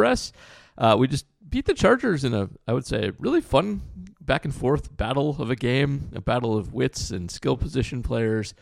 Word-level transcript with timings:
Express. 0.00 0.32
Uh, 0.78 0.96
we 0.98 1.08
just 1.08 1.26
beat 1.48 1.66
the 1.66 1.74
Chargers 1.74 2.24
in 2.24 2.32
a, 2.32 2.48
I 2.66 2.72
would 2.72 2.86
say, 2.86 3.12
really 3.18 3.40
fun 3.40 3.82
back 4.20 4.44
and 4.44 4.54
forth 4.54 4.96
battle 4.96 5.36
of 5.38 5.50
a 5.50 5.56
game, 5.56 6.10
a 6.14 6.20
battle 6.20 6.56
of 6.56 6.72
wits 6.72 7.10
and 7.10 7.30
skill 7.30 7.56
position 7.56 8.02
players. 8.02 8.54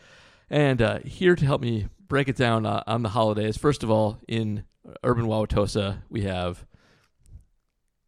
And 0.49 0.81
uh, 0.81 0.99
here 0.99 1.35
to 1.35 1.45
help 1.45 1.61
me 1.61 1.87
break 2.07 2.27
it 2.27 2.35
down 2.35 2.65
uh, 2.65 2.83
on 2.87 3.03
the 3.03 3.09
holidays, 3.09 3.55
first 3.55 3.83
of 3.83 3.91
all, 3.91 4.17
in 4.27 4.65
Urban 5.03 5.25
Wauwatosa, 5.25 6.01
we 6.09 6.23
have 6.23 6.65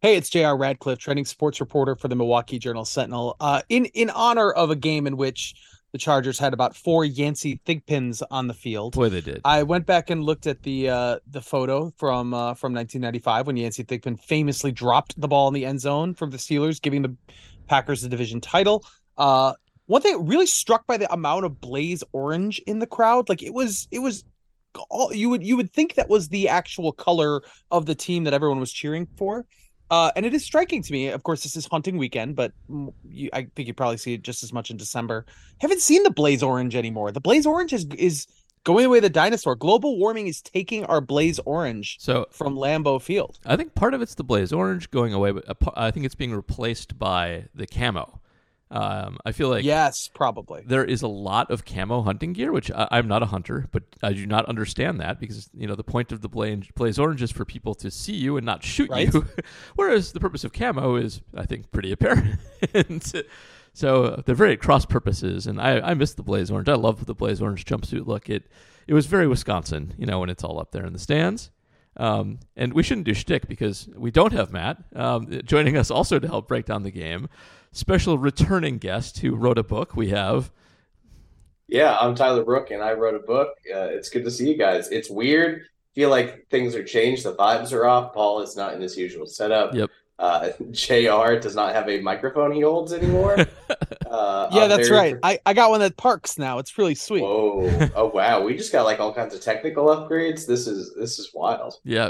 Hey, 0.02 0.16
it's 0.17 0.30
J.R. 0.30 0.58
Radcliffe, 0.58 0.98
trending 0.98 1.25
sports 1.25 1.59
reporter 1.59 1.95
for 1.95 2.08
the 2.08 2.16
Milwaukee 2.16 2.58
Journal 2.58 2.86
Sentinel. 2.86 3.38
Uh, 3.39 3.61
in 3.70 3.86
in 3.86 4.09
honor 4.09 4.52
of 4.52 4.72
a 4.72 4.75
game 4.75 5.05
in 5.05 5.16
which 5.16 5.53
the 5.92 5.97
Chargers 5.97 6.39
had 6.39 6.53
about 6.53 6.75
four 6.75 7.03
Yancey 7.03 7.59
Thigpens 7.66 8.23
on 8.31 8.47
the 8.47 8.53
field. 8.53 8.94
Boy, 8.94 9.09
they 9.09 9.22
did. 9.22 9.42
I 9.44 9.64
went 9.64 9.86
back 9.86 10.09
and 10.09 10.23
looked 10.23 10.48
at 10.48 10.64
the 10.64 10.89
uh, 10.89 11.20
the 11.28 11.42
photo 11.42 11.92
from 11.98 12.33
uh, 12.33 12.53
from 12.53 12.73
1995 12.73 13.48
when 13.48 13.58
Yancey 13.58 13.83
Thigpen 13.83 14.20
famously 14.20 14.72
dropped 14.72 15.20
the 15.20 15.28
ball 15.28 15.48
in 15.48 15.53
the 15.53 15.66
end 15.66 15.81
zone 15.81 16.14
from 16.14 16.31
the 16.31 16.38
Steelers, 16.38 16.81
giving 16.81 17.02
the 17.02 17.16
Packers 17.67 18.02
the 18.02 18.09
division 18.09 18.42
title. 18.42 18.86
Uh, 19.17 19.53
one 19.88 20.02
thing 20.02 20.25
really 20.25 20.45
struck 20.45 20.88
by 20.88 20.98
the 20.98 21.11
amount 21.11 21.45
of 21.45 21.59
blaze 21.59 22.03
orange 22.14 22.59
in 22.59 22.80
the 22.80 22.88
crowd, 22.88 23.28
like 23.28 23.44
it 23.44 23.53
was 23.53 23.88
it 23.92 24.00
was 24.00 24.23
all 24.89 25.14
you 25.14 25.30
would 25.30 25.44
you 25.44 25.58
would 25.58 25.72
think 25.73 25.95
that 25.95 26.09
was 26.09 26.30
the 26.30 26.48
actual 26.48 26.94
color 26.94 27.42
of 27.72 27.86
the 27.86 27.95
team 27.95 28.23
that 28.23 28.33
everyone 28.33 28.59
was 28.59 28.72
cheering 28.72 29.08
for. 29.17 29.45
Uh, 29.92 30.09
and 30.16 30.25
it 30.25 30.34
is 30.34 30.44
striking 30.44 30.81
to 30.81 30.94
me. 30.94 31.09
Of 31.09 31.23
course, 31.23 31.44
this 31.44 31.58
is 31.58 31.67
hunting 31.67 31.97
weekend, 31.97 32.38
but 32.38 32.53
you, 33.03 33.30
I 33.34 33.47
think 33.56 33.67
you 33.67 33.73
probably 33.73 33.98
see 33.98 34.14
it 34.14 34.23
just 34.23 34.42
as 34.42 34.53
much 34.53 34.72
in 34.72 34.78
December. 34.78 35.25
Haven't 35.59 35.81
seen 35.81 36.02
the 36.03 36.09
blaze 36.09 36.42
orange 36.42 36.78
anymore. 36.78 37.11
The 37.11 37.20
blaze 37.20 37.45
orange 37.45 37.73
is 37.73 37.86
is 37.98 38.25
going 38.64 38.86
away 38.86 39.02
the 39.02 39.09
dinosaur. 39.09 39.53
Global 39.56 39.98
warming 39.98 40.28
is 40.28 40.42
taking 40.42 40.86
our 40.86 41.02
blaze 41.02 41.39
orange 41.39 41.98
so 42.00 42.25
from 42.31 42.56
Lambeau 42.56 43.02
Field. 43.02 43.38
I 43.45 43.58
think 43.58 43.75
part 43.75 43.94
of 43.94 44.02
it's 44.02 44.16
the 44.16 44.23
blaze 44.23 44.53
orange 44.53 44.89
going 44.92 45.14
away, 45.14 45.31
but 45.33 45.58
I 45.75 45.92
think 45.92 46.05
it's 46.05 46.16
being 46.16 46.33
replaced 46.33 46.98
by 46.98 47.50
the 47.53 47.67
camo. 47.67 48.20
Um, 48.72 49.17
I 49.25 49.33
feel 49.33 49.50
like 49.50 49.66
yes, 49.66 50.08
probably 50.08 50.64
there 50.66 50.86
is 50.86 51.02
a 51.02 51.08
lot 51.08 51.52
of 51.52 51.66
camo 51.66 52.03
hunting 52.03 52.31
gear, 52.31 52.53
which 52.53 52.72
I, 52.72 53.00
am 53.00 53.08
not 53.09 53.22
a 53.22 53.25
hunter, 53.25 53.67
but 53.69 53.83
I 54.02 54.14
do 54.14 54.25
not 54.25 54.45
understand 54.45 55.02
that 55.02 55.19
because 55.19 55.50
you 55.53 55.67
know 55.67 55.75
the 55.75 55.83
point 55.83 56.14
of 56.14 56.22
the 56.22 56.30
blaze, 56.30 56.64
blaze 56.73 56.97
orange 56.97 57.22
is 57.22 57.31
for 57.31 57.44
people 57.44 57.75
to 57.75 57.92
see 57.92 58.14
you 58.14 58.38
and 58.38 58.45
not 58.45 58.64
shoot 58.64 58.89
right? 58.89 59.14
you, 59.14 59.27
whereas 59.75 60.14
the 60.14 60.22
purpose 60.22 60.45
of 60.45 60.53
camo 60.53 60.95
is, 60.95 61.22
I 61.36 61.45
think, 61.45 61.69
pretty 61.73 61.92
apparent. 61.92 62.39
so 63.73 64.05
uh, 64.05 64.22
they're 64.25 64.36
very 64.36 64.55
cross 64.55 64.86
purposes, 64.86 65.47
and 65.47 65.59
I, 65.59 65.81
I 65.81 65.94
miss 65.94 66.14
the 66.14 66.23
blaze 66.23 66.49
orange. 66.49 66.69
I 66.69 66.75
love 66.75 67.05
the 67.05 67.14
blaze 67.14 67.42
orange 67.42 67.66
jumpsuit 67.66 68.08
look. 68.08 68.30
It 68.30 68.49
it 68.88 68.93
was 68.93 69.05
very 69.05 69.27
Wisconsin, 69.27 69.95
you 69.98 70.05
know, 70.05 70.21
when 70.21 70.30
it's 70.30 70.45
all 70.45 70.61
up 70.61 70.71
there 70.71 70.86
in 70.86 70.93
the 70.93 70.99
stands. 70.99 71.52
Um, 71.98 72.39
and 72.55 72.71
we 72.71 72.83
shouldn't 72.83 73.05
do 73.05 73.14
shtick 73.14 73.49
because 73.49 73.89
we 73.98 74.11
don't 74.11 74.32
have 74.32 74.53
Matt 74.53 74.77
um, 74.95 75.27
joining 75.43 75.76
us 75.76 75.92
also 75.92 76.20
to 76.20 76.27
help 76.27 76.48
break 76.48 76.65
down 76.65 76.83
the 76.83 76.92
game 76.92 77.27
special 77.71 78.17
returning 78.17 78.77
guest 78.77 79.20
who 79.20 79.36
wrote 79.36 79.58
a 79.58 79.64
book. 79.64 79.95
We 79.95 80.09
have. 80.09 80.52
Yeah, 81.67 81.98
I'm 81.99 82.15
Tyler 82.15 82.43
Brooke, 82.43 82.71
and 82.71 82.83
I 82.83 82.93
wrote 82.93 83.15
a 83.15 83.20
book. 83.20 83.49
Uh, 83.73 83.86
it's 83.86 84.09
good 84.09 84.26
to 84.26 84.32
see 84.32 84.49
you 84.49 84.58
guys. 84.58 84.89
It's 84.89 85.09
weird. 85.09 85.64
Feel 85.95 86.09
like 86.09 86.48
things 86.49 86.76
are 86.76 86.83
changed. 86.83 87.23
The 87.23 87.36
vibes 87.36 87.73
are 87.73 87.86
off. 87.86 88.14
Paul 88.14 88.42
is 88.42 88.55
not 88.55 88.73
in 88.73 88.82
his 88.82 88.98
usual 88.98 89.26
setup. 89.26 89.73
Yep. 89.73 89.89
Uh, 90.20 90.49
Jr. 90.71 91.39
does 91.39 91.55
not 91.55 91.73
have 91.73 91.89
a 91.89 91.99
microphone 92.02 92.52
he 92.52 92.61
holds 92.61 92.93
anymore. 92.93 93.37
Uh, 94.11 94.49
yeah, 94.52 94.67
that's 94.67 94.89
right. 94.89 95.15
I, 95.23 95.39
I 95.45 95.53
got 95.53 95.70
one 95.70 95.80
that 95.80 95.95
parks 95.95 96.38
now. 96.38 96.59
It's 96.59 96.77
really 96.77 96.95
sweet. 96.95 97.21
Whoa! 97.21 97.89
Oh 97.95 98.08
wow! 98.08 98.43
We 98.43 98.58
just 98.58 98.73
got 98.73 98.83
like 98.83 98.99
all 98.99 99.14
kinds 99.14 99.33
of 99.33 99.39
technical 99.39 99.86
upgrades. 99.86 100.45
This 100.45 100.67
is 100.67 100.93
this 100.95 101.17
is 101.17 101.32
wild. 101.33 101.76
Yeah, 101.86 102.09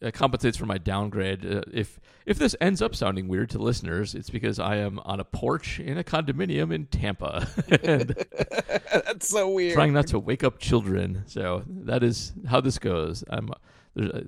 it 0.00 0.14
compensates 0.14 0.56
for 0.56 0.66
my 0.66 0.78
downgrade. 0.78 1.44
Uh, 1.44 1.62
if 1.72 2.00
if 2.26 2.38
this 2.38 2.56
ends 2.60 2.80
up 2.80 2.94
sounding 2.94 3.28
weird 3.28 3.50
to 3.50 3.58
listeners, 3.58 4.14
it's 4.14 4.30
because 4.30 4.58
I 4.58 4.76
am 4.76 4.98
on 5.00 5.20
a 5.20 5.24
porch 5.24 5.80
in 5.80 5.98
a 5.98 6.04
condominium 6.04 6.72
in 6.72 6.86
Tampa. 6.86 7.46
That's 9.04 9.28
so 9.28 9.50
weird. 9.50 9.74
Trying 9.74 9.92
not 9.92 10.06
to 10.08 10.18
wake 10.18 10.44
up 10.44 10.58
children. 10.58 11.24
So 11.26 11.64
that 11.66 12.02
is 12.02 12.32
how 12.48 12.60
this 12.60 12.78
goes. 12.78 13.24
I'm 13.28 13.50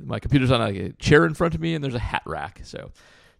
my 0.05 0.19
computer's 0.19 0.50
on 0.50 0.61
a 0.61 0.93
chair 0.94 1.25
in 1.25 1.34
front 1.34 1.55
of 1.55 1.61
me, 1.61 1.75
and 1.75 1.82
there's 1.82 1.94
a 1.94 2.00
hat 2.00 2.22
rack. 2.27 2.61
So 2.65 2.91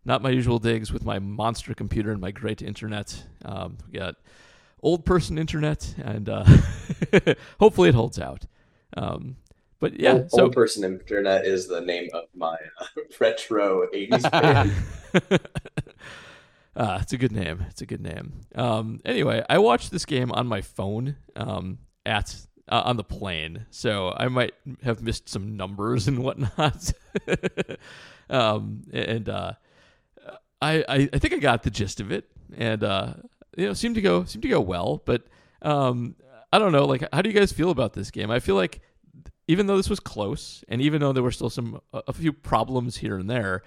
not 0.05 0.23
my 0.23 0.31
usual 0.31 0.59
digs 0.59 0.93
with 0.93 1.05
my 1.05 1.19
monster 1.19 1.75
computer 1.75 2.13
and 2.13 2.21
my 2.21 2.31
great 2.31 2.63
internet. 2.63 3.25
Um, 3.45 3.79
we 3.91 3.99
got 3.99 4.17
old 4.83 5.05
person 5.05 5.39
internet, 5.39 5.95
and 5.99 6.29
uh, 6.29 6.45
hopefully 7.61 7.89
it 7.89 7.95
holds 7.95 8.19
out. 8.19 8.47
Um, 8.97 9.37
but 9.83 9.99
yeah, 9.99 10.13
old, 10.13 10.31
so 10.31 10.43
old 10.45 10.53
person 10.53 10.85
internet 10.85 11.45
is 11.45 11.67
the 11.67 11.81
name 11.81 12.09
of 12.15 12.27
my 12.37 12.57
uh, 12.81 12.87
retro 13.21 13.89
'80s 13.93 14.31
band. 14.31 14.73
uh, 16.77 16.99
it's 17.03 17.13
a 17.13 17.19
good 17.19 17.33
name. 17.33 17.67
It's 17.69 17.83
a 17.83 17.87
good 17.87 18.01
name. 18.01 18.43
Um, 18.55 19.01
anyway, 19.05 19.45
I 19.51 19.59
watched 19.59 19.91
this 19.91 20.07
game 20.07 20.31
on 20.31 20.47
my 20.47 20.61
phone 20.61 21.17
um, 21.35 21.79
at 22.07 22.33
uh, 22.69 22.83
on 22.85 22.97
the 22.97 23.03
plane, 23.03 23.67
so 23.71 24.15
I 24.17 24.29
might 24.29 24.55
have 24.85 25.03
missed 25.03 25.29
some 25.29 25.57
numbers 25.57 26.07
and 26.07 26.21
whatnot. 26.21 26.93
um, 28.31 28.85
and 28.93 29.29
uh, 29.29 29.55
I, 30.63 30.85
I, 30.89 31.09
I 31.13 31.19
think 31.19 31.35
I 31.35 31.39
got 31.39 31.65
the 31.65 31.71
gist 31.71 32.01
of 32.01 32.13
it, 32.13 32.31
and 32.57 32.85
uh, 32.85 33.15
you 33.57 33.67
know, 33.67 33.73
seemed 33.73 33.97
to 33.97 34.01
go 34.01 34.23
seemed 34.27 34.43
to 34.43 34.49
go 34.49 34.61
well. 34.61 35.03
But 35.05 35.25
um, 35.61 36.15
I 36.53 36.61
don't 36.61 36.71
know, 36.71 36.85
like, 36.85 37.03
how 37.13 37.21
do 37.21 37.29
you 37.29 37.35
guys 37.35 37.51
feel 37.51 37.71
about 37.71 37.95
this 37.95 38.13
game? 38.13 38.31
I 38.31 38.39
feel 38.39 38.55
like 38.55 38.81
even 39.53 39.67
though 39.67 39.77
this 39.77 39.91
was 39.91 40.01
close, 40.01 40.65
and 40.69 40.81
even 40.81 41.01
though 41.01 41.13
there 41.13 41.23
were 41.23 41.31
still 41.31 41.51
some 41.51 41.81
a 41.93 42.13
few 42.13 42.33
problems 42.33 42.97
here 42.97 43.19
and 43.19 43.29
there, 43.29 43.63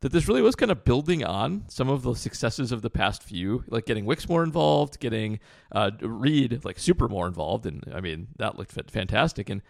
that 0.00 0.10
this 0.10 0.26
really 0.26 0.42
was 0.42 0.56
kind 0.56 0.72
of 0.72 0.84
building 0.84 1.24
on 1.24 1.64
some 1.68 1.90
of 1.90 2.02
the 2.02 2.14
successes 2.14 2.72
of 2.72 2.80
the 2.80 2.90
past 2.90 3.22
few, 3.22 3.62
like 3.68 3.84
getting 3.84 4.06
Wicks 4.06 4.28
more 4.28 4.42
involved, 4.42 4.98
getting 4.98 5.38
uh, 5.72 5.90
Reed 6.00 6.64
like 6.64 6.78
super 6.78 7.06
more 7.06 7.26
involved, 7.26 7.66
and 7.66 7.84
I 7.94 8.00
mean 8.00 8.28
that 8.38 8.56
looked 8.56 8.72
fantastic. 8.90 9.50
And 9.50 9.60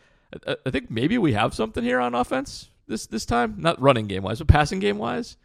I, 0.46 0.56
I 0.64 0.70
think 0.70 0.90
maybe 0.90 1.18
we 1.18 1.32
have 1.32 1.52
something 1.52 1.82
here 1.82 2.00
on 2.00 2.14
offense 2.14 2.70
this 2.86 3.06
this 3.06 3.26
time, 3.26 3.56
not 3.58 3.80
running 3.80 4.06
game 4.06 4.22
wise, 4.22 4.38
but 4.38 4.48
passing 4.48 4.78
game 4.78 4.98
wise. 4.98 5.36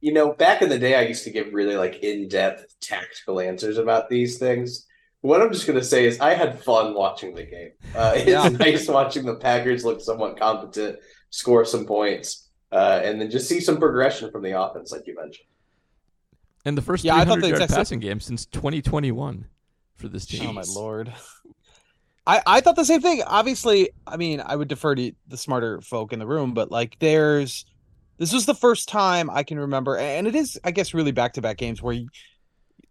You 0.00 0.12
know, 0.12 0.32
back 0.32 0.62
in 0.62 0.70
the 0.70 0.78
day, 0.78 0.94
I 0.94 1.02
used 1.02 1.24
to 1.24 1.30
give 1.30 1.52
really 1.52 1.76
like 1.76 2.02
in 2.02 2.28
depth 2.28 2.74
tactical 2.80 3.40
answers 3.40 3.78
about 3.78 4.08
these 4.08 4.38
things. 4.38 4.86
What 5.22 5.42
I'm 5.42 5.52
just 5.52 5.66
going 5.66 5.78
to 5.78 5.84
say 5.84 6.06
is 6.06 6.18
I 6.20 6.34
had 6.34 6.62
fun 6.62 6.94
watching 6.94 7.34
the 7.34 7.44
game. 7.44 7.72
Uh, 7.94 8.14
it's 8.16 8.26
yeah. 8.26 8.48
nice 8.58 8.88
watching 8.88 9.26
the 9.26 9.34
Packers 9.34 9.84
look 9.84 10.00
somewhat 10.00 10.38
competent, 10.38 10.98
score 11.28 11.64
some 11.64 11.84
points, 11.84 12.48
uh, 12.72 13.00
and 13.04 13.20
then 13.20 13.30
just 13.30 13.48
see 13.48 13.60
some 13.60 13.78
progression 13.78 14.30
from 14.30 14.42
the 14.42 14.58
offense, 14.58 14.92
like 14.92 15.06
you 15.06 15.14
mentioned. 15.14 15.46
And 16.64 16.76
the 16.76 16.82
first 16.82 17.04
yeah, 17.04 17.22
300 17.22 17.58
yard 17.58 17.70
passing 17.70 18.00
game 18.00 18.20
since 18.20 18.46
2021 18.46 19.46
for 19.96 20.08
this 20.08 20.26
team. 20.26 20.48
Oh 20.48 20.52
my 20.52 20.64
lord! 20.74 21.12
I 22.26 22.42
I 22.46 22.60
thought 22.60 22.76
the 22.76 22.84
same 22.84 23.00
thing. 23.00 23.22
Obviously, 23.26 23.90
I 24.06 24.16
mean, 24.16 24.42
I 24.44 24.56
would 24.56 24.68
defer 24.68 24.94
to 24.94 25.12
the 25.28 25.36
smarter 25.36 25.80
folk 25.80 26.12
in 26.12 26.18
the 26.18 26.26
room, 26.26 26.52
but 26.52 26.70
like, 26.70 26.98
there's 26.98 27.64
this 28.18 28.32
was 28.34 28.44
the 28.44 28.54
first 28.54 28.90
time 28.90 29.30
I 29.30 29.42
can 29.42 29.58
remember, 29.58 29.96
and 29.96 30.26
it 30.26 30.34
is, 30.34 30.60
I 30.62 30.70
guess, 30.70 30.92
really 30.92 31.12
back 31.12 31.34
to 31.34 31.42
back 31.42 31.56
games 31.56 31.80
where 31.80 31.98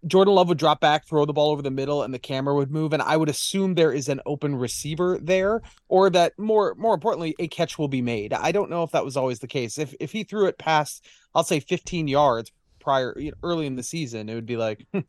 Jordan 0.07 0.33
Love 0.33 0.47
would 0.47 0.57
drop 0.57 0.79
back, 0.79 1.05
throw 1.05 1.25
the 1.25 1.33
ball 1.33 1.51
over 1.51 1.61
the 1.61 1.71
middle, 1.71 2.03
and 2.03 2.13
the 2.13 2.19
camera 2.19 2.55
would 2.55 2.71
move. 2.71 2.93
And 2.93 3.01
I 3.01 3.17
would 3.17 3.29
assume 3.29 3.73
there 3.73 3.91
is 3.91 4.09
an 4.09 4.21
open 4.25 4.55
receiver 4.55 5.19
there, 5.21 5.61
or 5.87 6.09
that 6.11 6.37
more 6.37 6.75
more 6.75 6.93
importantly, 6.93 7.35
a 7.39 7.47
catch 7.47 7.77
will 7.77 7.87
be 7.87 8.01
made. 8.01 8.33
I 8.33 8.51
don't 8.51 8.69
know 8.69 8.83
if 8.83 8.91
that 8.91 9.05
was 9.05 9.17
always 9.17 9.39
the 9.39 9.47
case. 9.47 9.77
If 9.77 9.93
if 9.99 10.11
he 10.11 10.23
threw 10.23 10.45
it 10.45 10.57
past, 10.57 11.05
I'll 11.35 11.43
say 11.43 11.59
15 11.59 12.07
yards 12.07 12.51
prior 12.79 13.15
early 13.43 13.65
in 13.65 13.75
the 13.75 13.83
season, 13.83 14.29
it 14.29 14.35
would 14.35 14.45
be 14.45 14.57
like, 14.57 14.85
hmm, 14.93 14.99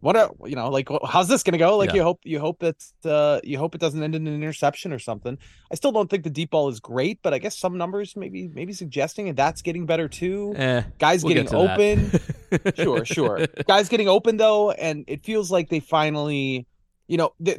what 0.00 0.16
a 0.16 0.30
you 0.46 0.56
know 0.56 0.70
like 0.70 0.88
how's 1.06 1.28
this 1.28 1.42
gonna 1.42 1.58
go? 1.58 1.76
Like 1.76 1.90
yeah. 1.90 1.96
you 1.96 2.02
hope 2.02 2.20
you 2.24 2.40
hope 2.40 2.58
that 2.60 2.82
uh 3.04 3.40
you 3.44 3.58
hope 3.58 3.74
it 3.74 3.80
doesn't 3.80 4.02
end 4.02 4.14
in 4.14 4.26
an 4.26 4.34
interception 4.34 4.92
or 4.92 4.98
something. 4.98 5.38
I 5.70 5.74
still 5.74 5.92
don't 5.92 6.08
think 6.08 6.24
the 6.24 6.30
deep 6.30 6.50
ball 6.50 6.68
is 6.68 6.80
great 6.80 7.20
but 7.22 7.34
i 7.34 7.38
guess 7.38 7.58
some 7.58 7.76
numbers 7.76 8.16
maybe 8.16 8.48
maybe 8.48 8.72
suggesting 8.72 9.28
and 9.28 9.36
that's 9.36 9.62
getting 9.62 9.86
better 9.86 10.08
too. 10.08 10.54
Eh, 10.56 10.82
guys 10.98 11.22
we'll 11.22 11.34
getting 11.34 11.50
get 11.50 11.54
open. 11.54 12.10
Sure 12.74 13.04
sure. 13.04 13.46
Guys 13.68 13.88
getting 13.88 14.08
open 14.08 14.36
though 14.36 14.72
and 14.72 15.04
it 15.06 15.24
feels 15.24 15.52
like 15.52 15.68
they 15.68 15.80
finally 15.80 16.66
you 17.06 17.16
know 17.16 17.32
th- 17.44 17.58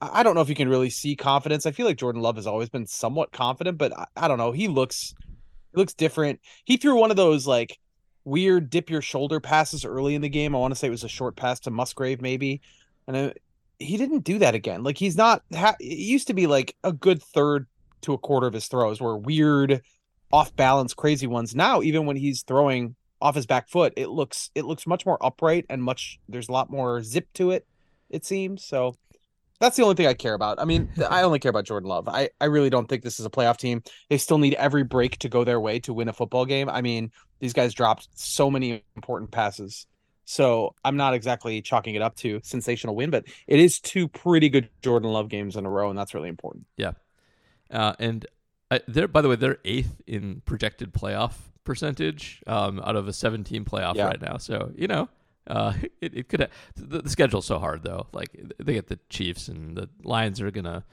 i 0.00 0.22
don't 0.22 0.34
know 0.34 0.42
if 0.42 0.48
you 0.48 0.54
can 0.54 0.68
really 0.68 0.90
see 0.90 1.16
confidence. 1.16 1.64
I 1.64 1.70
feel 1.70 1.86
like 1.86 1.96
jordan 1.96 2.20
love 2.20 2.36
has 2.36 2.46
always 2.46 2.68
been 2.68 2.86
somewhat 2.86 3.32
confident 3.32 3.78
but 3.78 3.96
i, 3.96 4.04
I 4.16 4.28
don't 4.28 4.38
know. 4.38 4.52
He 4.52 4.68
looks 4.68 5.14
he 5.72 5.76
looks 5.78 5.94
different. 5.94 6.40
He 6.64 6.76
threw 6.76 6.98
one 6.98 7.10
of 7.10 7.16
those 7.16 7.46
like 7.46 7.78
weird 8.28 8.70
dip 8.70 8.90
your 8.90 9.02
shoulder 9.02 9.40
passes 9.40 9.84
early 9.84 10.14
in 10.14 10.22
the 10.22 10.28
game. 10.28 10.54
I 10.54 10.58
want 10.58 10.72
to 10.72 10.78
say 10.78 10.86
it 10.86 10.90
was 10.90 11.04
a 11.04 11.08
short 11.08 11.36
pass 11.36 11.60
to 11.60 11.70
Musgrave, 11.70 12.20
maybe, 12.20 12.60
and 13.06 13.16
I, 13.16 13.34
he 13.78 13.96
didn't 13.96 14.20
do 14.20 14.38
that 14.38 14.54
again. 14.54 14.82
Like 14.82 14.98
he's 14.98 15.16
not. 15.16 15.42
Ha- 15.54 15.76
it 15.80 15.98
used 15.98 16.26
to 16.28 16.34
be 16.34 16.46
like 16.46 16.76
a 16.84 16.92
good 16.92 17.22
third 17.22 17.66
to 18.02 18.12
a 18.12 18.18
quarter 18.18 18.46
of 18.46 18.54
his 18.54 18.68
throws 18.68 19.00
were 19.00 19.16
weird, 19.16 19.82
off 20.32 20.54
balance, 20.54 20.94
crazy 20.94 21.26
ones. 21.26 21.54
Now, 21.54 21.82
even 21.82 22.06
when 22.06 22.16
he's 22.16 22.42
throwing 22.42 22.94
off 23.20 23.34
his 23.34 23.46
back 23.46 23.68
foot, 23.68 23.92
it 23.96 24.08
looks 24.08 24.50
it 24.54 24.64
looks 24.64 24.86
much 24.86 25.06
more 25.06 25.18
upright 25.24 25.66
and 25.68 25.82
much. 25.82 26.18
There's 26.28 26.48
a 26.48 26.52
lot 26.52 26.70
more 26.70 27.02
zip 27.02 27.28
to 27.34 27.50
it. 27.50 27.66
It 28.10 28.24
seems 28.24 28.64
so. 28.64 28.94
That's 29.60 29.76
the 29.76 29.82
only 29.82 29.94
thing 29.96 30.06
I 30.06 30.14
care 30.14 30.34
about. 30.34 30.60
I 30.60 30.64
mean, 30.64 30.88
I 31.10 31.22
only 31.22 31.38
care 31.38 31.50
about 31.50 31.64
Jordan 31.64 31.88
Love. 31.88 32.08
I, 32.08 32.30
I 32.40 32.46
really 32.46 32.70
don't 32.70 32.88
think 32.88 33.02
this 33.02 33.18
is 33.18 33.26
a 33.26 33.30
playoff 33.30 33.56
team. 33.56 33.82
They 34.08 34.18
still 34.18 34.38
need 34.38 34.54
every 34.54 34.84
break 34.84 35.18
to 35.18 35.28
go 35.28 35.44
their 35.44 35.60
way 35.60 35.80
to 35.80 35.92
win 35.92 36.08
a 36.08 36.12
football 36.12 36.44
game. 36.46 36.68
I 36.68 36.80
mean, 36.80 37.10
these 37.40 37.52
guys 37.52 37.74
dropped 37.74 38.08
so 38.14 38.50
many 38.50 38.84
important 38.96 39.30
passes. 39.30 39.86
So 40.24 40.74
I'm 40.84 40.96
not 40.96 41.14
exactly 41.14 41.62
chalking 41.62 41.94
it 41.94 42.02
up 42.02 42.14
to 42.16 42.40
sensational 42.44 42.94
win, 42.94 43.10
but 43.10 43.24
it 43.46 43.58
is 43.60 43.80
two 43.80 44.08
pretty 44.08 44.50
good 44.50 44.68
Jordan 44.82 45.10
Love 45.10 45.28
games 45.30 45.56
in 45.56 45.64
a 45.64 45.70
row, 45.70 45.88
and 45.88 45.98
that's 45.98 46.12
really 46.14 46.28
important. 46.28 46.66
Yeah. 46.76 46.92
Uh, 47.70 47.94
and 47.98 48.26
uh, 48.70 48.80
they're, 48.86 49.08
by 49.08 49.22
the 49.22 49.28
way, 49.30 49.36
they're 49.36 49.58
eighth 49.64 50.02
in 50.06 50.42
projected 50.44 50.92
playoff 50.92 51.32
percentage 51.64 52.42
um, 52.46 52.78
out 52.80 52.94
of 52.96 53.08
a 53.08 53.12
17 53.12 53.64
playoff 53.64 53.94
Yeah. 53.94 54.06
right 54.06 54.20
now. 54.20 54.36
So, 54.36 54.70
you 54.76 54.86
know, 54.86 55.08
uh, 55.48 55.72
it, 56.00 56.14
it 56.16 56.28
could 56.28 56.40
have, 56.40 56.50
the, 56.76 57.02
the 57.02 57.10
schedule's 57.10 57.46
so 57.46 57.58
hard 57.58 57.82
though. 57.82 58.06
Like 58.12 58.30
they 58.58 58.74
get 58.74 58.86
the 58.88 58.98
Chiefs 59.10 59.48
and 59.48 59.76
the 59.76 59.88
Lions 60.04 60.40
are 60.40 60.50
gonna. 60.50 60.84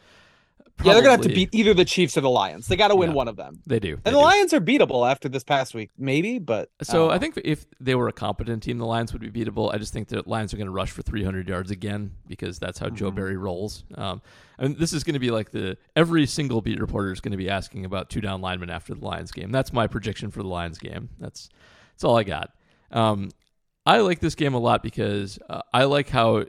Yeah, 0.84 0.92
they're 0.94 1.04
gonna 1.04 1.14
have 1.14 1.22
to 1.22 1.30
beat 1.30 1.50
either 1.54 1.74
the 1.74 1.86
Chiefs 1.86 2.18
or 2.18 2.22
the 2.22 2.30
Lions. 2.30 2.68
They 2.68 2.76
got 2.76 2.90
to 2.90 2.98
win 2.98 3.12
Yeah. 3.12 3.16
one 3.16 3.30
of 3.30 3.38
them. 3.38 3.62
They 3.66 3.80
do. 3.80 3.96
they 3.96 4.02
And 4.10 4.16
the 4.16 4.20
do. 4.20 4.26
Lions 4.26 4.54
are 4.54 4.60
beatable 4.60 5.10
after 5.10 5.30
this 5.30 5.42
past 5.42 5.74
week, 5.74 5.90
maybe. 5.98 6.38
But 6.38 6.70
So 6.84 7.10
uh, 7.10 7.14
I 7.14 7.18
think 7.18 7.40
if 7.46 7.66
they 7.80 7.96
were 7.96 8.10
a 8.10 8.12
competent 8.12 8.62
team, 8.64 8.78
the 8.78 8.86
Lions 8.86 9.14
would 9.14 9.22
be 9.22 9.32
beatable. 9.32 9.74
I 9.74 9.78
just 9.78 9.94
think 9.94 10.10
the 10.10 10.22
Lions 10.26 10.54
are 10.54 10.58
going 10.58 10.68
to 10.68 10.74
rush 10.74 10.92
for 10.92 11.02
300 11.02 11.48
yards 11.48 11.72
again 11.72 12.12
because 12.28 12.60
that's 12.60 12.78
how 12.78 12.90
Joe 12.90 13.10
Mhm. 13.10 13.16
Barry 13.16 13.38
rolls. 13.38 13.86
Um, 13.96 14.22
I 14.60 14.64
mean, 14.64 14.76
this 14.78 14.92
is 14.92 15.06
going 15.06 15.14
to 15.14 15.20
be 15.20 15.32
like 15.32 15.52
the 15.52 15.78
every 15.96 16.26
single 16.26 16.62
beat 16.62 16.82
reporter 16.82 17.14
is 17.14 17.22
going 17.22 17.32
to 17.32 17.38
be 17.38 17.50
asking 17.50 17.86
about 17.86 18.10
two 18.10 18.20
down 18.20 18.42
linemen 18.42 18.70
after 18.70 18.94
the 18.96 19.06
Lions 19.06 19.32
game. 19.32 19.54
That's 19.54 19.72
my 19.72 19.88
prediction 19.88 20.30
for 20.30 20.44
the 20.44 20.50
Lions 20.50 20.78
game. 20.78 21.08
That's 21.20 21.48
that's 21.94 22.04
all 22.04 22.18
I 22.18 22.24
got. 22.26 22.52
Um, 22.92 23.30
I 23.86 24.00
like 24.00 24.20
this 24.20 24.36
game 24.36 24.54
a 24.54 24.60
lot 24.60 24.82
because 24.82 25.40
uh, 25.50 25.62
I 25.74 25.84
like 25.86 26.10
how 26.10 26.46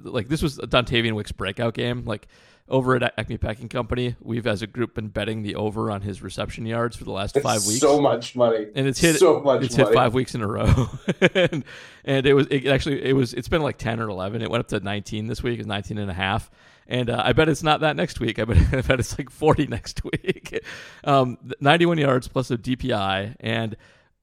like 0.00 0.28
this 0.28 0.42
was 0.42 0.58
a 0.58 0.66
Dontayvion 0.66 1.12
Wicks 1.12 1.32
breakout 1.32 1.74
game. 1.74 2.04
Like 2.04 2.26
over 2.68 2.96
at 2.96 3.14
Acme 3.18 3.36
Packing 3.36 3.68
Company, 3.68 4.16
we've 4.20 4.46
as 4.46 4.62
a 4.62 4.66
group 4.66 4.94
been 4.94 5.08
betting 5.08 5.42
the 5.42 5.54
over 5.54 5.90
on 5.90 6.00
his 6.00 6.22
reception 6.22 6.64
yards 6.64 6.96
for 6.96 7.04
the 7.04 7.10
last 7.10 7.38
five 7.40 7.66
weeks. 7.66 7.80
So 7.80 8.00
much 8.00 8.34
money. 8.34 8.66
and 8.74 8.86
it's 8.86 8.98
hit 8.98 9.16
so 9.16 9.40
much 9.40 9.62
it's 9.64 9.76
money. 9.76 9.90
hit 9.90 9.94
five 9.94 10.14
weeks 10.14 10.34
in 10.34 10.42
a 10.42 10.46
row. 10.46 10.88
And, 11.34 11.64
and 12.04 12.26
it 12.26 12.34
was 12.34 12.46
it 12.48 12.66
actually 12.66 13.02
it 13.04 13.14
was 13.14 13.34
it's 13.34 13.48
been 13.48 13.62
like 13.62 13.76
10 13.78 13.98
or 14.00 14.08
11 14.08 14.42
it 14.42 14.50
went 14.50 14.60
up 14.60 14.68
to 14.68 14.80
19 14.80 15.26
this 15.26 15.42
week. 15.42 15.58
It's 15.58 15.66
19 15.66 15.98
and 15.98 16.10
a 16.10 16.14
half. 16.14 16.50
And 16.86 17.08
uh, 17.08 17.22
i 17.24 17.32
bet 17.32 17.48
it's 17.48 17.62
not 17.62 17.80
that 17.80 17.96
next 17.96 18.20
week. 18.20 18.38
I 18.38 18.44
bet, 18.44 18.56
I 18.72 18.80
bet 18.82 19.00
it's 19.00 19.18
like 19.18 19.30
40 19.30 19.66
next 19.66 20.02
week. 20.12 20.60
Um, 21.02 21.38
91 21.60 21.98
yards 21.98 22.28
plus 22.28 22.50
a 22.50 22.56
dpi 22.56 23.34
and 23.40 23.76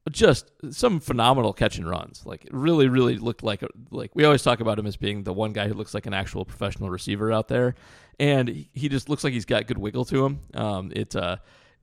just 0.09 0.51
some 0.71 0.99
phenomenal 0.99 1.53
catch 1.53 1.77
and 1.77 1.87
runs 1.87 2.25
like 2.25 2.43
it 2.45 2.53
really 2.53 2.87
really 2.89 3.17
looked 3.17 3.43
like 3.43 3.63
like 3.91 4.09
we 4.15 4.25
always 4.25 4.41
talk 4.41 4.59
about 4.59 4.79
him 4.79 4.87
as 4.87 4.97
being 4.97 5.23
the 5.23 5.31
one 5.33 5.53
guy 5.53 5.67
who 5.67 5.73
looks 5.75 5.93
like 5.93 6.05
an 6.07 6.13
actual 6.13 6.43
professional 6.43 6.89
receiver 6.89 7.31
out 7.31 7.47
there 7.47 7.75
and 8.19 8.47
he- 8.49 8.69
he 8.73 8.89
just 8.89 9.09
looks 9.09 9.23
like 9.23 9.31
he's 9.31 9.45
got 9.45 9.67
good 9.67 9.77
wiggle 9.77 10.03
to 10.05 10.25
him 10.25 10.39
um, 10.55 10.91
it's 10.95 11.15
uh 11.15 11.37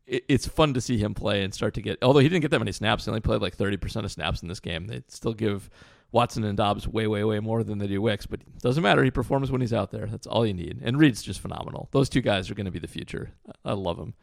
it- 0.07 0.25
it's 0.29 0.49
fun 0.49 0.75
to 0.75 0.81
see 0.81 0.99
him 0.99 1.15
play 1.15 1.43
and 1.45 1.53
start 1.55 1.75
to 1.75 1.83
get. 1.83 1.99
Although 2.03 2.21
he 2.21 2.29
didn't 2.31 2.41
get 2.43 2.51
that 2.53 2.59
many 2.61 2.73
snaps, 2.73 3.05
he 3.05 3.11
only 3.11 3.21
played 3.21 3.43
like 3.43 3.55
thirty 3.55 3.77
percent 3.77 4.07
of 4.07 4.11
snaps 4.11 4.41
in 4.43 4.49
this 4.49 4.59
game. 4.59 4.87
They 4.87 5.03
still 5.09 5.35
give 5.35 5.69
Watson 6.13 6.45
and 6.45 6.57
Doubs 6.57 6.89
way, 6.89 7.07
way, 7.07 7.25
way 7.25 7.41
more 7.41 7.63
than 7.63 7.77
they 7.77 7.87
do 7.87 8.01
Wicks, 8.01 8.25
but 8.25 8.41
it 8.41 8.63
doesn't 8.63 8.83
matter. 8.83 9.05
He 9.05 9.11
performs 9.11 9.51
when 9.53 9.61
he's 9.61 9.75
out 9.75 9.91
there. 9.91 10.07
That's 10.07 10.27
all 10.27 10.47
you 10.47 10.55
need. 10.55 10.81
And 10.83 10.99
Reed's 10.99 11.23
just 11.23 11.41
phenomenal. 11.41 11.91
Those 11.93 12.09
two 12.09 12.23
guys 12.23 12.51
are 12.51 12.55
going 12.55 12.65
to 12.65 12.71
be 12.73 12.79
the 12.79 12.89
future. 12.89 13.33
I 13.67 13.75
love 13.75 13.99
them. 13.99 14.15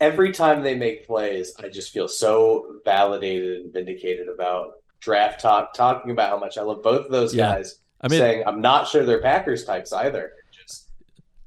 Every 0.00 0.32
time 0.32 0.62
they 0.62 0.74
make 0.74 1.06
plays, 1.06 1.54
I 1.62 1.68
just 1.68 1.92
feel 1.92 2.08
so 2.08 2.80
validated 2.84 3.60
and 3.62 3.72
vindicated 3.72 4.28
about 4.28 4.74
draft 5.00 5.40
talk, 5.40 5.74
talking 5.74 6.10
about 6.10 6.30
how 6.30 6.38
much 6.38 6.58
I 6.58 6.62
love 6.62 6.82
both 6.82 7.06
of 7.06 7.12
those 7.12 7.34
Yeah. 7.34 7.54
guys. 7.54 7.80
I 8.00 8.08
mean, 8.08 8.18
saying 8.20 8.42
I'm 8.46 8.60
not 8.60 8.86
sure 8.88 9.04
they're 9.04 9.20
Packers 9.20 9.64
types 9.64 9.92
either. 9.92 10.32
Just 10.52 10.88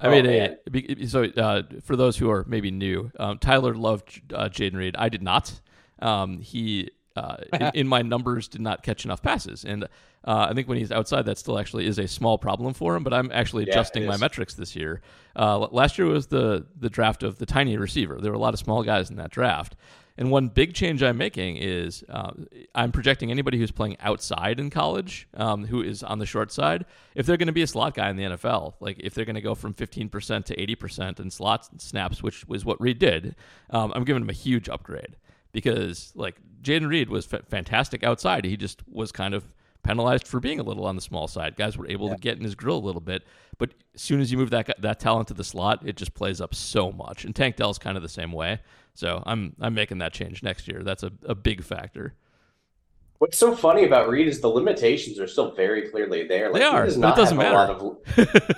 I 0.00 0.08
Oh, 0.08 0.10
mean, 0.10 0.26
man. 0.26 0.56
a, 0.74 1.06
so 1.06 1.24
uh, 1.24 1.62
for 1.82 1.96
those 1.96 2.16
who 2.16 2.30
are 2.30 2.44
maybe 2.48 2.70
new, 2.70 3.10
um, 3.18 3.38
Tyler 3.38 3.74
loved 3.74 4.20
uh, 4.34 4.48
Jayden 4.48 4.74
Reed. 4.76 4.96
I 4.98 5.08
did 5.08 5.22
not. 5.22 5.60
Um, 6.00 6.40
he 6.40 6.90
uh, 7.16 7.36
in, 7.52 7.70
in 7.74 7.88
my 7.88 8.02
numbers 8.02 8.48
did 8.48 8.60
not 8.60 8.82
catch 8.82 9.04
enough 9.04 9.22
passes, 9.22 9.64
and 9.64 9.84
uh, 10.24 10.46
I 10.50 10.54
think 10.54 10.68
when 10.68 10.78
he's 10.78 10.92
outside, 10.92 11.26
that 11.26 11.38
still 11.38 11.58
actually 11.58 11.86
is 11.86 11.98
a 11.98 12.06
small 12.06 12.38
problem 12.38 12.74
for 12.74 12.94
him. 12.94 13.02
But 13.02 13.12
I'm 13.12 13.30
actually 13.32 13.64
adjusting 13.64 14.04
it 14.04 14.06
my 14.06 14.16
metrics 14.16 14.54
this 14.54 14.76
year. 14.76 15.00
Uh, 15.34 15.58
last 15.58 15.98
year 15.98 16.06
was 16.06 16.28
the 16.28 16.66
the 16.78 16.90
draft 16.90 17.22
of 17.22 17.38
the 17.38 17.46
tiny 17.46 17.76
receiver. 17.76 18.20
There 18.20 18.30
were 18.30 18.36
a 18.36 18.40
lot 18.40 18.54
of 18.54 18.60
small 18.60 18.82
guys 18.82 19.10
in 19.10 19.16
that 19.16 19.30
draft. 19.30 19.76
And 20.18 20.30
one 20.30 20.48
big 20.48 20.74
change 20.74 21.02
I'm 21.02 21.16
making 21.16 21.56
is 21.56 22.04
uh, 22.08 22.32
I'm 22.74 22.92
projecting 22.92 23.30
anybody 23.30 23.58
who's 23.58 23.70
playing 23.70 23.96
outside 24.00 24.60
in 24.60 24.68
college, 24.68 25.26
um, 25.34 25.66
who 25.66 25.82
is 25.82 26.02
on 26.02 26.18
the 26.18 26.26
short 26.26 26.52
side, 26.52 26.84
if 27.14 27.24
they're 27.24 27.38
going 27.38 27.46
to 27.46 27.52
be 27.52 27.62
a 27.62 27.66
slot 27.66 27.94
guy 27.94 28.10
in 28.10 28.16
the 28.16 28.24
NFL, 28.24 28.74
like 28.80 28.98
if 29.00 29.14
they're 29.14 29.24
going 29.24 29.36
to 29.36 29.40
go 29.40 29.54
from 29.54 29.72
15% 29.72 30.44
to 30.44 30.56
80% 30.56 31.18
in 31.18 31.30
slot 31.30 31.80
snaps, 31.80 32.22
which 32.22 32.46
was 32.46 32.64
what 32.64 32.80
Reed 32.80 32.98
did, 32.98 33.34
um, 33.70 33.90
I'm 33.94 34.04
giving 34.04 34.22
him 34.22 34.28
a 34.28 34.34
huge 34.34 34.68
upgrade 34.68 35.16
because 35.52 36.12
like 36.14 36.36
Jayden 36.62 36.88
Reed 36.88 37.08
was 37.08 37.26
fa- 37.26 37.42
fantastic 37.48 38.02
outside. 38.04 38.44
He 38.44 38.56
just 38.56 38.82
was 38.88 39.12
kind 39.12 39.34
of 39.34 39.44
penalized 39.82 40.26
for 40.28 40.38
being 40.40 40.60
a 40.60 40.62
little 40.62 40.86
on 40.86 40.94
the 40.96 41.02
small 41.02 41.26
side. 41.28 41.56
Guys 41.56 41.76
were 41.76 41.88
able 41.88 42.08
to 42.08 42.16
get 42.16 42.38
in 42.38 42.44
his 42.44 42.54
grill 42.54 42.76
a 42.76 42.86
little 42.86 43.00
bit, 43.00 43.24
but 43.58 43.70
as 43.94 44.00
soon 44.00 44.20
as 44.20 44.30
you 44.30 44.38
move 44.38 44.50
that 44.50 44.70
that 44.80 45.00
talent 45.00 45.28
to 45.28 45.34
the 45.34 45.44
slot, 45.44 45.82
it 45.86 45.96
just 45.96 46.14
plays 46.14 46.40
up 46.40 46.54
so 46.54 46.92
much. 46.92 47.24
And 47.24 47.34
Tank 47.34 47.56
Dell's 47.56 47.78
kind 47.78 47.96
of 47.96 48.02
the 48.02 48.08
same 48.08 48.32
way. 48.32 48.60
So 48.94 49.22
I'm 49.26 49.54
I'm 49.60 49.74
making 49.74 49.98
that 49.98 50.12
change 50.12 50.42
next 50.42 50.68
year. 50.68 50.82
That's 50.82 51.02
a, 51.02 51.12
a 51.24 51.34
big 51.34 51.62
factor. 51.64 52.14
what's 53.18 53.38
so 53.38 53.54
funny 53.56 53.84
about 53.84 54.08
Reed 54.08 54.28
is 54.28 54.40
the 54.40 54.48
limitations 54.48 55.18
are 55.18 55.26
still 55.28 55.52
very 55.54 55.88
clearly 55.90 56.26
there. 56.26 56.50
Like, 56.52 56.60
They 56.62 56.68
he 56.68 56.74
are, 56.74 56.84
does 56.84 56.98
not 56.98 57.16
it 57.16 57.20
doesn't 57.20 57.38
matter. 57.38 57.72
of 57.72 57.98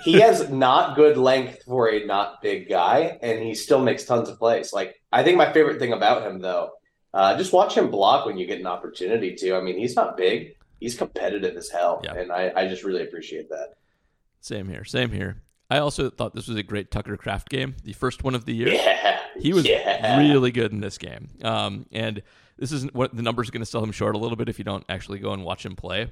he 0.03 0.19
has 0.19 0.49
not 0.49 0.95
good 0.95 1.17
length 1.17 1.63
for 1.63 1.89
a 1.89 2.05
not 2.05 2.41
big 2.41 2.67
guy, 2.69 3.17
and 3.21 3.41
he 3.41 3.53
still 3.55 3.81
makes 3.81 4.05
tons 4.05 4.29
of 4.29 4.37
plays. 4.37 4.73
Like 4.73 4.95
I 5.11 5.23
think 5.23 5.37
my 5.37 5.51
favorite 5.53 5.79
thing 5.79 5.93
about 5.93 6.23
him, 6.23 6.39
though, 6.39 6.71
uh, 7.15 7.35
just 7.37 7.51
watch 7.53 7.75
him 7.75 7.89
block 7.89 8.25
when 8.27 8.37
you 8.37 8.45
get 8.45 8.59
an 8.59 8.67
opportunity 8.67 9.33
to. 9.35 9.55
I 9.55 9.61
mean, 9.61 9.77
he's 9.79 9.95
not 9.95 10.15
big; 10.17 10.55
he's 10.79 10.95
competitive 10.95 11.55
as 11.57 11.69
hell, 11.69 12.01
Yeah. 12.03 12.13
and 12.13 12.31
I, 12.31 12.51
I 12.55 12.67
just 12.67 12.83
really 12.83 13.01
appreciate 13.01 13.49
that. 13.49 13.73
Same 14.41 14.67
here. 14.69 14.83
Same 14.83 15.11
here. 15.11 15.41
I 15.71 15.79
also 15.79 16.11
thought 16.11 16.35
this 16.35 16.47
was 16.47 16.57
a 16.57 16.63
great 16.63 16.91
Tucker 16.91 17.17
Kraft 17.17 17.49
game, 17.49 17.75
the 17.83 17.93
first 17.93 18.23
one 18.23 18.35
of 18.35 18.45
the 18.45 18.53
year. 18.53 18.67
Yeah, 18.69 19.19
He 19.39 19.51
was 19.53 19.67
yeah. 19.67 20.19
really 20.19 20.51
good 20.51 20.71
in 20.71 20.79
this 20.81 20.99
game. 20.99 21.29
Um, 21.41 21.87
and 21.91 22.21
this 22.59 22.71
is 22.71 22.83
what 22.93 23.15
the 23.15 23.23
numbers 23.23 23.49
are 23.49 23.51
going 23.51 23.63
to 23.63 23.65
sell 23.65 23.81
him 23.83 23.91
short 23.91 24.13
a 24.13 24.19
little 24.19 24.35
bit 24.37 24.47
if 24.47 24.59
you 24.59 24.63
don't 24.65 24.85
actually 24.89 25.17
go 25.17 25.33
and 25.33 25.43
watch 25.43 25.65
him 25.65 25.75
play. 25.75 26.11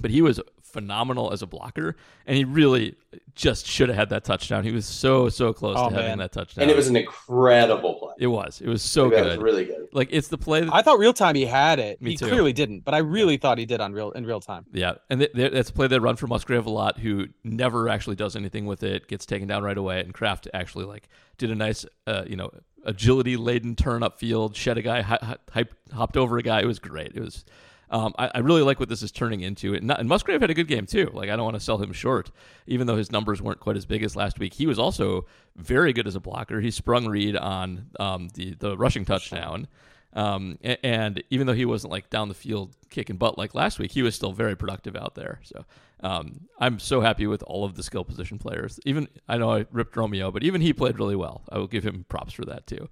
But 0.00 0.10
he 0.10 0.22
was 0.22 0.40
phenomenal 0.62 1.32
as 1.32 1.42
a 1.42 1.46
blocker, 1.46 1.96
and 2.26 2.36
he 2.36 2.44
really 2.44 2.94
just 3.34 3.66
should 3.66 3.88
have 3.88 3.96
had 3.98 4.08
that 4.10 4.24
touchdown. 4.24 4.64
He 4.64 4.70
was 4.72 4.86
so 4.86 5.28
so 5.28 5.52
close 5.52 5.76
Oh, 5.78 5.90
to 5.90 5.94
having 5.96 6.18
that 6.18 6.32
touchdown. 6.32 6.62
and 6.62 6.70
it 6.70 6.76
was 6.76 6.88
an 6.88 6.96
incredible 6.96 7.94
play. 7.96 8.07
It 8.18 8.26
was 8.26 8.60
it 8.60 8.68
was 8.68 8.82
so 8.82 9.04
Like, 9.04 9.12
that 9.14 9.22
good. 9.22 9.28
was 9.28 9.38
really 9.38 9.64
good. 9.64 9.88
like 9.92 10.08
it's 10.10 10.28
the 10.28 10.36
play. 10.38 10.60
That, 10.60 10.74
I 10.74 10.82
thought 10.82 10.98
real 10.98 11.12
time 11.12 11.34
he 11.36 11.46
had 11.46 11.78
it. 11.78 12.02
Me 12.02 12.10
he 12.10 12.16
too. 12.16 12.26
clearly 12.28 12.52
didn't, 12.52 12.80
but 12.84 12.92
I 12.94 12.98
really 12.98 13.36
thought 13.36 13.58
he 13.58 13.64
did 13.66 13.80
on 13.80 13.92
real 13.92 14.10
in 14.10 14.26
real 14.26 14.40
time. 14.40 14.66
Yeah, 14.72 14.94
and 15.08 15.20
th- 15.20 15.32
th- 15.32 15.52
that's 15.52 15.70
a 15.70 15.72
play 15.72 15.86
they 15.86 15.98
run 15.98 16.16
for 16.16 16.26
Musgrave 16.26 16.66
a 16.66 16.70
lot, 16.70 16.98
who 16.98 17.28
never 17.44 17.88
actually 17.88 18.16
does 18.16 18.36
anything 18.36 18.66
with 18.66 18.82
it, 18.82 19.06
gets 19.08 19.24
taken 19.24 19.46
down 19.48 19.62
right 19.62 19.78
away, 19.78 20.00
and 20.00 20.12
Kraft 20.12 20.48
actually 20.52 20.84
like 20.84 21.08
did 21.38 21.50
a 21.50 21.54
nice, 21.54 21.86
uh, 22.06 22.24
you 22.26 22.36
know, 22.36 22.50
agility 22.84 23.36
laden 23.36 23.76
turn 23.76 24.02
up 24.02 24.18
field, 24.18 24.56
shed 24.56 24.76
a 24.78 24.82
guy, 24.82 25.00
hi- 25.02 25.36
hi- 25.52 25.64
hopped 25.94 26.16
over 26.16 26.36
a 26.38 26.42
guy. 26.42 26.60
It 26.60 26.66
was 26.66 26.78
great. 26.78 27.12
It 27.14 27.20
was. 27.20 27.44
Um, 27.90 28.14
I, 28.18 28.30
I 28.34 28.38
really 28.40 28.62
like 28.62 28.78
what 28.80 28.88
this 28.88 29.02
is 29.02 29.10
turning 29.10 29.40
into, 29.40 29.74
and, 29.74 29.86
not, 29.86 29.98
and 30.00 30.08
Musgrave 30.08 30.40
had 30.42 30.50
a 30.50 30.54
good 30.54 30.68
game 30.68 30.84
too. 30.86 31.10
Like 31.14 31.30
I 31.30 31.36
don't 31.36 31.44
want 31.44 31.56
to 31.56 31.60
sell 31.60 31.78
him 31.78 31.92
short, 31.92 32.30
even 32.66 32.86
though 32.86 32.96
his 32.96 33.10
numbers 33.10 33.40
weren't 33.40 33.60
quite 33.60 33.76
as 33.76 33.86
big 33.86 34.02
as 34.02 34.14
last 34.14 34.38
week. 34.38 34.54
He 34.54 34.66
was 34.66 34.78
also 34.78 35.26
very 35.56 35.92
good 35.92 36.06
as 36.06 36.14
a 36.14 36.20
blocker. 36.20 36.60
He 36.60 36.70
sprung 36.70 37.06
Reed 37.06 37.36
on 37.36 37.86
um, 37.98 38.28
the 38.34 38.54
the 38.58 38.76
rushing 38.76 39.04
touchdown. 39.04 39.68
Um, 40.14 40.58
a- 40.64 40.84
and 40.84 41.22
even 41.30 41.46
though 41.46 41.52
he 41.52 41.64
wasn't 41.66 41.92
like 41.92 42.08
down 42.10 42.28
the 42.28 42.34
field 42.34 42.74
kicking 42.90 43.16
butt 43.16 43.36
like 43.38 43.54
last 43.54 43.78
week, 43.78 43.92
he 43.92 44.02
was 44.02 44.14
still 44.14 44.32
very 44.32 44.56
productive 44.56 44.96
out 44.96 45.14
there. 45.14 45.40
So 45.44 45.64
um, 46.00 46.40
I'm 46.58 46.78
so 46.78 47.00
happy 47.02 47.26
with 47.26 47.42
all 47.42 47.64
of 47.64 47.74
the 47.74 47.82
skill 47.82 48.04
position 48.04 48.38
players. 48.38 48.80
Even 48.86 49.08
I 49.28 49.36
know 49.38 49.52
I 49.52 49.66
ripped 49.70 49.96
Romeo, 49.96 50.30
but 50.30 50.42
even 50.42 50.60
he 50.62 50.72
played 50.72 50.98
really 50.98 51.16
well. 51.16 51.42
I 51.50 51.58
will 51.58 51.66
give 51.66 51.84
him 51.84 52.04
props 52.08 52.32
for 52.32 52.44
that 52.46 52.66
too. 52.66 52.88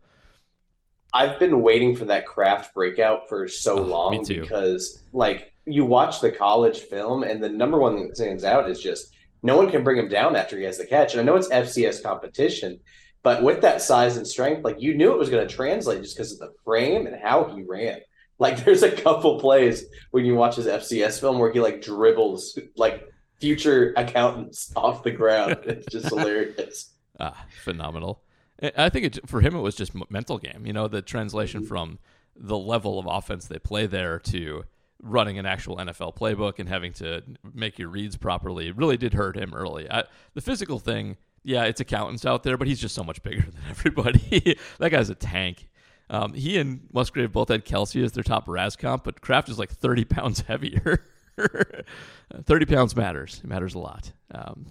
I've 1.17 1.39
been 1.39 1.63
waiting 1.63 1.97
for 1.97 2.05
that 2.07 2.27
Kraft 2.27 2.75
breakout 2.75 3.29
for 3.29 3.49
so 3.49 3.79
Oh, 3.79 3.83
long 3.83 4.25
because, 4.45 5.03
like, 5.13 5.53
you 5.65 5.85
watch 5.85 6.21
the 6.21 6.31
college 6.31 6.81
film, 6.81 7.23
and 7.23 7.43
the 7.43 7.49
number 7.49 7.79
one 7.79 7.97
thing 7.97 8.09
that 8.09 8.17
stands 8.17 8.45
out 8.45 8.69
is 8.71 8.81
just 8.81 9.15
no 9.43 9.57
one 9.57 9.71
can 9.71 9.83
bring 9.83 9.99
him 9.99 10.09
down 10.09 10.37
after 10.37 10.59
he 10.59 10.65
has 10.65 10.79
the 10.79 10.87
catch. 10.87 11.13
And 11.13 11.21
I 11.21 11.25
know 11.25 11.37
it's 11.37 11.49
FCS 11.49 12.03
competition, 12.03 12.81
but 13.23 13.43
with 13.43 13.63
that 13.63 13.81
size 13.83 14.17
and 14.17 14.27
strength, 14.27 14.63
like, 14.65 14.81
you 14.81 14.95
knew 14.95 15.13
it 15.13 15.19
was 15.19 15.31
going 15.31 15.47
to 15.47 15.55
translate 15.55 16.03
just 16.03 16.17
because 16.17 16.33
of 16.33 16.39
the 16.39 16.53
frame 16.65 17.07
and 17.07 17.17
how 17.17 17.45
he 17.45 17.63
ran. 17.63 18.01
Like, 18.39 18.57
there's 18.65 18.83
a 18.83 18.91
couple 18.91 19.41
plays 19.41 19.85
when 20.11 20.25
you 20.27 20.35
watch 20.35 20.57
his 20.57 20.67
FCS 20.67 21.19
film 21.21 21.39
where 21.39 21.53
he 21.53 21.61
like 21.61 21.81
dribbles 21.83 22.59
like 22.77 23.09
future 23.41 23.95
accountants 23.97 24.73
off 24.77 25.03
the 25.03 25.11
ground. 25.11 25.57
It's 25.65 25.87
just 25.87 26.09
hilarious. 26.15 26.93
Ah, 27.19 27.47
phenomenal. 27.65 28.21
I- 28.63 28.89
think 28.89 29.05
it, 29.17 29.29
for 29.29 29.41
him 29.41 29.55
it 29.55 29.61
was 29.61 29.75
just 29.75 29.93
mental 30.11 30.39
game. 30.39 30.67
You 30.67 30.73
know, 30.73 30.89
the 30.89 31.03
translation 31.03 31.61
Mm-hmm. 31.61 31.69
from 31.69 31.99
the 32.39 32.59
level 32.59 32.99
of 32.99 33.07
offense 33.07 33.47
they 33.47 33.59
play 33.59 33.87
there 33.87 34.19
to 34.19 34.65
running 35.03 35.39
an 35.39 35.47
actual 35.47 35.77
NFL 35.77 36.17
playbook 36.17 36.59
and 36.59 36.69
having 36.69 36.93
to 36.95 37.23
make 37.55 37.79
your 37.79 37.89
reads 37.89 38.17
properly 38.17 38.71
really 38.73 38.97
did 38.97 39.15
hurt 39.15 39.37
him 39.37 39.55
early. 39.55 39.91
I, 39.91 40.05
the 40.35 40.41
physical 40.41 40.79
thing, 40.79 41.17
yeah, 41.45 41.65
it's 41.65 41.81
accountants 41.81 42.25
out 42.27 42.43
there, 42.43 42.57
but 42.59 42.67
he's 42.67 42.81
just 42.81 42.95
so 42.95 43.05
much 43.05 43.23
bigger 43.23 43.41
than 43.51 43.61
everybody. 43.71 44.57
that 44.79 44.91
guy's 44.91 45.09
a 45.11 45.15
tank. 45.15 45.69
Um, 46.11 46.35
he 46.35 46.59
and 46.59 46.87
Musgrave 46.93 47.33
both 47.33 47.49
had 47.49 47.65
Kelce 47.65 48.03
as 48.05 48.13
their 48.13 48.23
top 48.23 48.47
RAS 48.49 48.77
comp, 48.77 49.05
but 49.05 49.21
Kraft 49.21 49.49
is 49.49 49.59
like 49.59 49.71
30 49.71 50.05
pounds 50.17 50.41
heavier. 50.41 51.05
30 52.45 52.67
pounds 52.67 52.97
matters. 52.97 53.41
It 53.43 53.47
matters 53.49 53.75
a 53.75 53.79
lot. 53.79 54.13
Um, 54.35 54.67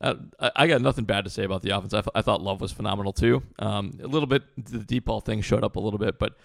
uh, 0.00 0.14
I 0.54 0.66
got 0.66 0.80
nothing 0.80 1.04
bad 1.04 1.24
to 1.24 1.30
say 1.30 1.44
about 1.44 1.62
the 1.62 1.70
offense. 1.70 1.92
I, 1.94 2.00
th- 2.00 2.12
I 2.14 2.22
thought 2.22 2.40
Love 2.40 2.60
was 2.60 2.72
phenomenal 2.72 3.12
too. 3.12 3.42
Um, 3.58 3.98
a 4.02 4.06
little 4.06 4.26
bit, 4.26 4.44
the 4.56 4.78
deep 4.78 5.06
ball 5.06 5.20
thing 5.20 5.40
showed 5.40 5.64
up 5.64 5.76
a 5.76 5.80
little 5.80 5.98
bit, 5.98 6.18
but 6.18 6.36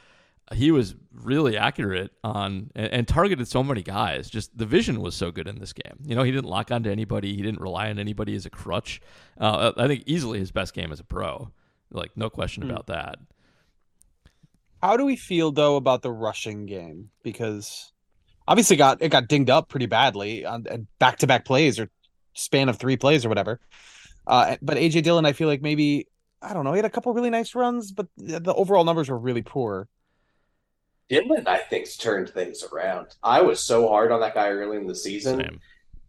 he 0.51 0.71
was 0.71 0.95
really 1.13 1.57
accurate 1.57 2.11
on 2.23 2.69
and, 2.75 2.91
and, 2.91 3.07
targeted 3.07 3.47
so 3.47 3.63
many 3.63 3.81
guys. 3.81 4.29
Just 4.29 4.57
the 4.57 4.65
vision 4.65 5.01
was 5.01 5.15
so 5.15 5.31
good 5.31 5.47
in 5.47 5.59
this 5.59 5.71
game. 5.71 5.97
You 6.05 6.15
know, 6.15 6.23
he 6.23 6.31
didn't 6.31 6.49
lock 6.49 6.71
onto 6.71 6.89
anybody. 6.89 7.35
He 7.35 7.41
didn't 7.41 7.61
rely 7.61 7.89
on 7.89 7.97
anybody 7.97 8.35
as 8.35 8.45
a 8.45 8.49
crutch. 8.49 9.01
Uh, 9.39 9.71
I 9.77 9.87
think 9.87 10.03
easily 10.05 10.39
his 10.39 10.51
best 10.51 10.73
game 10.73 10.91
as 10.91 10.99
a 10.99 11.03
pro. 11.03 11.51
Like 11.91 12.11
no 12.17 12.29
question 12.29 12.63
mm. 12.63 12.71
about 12.71 12.87
that. 12.87 13.19
How 14.81 14.97
do 14.97 15.05
we 15.05 15.15
feel 15.15 15.51
though 15.51 15.77
about 15.77 16.01
the 16.01 16.11
rushing 16.11 16.65
game? 16.65 17.09
Because 17.23 17.93
obviously 18.47 18.75
got 18.75 19.01
it 19.01 19.09
got 19.09 19.27
dinged 19.27 19.49
up 19.49 19.69
pretty 19.69 19.85
badly 19.85 20.45
on 20.45 20.65
back 20.99 21.19
to 21.19 21.27
back 21.27 21.45
plays 21.45 21.79
or 21.79 21.89
span 22.33 22.69
of 22.69 22.77
three 22.77 22.97
plays 22.97 23.25
or 23.25 23.29
whatever. 23.29 23.59
Uh, 24.25 24.57
but 24.61 24.77
AJ 24.77 25.03
Dillon, 25.03 25.25
I 25.25 25.33
feel 25.33 25.47
like 25.47 25.61
maybe 25.61 26.07
I 26.43 26.53
don't 26.53 26.65
know. 26.65 26.73
He 26.73 26.77
had 26.77 26.85
a 26.85 26.89
couple 26.89 27.13
really 27.13 27.29
nice 27.29 27.55
runs, 27.55 27.91
but 27.91 28.07
the 28.17 28.53
overall 28.53 28.83
numbers 28.83 29.09
were 29.09 29.17
really 29.17 29.41
poor. 29.41 29.87
Dillon, 31.09 31.47
I 31.47 31.57
think, 31.57 31.87
turned 31.97 32.29
things 32.29 32.63
around. 32.63 33.07
I 33.23 33.41
was 33.41 33.59
so 33.59 33.87
hard 33.87 34.11
on 34.11 34.19
that 34.21 34.33
guy 34.33 34.49
early 34.49 34.77
in 34.77 34.87
the 34.87 34.95
season, 34.95 35.39
Same. 35.39 35.59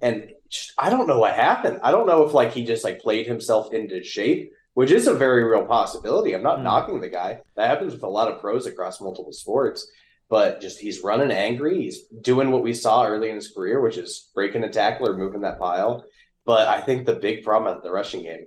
and 0.00 0.30
just, 0.48 0.72
I 0.76 0.90
don't 0.90 1.06
know 1.06 1.18
what 1.18 1.34
happened. 1.34 1.80
I 1.82 1.90
don't 1.90 2.06
know 2.06 2.24
if 2.24 2.32
like 2.32 2.52
he 2.52 2.64
just 2.64 2.84
like 2.84 3.00
played 3.00 3.26
himself 3.26 3.72
into 3.72 4.02
shape, 4.02 4.52
which 4.74 4.90
is 4.90 5.06
a 5.06 5.14
very 5.14 5.44
real 5.44 5.66
possibility. 5.66 6.34
I'm 6.34 6.42
not 6.42 6.58
mm. 6.58 6.64
knocking 6.64 7.00
the 7.00 7.08
guy. 7.08 7.40
That 7.56 7.68
happens 7.68 7.92
with 7.92 8.02
a 8.02 8.08
lot 8.08 8.30
of 8.30 8.40
pros 8.40 8.66
across 8.66 9.00
multiple 9.00 9.32
sports. 9.32 9.86
But 10.30 10.60
just 10.60 10.80
he's 10.80 11.02
running 11.02 11.30
angry. 11.30 11.82
He's 11.82 12.04
doing 12.06 12.50
what 12.50 12.62
we 12.62 12.72
saw 12.72 13.06
early 13.06 13.28
in 13.28 13.36
his 13.36 13.52
career, 13.52 13.80
which 13.80 13.98
is 13.98 14.30
breaking 14.34 14.64
a 14.64 14.70
tackle 14.70 15.08
or 15.08 15.16
moving 15.16 15.42
that 15.42 15.60
pile. 15.60 16.04
But 16.44 16.68
I 16.68 16.80
think 16.80 17.06
the 17.06 17.14
big 17.14 17.42
problem 17.42 17.74
at 17.74 17.82
the 17.82 17.90
rushing 17.90 18.22
game, 18.22 18.46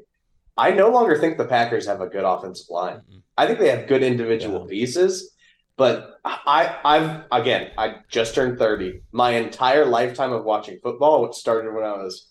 I 0.56 0.72
no 0.72 0.90
longer 0.90 1.18
think 1.18 1.38
the 1.38 1.46
Packers 1.46 1.88
have 1.88 2.02
a 2.02 2.08
good 2.08 2.24
offensive 2.24 2.70
line. 2.70 2.98
Mm-hmm. 2.98 3.18
I 3.38 3.48
think 3.48 3.60
they 3.60 3.70
have 3.70 3.88
good 3.88 4.04
individual 4.04 4.62
yeah. 4.62 4.70
pieces 4.70 5.34
but 5.78 6.20
I, 6.26 6.76
I've 6.84 7.26
again, 7.32 7.70
I 7.78 7.98
just 8.10 8.34
turned 8.34 8.58
thirty. 8.58 9.02
My 9.12 9.32
entire 9.32 9.86
lifetime 9.86 10.34
of 10.34 10.44
watching 10.44 10.80
football, 10.82 11.22
which 11.22 11.36
started 11.36 11.72
when 11.72 11.84
I 11.84 11.94
was 11.94 12.28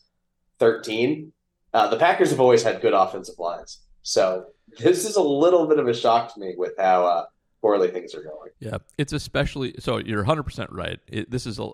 thirteen, 0.59 1.33
uh, 1.73 1.89
the 1.89 1.97
Packers 1.97 2.31
have 2.31 2.41
always 2.41 2.65
had 2.65 2.83
good 2.83 2.93
offensive 2.93 3.39
lines. 3.39 3.83
So 4.03 4.47
this 4.79 5.05
is 5.05 5.15
a 5.15 5.23
little 5.23 5.69
bit 5.69 5.79
of 5.79 5.87
a 5.87 5.95
shock 5.95 6.35
to 6.35 6.41
me 6.41 6.55
with 6.57 6.73
how 6.77 7.07
uh, 7.07 7.25
poorly 7.61 7.89
things 7.89 8.17
are 8.17 8.23
going. 8.23 8.51
Yeah, 8.59 8.79
it's 8.99 9.13
especially 9.13 9.75
so. 9.79 9.99
You're 9.99 10.19
100 10.19 10.43
percent 10.43 10.71
right. 10.73 10.99
It, 11.07 11.31
this 11.31 11.47
is 11.47 11.61
a 11.61 11.71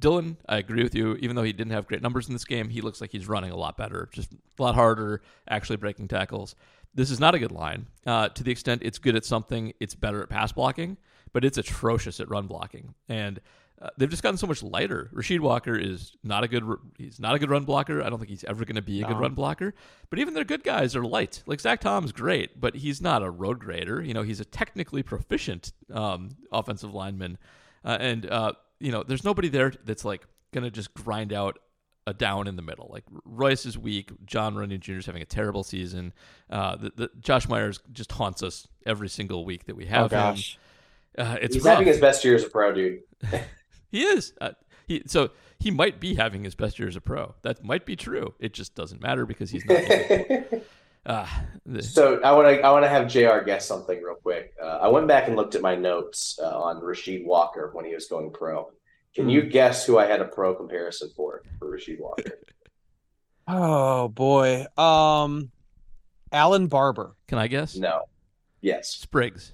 Dillon. 0.00 0.36
I 0.48 0.58
agree 0.58 0.82
with 0.82 0.94
you. 0.94 1.16
Even 1.16 1.36
though 1.36 1.42
he 1.42 1.52
didn't 1.52 1.72
have 1.72 1.86
great 1.86 2.02
numbers 2.02 2.26
in 2.28 2.34
this 2.34 2.44
game, 2.44 2.68
he 2.68 2.80
looks 2.80 3.00
like 3.00 3.12
he's 3.12 3.28
running 3.28 3.50
a 3.50 3.56
lot 3.56 3.76
better, 3.76 4.08
just 4.12 4.32
a 4.32 4.62
lot 4.62 4.74
harder, 4.74 5.22
actually 5.48 5.76
breaking 5.76 6.08
tackles. 6.08 6.56
This 6.94 7.10
is 7.10 7.20
not 7.20 7.34
a 7.34 7.38
good 7.38 7.52
line. 7.52 7.86
Uh, 8.04 8.28
to 8.30 8.42
the 8.42 8.50
extent 8.50 8.82
it's 8.84 8.98
good 8.98 9.14
at 9.14 9.24
something, 9.24 9.72
it's 9.78 9.94
better 9.94 10.22
at 10.22 10.28
pass 10.28 10.50
blocking 10.50 10.96
but 11.32 11.44
it's 11.44 11.58
atrocious 11.58 12.20
at 12.20 12.28
run 12.28 12.46
blocking. 12.46 12.94
And 13.08 13.40
uh, 13.80 13.88
they've 13.96 14.10
just 14.10 14.22
gotten 14.22 14.36
so 14.36 14.46
much 14.46 14.62
lighter. 14.62 15.10
Rasheed 15.14 15.40
Walker 15.40 15.74
is 15.74 16.12
not 16.22 16.44
a 16.44 16.48
good 16.48 16.64
he's 16.98 17.18
not 17.18 17.34
a 17.34 17.38
good 17.38 17.50
run 17.50 17.64
blocker. 17.64 18.02
I 18.02 18.10
don't 18.10 18.18
think 18.18 18.28
he's 18.28 18.44
ever 18.44 18.64
going 18.64 18.76
to 18.76 18.82
be 18.82 18.98
a 18.98 19.02
no. 19.02 19.08
good 19.08 19.18
run 19.18 19.34
blocker. 19.34 19.74
But 20.10 20.18
even 20.18 20.34
their 20.34 20.44
good 20.44 20.62
guys 20.62 20.94
are 20.94 21.04
light. 21.04 21.42
Like 21.46 21.60
Zach 21.60 21.80
Tom's 21.80 22.12
great, 22.12 22.60
but 22.60 22.76
he's 22.76 23.00
not 23.00 23.22
a 23.22 23.30
road 23.30 23.58
grader. 23.58 24.02
You 24.02 24.12
know, 24.12 24.22
he's 24.22 24.40
a 24.40 24.44
technically 24.44 25.02
proficient 25.02 25.72
um, 25.92 26.30
offensive 26.52 26.92
lineman, 26.92 27.38
uh, 27.82 27.96
and 28.00 28.26
uh, 28.26 28.52
you 28.80 28.90
know, 28.90 29.02
there's 29.02 29.24
nobody 29.24 29.48
there 29.48 29.72
that's 29.84 30.04
like 30.04 30.26
going 30.52 30.64
to 30.64 30.70
just 30.70 30.92
grind 30.94 31.32
out 31.32 31.58
a 32.06 32.14
down 32.14 32.48
in 32.48 32.56
the 32.56 32.62
middle. 32.62 32.88
Like 32.90 33.04
Royce 33.24 33.66
is 33.66 33.78
weak. 33.78 34.10
Jon 34.24 34.54
Runyan 34.54 34.80
Jr. 34.80 34.94
is 34.94 35.06
having 35.06 35.22
a 35.22 35.26
terrible 35.26 35.62
season. 35.62 36.12
Uh, 36.48 36.76
the, 36.76 36.92
the, 36.96 37.10
Josh 37.20 37.48
Myers 37.48 37.80
just 37.92 38.12
haunts 38.12 38.42
us 38.42 38.66
every 38.86 39.08
single 39.08 39.44
week 39.44 39.66
that 39.66 39.76
we 39.76 39.86
have 39.86 40.12
oh, 40.12 40.32
him. 40.32 40.42
Uh, 41.18 41.36
it's 41.40 41.54
He's 41.54 41.64
rough. 41.64 41.74
having 41.74 41.88
his 41.88 42.00
best 42.00 42.24
year 42.24 42.34
as 42.34 42.44
a 42.44 42.48
pro, 42.48 42.72
dude. 42.72 43.00
he 43.90 44.02
is. 44.02 44.32
Uh, 44.40 44.52
he, 44.86 45.02
so 45.06 45.30
he 45.58 45.70
might 45.70 46.00
be 46.00 46.14
having 46.14 46.42
his 46.42 46.54
best 46.54 46.78
year 46.78 46.88
as 46.88 46.96
a 46.96 47.00
pro. 47.00 47.34
That 47.42 47.62
might 47.62 47.84
be 47.84 47.96
true. 47.96 48.34
It 48.40 48.54
just 48.54 48.74
doesn't 48.74 49.02
matter 49.02 49.26
because 49.26 49.50
he's 49.50 49.64
not. 49.66 49.80
uh, 51.06 51.26
the... 51.64 51.82
So 51.82 52.20
I 52.22 52.32
want 52.32 52.48
to 52.48 52.60
I 52.62 52.70
want 52.70 52.84
to 52.84 52.88
have 52.88 53.08
Jr. 53.08 53.44
guess 53.44 53.66
something 53.66 54.02
real 54.02 54.16
quick. 54.16 54.52
Uh, 54.62 54.78
I 54.82 54.88
went 54.88 55.08
back 55.08 55.28
and 55.28 55.36
looked 55.36 55.54
at 55.54 55.62
my 55.62 55.74
notes 55.74 56.38
uh, 56.42 56.60
on 56.60 56.80
Rasheed 56.80 57.24
Walker 57.24 57.70
when 57.72 57.84
he 57.84 57.94
was 57.94 58.06
going 58.06 58.30
pro. 58.32 58.70
Can 59.14 59.26
mm. 59.26 59.32
you 59.32 59.42
guess 59.42 59.86
who 59.86 59.98
I 59.98 60.06
had 60.06 60.20
a 60.20 60.26
pro 60.26 60.54
comparison 60.54 61.10
for 61.16 61.42
for 61.58 61.74
Rasheed 61.74 62.00
Walker? 62.00 62.38
oh 63.48 64.08
boy, 64.08 64.66
um, 64.76 65.50
Allen 66.32 66.68
Barbre. 66.68 67.14
Can 67.28 67.38
I 67.38 67.46
guess? 67.46 67.76
No. 67.76 68.02
Yes. 68.60 68.90
Spriggs. 68.90 69.52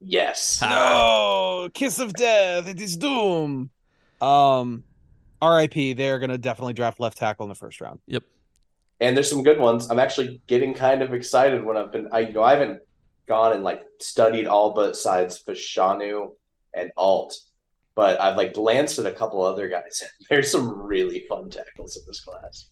Yes. 0.00 0.60
No, 0.60 1.68
kiss 1.74 1.98
of 1.98 2.12
death. 2.12 2.68
It 2.68 2.80
is 2.80 2.96
doom. 2.96 3.70
Um, 4.20 4.84
R.I.P. 5.42 5.94
They're 5.94 6.20
gonna 6.20 6.38
definitely 6.38 6.74
draft 6.74 7.00
left 7.00 7.18
tackle 7.18 7.44
in 7.44 7.48
the 7.48 7.54
first 7.56 7.80
round. 7.80 7.98
Yep. 8.06 8.22
And 9.00 9.16
there's 9.16 9.30
some 9.30 9.42
good 9.42 9.58
ones. 9.58 9.90
I'm 9.90 9.98
actually 9.98 10.40
getting 10.46 10.72
kind 10.72 11.02
of 11.02 11.12
excited 11.12 11.64
when 11.64 11.76
I've 11.76 11.92
been. 11.92 12.08
I 12.12 12.20
you 12.20 12.32
know 12.32 12.42
I 12.42 12.52
haven't 12.52 12.80
gone 13.28 13.52
and 13.52 13.62
like 13.62 13.82
studied 14.00 14.46
all 14.46 14.72
but 14.72 14.96
sides 14.96 15.42
Fashanu 15.46 16.32
and 16.74 16.90
Alt, 16.96 17.36
but 17.94 18.20
I've 18.20 18.36
like 18.36 18.54
glanced 18.54 18.98
at 18.98 19.06
a 19.06 19.12
couple 19.12 19.42
other 19.42 19.68
guys. 19.68 20.02
There's 20.30 20.50
some 20.50 20.80
really 20.80 21.26
fun 21.28 21.50
tackles 21.50 21.96
in 21.96 22.02
this 22.06 22.20
class. 22.20 22.70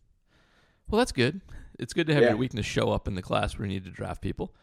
Well, 0.89 0.99
that's 0.99 1.13
good. 1.13 1.41
It's 1.79 1.93
good 1.93 2.07
to 2.07 2.15
have 2.15 2.23
yeah. 2.23 2.29
your 2.31 2.39
weakness 2.39 2.67
show 2.67 2.91
up 2.91 3.09
in 3.09 3.15
the 3.15 3.23
class 3.23 3.59
where 3.59 3.67
you 3.67 3.75
need 3.75 3.85
to 3.85 3.91
draft 3.91 4.23
people 4.23 4.55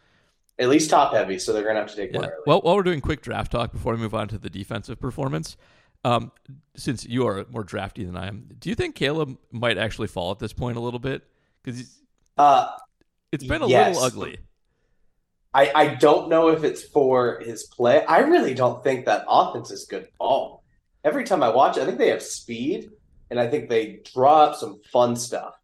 at 0.58 0.68
least 0.68 0.90
top 0.90 1.14
heavy, 1.14 1.38
so 1.38 1.52
they're 1.52 1.62
going 1.62 1.74
to 1.74 1.80
have 1.80 1.90
to 1.90 1.96
take 1.96 2.12
yeah. 2.12 2.18
one 2.18 2.28
early. 2.28 2.42
Well, 2.46 2.60
while 2.60 2.76
we're 2.76 2.82
doing 2.82 3.00
quick 3.00 3.22
draft 3.22 3.52
talk 3.52 3.72
before 3.72 3.94
we 3.94 4.00
move 4.00 4.14
on 4.14 4.28
to 4.28 4.38
the 4.38 4.50
defensive 4.50 5.00
performance, 5.00 5.56
um, 6.04 6.32
since 6.76 7.04
you 7.04 7.26
are 7.26 7.46
more 7.50 7.64
drafty 7.64 8.04
than 8.04 8.16
I 8.16 8.28
am, 8.28 8.48
do 8.58 8.68
you 8.68 8.74
think 8.74 8.94
Caleb 8.94 9.38
might 9.50 9.78
actually 9.78 10.08
fall 10.08 10.30
at 10.30 10.38
this 10.38 10.52
point 10.52 10.76
a 10.76 10.80
little 10.80 11.00
bit? 11.00 11.22
Because 11.62 11.98
uh, 12.38 12.70
it's 13.30 13.44
been 13.44 13.62
a 13.62 13.66
yes. 13.68 13.94
little 13.94 14.04
ugly. 14.04 14.38
I, 15.54 15.70
I 15.74 15.86
don't 15.94 16.28
know 16.28 16.48
if 16.48 16.64
it's 16.64 16.82
for 16.82 17.40
his 17.40 17.64
play. 17.64 18.04
I 18.04 18.20
really 18.20 18.54
don't 18.54 18.82
think 18.82 19.04
that 19.04 19.24
offense 19.28 19.70
is 19.70 19.84
good 19.84 20.04
at 20.04 20.10
all. 20.18 20.64
Every 21.04 21.24
time 21.24 21.42
I 21.42 21.50
watch 21.50 21.76
it, 21.76 21.82
I 21.82 21.86
think 21.86 21.98
they 21.98 22.08
have 22.08 22.22
speed, 22.22 22.90
and 23.30 23.38
I 23.38 23.48
think 23.48 23.68
they 23.68 24.00
draw 24.14 24.44
up 24.44 24.56
some 24.56 24.80
fun 24.90 25.16
stuff. 25.16 25.54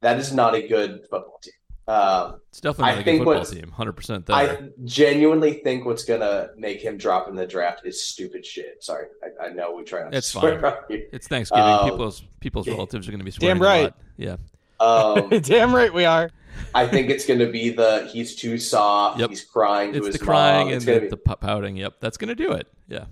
That 0.00 0.18
is 0.18 0.32
not 0.32 0.54
a 0.54 0.66
good 0.66 1.02
football 1.02 1.38
team. 1.40 1.52
Um, 1.86 2.40
it's 2.50 2.60
definitely 2.60 2.84
not 2.84 2.98
I 2.98 3.00
a 3.00 3.04
good 3.04 3.24
football 3.24 3.44
team, 3.44 3.70
hundred 3.70 3.92
percent. 3.92 4.30
I 4.30 4.68
genuinely 4.84 5.54
think 5.64 5.84
what's 5.84 6.04
gonna 6.04 6.50
make 6.56 6.80
him 6.80 6.96
drop 6.96 7.28
in 7.28 7.34
the 7.34 7.46
draft 7.46 7.82
is 7.84 8.06
stupid 8.06 8.46
shit. 8.46 8.82
Sorry, 8.82 9.06
I, 9.22 9.46
I 9.46 9.48
know 9.52 9.74
we 9.74 9.82
try 9.82 10.04
not 10.04 10.14
it's 10.14 10.30
to 10.32 10.38
swear 10.38 10.60
fine. 10.60 11.02
It's 11.12 11.26
Thanksgiving. 11.26 11.64
Um, 11.64 11.90
people's 11.90 12.22
people's 12.40 12.68
relatives 12.68 13.08
are 13.08 13.10
gonna 13.10 13.24
be 13.24 13.32
swearing. 13.32 13.58
Damn 13.58 13.62
right. 13.62 13.92
Yeah. 14.16 14.36
Um, 14.82 15.28
Damn 15.42 15.74
right 15.74 15.92
we 15.92 16.04
are. 16.04 16.30
I 16.74 16.86
think 16.86 17.10
it's 17.10 17.26
gonna 17.26 17.50
be 17.50 17.70
the 17.70 18.08
he's 18.12 18.34
too 18.34 18.58
soft. 18.58 19.20
Yep. 19.20 19.30
He's 19.30 19.44
crying. 19.44 19.94
it's 19.94 20.18
the 20.18 20.18
crying 20.18 20.66
mom. 20.66 20.72
and 20.74 20.82
the, 20.82 21.00
be... 21.00 21.08
the 21.08 21.16
pouting. 21.16 21.76
Yep, 21.76 22.00
that's 22.00 22.16
gonna 22.16 22.34
do 22.34 22.52
it. 22.52 22.66
Yeah. 22.88 23.04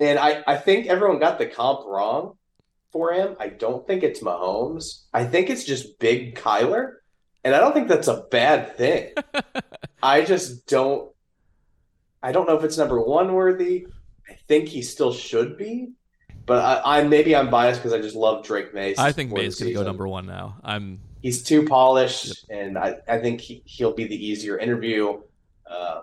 And 0.00 0.18
I 0.18 0.42
I 0.46 0.56
think 0.56 0.86
everyone 0.86 1.18
got 1.18 1.38
the 1.38 1.46
comp 1.46 1.86
wrong 1.86 2.36
for 2.92 3.12
him. 3.12 3.36
I 3.40 3.48
don't 3.48 3.86
think 3.86 4.02
it's 4.02 4.20
Mahomes. 4.20 5.04
I 5.14 5.24
think 5.24 5.50
it's 5.50 5.64
just 5.64 5.98
Big 5.98 6.34
Kyler. 6.34 6.94
And 7.44 7.54
I 7.54 7.60
don't 7.60 7.72
think 7.72 7.88
that's 7.88 8.08
a 8.08 8.24
bad 8.30 8.76
thing. 8.76 9.12
I 10.02 10.22
just 10.22 10.66
don't 10.66 11.10
I 12.22 12.32
don't 12.32 12.46
know 12.46 12.58
if 12.58 12.64
it's 12.64 12.78
number 12.78 13.00
one 13.00 13.32
worthy. 13.32 13.86
I 14.28 14.34
think 14.48 14.68
he 14.68 14.82
still 14.82 15.12
should 15.12 15.56
be. 15.56 15.92
But 16.48 16.64
I, 16.64 17.00
I 17.00 17.02
maybe 17.04 17.36
I'm 17.36 17.50
biased 17.50 17.80
because 17.80 17.92
I 17.92 18.00
just 18.00 18.16
love 18.16 18.42
Drake 18.42 18.72
Maye. 18.74 18.94
I 18.96 19.12
think 19.12 19.30
Maye's 19.30 19.60
gonna 19.60 19.74
go 19.74 19.84
number 19.84 20.08
one 20.08 20.26
now. 20.26 20.56
I'm 20.64 21.00
he's 21.22 21.42
too 21.42 21.64
polished 21.66 22.46
yep. 22.48 22.58
and 22.58 22.78
I, 22.78 22.96
I 23.06 23.18
think 23.18 23.40
he, 23.40 23.62
he'll 23.66 23.92
be 23.92 24.06
the 24.06 24.26
easier 24.26 24.58
interview. 24.58 25.20
Uh, 25.70 26.00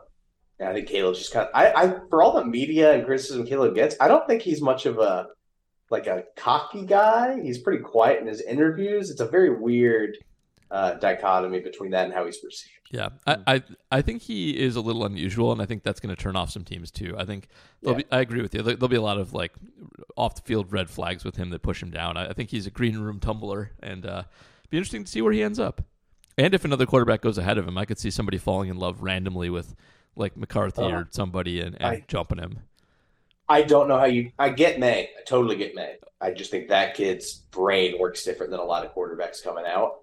I 0.60 0.72
think 0.74 0.88
Caleb's 0.88 1.18
just 1.18 1.34
kind 1.34 1.48
of 1.48 1.52
I, 1.56 1.74
I 1.74 2.00
for 2.10 2.22
all 2.22 2.34
the 2.34 2.46
media 2.46 2.94
and 2.94 3.06
criticism 3.06 3.46
Caleb 3.46 3.74
gets, 3.74 3.96
I 4.00 4.08
don't 4.08 4.26
think 4.28 4.44
he's 4.44 4.62
much 4.62 4.86
of 4.86 5.00
a 5.00 5.28
like 5.90 6.06
a 6.06 6.26
cocky 6.36 6.86
guy. 6.86 7.42
He's 7.42 7.58
pretty 7.58 7.84
quiet 7.84 8.22
in 8.22 8.28
his 8.28 8.42
interviews. 8.42 9.10
It's 9.10 9.22
a 9.22 9.28
very 9.28 9.60
weird 9.60 10.18
uh, 10.70 10.94
dichotomy 10.96 11.60
between 11.60 11.92
that 11.92 12.06
and 12.06 12.14
how 12.14 12.26
he's 12.26 12.38
perceived. 12.38 12.75
Yeah, 12.92 13.10
I, 13.26 13.38
I 13.48 13.64
I 13.92 14.02
think 14.02 14.22
he 14.22 14.52
is 14.52 14.76
a 14.76 14.82
little 14.82 15.06
unusual, 15.06 15.52
and 15.52 15.62
I 15.62 15.66
think 15.66 15.84
that's 15.84 16.00
going 16.00 16.16
to 16.16 16.22
turn 16.22 16.36
off 16.36 16.52
some 16.52 16.64
teams 16.64 16.92
too. 16.92 17.16
I 17.18 17.26
think 17.26 17.48
Yeah. 17.82 17.94
be, 17.94 18.06
I 18.12 18.20
agree 18.22 18.42
with 18.42 18.54
you. 18.54 18.62
There, 18.62 18.78
will 18.78 18.88
be 18.88 18.96
a 18.96 19.02
lot 19.02 19.18
of 19.18 19.34
like 19.34 19.54
off 20.16 20.36
the 20.36 20.42
field 20.44 20.72
red 20.72 20.90
flags 20.90 21.26
with 21.26 21.36
him 21.36 21.50
that 21.50 21.62
push 21.64 21.82
him 21.82 21.90
down. 21.90 22.16
I, 22.16 22.30
I 22.30 22.34
think 22.34 22.52
he's 22.52 22.68
a 22.68 22.72
green 22.72 22.98
room 23.00 23.20
tumbler, 23.20 23.72
and 23.82 24.06
uh, 24.06 24.24
be 24.70 24.78
interesting 24.78 25.04
to 25.04 25.12
see 25.12 25.22
where 25.22 25.34
he 25.34 25.42
ends 25.42 25.60
up. 25.60 25.82
And 26.38 26.54
if 26.54 26.64
another 26.66 26.86
quarterback 26.86 27.22
goes 27.22 27.38
ahead 27.38 27.58
of 27.58 27.68
him, 27.68 27.78
I 27.78 27.86
could 27.86 27.98
see 27.98 28.12
somebody 28.12 28.38
falling 28.38 28.70
in 28.70 28.78
love 28.78 29.02
randomly 29.02 29.50
with 29.50 29.76
like 30.16 30.38
McCarthy 30.38 30.84
Uh, 30.84 30.90
or 30.92 31.08
somebody 31.12 31.62
and, 31.62 31.76
and 31.76 31.86
I- 31.86 32.04
jumping 32.08 32.38
him. 32.38 32.60
I 33.48 33.62
don't 33.62 33.88
know 33.88 33.98
how 34.00 34.06
you. 34.06 34.32
I 34.40 34.50
get 34.50 34.80
Maye. 34.80 35.10
I 35.20 35.22
totally 35.28 35.56
get 35.56 35.76
Maye. 35.76 35.98
I 36.20 36.32
just 36.32 36.50
think 36.50 36.68
that 36.70 36.96
kid's 36.96 37.34
brain 37.52 38.00
works 38.00 38.24
different 38.24 38.50
than 38.52 38.60
a 38.60 38.64
lot 38.64 38.84
of 38.86 38.94
quarterbacks 38.96 39.44
coming 39.44 39.66
out. 39.68 40.00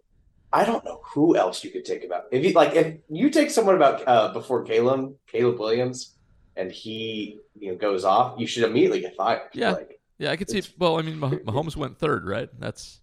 I 0.52 0.64
don't 0.64 0.84
know 0.84 1.00
who 1.04 1.36
else 1.36 1.64
you 1.64 1.70
could 1.70 1.84
take 1.84 2.04
about. 2.04 2.24
If 2.30 2.44
you 2.44 2.52
like, 2.52 2.74
if 2.74 2.96
you 3.08 3.30
take 3.30 3.50
someone 3.50 3.76
about 3.76 4.06
uh, 4.06 4.32
before 4.32 4.64
Caleb, 4.64 5.14
Caleb 5.26 5.58
Williams, 5.58 6.14
and 6.56 6.70
he 6.70 7.38
you 7.58 7.72
know 7.72 7.78
goes 7.78 8.04
off, 8.04 8.38
you 8.38 8.46
should 8.46 8.64
immediately 8.64 9.00
get 9.00 9.16
fired. 9.16 9.48
Yeah. 9.54 9.72
Like, 9.72 10.00
Yeah, 10.18 10.30
I 10.30 10.36
could 10.36 10.50
see. 10.50 10.62
Well, 10.78 10.98
I 10.98 11.02
mean, 11.02 11.18
Mah- 11.18 11.30
Mahomes 11.30 11.76
went 11.76 11.98
third, 11.98 12.26
right? 12.26 12.48
That's 12.58 13.00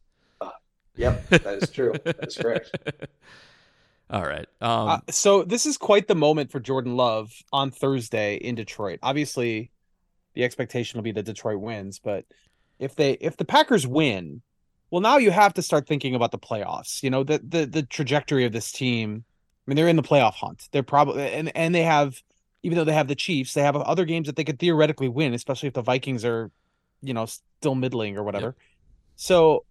yep, 0.95 1.27
that 1.29 1.63
is 1.63 1.69
true. 1.71 1.93
That's 2.03 2.37
correct. 2.37 2.71
All 4.11 4.23
right. 4.23 4.47
Um, 4.61 4.89
Uh, 4.89 4.99
so 5.09 5.43
this 5.43 5.65
is 5.65 5.77
quite 5.77 6.07
the 6.07 6.15
moment 6.15 6.51
for 6.51 6.59
Jordan 6.59 6.95
Love 6.95 7.31
on 7.53 7.71
Thursday 7.71 8.35
in 8.35 8.55
Detroit. 8.55 8.99
Obviously, 9.03 9.71
the 10.33 10.43
expectation 10.43 10.97
will 10.97 11.03
be 11.03 11.11
that 11.11 11.25
Detroit 11.25 11.59
wins, 11.61 11.99
but 11.99 12.25
if 12.79 12.95
they 12.95 13.13
if 13.13 13.37
the 13.37 13.45
Packers 13.45 13.85
win, 13.85 14.41
well, 14.91 15.01
now 15.01 15.17
you 15.17 15.31
have 15.31 15.53
to 15.55 15.62
start 15.62 15.88
thinking 15.88 16.15
about 16.15 16.31
the 16.31 16.39
playoffs. 16.39 17.03
You 17.03 17.10
know, 17.10 17.24
the 17.24 17.39
the 17.39 17.65
the 17.65 17.84
trajectory 17.84 18.46
of 18.46 18.51
this 18.51 18.72
team. 18.72 19.24
I 19.25 19.69
mean, 19.69 19.75
they're 19.75 19.88
in 19.88 19.96
the 19.96 20.03
playoff 20.03 20.34
hunt. 20.34 20.67
They're 20.72 20.84
probably 20.84 21.31
and 21.31 21.55
and 21.55 21.75
they 21.75 21.84
have, 21.84 22.22
even 22.63 22.77
though 22.77 22.84
they 22.84 22.93
have 22.93 23.08
the 23.08 23.15
Chiefs, 23.15 23.53
they 23.53 23.62
have 23.62 23.75
other 23.75 24.05
games 24.05 24.27
that 24.27 24.36
they 24.36 24.43
could 24.43 24.60
theoretically 24.60 25.10
win, 25.10 25.34
especially 25.34 25.67
if 25.67 25.74
the 25.74 25.84
Vikings 25.84 26.25
are, 26.25 26.51
you 27.01 27.13
know, 27.13 27.27
still 27.27 27.75
middling 27.75 28.17
or 28.17 28.24
whatever. 28.24 28.55
So 29.15 29.65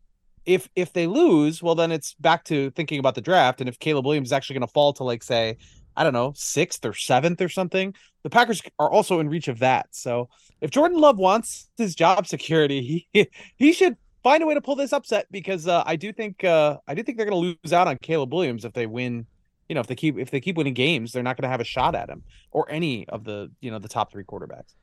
if 0.46 0.68
if 0.76 0.92
they 0.92 1.06
lose, 1.06 1.62
well 1.62 1.74
then 1.74 1.90
it's 1.90 2.14
back 2.14 2.44
to 2.44 2.70
thinking 2.70 2.98
about 3.00 3.14
the 3.14 3.20
draft. 3.20 3.60
And 3.60 3.68
if 3.68 3.78
Caleb 3.78 4.06
Williams 4.06 4.28
is 4.28 4.32
actually 4.32 4.54
going 4.54 4.68
to 4.68 4.72
fall 4.72 4.92
to 4.94 5.04
like 5.04 5.22
say, 5.22 5.58
I 5.96 6.04
don't 6.04 6.12
know, 6.12 6.32
sixth 6.36 6.86
or 6.86 6.94
seventh 6.94 7.40
or 7.40 7.48
something, 7.48 7.94
the 8.22 8.30
Packers 8.30 8.62
are 8.78 8.88
also 8.88 9.18
in 9.18 9.28
reach 9.28 9.48
of 9.48 9.58
that. 9.58 9.88
So 9.90 10.28
if 10.60 10.70
Jordan 10.70 11.00
Love 11.00 11.18
wants 11.18 11.68
his 11.76 11.96
job 11.96 12.26
security, 12.26 13.08
he 13.12 13.28
he 13.56 13.72
should 13.72 13.96
find 14.28 14.42
a 14.42 14.46
way 14.46 14.54
to 14.54 14.60
pull 14.60 14.76
this 14.76 14.92
upset 14.92 15.26
because 15.30 15.66
uh, 15.66 15.82
I 15.86 15.96
do 15.96 16.12
think 16.12 16.44
uh, 16.44 16.76
I 16.86 16.94
do 16.94 17.02
think 17.02 17.16
they're 17.16 17.26
going 17.26 17.54
to 17.54 17.58
lose 17.62 17.72
out 17.72 17.88
on 17.88 17.96
Caleb 17.96 18.32
Williams 18.32 18.64
if 18.64 18.74
they 18.74 18.86
win. 18.86 19.26
You 19.68 19.74
know, 19.74 19.80
if 19.80 19.86
they 19.86 19.94
keep 19.94 20.18
if 20.18 20.30
they 20.30 20.40
keep 20.40 20.56
winning 20.56 20.74
games, 20.74 21.12
they're 21.12 21.22
not 21.22 21.36
going 21.36 21.42
to 21.44 21.48
have 21.48 21.60
a 21.60 21.64
shot 21.64 21.94
at 21.94 22.08
him 22.08 22.22
or 22.50 22.70
any 22.70 23.08
of 23.08 23.24
the 23.24 23.50
you 23.60 23.70
know 23.70 23.78
the 23.78 23.88
top 23.88 24.12
three 24.12 24.24
quarterbacks, 24.24 24.74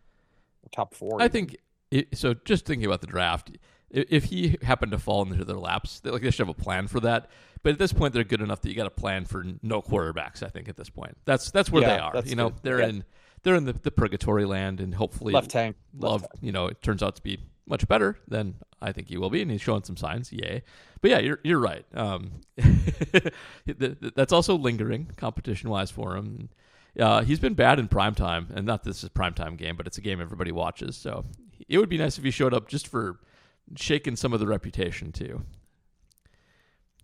or 0.63 0.69
top 0.71 0.93
four. 0.93 1.21
I 1.21 1.25
even. 1.25 1.31
think 1.31 1.57
it, 1.91 2.17
so. 2.17 2.33
Just 2.33 2.65
thinking 2.65 2.85
about 2.85 3.01
the 3.01 3.07
draft, 3.07 3.51
if 3.89 4.25
he 4.25 4.57
happened 4.61 4.91
to 4.91 4.99
fall 4.99 5.21
into 5.23 5.45
their 5.45 5.57
laps, 5.57 5.99
they, 5.99 6.09
like 6.09 6.21
they 6.21 6.31
should 6.31 6.47
have 6.47 6.57
a 6.59 6.61
plan 6.61 6.87
for 6.87 6.99
that. 7.01 7.29
But 7.63 7.73
at 7.73 7.79
this 7.79 7.93
point, 7.93 8.13
they're 8.13 8.23
good 8.23 8.41
enough 8.41 8.61
that 8.61 8.69
you 8.69 8.75
got 8.75 8.85
a 8.87 8.91
plan 8.91 9.25
for 9.25 9.43
no 9.63 9.81
quarterbacks. 9.81 10.43
I 10.43 10.49
think 10.49 10.69
at 10.69 10.77
this 10.77 10.89
point, 10.89 11.17
that's 11.25 11.51
that's 11.51 11.71
where 11.71 11.83
they 11.83 11.97
are. 11.97 12.21
You 12.23 12.35
know, 12.35 12.49
good. 12.49 12.59
they're 12.63 12.79
Yeah. 12.79 12.87
in 12.87 13.03
they're 13.43 13.55
in 13.55 13.65
the, 13.65 13.73
the 13.73 13.91
purgatory 13.91 14.45
land, 14.45 14.79
and 14.79 14.93
hopefully, 14.93 15.33
left 15.33 15.51
tank. 15.51 15.75
Love, 15.97 16.21
left 16.21 16.33
you 16.41 16.51
know, 16.51 16.67
it 16.67 16.81
turns 16.81 17.01
out 17.01 17.15
to 17.15 17.21
be 17.21 17.39
much 17.67 17.87
better 17.87 18.17
than 18.27 18.55
I 18.81 18.91
think 18.91 19.07
he 19.07 19.17
will 19.17 19.29
be, 19.29 19.41
and 19.41 19.49
he's 19.49 19.61
showing 19.61 19.83
some 19.83 19.97
signs. 19.97 20.31
Yay! 20.31 20.63
But 21.01 21.11
yeah, 21.11 21.19
you're 21.19 21.39
you're 21.43 21.59
right. 21.59 21.85
Um, 21.93 22.31
th- 22.61 23.33
th- 23.79 23.97
that's 24.15 24.33
also 24.33 24.57
lingering 24.57 25.11
competition 25.17 25.69
wise 25.69 25.91
for 25.91 26.15
him. 26.15 26.49
Uh, 26.99 27.23
he's 27.23 27.39
been 27.39 27.53
bad 27.55 27.79
in 27.79 27.87
prime 27.87 28.15
time, 28.15 28.47
and 28.55 28.65
not 28.65 28.83
this 28.83 29.03
is 29.03 29.09
prime 29.09 29.33
time 29.33 29.55
game, 29.55 29.75
but 29.75 29.87
it's 29.87 29.97
a 29.97 30.01
game 30.01 30.21
everybody 30.21 30.51
watches. 30.51 30.95
So 30.95 31.25
it 31.67 31.77
would 31.77 31.89
be 31.89 31.97
nice 31.97 32.17
if 32.17 32.23
he 32.23 32.31
showed 32.31 32.53
up 32.53 32.67
just 32.67 32.87
for 32.87 33.19
shaking 33.75 34.15
some 34.15 34.33
of 34.33 34.39
the 34.39 34.47
reputation 34.47 35.11
too. 35.11 35.41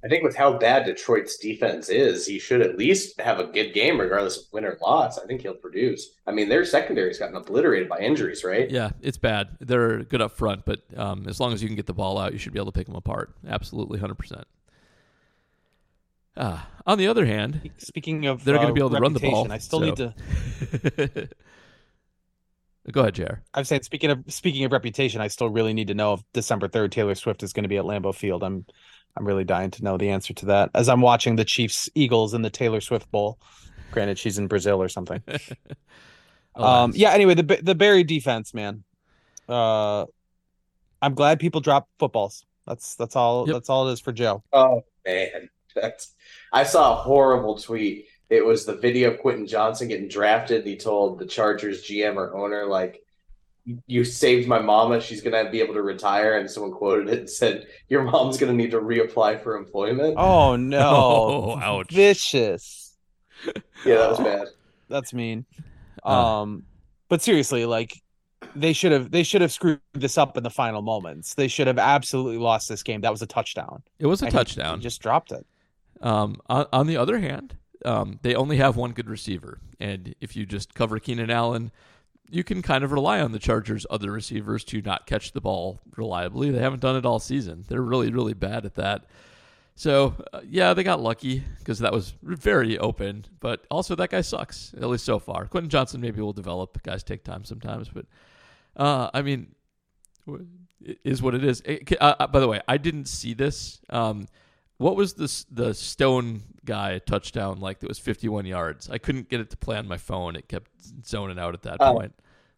I 0.03 0.07
think 0.07 0.23
with 0.23 0.35
how 0.35 0.57
bad 0.57 0.85
Detroit's 0.85 1.37
defense 1.37 1.89
is, 1.89 2.25
he 2.25 2.39
should 2.39 2.61
at 2.61 2.77
least 2.77 3.19
have 3.21 3.39
a 3.39 3.45
good 3.45 3.71
game, 3.73 3.99
regardless 3.99 4.37
of 4.37 4.43
win 4.51 4.65
or 4.65 4.77
loss. 4.81 5.19
I 5.19 5.25
think 5.27 5.41
he'll 5.41 5.53
produce. 5.53 6.15
I 6.25 6.31
mean, 6.31 6.49
their 6.49 6.65
secondary's 6.65 7.19
gotten 7.19 7.35
obliterated 7.35 7.87
by 7.87 7.99
injuries, 7.99 8.43
right? 8.43 8.69
Yeah, 8.69 8.91
it's 9.01 9.17
bad. 9.17 9.49
They're 9.59 10.03
good 10.03 10.21
up 10.21 10.31
front, 10.31 10.65
but 10.65 10.81
um, 10.97 11.27
as 11.27 11.39
long 11.39 11.53
as 11.53 11.61
you 11.61 11.69
can 11.69 11.75
get 11.75 11.85
the 11.85 11.93
ball 11.93 12.17
out, 12.17 12.33
you 12.33 12.39
should 12.39 12.53
be 12.53 12.59
able 12.59 12.71
to 12.71 12.77
pick 12.77 12.87
them 12.87 12.95
apart. 12.95 13.35
Absolutely, 13.47 13.99
hundred 13.99 14.17
percent. 14.17 14.47
Uh, 16.35 16.59
on 16.87 16.97
the 16.97 17.07
other 17.07 17.25
hand, 17.25 17.69
Speaking 17.77 18.25
of, 18.25 18.43
they're 18.43 18.55
going 18.55 18.67
to 18.67 18.71
uh, 18.71 18.73
be 18.73 18.81
able 18.81 18.89
to 18.91 18.99
run 18.99 19.13
the 19.13 19.19
ball. 19.19 19.51
I 19.51 19.57
still 19.59 19.79
so- 19.79 19.85
need 19.85 19.95
to. 19.97 21.29
Go 22.91 23.01
ahead, 23.01 23.13
JR. 23.13 23.43
I'm 23.53 23.63
saying 23.63 23.83
speaking 23.83 24.09
of 24.09 24.23
speaking 24.27 24.65
of 24.65 24.71
reputation, 24.71 25.21
I 25.21 25.27
still 25.27 25.49
really 25.49 25.73
need 25.73 25.89
to 25.89 25.93
know 25.93 26.13
if 26.13 26.21
December 26.33 26.67
third 26.67 26.91
Taylor 26.91 27.13
Swift 27.13 27.43
is 27.43 27.53
going 27.53 27.63
to 27.63 27.69
be 27.69 27.77
at 27.77 27.83
Lambeau 27.83 28.13
Field. 28.13 28.43
I'm 28.43 28.65
I'm 29.17 29.25
really 29.25 29.43
dying 29.43 29.71
to 29.71 29.83
know 29.83 29.97
the 29.97 30.09
answer 30.09 30.33
to 30.33 30.45
that 30.47 30.71
as 30.73 30.89
I'm 30.89 31.01
watching 31.01 31.35
the 31.35 31.45
Chiefs 31.45 31.89
Eagles 31.95 32.33
in 32.33 32.41
the 32.41 32.49
Taylor 32.49 32.81
Swift 32.81 33.11
Bowl. 33.11 33.39
Granted, 33.91 34.17
she's 34.17 34.37
in 34.37 34.47
Brazil 34.47 34.81
or 34.81 34.89
something. 34.89 35.21
Oh, 36.55 36.65
um, 36.65 36.89
nice. 36.91 36.99
yeah. 36.99 37.11
Anyway, 37.11 37.33
the 37.33 37.59
the 37.61 37.75
Barry 37.75 38.03
defense, 38.03 38.53
man. 38.53 38.83
Uh, 39.47 40.05
I'm 41.01 41.13
glad 41.13 41.39
people 41.39 41.61
drop 41.61 41.87
footballs. 41.97 42.45
That's 42.67 42.95
that's 42.95 43.15
all. 43.15 43.47
Yep. 43.47 43.53
That's 43.53 43.69
all 43.69 43.87
it 43.89 43.93
is 43.93 43.99
for 43.99 44.11
Joe. 44.11 44.43
Oh 44.51 44.81
man, 45.05 45.49
that's. 45.73 46.13
I 46.51 46.63
saw 46.63 46.93
a 46.93 46.95
horrible 46.95 47.57
tweet. 47.57 48.07
It 48.29 48.45
was 48.45 48.65
the 48.65 48.75
video 48.75 49.11
of 49.11 49.19
Quentin 49.19 49.47
Johnston 49.47 49.87
getting 49.87 50.07
drafted. 50.07 50.65
He 50.65 50.77
told 50.77 51.19
the 51.19 51.25
Chargers 51.25 51.83
GM 51.83 52.15
or 52.15 52.35
owner, 52.35 52.65
like, 52.65 53.01
"You 53.87 54.03
saved 54.03 54.47
my 54.47 54.59
mama. 54.59 54.99
She's 55.01 55.21
gonna 55.21 55.49
be 55.49 55.61
able 55.61 55.73
to 55.75 55.81
retire." 55.81 56.37
And 56.37 56.49
someone 56.49 56.71
quoted 56.71 57.09
it 57.09 57.19
and 57.19 57.29
said, 57.29 57.67
"Your 57.89 58.03
mom's 58.03 58.37
gonna 58.37 58.53
need 58.53 58.71
to 58.71 58.79
reapply 58.81 59.41
for 59.41 59.55
employment." 59.57 60.15
Oh 60.17 60.55
no! 60.57 60.79
Oh, 60.81 61.59
ouch. 61.59 61.91
Vicious. 61.91 62.95
Yeah, 63.85 63.95
that 63.97 64.09
was 64.09 64.19
bad. 64.19 64.47
That's 64.89 65.13
mean. 65.13 65.45
Uh. 66.05 66.41
Um, 66.41 66.63
but 67.09 67.21
seriously, 67.21 67.65
like 67.65 68.01
they 68.55 68.73
should 68.73 68.91
have 68.91 69.11
they 69.11 69.23
should 69.23 69.41
have 69.41 69.51
screwed 69.51 69.79
this 69.93 70.17
up 70.17 70.37
in 70.37 70.43
the 70.43 70.49
final 70.49 70.81
moments. 70.81 71.33
They 71.35 71.47
should 71.47 71.67
have 71.67 71.79
absolutely 71.79 72.37
lost 72.37 72.67
this 72.69 72.83
game. 72.83 73.01
That 73.01 73.11
was 73.11 73.21
a 73.21 73.27
touchdown. 73.27 73.83
it 73.99 74.05
was 74.07 74.21
a 74.21 74.25
And 74.25 74.33
he- 74.33 74.37
touchdown. 74.37 74.77
He 74.79 74.83
just 74.83 75.01
dropped 75.01 75.31
it. 75.31 75.45
Um, 76.01 76.41
on, 76.49 76.65
on 76.73 76.87
the 76.87 76.97
other 76.97 77.19
hand, 77.19 77.55
um, 77.85 78.19
they 78.23 78.33
only 78.33 78.57
have 78.57 78.75
one 78.75 78.91
good 78.91 79.07
receiver, 79.09 79.59
and 79.79 80.15
if 80.19 80.35
you 80.35 80.45
just 80.47 80.73
cover 80.73 80.97
Keenan 80.97 81.29
Allen, 81.29 81.71
you 82.31 82.43
can 82.43 82.61
kind 82.61 82.83
of 82.83 82.91
rely 82.91 83.19
on 83.21 83.31
the 83.31 83.39
Chargers' 83.39 83.85
other 83.89 84.11
receivers 84.11 84.63
to 84.65 84.81
not 84.81 85.05
catch 85.05 85.33
the 85.33 85.41
ball 85.41 85.79
reliably. 85.97 86.49
They 86.49 86.59
haven't 86.59 86.79
done 86.81 86.95
it 86.95 87.05
all 87.05 87.19
season. 87.19 87.65
They're 87.67 87.81
really, 87.81 88.11
really 88.11 88.33
bad 88.33 88.65
at 88.65 88.75
that. 88.75 89.05
So 89.75 90.15
uh, 90.33 90.41
yeah, 90.47 90.73
they 90.73 90.83
got 90.83 91.01
lucky 91.01 91.43
because 91.59 91.79
that 91.79 91.91
was 91.91 92.13
very 92.21 92.77
open, 92.77 93.25
but 93.39 93.65
also 93.71 93.95
that 93.95 94.09
guy 94.09 94.21
sucks 94.21 94.73
at 94.75 94.87
least 94.87 95.05
so 95.05 95.19
far. 95.19 95.45
Quentin 95.45 95.69
Johnston 95.69 96.01
maybe 96.01 96.21
will 96.21 96.33
develop. 96.33 96.81
Guys 96.83 97.03
take 97.03 97.23
time 97.23 97.43
sometimes, 97.45 97.89
but 97.89 98.05
uh, 98.75 99.09
I 99.13 99.21
mean, 99.21 99.55
it 100.83 100.99
is 101.03 101.21
what 101.21 101.35
it 101.35 101.43
is. 101.43 101.61
It- 101.65 101.99
uh, 102.01 102.15
uh, 102.19 102.27
by 102.27 102.39
the 102.39 102.47
way, 102.47 102.61
I 102.67 102.77
didn't 102.77 103.05
see 103.05 103.33
this. 103.33 103.81
Um, 103.89 104.27
what 104.81 104.95
was 104.95 105.13
this 105.13 105.45
the 105.51 105.73
Stone 105.73 106.43
guy 106.65 106.99
touchdown 106.99 107.59
like 107.59 107.79
that 107.79 107.87
was 107.87 107.99
51 107.99 108.45
yards? 108.45 108.89
I 108.89 108.97
couldn't 108.97 109.29
get 109.29 109.39
it 109.39 109.49
to 109.51 109.57
play 109.57 109.77
on 109.77 109.87
my 109.87 109.97
phone. 109.97 110.35
It 110.35 110.47
kept 110.47 110.69
zoning 111.05 111.39
out 111.39 111.53
at 111.53 111.61
that 111.63 111.77
Oh. 111.79 111.93
point. 111.93 112.13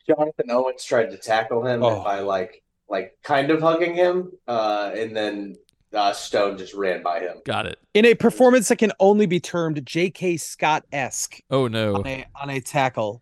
Jonathan 0.07 0.49
Owens 0.51 0.83
tried 0.83 1.11
to 1.11 1.17
tackle 1.17 1.65
him 1.65 1.83
Oh. 1.83 2.03
by 2.03 2.19
like 2.19 2.63
like 2.89 3.17
kind 3.23 3.49
of 3.49 3.61
hugging 3.61 3.95
him, 3.95 4.31
uh, 4.47 4.91
and 4.95 5.15
then 5.15 5.55
uh, 5.93 6.11
Stone 6.11 6.57
just 6.57 6.73
ran 6.73 7.01
by 7.01 7.19
him. 7.21 7.37
Got 7.45 7.65
it. 7.65 7.79
In 7.93 8.03
a 8.05 8.13
performance 8.13 8.67
that 8.67 8.77
can 8.77 8.91
only 8.99 9.25
be 9.25 9.39
termed 9.39 9.83
J.K. 9.85 10.37
Scott 10.37 10.83
esque 10.91 11.39
Oh 11.49 11.67
no. 11.67 11.95
on 11.95 12.07
a 12.07 12.25
on 12.41 12.49
a 12.49 12.59
tackle. 12.59 13.21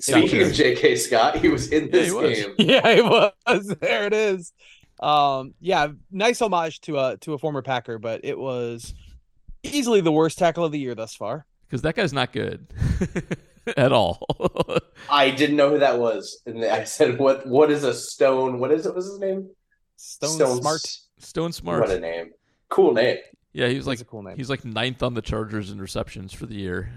Speaking 0.00 0.42
of 0.42 0.52
J.K. 0.52 0.96
Scott, 0.96 1.36
he 1.38 1.48
was 1.48 1.68
in 1.68 1.90
this 1.90 2.06
he 2.06 2.12
was. 2.12 2.38
game. 2.38 2.54
Yeah, 2.58 2.94
he 2.94 3.02
was. 3.02 3.68
There 3.80 4.06
it 4.06 4.12
is. 4.12 4.52
Um, 5.02 5.54
yeah, 5.60 5.88
nice 6.10 6.40
homage 6.40 6.80
to 6.82 6.98
a 6.98 7.16
to 7.18 7.34
a 7.34 7.38
former 7.38 7.60
Packer, 7.62 7.98
but 7.98 8.20
it 8.24 8.38
was 8.38 8.94
easily 9.62 10.00
the 10.00 10.12
worst 10.12 10.38
tackle 10.38 10.64
of 10.64 10.72
the 10.72 10.78
year 10.78 10.94
thus 10.94 11.14
far. 11.14 11.44
Because 11.66 11.82
that 11.82 11.96
guy's 11.96 12.12
not 12.12 12.32
good 12.32 12.66
at 13.76 13.92
all. 13.92 14.24
I 15.10 15.30
didn't 15.30 15.56
know 15.56 15.70
who 15.70 15.78
that 15.80 15.98
was, 15.98 16.40
and 16.46 16.64
I 16.64 16.84
said, 16.84 17.18
"What? 17.18 17.46
What 17.46 17.70
is 17.70 17.82
a 17.82 17.92
Stone? 17.92 18.60
What 18.60 18.70
is 18.70 18.86
it? 18.86 18.94
What's 18.94 19.06
his 19.08 19.18
name? 19.18 19.50
Stone 19.96 20.30
stone 20.30 20.60
Smartt. 20.60 20.98
Stone 21.18 21.50
Smartt. 21.52 21.80
What 21.80 21.90
a 21.90 22.00
name! 22.00 22.30
Cool 22.68 22.92
name. 22.94 23.18
Yeah, 23.52 23.68
he 23.68 23.76
was 23.76 23.84
That's 23.84 24.00
like 24.00 24.06
a 24.06 24.10
cool 24.10 24.22
name. 24.22 24.36
he's 24.36 24.48
like 24.48 24.64
ninth 24.64 25.02
on 25.02 25.14
the 25.14 25.20
Chargers 25.22 25.70
in 25.70 25.80
receptions 25.80 26.32
for 26.32 26.46
the 26.46 26.54
year. 26.54 26.92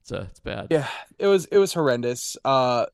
It's 0.00 0.12
uh, 0.12 0.26
it's 0.30 0.40
bad. 0.40 0.68
Yeah, 0.70 0.86
it 1.18 1.26
was 1.26 1.46
it 1.46 1.58
was 1.58 1.72
horrendous. 1.72 2.36
Uh, 2.44 2.86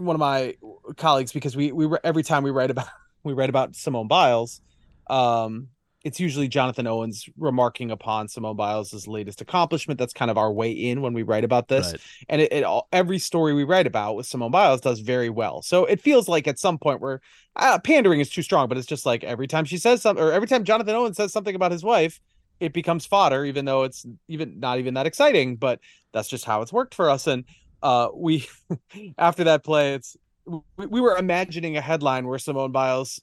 one 0.00 0.16
of 0.16 0.20
my 0.20 0.56
colleagues 0.96 1.32
because 1.32 1.56
we 1.56 1.72
we 1.72 1.88
every 2.02 2.22
time 2.22 2.42
we 2.42 2.50
write 2.50 2.70
about 2.70 2.88
we 3.24 3.32
write 3.32 3.50
about 3.50 3.76
Simone 3.76 4.08
Biles, 4.08 4.60
um, 5.08 5.68
it's 6.02 6.18
usually 6.18 6.48
Jonathan 6.48 6.86
Owens 6.86 7.28
remarking 7.36 7.90
upon 7.90 8.26
Simone 8.28 8.56
Biles' 8.56 9.06
latest 9.06 9.42
accomplishment. 9.42 9.98
That's 9.98 10.14
kind 10.14 10.30
of 10.30 10.38
our 10.38 10.50
way 10.50 10.70
in 10.70 11.02
when 11.02 11.12
we 11.12 11.22
write 11.22 11.44
about 11.44 11.68
this. 11.68 11.92
Right. 11.92 12.00
And 12.30 12.40
it, 12.40 12.52
it 12.52 12.64
all, 12.64 12.88
every 12.92 13.18
story 13.18 13.52
we 13.52 13.64
write 13.64 13.86
about 13.86 14.16
with 14.16 14.24
Simone 14.26 14.50
Biles 14.50 14.80
does 14.80 15.00
very 15.00 15.28
well. 15.28 15.60
So 15.60 15.84
it 15.84 16.00
feels 16.00 16.28
like 16.28 16.48
at 16.48 16.58
some 16.58 16.78
point 16.78 17.02
where 17.02 17.20
uh, 17.56 17.78
pandering 17.78 18.20
is 18.20 18.30
too 18.30 18.42
strong, 18.42 18.68
but 18.68 18.78
it's 18.78 18.86
just 18.86 19.04
like 19.04 19.24
every 19.24 19.46
time 19.46 19.66
she 19.66 19.76
says 19.76 20.00
something, 20.00 20.24
or 20.24 20.32
every 20.32 20.48
time 20.48 20.64
Jonathan 20.64 20.94
Owens 20.94 21.18
says 21.18 21.32
something 21.32 21.54
about 21.54 21.72
his 21.72 21.84
wife, 21.84 22.18
it 22.60 22.72
becomes 22.72 23.04
fodder, 23.04 23.44
even 23.44 23.66
though 23.66 23.82
it's 23.82 24.06
even 24.28 24.58
not 24.58 24.78
even 24.78 24.94
that 24.94 25.06
exciting. 25.06 25.56
But 25.56 25.80
that's 26.12 26.28
just 26.28 26.46
how 26.46 26.62
it's 26.62 26.72
worked 26.72 26.94
for 26.94 27.10
us. 27.10 27.26
And 27.26 27.44
uh, 27.82 28.08
we, 28.14 28.46
after 29.18 29.44
that 29.44 29.64
play, 29.64 29.94
it's 29.94 30.16
we, 30.46 30.86
we 30.86 31.00
were 31.00 31.16
imagining 31.16 31.76
a 31.76 31.80
headline 31.80 32.26
where 32.26 32.38
Simone 32.38 32.72
Biles 32.72 33.20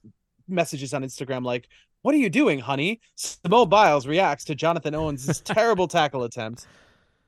messages 0.48 0.93
on 0.93 1.04
Instagram 1.04 1.43
like, 1.43 1.67
"What 2.02 2.15
are 2.15 2.20
you 2.20 2.30
doing, 2.30 2.60
honey?" 2.60 3.02
Simone 3.15 3.70
Biles 3.70 4.08
reacts 4.08 4.46
to 4.46 4.56
Jonathan 4.56 4.96
Owens' 4.96 5.41
terrible 5.46 5.88
tackle 5.88 6.24
attempt. 6.24 6.65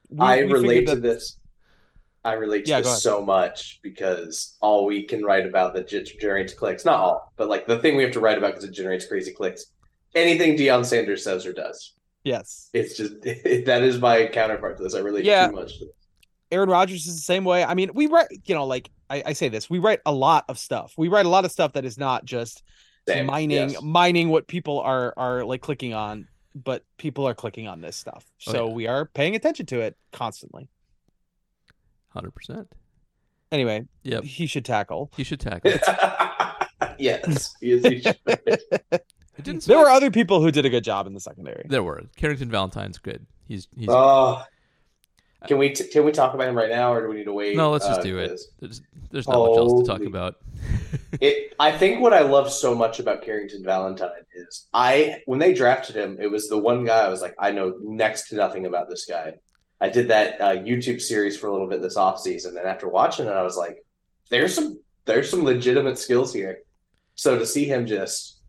We- 0.10 0.20
I 0.26 0.44
we 0.44 0.52
relate 0.54 0.68
figured 0.80 0.88
to 0.88 0.96
that- 0.96 1.02
this. 1.02 1.36
I 2.26 2.34
relate 2.34 2.66
to 2.66 2.72
Yeah, 2.72 2.82
this 2.82 3.02
so 3.02 3.24
much 3.24 3.80
because 3.82 4.58
all 4.60 4.86
we 4.86 5.04
can 5.04 5.24
write 5.24 5.46
about 5.46 5.74
that 5.76 5.88
ge- 5.88 6.18
generates 6.20 6.54
clicks, 6.54 6.84
not 6.84 7.00
all, 7.00 7.32
but 7.38 7.48
like 7.48 7.66
the 7.66 7.80
thing 7.80 7.96
we 7.96 8.04
have 8.04 8.12
to 8.12 8.20
write 8.20 8.38
about 8.38 8.48
because 8.52 8.66
it 8.66 8.72
generates 8.74 9.06
crazy 9.08 9.32
clicks. 9.32 9.68
Anything 10.16 10.58
Deion 10.58 10.86
Sanders 10.86 11.24
says 11.24 11.46
or 11.46 11.54
does, 11.54 11.94
Yes, 12.26 12.70
it's 12.74 12.98
just 12.98 13.22
that 13.22 13.82
is 13.84 14.00
my 14.02 14.28
counterpart 14.28 14.76
to 14.78 14.84
this. 14.84 14.96
I 14.96 15.00
relate 15.00 15.24
Yeah. 15.24 15.48
too 15.48 15.56
much 15.56 15.80
to 15.80 15.86
this. 15.86 15.94
Aaron 16.52 16.70
Rodgers 16.70 17.06
is 17.08 17.16
the 17.16 17.22
same 17.22 17.44
way. 17.44 17.64
I 17.64 17.74
mean, 17.74 17.92
we 17.94 18.08
write, 18.08 18.28
you 18.46 18.56
know, 18.56 18.66
like 18.66 18.90
I, 19.10 19.24
I 19.28 19.34
say 19.34 19.50
this, 19.50 19.70
we 19.70 19.80
write 19.80 20.00
a 20.06 20.12
lot 20.12 20.46
of 20.50 20.58
stuff. 20.58 20.94
We 20.98 21.08
write 21.08 21.26
a 21.26 21.30
lot 21.30 21.46
of 21.46 21.52
stuff 21.52 21.74
that 21.74 21.86
is 21.86 21.98
not 21.98 22.26
just 22.26 22.64
Same, 23.08 23.26
mining 23.28 23.70
yes. 23.72 23.82
mining 23.82 24.30
what 24.30 24.48
people 24.48 24.80
are 24.82 25.14
are 25.18 25.44
like 25.46 25.62
clicking 25.62 25.94
on, 25.94 26.28
but 26.56 26.84
people 26.98 27.28
are 27.28 27.34
clicking 27.36 27.68
on 27.68 27.82
this 27.82 27.96
stuff. 27.96 28.26
Oh, 28.48 28.52
So 28.52 28.68
yeah. 28.68 28.74
we 28.74 28.88
are 28.88 29.06
paying 29.06 29.36
attention 29.36 29.66
to 29.68 29.80
it 29.82 29.96
constantly. 30.12 30.70
Hundred 32.10 32.32
percent. 32.36 32.68
Anyway, 33.52 33.86
Yep. 34.04 34.24
he 34.24 34.46
should 34.46 34.66
tackle. 34.66 35.12
He 35.18 35.24
should 35.24 35.40
tackle. 35.50 35.72
yes, 37.00 37.56
yes, 37.62 37.84
he 37.86 38.02
should. 38.02 38.18
It 38.28 39.44
didn't. 39.44 39.64
There 39.66 39.78
were 39.78 39.90
other 39.90 40.12
people 40.12 40.42
who 40.42 40.52
did 40.52 40.66
a 40.66 40.70
good 40.70 40.84
job 40.84 41.08
in 41.08 41.14
the 41.14 41.20
secondary. 41.20 41.66
There 41.70 41.82
were. 41.84 42.04
Carrington 42.18 42.50
Valentine's 42.52 42.98
good. 42.98 43.26
He's 43.48 43.68
he's. 43.76 43.88
Oh, 43.90 44.44
can 45.48 45.58
we 45.58 45.70
t- 45.70 45.88
can 45.88 46.04
we 46.06 46.12
talk 46.12 46.34
about 46.34 46.48
him 46.48 46.56
right 46.56 46.70
now, 46.70 46.94
or 46.94 47.02
do 47.04 47.10
we 47.10 47.16
need 47.18 47.26
to 47.26 47.34
wait? 47.34 47.56
no, 47.56 47.72
let's 47.72 47.86
just 47.88 48.02
Uh, 48.02 48.04
do 48.04 48.18
it. 48.20 48.40
There's 48.60 48.82
there's 49.12 49.28
not 49.28 49.40
much 49.40 49.58
else 49.58 49.82
to 49.82 49.88
talk 49.88 50.02
about. 50.02 50.36
It. 51.22 51.56
I 51.60 51.72
think 51.72 52.02
what 52.02 52.14
I 52.14 52.22
love 52.22 52.52
so 52.52 52.76
much 52.76 53.00
about 53.00 53.24
Carrington 53.24 53.64
Valentine 53.64 54.12
is 54.36 54.68
I 54.74 55.22
when 55.26 55.40
they 55.40 55.54
drafted 55.54 55.96
him, 55.96 56.18
it 56.22 56.28
was 56.30 56.48
the 56.48 56.58
one 56.58 56.86
guy 56.86 57.00
I 57.00 57.10
was 57.10 57.22
like, 57.22 57.34
I 57.40 57.52
know 57.52 57.76
next 57.82 58.30
to 58.30 58.36
nothing 58.36 58.66
about 58.68 58.90
this 58.90 59.06
guy. 59.06 59.34
I 59.82 59.90
did 59.90 60.10
that 60.10 60.40
uh, 60.40 60.56
YouTube 60.58 61.02
series 61.02 61.38
for 61.38 61.48
a 61.48 61.52
little 61.52 61.68
bit 61.68 61.82
this 61.82 61.98
offseason, 61.98 62.50
and 62.50 62.68
after 62.68 62.88
watching 62.88 63.26
it, 63.26 63.32
I 63.32 63.42
was 63.42 63.58
like, 63.58 63.84
there's 64.30 64.54
some 64.54 64.80
there's 65.06 65.30
some 65.30 65.44
legitimate 65.44 65.98
skills 65.98 66.32
here. 66.34 66.60
So 67.16 67.40
to 67.40 67.46
see 67.46 67.66
him 67.66 67.86
just, 67.88 68.40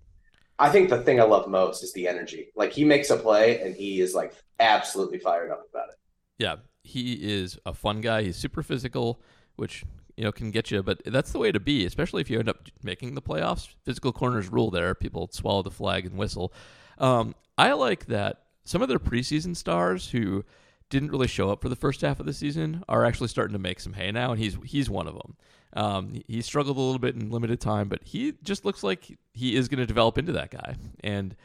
I 0.58 0.68
think 0.68 0.90
the 0.90 1.00
thing 1.02 1.20
I 1.20 1.24
love 1.24 1.48
most 1.48 1.82
is 1.82 1.92
the 1.94 2.06
energy. 2.06 2.52
Like 2.54 2.72
he 2.72 2.84
makes 2.84 3.10
a 3.10 3.16
play 3.16 3.60
and 3.62 3.74
he 3.74 4.00
is 4.00 4.14
like 4.14 4.34
absolutely 4.60 5.18
fired 5.18 5.50
up 5.50 5.62
about 5.70 5.88
it. 5.88 5.96
Yeah, 6.38 6.56
he 6.90 7.14
is 7.14 7.58
a 7.64 7.72
fun 7.72 8.00
guy. 8.00 8.22
He's 8.22 8.36
super 8.36 8.62
physical, 8.62 9.20
which 9.56 9.84
you 10.16 10.24
know 10.24 10.32
can 10.32 10.50
get 10.50 10.70
you. 10.70 10.82
But 10.82 11.02
that's 11.04 11.32
the 11.32 11.38
way 11.38 11.52
to 11.52 11.60
be, 11.60 11.86
especially 11.86 12.20
if 12.20 12.30
you 12.30 12.38
end 12.38 12.48
up 12.48 12.68
making 12.82 13.14
the 13.14 13.22
playoffs. 13.22 13.68
Physical 13.84 14.12
corners 14.12 14.48
rule 14.48 14.70
there. 14.70 14.94
People 14.94 15.28
swallow 15.32 15.62
the 15.62 15.70
flag 15.70 16.06
and 16.06 16.16
whistle. 16.16 16.52
Um, 16.98 17.34
I 17.56 17.72
like 17.72 18.06
that 18.06 18.42
some 18.64 18.82
of 18.82 18.88
their 18.88 18.98
preseason 18.98 19.56
stars 19.56 20.10
who 20.10 20.44
didn't 20.90 21.10
really 21.10 21.28
show 21.28 21.50
up 21.50 21.62
for 21.62 21.68
the 21.68 21.76
first 21.76 22.00
half 22.00 22.20
of 22.20 22.26
the 22.26 22.32
season 22.32 22.82
are 22.88 23.04
actually 23.04 23.28
starting 23.28 23.52
to 23.52 23.58
make 23.58 23.80
some 23.80 23.92
hay 23.94 24.10
now, 24.10 24.32
and 24.32 24.40
he's 24.40 24.58
he's 24.64 24.90
one 24.90 25.06
of 25.06 25.14
them. 25.14 25.36
Um, 25.72 26.22
he- 26.26 26.42
struggled 26.42 26.76
a 26.76 26.80
little 26.80 26.98
bit 26.98 27.14
in 27.14 27.30
limited 27.30 27.60
time, 27.60 27.88
but 27.88 28.02
he 28.02 28.34
just 28.42 28.64
looks 28.64 28.82
like 28.82 29.16
he 29.32 29.54
is 29.54 29.68
going 29.68 29.78
to 29.78 29.86
develop 29.86 30.18
into 30.18 30.32
that 30.32 30.50
guy, 30.50 30.74
and 31.04 31.36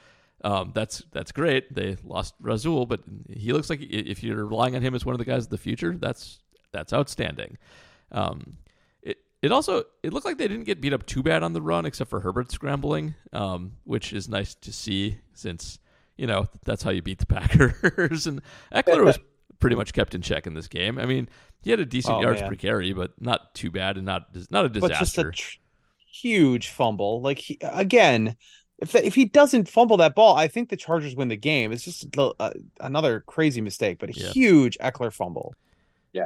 um, 0.43 0.71
that's 0.75 1.03
that's 1.11 1.31
great. 1.31 1.73
They 1.73 1.97
lost 2.03 2.35
Rasul, 2.39 2.85
but 2.85 3.01
he 3.29 3.53
looks 3.53 3.69
like 3.69 3.81
if 3.81 4.23
you're 4.23 4.45
relying 4.45 4.75
on 4.75 4.81
him 4.81 4.93
as 4.93 5.05
one 5.05 5.13
of 5.13 5.19
the 5.19 5.25
guys 5.25 5.45
of 5.45 5.49
the 5.49 5.57
future, 5.57 5.95
that's 5.97 6.39
that's 6.71 6.93
outstanding. 6.93 7.57
Um, 8.11 8.57
it 9.01 9.17
it 9.41 9.51
also 9.51 9.83
it 10.03 10.13
looked 10.13 10.25
like 10.25 10.37
they 10.37 10.47
didn't 10.47 10.65
get 10.65 10.81
beat 10.81 10.93
up 10.93 11.05
too 11.05 11.23
bad 11.23 11.41
on 11.41 11.53
the 11.53 11.61
run, 11.61 11.85
except 11.85 12.09
for 12.09 12.19
Herbert 12.19 12.51
scrambling, 12.51 13.15
um, 13.33 13.73
which 13.85 14.13
is 14.13 14.29
nice 14.29 14.53
to 14.55 14.71
see 14.73 15.17
since 15.33 15.79
you 16.17 16.27
know 16.27 16.47
that's 16.63 16.83
how 16.83 16.91
you 16.91 17.01
beat 17.01 17.19
the 17.19 17.25
Packers. 17.27 18.27
and 18.27 18.41
Ekeler 18.73 19.03
was 19.05 19.17
pretty 19.59 19.75
much 19.75 19.93
kept 19.93 20.13
in 20.13 20.21
check 20.21 20.45
in 20.45 20.53
this 20.53 20.67
game. 20.67 20.99
I 20.99 21.05
mean, 21.05 21.27
he 21.63 21.71
had 21.71 21.79
a 21.79 21.85
decent 21.85 22.17
Oh, 22.17 22.21
yards 22.21 22.41
man. 22.41 22.49
per 22.49 22.55
carry, 22.55 22.93
but 22.93 23.13
not 23.19 23.55
too 23.55 23.71
bad 23.71 23.95
and 23.97 24.05
not 24.05 24.27
not 24.51 24.65
a 24.65 24.69
but 24.69 24.89
just 24.89 25.17
a 25.17 25.23
disaster. 25.23 25.31
tr- 25.31 25.57
huge 26.11 26.69
fumble. 26.69 27.21
Like 27.21 27.39
he, 27.39 27.57
again, 27.61 28.35
if 28.79 28.91
the, 28.91 29.05
if 29.05 29.15
he 29.15 29.25
doesn't 29.25 29.69
fumble 29.69 29.97
that 29.97 30.15
ball, 30.15 30.35
I 30.35 30.47
think 30.47 30.69
the 30.69 30.75
Chargers 30.77 31.15
win 31.15 31.27
the 31.29 31.37
game. 31.37 31.71
It's 31.71 31.83
just 31.83 32.05
a, 32.17 32.31
uh, 32.39 32.51
another 32.79 33.21
crazy 33.21 33.61
mistake, 33.61 33.99
but 33.99 34.09
a 34.09 34.13
Yeah. 34.19 34.29
huge 34.29 34.77
Ekeler 34.79 35.13
fumble. 35.13 35.55
Yeah, 36.13 36.25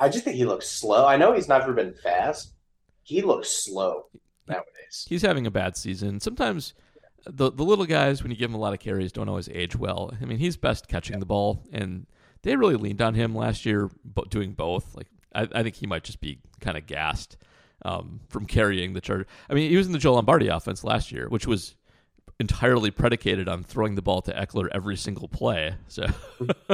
I 0.00 0.08
just 0.08 0.24
think 0.24 0.36
he 0.36 0.46
looks 0.46 0.66
slow. 0.68 1.06
I 1.06 1.16
know 1.18 1.34
he's 1.34 1.48
never 1.48 1.72
been 1.74 1.92
fast. 1.92 2.54
He 3.02 3.20
looks 3.20 3.50
slow 3.50 4.06
nowadays. 4.48 5.04
He's 5.06 5.20
having 5.22 5.46
a 5.46 5.50
bad 5.50 5.76
season. 5.76 6.18
Sometimes 6.18 6.72
the 7.26 7.52
the 7.52 7.62
little 7.62 7.84
guys, 7.84 8.22
when 8.22 8.30
you 8.32 8.38
give 8.38 8.50
them 8.50 8.54
a 8.58 8.60
lot 8.62 8.72
of 8.72 8.78
carries, 8.78 9.12
don't 9.12 9.28
always 9.28 9.48
age 9.50 9.76
well. 9.76 10.12
I 10.20 10.24
mean, 10.24 10.38
he's 10.38 10.56
best 10.56 10.88
catching 10.88 11.18
the 11.18 11.26
ball, 11.26 11.62
and 11.72 12.06
they 12.42 12.56
really 12.56 12.76
leaned 12.76 13.02
on 13.02 13.12
him 13.14 13.34
last 13.34 13.66
year, 13.66 13.90
but 14.02 14.30
doing 14.30 14.52
both. 14.52 14.94
Like 14.94 15.08
I, 15.34 15.42
I 15.54 15.62
think 15.62 15.74
he 15.76 15.86
might 15.86 16.04
just 16.04 16.20
be 16.20 16.38
kind 16.60 16.78
of 16.78 16.86
gassed 16.86 17.36
um, 17.86 18.20
from 18.28 18.46
carrying 18.46 18.94
the 18.94 19.00
charge. 19.00 19.26
I 19.48 19.54
mean, 19.54 19.70
he 19.70 19.76
was 19.76 19.86
in 19.86 19.92
the 19.92 19.98
Joe 19.98 20.14
Lombardi 20.14 20.48
offense 20.48 20.82
last 20.82 21.12
year, 21.12 21.28
which 21.28 21.46
was 21.46 21.76
entirely 22.40 22.90
predicated 22.90 23.48
on 23.48 23.62
throwing 23.62 23.94
the 23.94 24.02
ball 24.02 24.20
to 24.22 24.32
Ekeler 24.32 24.68
every 24.72 24.96
single 24.96 25.28
play. 25.28 25.76
So 25.86 26.06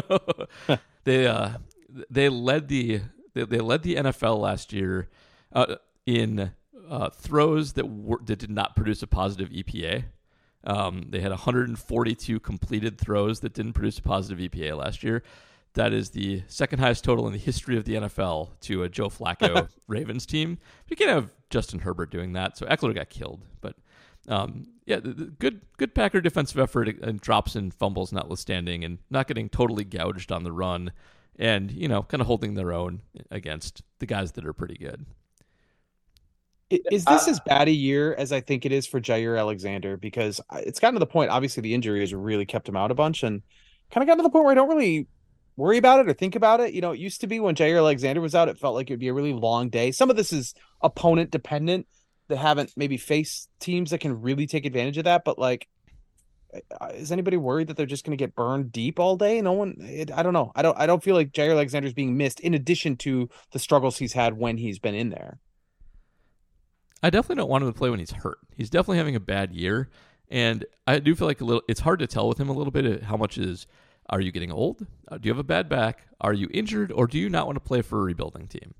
they 1.04 1.26
uh, 1.26 1.50
they 2.10 2.30
led 2.30 2.68
the 2.68 3.02
they, 3.34 3.44
they 3.44 3.60
led 3.60 3.82
the 3.82 3.96
NFL 3.96 4.40
last 4.40 4.72
year 4.72 5.10
uh, 5.52 5.76
in 6.06 6.52
uh, 6.88 7.10
throws 7.10 7.74
that 7.74 7.86
were, 7.86 8.20
that 8.24 8.38
did 8.38 8.50
not 8.50 8.74
produce 8.74 9.02
a 9.02 9.06
positive 9.06 9.50
EPA. 9.50 10.04
Um, 10.64 11.08
they 11.10 11.20
had 11.20 11.30
142 11.30 12.40
completed 12.40 12.98
throws 12.98 13.40
that 13.40 13.52
didn't 13.52 13.74
produce 13.74 13.98
a 13.98 14.02
positive 14.02 14.50
EPA 14.50 14.78
last 14.78 15.02
year. 15.02 15.22
That 15.74 15.92
is 15.94 16.10
the 16.10 16.42
second 16.48 16.80
highest 16.80 17.02
total 17.02 17.26
in 17.26 17.32
the 17.32 17.38
history 17.38 17.78
of 17.78 17.84
the 17.84 17.94
NFL 17.94 18.50
to 18.62 18.82
a 18.82 18.88
Joe 18.88 19.08
Flacco 19.08 19.68
Ravens 19.88 20.26
team. 20.26 20.58
You 20.88 20.96
can't 20.96 21.10
have 21.10 21.30
Justin 21.48 21.80
Herbert 21.80 22.10
doing 22.10 22.34
that, 22.34 22.58
so 22.58 22.66
Ekeler 22.66 22.94
got 22.94 23.08
killed. 23.08 23.42
But 23.62 23.76
um, 24.28 24.66
yeah, 24.84 25.00
the, 25.00 25.12
the 25.12 25.24
good 25.24 25.62
good 25.78 25.94
Packer 25.94 26.20
defensive 26.20 26.58
effort 26.58 26.88
and 27.02 27.20
drops 27.20 27.54
and 27.56 27.72
fumbles 27.72 28.12
notwithstanding, 28.12 28.84
and 28.84 28.98
not 29.10 29.28
getting 29.28 29.48
totally 29.48 29.84
gouged 29.84 30.30
on 30.30 30.44
the 30.44 30.52
run, 30.52 30.92
and 31.36 31.70
you 31.70 31.88
know, 31.88 32.02
kind 32.02 32.20
of 32.20 32.26
holding 32.26 32.54
their 32.54 32.72
own 32.72 33.00
against 33.30 33.82
the 33.98 34.06
guys 34.06 34.32
that 34.32 34.44
are 34.44 34.52
pretty 34.52 34.76
good. 34.76 35.06
Is 36.70 37.04
this 37.04 37.28
Uh, 37.28 37.30
as 37.30 37.40
bad 37.40 37.68
a 37.68 37.72
year 37.72 38.14
as 38.14 38.32
I 38.32 38.40
think 38.40 38.64
it 38.64 38.72
is 38.72 38.86
for 38.86 39.00
Jaire 39.00 39.38
Alexander? 39.38 39.96
Because 39.96 40.40
it's 40.52 40.80
gotten 40.80 40.94
to 40.94 41.00
the 41.00 41.06
point. 41.06 41.30
Obviously, 41.30 41.60
the 41.60 41.74
injury 41.74 42.00
has 42.00 42.14
really 42.14 42.46
kept 42.46 42.68
him 42.68 42.76
out 42.76 42.90
a 42.90 42.94
bunch, 42.94 43.22
and 43.22 43.42
kind 43.90 44.02
of 44.02 44.08
got 44.08 44.16
to 44.16 44.22
the 44.22 44.30
point 44.30 44.44
where 44.44 44.52
I 44.52 44.54
don't 44.54 44.68
really 44.68 45.06
worry 45.56 45.78
about 45.78 46.00
it 46.00 46.08
or 46.08 46.12
think 46.12 46.36
about 46.36 46.60
it. 46.60 46.72
You 46.72 46.80
know, 46.80 46.92
it 46.92 47.00
used 47.00 47.20
to 47.22 47.26
be 47.26 47.40
when 47.40 47.54
Jaire 47.54 47.78
Alexander 47.78 48.20
was 48.20 48.34
out, 48.34 48.48
it 48.48 48.58
felt 48.58 48.74
like 48.74 48.90
it 48.90 48.94
would 48.94 49.00
be 49.00 49.08
a 49.08 49.14
really 49.14 49.32
long 49.32 49.68
day. 49.68 49.92
Some 49.92 50.10
of 50.10 50.16
this 50.16 50.32
is 50.32 50.54
opponent 50.80 51.30
dependent. 51.30 51.86
They 52.28 52.36
haven't 52.36 52.72
maybe 52.76 52.96
faced 52.96 53.48
teams 53.60 53.90
that 53.90 53.98
can 53.98 54.22
really 54.22 54.46
take 54.46 54.64
advantage 54.66 54.98
of 54.98 55.04
that, 55.04 55.24
but 55.24 55.38
like. 55.38 55.68
Is 56.92 57.10
anybody 57.10 57.38
worried 57.38 57.68
that 57.68 57.78
they're 57.78 57.86
just 57.86 58.04
going 58.04 58.14
to 58.14 58.22
get 58.22 58.34
burned 58.34 58.72
deep 58.72 59.00
all 59.00 59.16
day? 59.16 59.40
No 59.40 59.52
one. 59.52 59.74
It, 59.80 60.10
I 60.12 60.22
don't 60.22 60.34
know. 60.34 60.52
I 60.54 60.60
don't. 60.60 60.78
I 60.78 60.84
don't 60.84 61.02
feel 61.02 61.16
like 61.16 61.32
Jaire 61.32 61.52
Alexander's 61.52 61.94
being 61.94 62.18
missed. 62.18 62.40
In 62.40 62.52
addition 62.52 62.96
to 62.96 63.30
the 63.52 63.58
struggles 63.58 63.96
he's 63.96 64.12
had 64.12 64.36
when 64.36 64.58
he's 64.58 64.78
been 64.78 64.94
in 64.94 65.08
there. 65.08 65.38
I 67.02 67.08
definitely 67.08 67.36
don't 67.36 67.48
want 67.48 67.64
him 67.64 67.72
to 67.72 67.78
play 67.78 67.88
when 67.88 68.00
he's 68.00 68.10
hurt. 68.10 68.36
He's 68.54 68.68
definitely 68.68 68.98
having 68.98 69.16
a 69.16 69.20
bad 69.20 69.54
year, 69.54 69.88
and 70.28 70.66
I 70.86 70.98
do 70.98 71.14
feel 71.14 71.26
like 71.26 71.40
a 71.40 71.44
little. 71.46 71.62
It's 71.70 71.80
hard 71.80 72.00
to 72.00 72.06
tell 72.06 72.28
with 72.28 72.38
him 72.38 72.50
a 72.50 72.52
little 72.52 72.70
bit 72.70 73.04
how 73.04 73.16
much 73.16 73.38
is. 73.38 73.66
Are 74.10 74.20
you 74.20 74.32
getting 74.32 74.52
old? 74.52 74.86
Uh, 75.08 75.18
do 75.18 75.28
you 75.28 75.32
have 75.32 75.38
a 75.38 75.44
bad 75.44 75.68
back? 75.68 76.06
Are 76.20 76.32
you 76.32 76.48
injured, 76.52 76.92
or 76.92 77.06
do 77.06 77.18
you 77.18 77.28
not 77.28 77.46
want 77.46 77.56
to 77.56 77.60
play 77.60 77.82
for 77.82 77.98
a 78.00 78.02
rebuilding 78.02 78.46
team? 78.48 78.74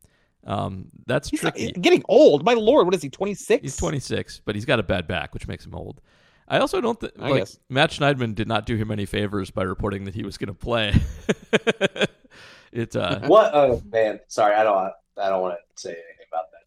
Um, 0.47 0.89
that's 1.07 1.29
He's 1.31 1.43
not- 1.43 1.55
tricky. 1.55 1.73
getting 1.81 2.03
old. 2.09 2.45
My 2.45 2.55
lord, 2.55 2.87
what 2.87 2.95
is 2.95 3.03
he? 3.03 3.09
Twenty 3.09 3.35
six. 3.35 3.63
He's 3.63 3.77
26, 3.77 4.41
but 4.45 4.55
he's 4.55 4.65
got 4.65 4.79
a 4.81 4.83
bad 4.83 5.07
back, 5.07 5.33
which 5.35 5.47
makes 5.47 5.65
him 5.65 5.75
old. 5.75 6.01
I 6.49 6.59
also 6.59 6.81
don't 6.81 6.99
think 7.01 7.13
I 7.19 7.29
like 7.31 7.41
guess. 7.43 7.59
Matt 7.69 7.91
Schneidman 7.93 8.35
did 8.35 8.49
not 8.49 8.67
do 8.67 8.77
him 8.77 8.91
any 8.91 9.07
favors 9.07 9.51
by 9.51 9.63
reporting 9.63 10.05
that 10.05 10.15
he 10.15 10.25
was 10.25 10.37
going 10.37 10.49
to 10.49 10.55
play. 10.55 10.95
it 12.73 12.95
uh, 12.97 13.21
What? 13.21 13.53
Oh 13.55 13.81
man, 13.91 14.21
sorry, 14.29 14.55
I 14.55 14.65
don't. 14.65 14.93
I 15.17 15.29
don't 15.29 15.43
want 15.43 15.55
to 15.55 15.81
say 15.81 15.91
anything 15.91 16.05
about 16.05 16.11
that. 16.11 16.12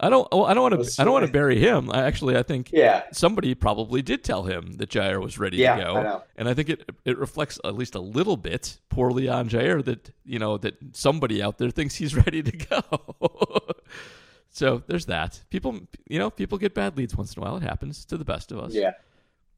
I 0.05 0.09
don't. 0.09 0.27
Well, 0.31 0.45
I 0.45 0.53
don't 0.53 0.71
want 0.71 0.85
to. 0.85 1.01
I 1.01 1.03
don't 1.03 1.13
want 1.13 1.25
to 1.25 1.31
bury 1.31 1.59
him. 1.59 1.89
I 1.91 2.03
actually, 2.03 2.37
I 2.37 2.43
think 2.43 2.69
Yeah, 2.71 3.03
somebody 3.11 3.55
probably 3.55 4.03
did 4.03 4.23
tell 4.23 4.43
him 4.43 4.73
that 4.73 4.89
Jaire 4.91 5.19
was 5.19 5.39
ready 5.39 5.57
yeah, 5.57 5.77
to 5.77 5.83
go. 5.83 5.95
I 5.95 6.03
know. 6.03 6.23
And 6.35 6.47
I 6.47 6.53
think 6.53 6.69
it 6.69 6.87
it 7.05 7.17
reflects 7.17 7.59
at 7.65 7.75
least 7.75 7.95
a 7.95 7.99
little 7.99 8.37
bit 8.37 8.77
poorly 8.89 9.27
on 9.27 9.49
Jaire 9.49 9.83
that 9.83 10.11
you 10.23 10.37
know 10.37 10.57
that 10.59 10.75
somebody 10.93 11.41
out 11.41 11.57
there 11.57 11.71
thinks 11.71 11.95
he's 11.95 12.15
ready 12.25 12.43
to 12.43 12.51
go. 12.51 12.81
so 14.51 14.83
there's 14.85 15.07
that. 15.07 15.41
People, 15.49 15.79
you 16.07 16.19
know, 16.19 16.29
people 16.29 16.59
get 16.59 16.75
bad 16.75 16.97
leads 16.97 17.15
once 17.15 17.33
in 17.35 17.41
a 17.41 17.45
while. 17.45 17.57
It 17.57 17.63
happens 17.63 18.05
to 18.05 18.17
the 18.17 18.25
best 18.25 18.51
of 18.51 18.59
us. 18.59 18.75
Yeah, 18.75 18.91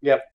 yep. 0.02 0.32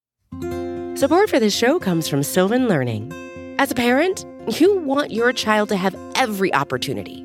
Support 0.99 1.31
for 1.31 1.41
this 1.41 1.57
show 1.57 1.79
comes 1.79 2.07
from 2.07 2.23
Sylvan 2.23 2.69
Learning. 2.69 3.11
As 3.59 3.71
a 3.71 3.75
parent, 3.75 4.27
you 4.61 4.79
want 4.81 5.11
your 5.11 5.33
child 5.33 5.71
to 5.71 5.77
have 5.77 5.97
every 6.17 6.53
opportunity, 6.53 7.25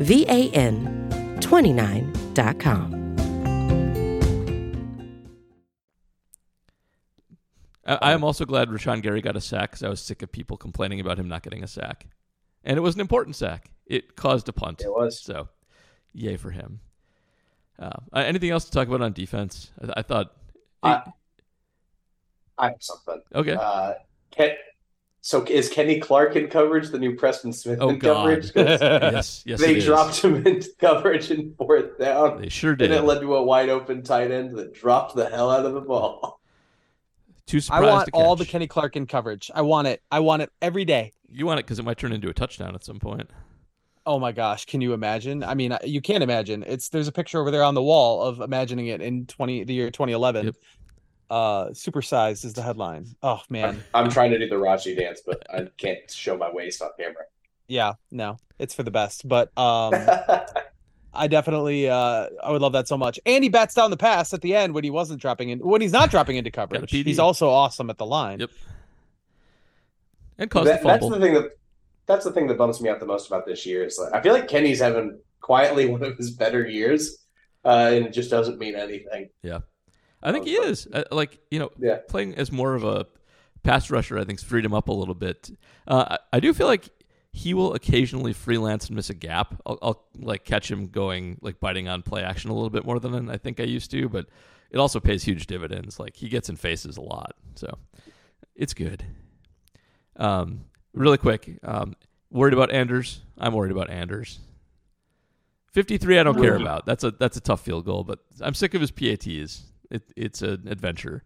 V 0.00 0.24
A 0.28 0.50
N 0.52 0.96
29.com. 1.40 2.96
I, 7.86 7.94
I 8.02 8.12
am 8.12 8.24
also 8.24 8.44
glad 8.44 8.68
Rashan 8.68 9.02
Gary 9.02 9.20
got 9.20 9.36
a 9.36 9.40
sack 9.40 9.70
because 9.72 9.82
I 9.82 9.88
was 9.88 10.00
sick 10.00 10.22
of 10.22 10.30
people 10.32 10.56
complaining 10.56 11.00
about 11.00 11.18
him 11.18 11.28
not 11.28 11.42
getting 11.42 11.62
a 11.62 11.66
sack, 11.66 12.06
and 12.64 12.76
it 12.76 12.80
was 12.80 12.94
an 12.94 13.00
important 13.00 13.36
sack. 13.36 13.70
It 13.86 14.16
caused 14.16 14.48
a 14.48 14.52
punt. 14.52 14.80
It 14.82 14.90
was. 14.90 15.20
So, 15.20 15.48
yay 16.12 16.36
for 16.36 16.50
him. 16.50 16.80
Uh, 17.78 17.90
uh, 18.12 18.18
anything 18.20 18.50
else 18.50 18.64
to 18.66 18.70
talk 18.70 18.86
about 18.88 19.00
on 19.02 19.12
defense? 19.12 19.70
I, 19.82 19.92
I 19.98 20.02
thought. 20.02 20.32
I- 20.82 21.02
I 22.58 22.66
have 22.68 22.76
something. 22.82 23.22
okay. 23.34 23.54
Uh, 23.58 23.94
Ken, 24.32 24.50
so 25.22 25.44
is 25.44 25.68
Kenny 25.68 26.00
Clark 26.00 26.36
in 26.36 26.48
coverage 26.48 26.88
the 26.90 26.98
new 26.98 27.14
Preston 27.16 27.52
Smith 27.52 27.78
oh 27.80 27.90
in 27.90 27.98
God. 27.98 28.14
coverage? 28.16 28.52
'Cause 28.54 28.80
yes. 28.80 29.42
Yes. 29.46 29.60
they 29.60 29.72
it 29.72 29.76
is. 29.78 29.84
dropped 29.84 30.20
him 30.22 30.46
into 30.46 30.68
coverage 30.78 31.30
in 31.30 31.54
fourth 31.56 31.98
down, 31.98 32.40
They 32.40 32.48
sure 32.48 32.74
did. 32.74 32.86
and 32.90 32.94
did. 32.94 33.04
it 33.04 33.06
led 33.06 33.20
to 33.20 33.34
a 33.36 33.42
wide 33.42 33.68
open 33.68 34.02
tight 34.02 34.30
end 34.30 34.56
that 34.56 34.72
dropped 34.72 35.14
the 35.14 35.28
hell 35.28 35.50
out 35.50 35.66
of 35.66 35.74
the 35.74 35.80
ball. 35.80 36.40
Too 37.46 37.60
surprised. 37.60 37.84
I 37.84 37.90
want 37.90 38.06
to 38.06 38.12
all 38.12 38.36
the. 38.36 38.46
Kenny 38.46 38.66
Clark 38.68 38.94
in 38.96 39.06
coverage. 39.06 39.50
I 39.54 39.62
want 39.62 39.88
it. 39.88 40.02
I 40.10 40.20
want 40.20 40.42
it 40.42 40.50
every 40.62 40.84
day. 40.84 41.12
You 41.28 41.46
want 41.46 41.58
it 41.60 41.66
because 41.66 41.78
it 41.80 41.84
might 41.84 41.98
turn 41.98 42.12
into 42.12 42.28
a 42.28 42.34
touchdown 42.34 42.74
at 42.74 42.84
some 42.84 42.98
point. 43.00 43.28
Oh 44.06 44.18
my 44.18 44.32
gosh, 44.32 44.64
can 44.66 44.80
you 44.80 44.92
imagine? 44.94 45.42
I 45.44 45.54
mean, 45.54 45.76
you 45.84 46.00
can't 46.00 46.22
imagine. 46.22 46.64
It's 46.66 46.88
there's 46.88 47.08
a 47.08 47.12
picture 47.12 47.40
over 47.40 47.50
there 47.50 47.62
on 47.64 47.74
the 47.74 47.82
wall 47.82 48.22
of 48.22 48.40
imagining 48.40 48.86
it 48.86 49.00
in 49.02 49.26
20 49.26 49.64
the 49.64 49.74
year 49.74 49.90
2011. 49.90 50.46
Yep. 50.46 50.54
Uh 51.30 51.66
supersized 51.68 52.44
is 52.44 52.54
the 52.54 52.62
headline. 52.62 53.06
Oh 53.22 53.40
man. 53.48 53.82
I'm, 53.94 54.04
I'm 54.06 54.10
trying 54.10 54.32
to 54.32 54.38
do 54.38 54.48
the 54.48 54.58
Raji 54.58 54.94
dance, 54.96 55.22
but 55.24 55.42
I 55.52 55.68
can't 55.78 56.10
show 56.10 56.36
my 56.36 56.50
waist 56.52 56.82
on 56.82 56.90
camera. 56.98 57.22
Yeah, 57.68 57.92
no. 58.10 58.36
It's 58.58 58.74
for 58.74 58.82
the 58.82 58.90
best. 58.90 59.28
But 59.28 59.56
um 59.56 59.94
I 61.14 61.26
definitely 61.28 61.88
uh 61.88 62.26
I 62.42 62.50
would 62.50 62.60
love 62.62 62.72
that 62.72 62.88
so 62.88 62.98
much. 62.98 63.20
And 63.26 63.44
he 63.44 63.50
bats 63.50 63.74
down 63.74 63.90
the 63.90 63.96
pass 63.96 64.34
at 64.34 64.42
the 64.42 64.54
end 64.56 64.74
when 64.74 64.82
he 64.84 64.90
wasn't 64.90 65.20
dropping 65.20 65.50
in 65.50 65.60
when 65.60 65.80
he's 65.80 65.92
not 65.92 66.10
dropping 66.10 66.36
into 66.36 66.50
coverage. 66.50 66.90
He's 66.90 67.18
also 67.20 67.48
awesome 67.48 67.90
at 67.90 67.98
the 67.98 68.06
line. 68.06 68.40
Yep. 68.40 68.50
And 70.38 70.50
caused 70.50 70.68
That- 70.68 70.80
a 70.82 70.84
that's 70.86 71.08
the 71.08 71.20
thing 71.20 71.34
that 71.34 71.56
that's 72.06 72.24
the 72.24 72.32
thing 72.32 72.48
that 72.48 72.58
bums 72.58 72.80
me 72.80 72.88
out 72.90 72.98
the 72.98 73.06
most 73.06 73.28
about 73.28 73.46
this 73.46 73.64
year 73.64 73.84
is 73.84 73.98
like 74.02 74.12
I 74.12 74.20
feel 74.20 74.32
like 74.32 74.48
Kenny's 74.48 74.80
having 74.80 75.20
quietly 75.40 75.86
one 75.94 76.02
of 76.02 76.16
his 76.16 76.32
better 76.32 76.66
years, 76.66 77.18
uh, 77.64 77.90
and 77.92 78.06
it 78.06 78.12
just 78.12 78.30
doesn't 78.30 78.58
mean 78.58 78.74
anything. 78.74 79.28
I 80.22 80.32
think 80.32 80.46
he 80.46 80.58
Oh, 80.58 80.64
is. 80.64 80.86
Uh, 80.92 81.04
like 81.10 81.38
you 81.50 81.58
know, 81.58 81.70
Yeah. 81.78 81.98
playing 82.08 82.34
as 82.36 82.50
more 82.52 82.74
of 82.74 82.84
a 82.84 83.06
pass 83.62 83.90
rusher, 83.90 84.18
I 84.18 84.24
think's 84.24 84.42
freed 84.42 84.64
him 84.64 84.74
up 84.74 84.88
a 84.88 84.92
little 84.92 85.14
bit. 85.14 85.50
Uh, 85.86 86.16
I, 86.32 86.36
I 86.36 86.40
do 86.40 86.52
feel 86.54 86.66
like 86.66 86.88
he 87.32 87.54
will 87.54 87.74
occasionally 87.74 88.32
freelance 88.32 88.86
and 88.88 88.96
miss 88.96 89.08
a 89.08 89.14
gap. 89.14 89.60
I'll, 89.64 89.78
I'll 89.82 90.04
like 90.18 90.44
catch 90.44 90.70
him 90.70 90.88
going 90.88 91.38
like 91.42 91.60
biting 91.60 91.88
on 91.88 92.02
play 92.02 92.22
action 92.22 92.50
a 92.50 92.54
little 92.54 92.70
bit 92.70 92.84
more 92.84 92.98
than 92.98 93.30
I 93.30 93.36
think 93.36 93.60
I 93.60 93.64
used 93.64 93.90
to, 93.92 94.08
but 94.08 94.26
it 94.70 94.78
also 94.78 94.98
pays 95.00 95.22
huge 95.22 95.46
dividends. 95.46 95.98
Like 96.00 96.16
he 96.16 96.28
gets 96.28 96.48
in 96.48 96.56
faces 96.56 96.96
a 96.96 97.00
lot, 97.02 97.34
so 97.54 97.78
it's 98.56 98.74
good. 98.74 99.04
Um, 100.16 100.64
really 100.92 101.18
quick, 101.18 101.58
um, 101.62 101.94
worried 102.30 102.52
about 102.52 102.72
Anders. 102.72 103.20
I'm 103.38 103.54
worried 103.54 103.72
about 103.72 103.90
Anders. 103.90 104.38
53, 105.72 106.18
I 106.18 106.22
don't 106.24 106.40
care 106.40 106.56
about. 106.56 106.84
That's 106.84 107.04
a 107.04 107.12
that's 107.12 107.36
a 107.36 107.40
tough 107.40 107.64
field 107.64 107.84
goal, 107.84 108.02
but 108.02 108.18
I'm 108.40 108.54
sick 108.54 108.74
of 108.74 108.80
his 108.80 108.90
PATs. 108.90 109.62
It, 109.90 110.02
it's 110.16 110.42
an 110.42 110.68
adventure. 110.68 111.24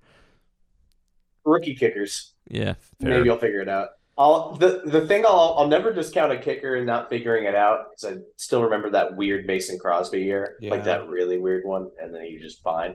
Rookie 1.45 1.75
kickers. 1.75 2.33
Yeah, 2.49 2.75
fair. 3.01 3.19
Maybe 3.19 3.31
I'll 3.31 3.39
figure 3.39 3.61
it 3.61 3.69
out. 3.69 3.91
I'll 4.17 4.55
the 4.55 4.83
the 4.87 5.07
thing 5.07 5.25
I'll 5.27 5.57
I'll 5.59 5.67
never 5.69 5.93
discount 5.93 6.33
a 6.33 6.39
kicker 6.39 6.77
and 6.77 6.87
not 6.87 7.11
figuring 7.11 7.45
it 7.47 7.55
out 7.55 7.87
because 7.91 8.17
I 8.17 8.21
still 8.37 8.63
remember 8.63 8.91
that 8.91 9.17
weird 9.17 9.45
Mason 9.47 9.79
Crosby 9.79 10.23
year, 10.23 10.57
Yeah. 10.61 10.71
like 10.71 10.85
that 10.85 11.09
really 11.09 11.39
weird 11.39 11.65
one, 11.65 11.91
and 12.01 12.15
then 12.15 12.23
he 12.25 12.39
just 12.39 12.63
fine. 12.63 12.95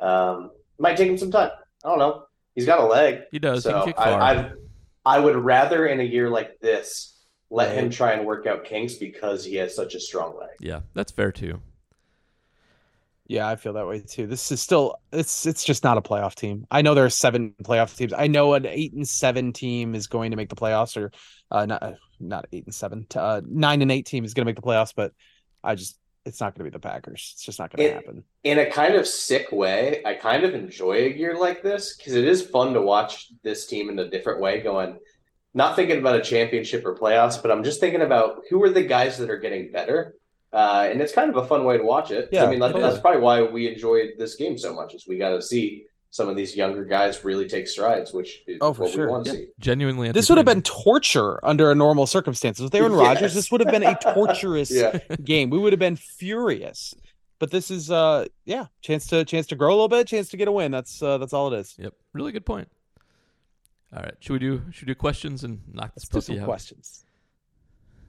Um, 0.00 0.50
might 0.78 0.96
take 0.96 1.08
him 1.08 1.18
some 1.18 1.30
time. 1.30 1.50
I 1.84 1.88
don't 1.88 1.98
know. 1.98 2.24
He's 2.54 2.66
got 2.66 2.80
a 2.80 2.84
leg, 2.84 3.20
he 3.30 3.38
does. 3.38 3.62
he 3.64 3.70
so 3.70 3.78
can 3.78 3.86
kick 3.88 3.96
far. 3.96 4.20
I, 4.20 4.32
I 4.32 4.52
I 5.04 5.18
would 5.20 5.36
rather 5.36 5.86
in 5.86 6.00
a 6.00 6.04
year 6.04 6.28
like 6.30 6.58
this 6.60 7.20
let 7.50 7.68
Right. 7.68 7.78
him 7.78 7.90
try 7.90 8.12
and 8.12 8.26
work 8.26 8.46
out 8.46 8.64
kinks 8.64 8.94
because 8.94 9.44
he 9.44 9.56
has 9.56 9.74
such 9.76 9.94
a 9.94 10.00
strong 10.00 10.36
leg. 10.38 10.50
yeah, 10.60 10.80
that's 10.94 11.12
fair 11.12 11.30
too. 11.30 11.60
Yeah, 13.32 13.48
I 13.48 13.56
feel 13.56 13.72
that 13.72 13.86
way 13.86 14.00
too. 14.00 14.26
This 14.26 14.52
is 14.52 14.60
still 14.60 14.96
it's 15.10 15.46
it's 15.46 15.64
just 15.64 15.84
not 15.84 15.96
a 15.96 16.02
playoff 16.02 16.34
team. 16.34 16.66
I 16.70 16.82
know 16.82 16.94
there 16.94 17.06
are 17.06 17.10
seven 17.10 17.54
playoff 17.64 17.96
teams. 17.96 18.12
I 18.12 18.26
know 18.26 18.52
an 18.52 18.66
eight 18.66 18.92
and 18.92 19.08
seven 19.08 19.54
team 19.54 19.94
is 19.94 20.06
going 20.06 20.32
to 20.32 20.36
make 20.36 20.50
the 20.50 20.54
playoffs, 20.54 20.98
or 20.98 21.12
uh, 21.50 21.64
not 21.64 21.82
uh, 21.82 21.92
not 22.20 22.46
eight 22.52 22.66
and 22.66 22.74
seven, 22.74 23.06
uh, 23.16 23.40
nine 23.46 23.80
and 23.80 23.90
eight 23.90 24.04
team 24.04 24.26
is 24.26 24.34
going 24.34 24.44
to 24.44 24.50
make 24.50 24.56
the 24.56 24.62
playoffs. 24.62 24.92
But 24.94 25.14
I 25.64 25.76
just 25.76 25.98
it's 26.26 26.42
not 26.42 26.54
going 26.54 26.66
to 26.66 26.70
be 26.70 26.74
the 26.74 26.86
Packers. 26.86 27.30
It's 27.32 27.42
just 27.42 27.58
not 27.58 27.74
going 27.74 27.88
to 27.88 27.94
happen. 27.94 28.24
in 28.44 28.58
a 28.58 28.70
kind 28.70 28.96
of 28.96 29.06
sick 29.06 29.50
way, 29.50 30.02
I 30.04 30.12
kind 30.12 30.44
of 30.44 30.52
enjoy 30.52 31.06
a 31.06 31.16
year 31.16 31.34
like 31.34 31.62
this 31.62 31.96
because 31.96 32.12
it 32.12 32.26
is 32.26 32.42
fun 32.42 32.74
to 32.74 32.82
watch 32.82 33.28
this 33.42 33.66
team 33.66 33.88
in 33.88 33.98
a 33.98 34.10
different 34.10 34.42
way, 34.42 34.60
going 34.60 34.98
not 35.54 35.74
thinking 35.74 35.98
about 35.98 36.16
a 36.16 36.22
championship 36.22 36.84
or 36.84 36.98
playoffs, 36.98 37.40
but 37.40 37.50
I'm 37.50 37.64
just 37.64 37.80
thinking 37.80 38.02
about 38.02 38.42
who 38.50 38.62
are 38.62 38.70
the 38.70 38.82
guys 38.82 39.16
that 39.18 39.30
are 39.30 39.38
getting 39.38 39.72
better. 39.72 40.16
Uh, 40.52 40.86
and 40.90 41.00
it's 41.00 41.12
kind 41.12 41.30
of 41.30 41.36
a 41.36 41.46
fun 41.46 41.64
way 41.64 41.78
to 41.78 41.84
watch 41.84 42.10
it. 42.10 42.28
Yeah, 42.30 42.44
I 42.44 42.50
mean, 42.50 42.60
that, 42.60 42.74
that's 42.74 42.96
is. 42.96 43.00
probably 43.00 43.20
why 43.22 43.42
we 43.42 43.72
enjoyed 43.72 44.10
this 44.18 44.34
game 44.36 44.58
so 44.58 44.74
much, 44.74 44.94
is 44.94 45.06
we 45.06 45.16
got 45.16 45.30
to 45.30 45.40
see 45.40 45.86
some 46.10 46.28
of 46.28 46.36
these 46.36 46.54
younger 46.54 46.84
guys 46.84 47.24
really 47.24 47.48
take 47.48 47.66
strides, 47.66 48.12
which 48.12 48.42
is 48.46 48.58
Oh, 48.60 48.74
for 48.74 48.82
what 48.82 48.92
sure. 48.92 49.06
we 49.06 49.12
want 49.12 49.24
to 49.24 49.30
Yeah. 49.32 49.36
see. 49.38 49.46
Genuinely, 49.60 50.12
This 50.12 50.28
would 50.28 50.36
have 50.36 50.44
been 50.44 50.60
torture 50.60 51.42
under 51.42 51.70
a 51.70 51.74
normal 51.74 52.06
circumstances. 52.06 52.62
With 52.64 52.74
Aaron 52.74 52.92
Rodgers, 53.04 53.22
Yes. 53.22 53.34
this 53.34 53.50
would 53.50 53.62
have 53.62 53.70
been 53.70 53.82
a 53.82 53.98
torturous 53.98 54.70
Yeah. 54.74 54.98
game. 55.24 55.48
We 55.48 55.58
would 55.58 55.72
have 55.72 55.80
been 55.80 55.96
furious. 55.96 56.94
But 57.38 57.50
this 57.50 57.70
is 57.70 57.90
uh 57.90 58.26
yeah, 58.44 58.66
chance 58.82 59.06
to 59.08 59.24
chance 59.24 59.46
to 59.48 59.56
grow 59.56 59.70
a 59.70 59.74
little 59.74 59.88
bit, 59.88 60.06
chance 60.06 60.28
to 60.28 60.36
get 60.36 60.46
a 60.48 60.52
win. 60.52 60.70
That's 60.70 61.02
uh, 61.02 61.16
that's 61.18 61.32
all 61.32 61.52
it 61.52 61.58
is. 61.58 61.74
Yep, 61.78 61.94
really 62.12 62.30
good 62.30 62.44
point. 62.46 62.68
All 63.96 64.02
right, 64.02 64.14
should 64.20 64.34
we 64.34 64.38
do 64.38 64.62
should 64.70 64.86
we 64.86 64.92
do 64.94 64.98
questions 64.98 65.42
and 65.44 65.60
knock 65.72 65.92
this 65.94 66.04
Let's 66.12 66.26
do 66.26 66.34
some 66.34 66.42
out? 66.42 66.46
questions. 66.46 67.04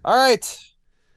All 0.06 0.15
right. 0.15 0.45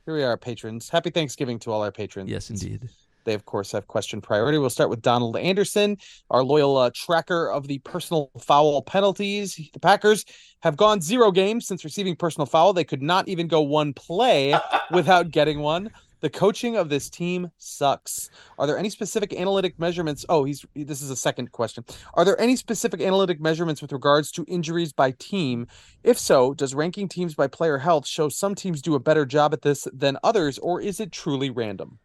Here 0.06 0.14
we 0.14 0.22
are, 0.22 0.36
patrons. 0.36 0.88
Happy 0.88 1.10
Thanksgiving 1.10 1.58
to 1.58 1.72
all 1.72 1.82
our 1.82 1.90
patrons. 1.90 2.30
Yes, 2.30 2.48
indeed. 2.48 2.88
They, 3.24 3.34
of 3.34 3.44
course, 3.44 3.72
have 3.72 3.88
question 3.88 4.20
priority. 4.20 4.56
We'll 4.56 4.70
start 4.70 4.88
with 4.88 5.02
Donald 5.02 5.36
Anderson, 5.36 5.98
our 6.30 6.44
loyal 6.44 6.76
uh, 6.76 6.92
tracker 6.94 7.50
of 7.50 7.66
the 7.66 7.78
personal 7.78 8.30
foul 8.38 8.82
penalties. 8.82 9.56
The 9.72 9.80
Packers 9.80 10.24
have 10.62 10.76
gone 10.76 11.00
zero 11.00 11.32
games 11.32 11.66
since 11.66 11.82
receiving 11.82 12.14
personal 12.14 12.46
foul. 12.46 12.72
They 12.72 12.84
could 12.84 13.02
not 13.02 13.26
even 13.26 13.48
go 13.48 13.62
one 13.62 13.92
play 13.94 14.56
without 14.92 15.32
getting 15.32 15.58
one. 15.58 15.90
The 16.26 16.30
coaching 16.30 16.76
of 16.76 16.88
this 16.88 17.08
team 17.08 17.52
sucks. 17.56 18.30
Are 18.58 18.66
there 18.66 18.76
any 18.76 18.90
specific 18.90 19.32
analytic 19.32 19.78
measurements? 19.78 20.26
Oh, 20.28 20.42
he's 20.42 20.66
this 20.74 21.00
is 21.00 21.08
a 21.08 21.14
second 21.14 21.52
question. 21.52 21.84
Are 22.14 22.24
there 22.24 22.40
any 22.40 22.56
specific 22.56 23.00
analytic 23.00 23.40
measurements 23.40 23.80
with 23.80 23.92
regards 23.92 24.32
to 24.32 24.44
injuries 24.48 24.92
by 24.92 25.12
team? 25.12 25.68
If 26.02 26.18
so, 26.18 26.52
does 26.52 26.74
ranking 26.74 27.06
teams 27.06 27.36
by 27.36 27.46
player 27.46 27.78
health 27.78 28.08
show 28.08 28.28
some 28.28 28.56
teams 28.56 28.82
do 28.82 28.96
a 28.96 28.98
better 28.98 29.24
job 29.24 29.52
at 29.52 29.62
this 29.62 29.86
than 29.92 30.18
others, 30.24 30.58
or 30.58 30.80
is 30.80 30.98
it 30.98 31.12
truly 31.12 31.48
random? 31.48 32.00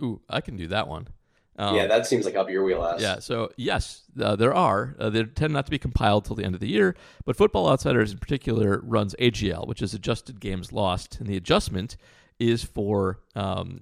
Ooh, 0.00 0.20
I 0.30 0.40
can 0.40 0.56
do 0.56 0.68
that 0.68 0.86
one. 0.86 1.08
Um, 1.56 1.74
yeah, 1.74 1.88
that 1.88 2.06
seems 2.06 2.24
like 2.24 2.36
up 2.36 2.48
your 2.48 2.62
wheelhouse. 2.62 3.02
Yeah, 3.02 3.18
so 3.18 3.50
yes, 3.56 4.04
uh, 4.20 4.36
there 4.36 4.54
are. 4.54 4.94
Uh, 5.00 5.10
they 5.10 5.24
tend 5.24 5.52
not 5.52 5.64
to 5.66 5.70
be 5.72 5.80
compiled 5.80 6.26
till 6.26 6.36
the 6.36 6.44
end 6.44 6.54
of 6.54 6.60
the 6.60 6.68
year, 6.68 6.94
but 7.24 7.34
Football 7.34 7.68
Outsiders 7.68 8.12
in 8.12 8.18
particular 8.18 8.80
runs 8.84 9.16
AGL, 9.18 9.66
which 9.66 9.82
is 9.82 9.94
adjusted 9.94 10.38
games 10.38 10.70
lost, 10.70 11.18
and 11.18 11.26
the 11.26 11.36
adjustment 11.36 11.96
is 12.38 12.62
for 12.62 13.20
um, 13.34 13.80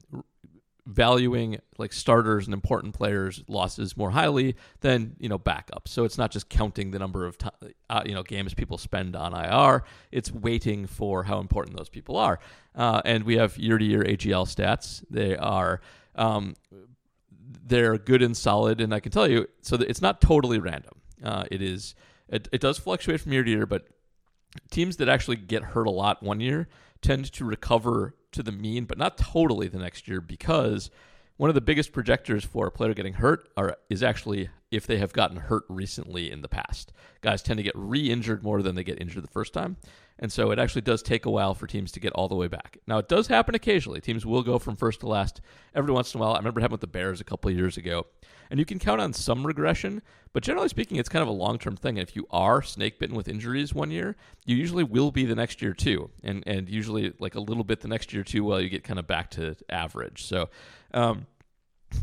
valuing 0.87 1.59
like 1.79 1.93
starters 1.93 2.47
and 2.47 2.55
important 2.55 2.95
players 2.95 3.43
losses 3.49 3.97
more 3.97 4.11
highly 4.11 4.57
than 4.81 5.17
you 5.19 5.29
know 5.29 5.39
backups. 5.39 5.89
So 5.89 6.05
it's 6.05 6.19
not 6.19 6.31
just 6.31 6.49
counting 6.49 6.91
the 6.91 6.99
number 6.99 7.27
of 7.27 7.39
uh, 7.89 8.03
you 8.05 8.15
know 8.15 8.23
games 8.23 8.55
people 8.55 8.79
spend 8.79 9.17
on 9.17 9.33
IR. 9.33 9.85
It's 10.11 10.33
waiting 10.33 10.87
for 10.87 11.25
how 11.25 11.39
important 11.39 11.77
those 11.77 11.89
people 11.89 12.17
are. 12.17 12.39
Uh, 12.75 13.01
and 13.05 13.25
we 13.25 13.37
have 13.37 13.57
year 13.57 13.79
to 13.79 13.85
year 13.85 14.03
AGL 14.03 14.47
stats. 14.47 15.05
They 15.11 15.37
are 15.37 15.81
um, 16.17 16.55
they're 17.67 17.99
good 17.99 18.23
and 18.23 18.37
solid, 18.37 18.81
and 18.81 18.95
I 18.95 19.01
can 19.01 19.13
tell 19.13 19.29
you, 19.29 19.47
so 19.63 19.77
it's 19.77 20.03
not 20.03 20.21
totally 20.21 20.59
random. 20.59 20.95
Uh, 21.23 21.45
it 21.51 21.63
is 21.63 21.95
it, 22.29 22.49
it 22.53 22.61
does 22.61 22.79
fluctuate 22.79 23.21
from 23.21 23.33
year 23.33 23.45
to 23.45 23.51
year, 23.51 23.67
but 23.67 23.87
teams 24.71 24.97
that 24.97 25.09
actually 25.09 25.37
get 25.37 25.63
hurt 25.63 25.87
a 25.87 25.91
lot 25.91 26.23
one 26.23 26.41
year 26.41 26.69
tend 27.03 27.33
to 27.33 27.45
recover 27.45 28.15
to 28.33 28.43
the 28.43 28.53
mean, 28.53 28.85
but 28.85 28.99
not 28.99 29.19
totally 29.19 29.69
the 29.69 29.79
next 29.79 30.09
year 30.09 30.21
because 30.21 30.91
one 31.37 31.49
of 31.49 31.55
the 31.55 31.61
biggest 31.61 31.93
projectors 31.93 32.45
for 32.45 32.67
a 32.67 32.71
player 32.71 32.93
getting 32.95 33.15
hurt 33.15 33.49
are 33.57 33.77
is 33.89 34.03
actually 34.03 34.51
if 34.71 34.87
they 34.87 34.99
have 34.99 35.13
gotten 35.13 35.39
hurt 35.39 35.65
recently 35.69 36.31
in 36.31 36.43
the 36.43 36.49
past. 36.49 36.93
Guys 37.23 37.43
tend 37.43 37.57
to 37.59 37.63
get 37.63 37.73
re-injured 37.75 38.43
more 38.43 38.63
than 38.63 38.75
they 38.75 38.85
get 38.85 39.01
injured 39.01 39.25
the 39.25 39.29
first 39.29 39.53
time. 39.53 39.77
And 40.21 40.31
so 40.31 40.51
it 40.51 40.59
actually 40.59 40.83
does 40.83 41.03
take 41.03 41.25
a 41.25 41.31
while 41.31 41.55
for 41.55 41.67
teams 41.67 41.91
to 41.93 42.01
get 42.01 42.13
all 42.13 42.29
the 42.29 42.35
way 42.35 42.47
back. 42.47 42.77
Now, 42.87 42.99
it 42.99 43.09
does 43.09 43.27
happen 43.27 43.55
occasionally. 43.55 44.03
Teams 44.03 44.27
will 44.27 44.43
go 44.43 44.59
from 44.59 44.77
first 44.77 45.01
to 45.01 45.09
last 45.09 45.41
every 45.75 45.93
once 45.93 46.15
in 46.15 46.21
a 46.21 46.23
while. 46.23 46.35
I 46.35 46.37
remember 46.37 46.61
happened 46.61 46.75
with 46.75 46.83
the 46.83 46.87
Bears 46.87 47.23
a 47.23 47.25
couple 47.25 47.51
years 47.51 47.79
ago. 47.79 48.07
And 48.51 48.59
you 48.59 48.67
can 48.67 48.79
count 48.79 49.01
on 49.01 49.13
some 49.15 49.47
regression, 49.47 50.03
but 50.33 50.43
generally 50.43 50.69
speaking, 50.69 50.99
it's 50.99 51.09
kind 51.09 51.23
of 51.23 51.29
a 51.29 51.33
long 51.33 51.59
term 51.59 51.77
thing. 51.77 51.99
And 51.99 52.07
if 52.07 52.15
you 52.15 52.27
are 52.31 52.63
snake 52.63 52.99
bitten 52.99 53.17
with 53.17 53.29
injuries 53.29 53.73
one 53.73 53.91
year, 53.91 54.17
you 54.45 54.57
usually 54.57 54.85
will 54.85 55.11
be 55.11 55.25
the 55.25 55.37
next 55.37 55.63
year 55.63 55.73
too. 55.73 56.11
And, 56.23 56.45
and 56.47 56.69
usually 56.69 57.15
like 57.19 57.35
a 57.35 57.41
little 57.41 57.65
bit 57.65 57.81
the 57.81 57.89
next 57.89 58.13
year 58.13 58.23
too 58.23 58.45
while 58.45 58.61
you 58.61 58.69
get 58.69 58.85
kind 58.85 58.99
of 58.99 59.07
back 59.07 59.31
to 59.33 59.57
average. 59.71 60.25
So 60.25 60.51
um, 60.93 61.27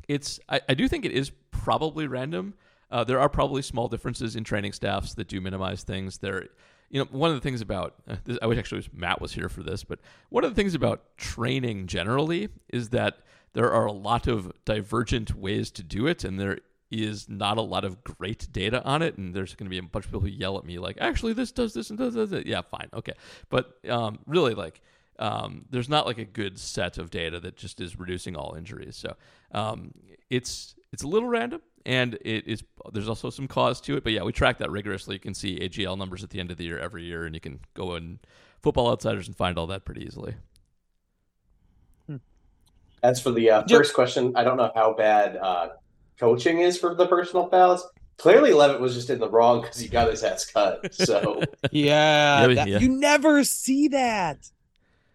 it's, 0.08 0.40
I, 0.50 0.62
I 0.68 0.74
do 0.74 0.88
think 0.88 1.06
it 1.06 1.12
is 1.12 1.32
probably 1.52 2.08
random. 2.08 2.56
Uh, 2.90 3.04
there 3.04 3.20
are 3.20 3.30
probably 3.30 3.62
small 3.62 3.90
differences 3.90 4.36
in 4.38 4.44
training 4.44 4.72
staffs 4.72 5.14
that 5.16 5.28
do 5.28 5.42
minimize 5.42 5.84
things. 5.84 6.18
There, 6.20 6.48
you 6.90 7.00
know, 7.00 7.08
one 7.12 7.30
of 7.30 7.36
the 7.36 7.42
things 7.42 7.62
about 7.62 7.96
uh, 8.08 8.16
this, 8.24 8.38
I 8.42 8.48
wish 8.48 8.58
actually 8.58 8.86
Matt 8.94 9.22
was 9.22 9.34
here 9.34 9.50
for 9.50 9.64
this, 9.64 9.84
but 9.84 10.00
one 10.30 10.44
of 10.44 10.52
the 10.52 10.56
things 10.56 10.74
about 10.74 11.18
training 11.18 11.88
generally 11.88 12.50
is 12.70 12.90
that 12.90 13.20
there 13.54 13.72
are 13.72 13.86
a 13.86 13.92
lot 13.92 14.28
of 14.28 14.52
divergent 14.66 15.36
ways 15.36 15.72
to 15.72 15.84
do 15.84 16.08
it, 16.08 16.24
and 16.24 16.40
there 16.40 16.60
is 16.90 17.28
not 17.28 17.58
a 17.58 17.62
lot 17.62 17.84
of 17.84 18.04
great 18.04 18.48
data 18.52 18.84
on 18.84 19.02
it. 19.02 19.18
And 19.18 19.34
there's 19.34 19.56
going 19.56 19.66
to 19.66 19.70
be 19.70 19.78
a 19.78 19.84
bunch 19.84 20.06
of 20.06 20.12
people 20.12 20.22
who 20.22 20.28
yell 20.28 20.58
at 20.58 20.66
me 20.66 20.80
like, 20.80 20.98
"Actually, 21.00 21.34
this 21.34 21.52
does 21.52 21.74
this 21.74 21.90
and 21.90 22.00
does 22.00 22.14
that." 22.14 22.46
Yeah, 22.46 22.62
fine, 22.62 22.90
okay, 22.94 23.14
but 23.50 23.78
um, 23.90 24.20
really, 24.26 24.54
like. 24.54 24.82
Um, 25.20 25.66
there's 25.72 25.90
not 25.90 26.06
like 26.06 26.20
a 26.20 26.26
good 26.26 26.60
set 26.60 27.00
of 27.00 27.10
data 27.10 27.40
that 27.40 27.56
just 27.56 27.82
is 27.82 27.98
reducing 27.98 28.36
all 28.36 28.54
injuries. 28.54 28.96
So 28.96 29.16
um, 29.52 29.92
it's 30.30 30.76
it's 30.94 31.02
a 31.02 31.08
little 31.08 31.28
random 31.28 31.62
and 31.88 32.16
it 32.22 32.46
is 32.46 32.64
there's 32.92 33.08
also 33.08 33.30
some 33.30 33.48
cause 33.48 33.80
to 33.82 33.96
it. 33.96 34.04
But 34.04 34.12
yeah, 34.12 34.22
we 34.22 34.34
track 34.34 34.60
that 34.60 34.70
rigorously. 34.70 35.16
You 35.16 35.20
can 35.20 35.34
see 35.34 35.58
AGL 35.58 35.98
numbers 35.98 36.24
at 36.24 36.30
the 36.30 36.40
end 36.40 36.52
of 36.52 36.58
the 36.58 36.66
year 36.66 36.78
every 36.78 37.06
year, 37.06 37.26
and 37.26 37.34
you 37.34 37.42
can 37.42 37.62
go 37.74 37.96
in 37.96 38.20
Football 38.62 38.92
Outsiders 38.92 39.28
and 39.28 39.36
find 39.36 39.58
all 39.58 39.68
that 39.68 39.86
pretty 39.86 40.06
easily. 40.06 40.36
Hmm. 42.08 42.18
As 43.02 43.22
for 43.22 43.32
the 43.32 43.50
uh, 43.50 43.62
first 43.62 43.92
yep. 43.92 43.96
question, 43.96 44.34
I 44.36 44.44
don't 44.44 44.58
know 44.58 44.72
how 44.76 44.94
bad 44.94 45.38
uh, 45.38 45.70
coaching 46.20 46.60
is 46.60 46.78
for 46.78 46.94
the 46.94 47.08
personal 47.08 47.48
fouls. 47.48 47.88
Clearly, 48.18 48.52
Leavitt 48.52 48.82
was 48.82 48.94
just 48.94 49.10
in 49.10 49.20
the 49.20 49.30
wrong 49.30 49.62
because 49.62 49.80
he 49.80 49.88
got 49.88 50.10
his 50.10 50.24
ass 50.24 50.46
cut. 50.46 50.94
So 50.94 51.42
yeah, 51.72 52.48
yeah, 52.48 52.54
that, 52.56 52.68
yeah, 52.68 52.80
you 52.80 52.90
never 52.90 53.46
see 53.46 53.88
that. 53.90 54.40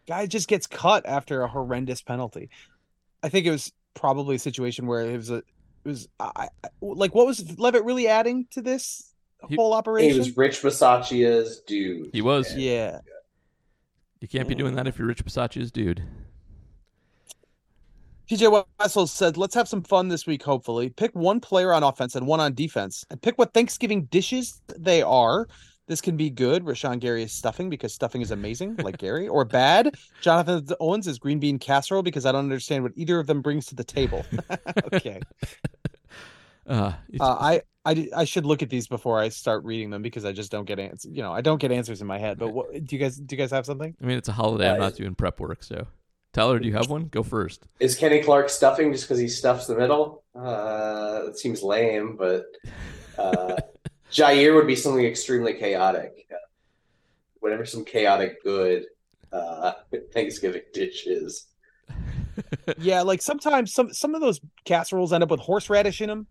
Guy 0.09 0.27
just 0.27 0.49
gets 0.49 0.67
cut 0.67 1.05
after 1.05 1.43
a 1.43 1.49
horrendous 1.49 2.01
penalty. 2.01 2.49
I 3.23 3.29
think 3.29 3.45
it 3.47 3.51
was 3.51 3.73
probably 3.95 4.37
a 4.37 4.39
situation 4.39 4.87
where 4.87 5.03
it 5.03 5.17
was 5.17 5.31
a 5.31 5.43
was 5.85 6.09
I, 6.19 6.49
like 6.81 7.15
what 7.15 7.27
was 7.27 7.59
Leavitt 7.59 7.85
really 7.85 8.09
adding 8.09 8.47
to 8.51 8.63
this 8.63 9.13
he, 9.49 9.57
whole 9.57 9.75
operation? 9.75 10.13
He 10.13 10.19
was 10.19 10.37
Rich 10.37 10.63
Bisaccia's 10.63 11.61
dude. 11.61 12.11
He 12.13 12.23
was. 12.23 12.55
Yeah. 12.55 13.01
You 14.21 14.29
can't 14.29 14.49
be 14.49 14.55
doing 14.55 14.77
that 14.77 14.87
if 14.87 14.99
you're 14.99 15.09
Rich 15.09 15.25
Bisaccia's 15.25 15.73
dude. 15.73 16.03
TJ 18.31 18.65
Wessel 18.79 19.07
said, 19.07 19.37
"Let's 19.37 19.55
have 19.55 19.69
some 19.69 19.83
fun 19.83 20.09
this 20.09 20.27
week. 20.27 20.43
Hopefully, 20.43 20.91
pick 20.91 21.13
one 21.15 21.41
player 21.41 21.73
on 21.73 21.83
offense 21.83 22.15
and 22.15 22.27
one 22.27 22.41
on 22.41 22.55
defense, 22.55 23.05
and 23.11 23.21
pick 23.21 23.37
what 23.37 23.53
Thanksgiving 23.53 24.05
dishes 24.05 24.63
they 24.79 25.03
are. 25.03 25.49
This 25.87 26.01
can 26.01 26.17
be 26.17 26.31
good. 26.31 26.65
Rashan 26.65 27.01
Gary 27.01 27.25
is 27.25 27.33
stuffing 27.33 27.69
because 27.69 27.93
stuffing 27.93 28.23
is 28.23 28.31
amazing, 28.31 28.77
like 28.77 28.99
Gary, 28.99 29.29
or 29.29 29.45
bad. 29.45 29.95
Jonathan 30.21 30.67
Owens 30.81 31.07
is 31.07 31.19
green 31.19 31.41
bean 31.41 31.59
casserole 31.59 32.03
because 32.03 32.25
I 32.25 32.33
don't 32.33 32.45
understand 32.45 32.85
what 32.85 32.93
either 32.95 33.19
of 33.19 33.27
them 33.27 33.43
brings 33.43 33.67
to 33.67 33.75
the 33.75 33.85
table. 33.85 34.25
okay. 34.93 35.21
Uh, 36.65 36.93
uh, 37.19 37.25
I, 37.25 37.63
I 37.85 38.09
I 38.19 38.25
should 38.25 38.47
look 38.47 38.63
at 38.63 38.71
these 38.71 38.87
before 38.87 39.19
I 39.19 39.31
start 39.31 39.65
reading 39.65 39.91
them 39.91 40.01
because 40.01 40.25
I 40.25 40.31
just 40.31 40.53
don't 40.53 40.65
get 40.65 40.79
answers. 40.79 41.11
You 41.13 41.21
know, 41.21 41.33
I 41.33 41.41
don't 41.41 41.59
get 41.59 41.73
answers 41.73 42.01
in 42.01 42.07
my 42.07 42.19
head. 42.19 42.39
But 42.39 42.51
what, 42.53 42.73
do 42.73 42.95
you 42.95 43.03
guys 43.03 43.17
do? 43.17 43.35
You 43.35 43.37
guys 43.37 43.51
have 43.51 43.67
something? 43.67 43.97
I 44.01 44.07
mean, 44.07 44.17
it's 44.17 44.29
a 44.29 44.33
holiday. 44.33 44.71
I'm 44.71 44.79
not 44.79 44.95
doing 44.95 45.17
prep 45.17 45.41
work, 45.41 45.65
so 45.65 45.89
Tyler, 46.33 46.59
do 46.59 46.67
you 46.67 46.75
have 46.75 46.89
one? 46.89 47.09
Go 47.09 47.23
first. 47.23 47.67
Is 47.79 47.95
Kenny 47.95 48.23
Clark 48.23 48.49
stuffing 48.49 48.93
just 48.93 49.05
because 49.05 49.19
he 49.19 49.29
stuffs 49.29 49.67
the 49.67 49.77
middle? 49.77 50.23
Uh, 50.35 51.23
it 51.27 51.39
seems 51.39 51.63
lame, 51.63 52.17
but 52.17 52.47
uh, 53.19 53.57
Jaire 54.13 54.55
would 54.55 54.67
be 54.67 54.77
something 54.77 55.05
extremely 55.05 55.55
chaotic. 55.55 56.29
Whatever 57.41 57.65
some 57.65 57.85
chaotic 57.85 58.43
good 58.45 58.85
uh, 59.33 59.73
Thanksgiving 60.13 60.63
dish 60.73 61.07
is. 61.07 61.47
yeah, 62.79 63.03
like 63.03 63.21
sometimes 63.21 63.73
some 63.73 63.93
some 63.93 64.15
of 64.15 64.21
those 64.21 64.41
casseroles 64.65 65.13
end 65.13 65.23
up 65.23 65.31
with 65.31 65.41
horseradish 65.41 66.01
in 66.01 66.09
them 66.09 66.27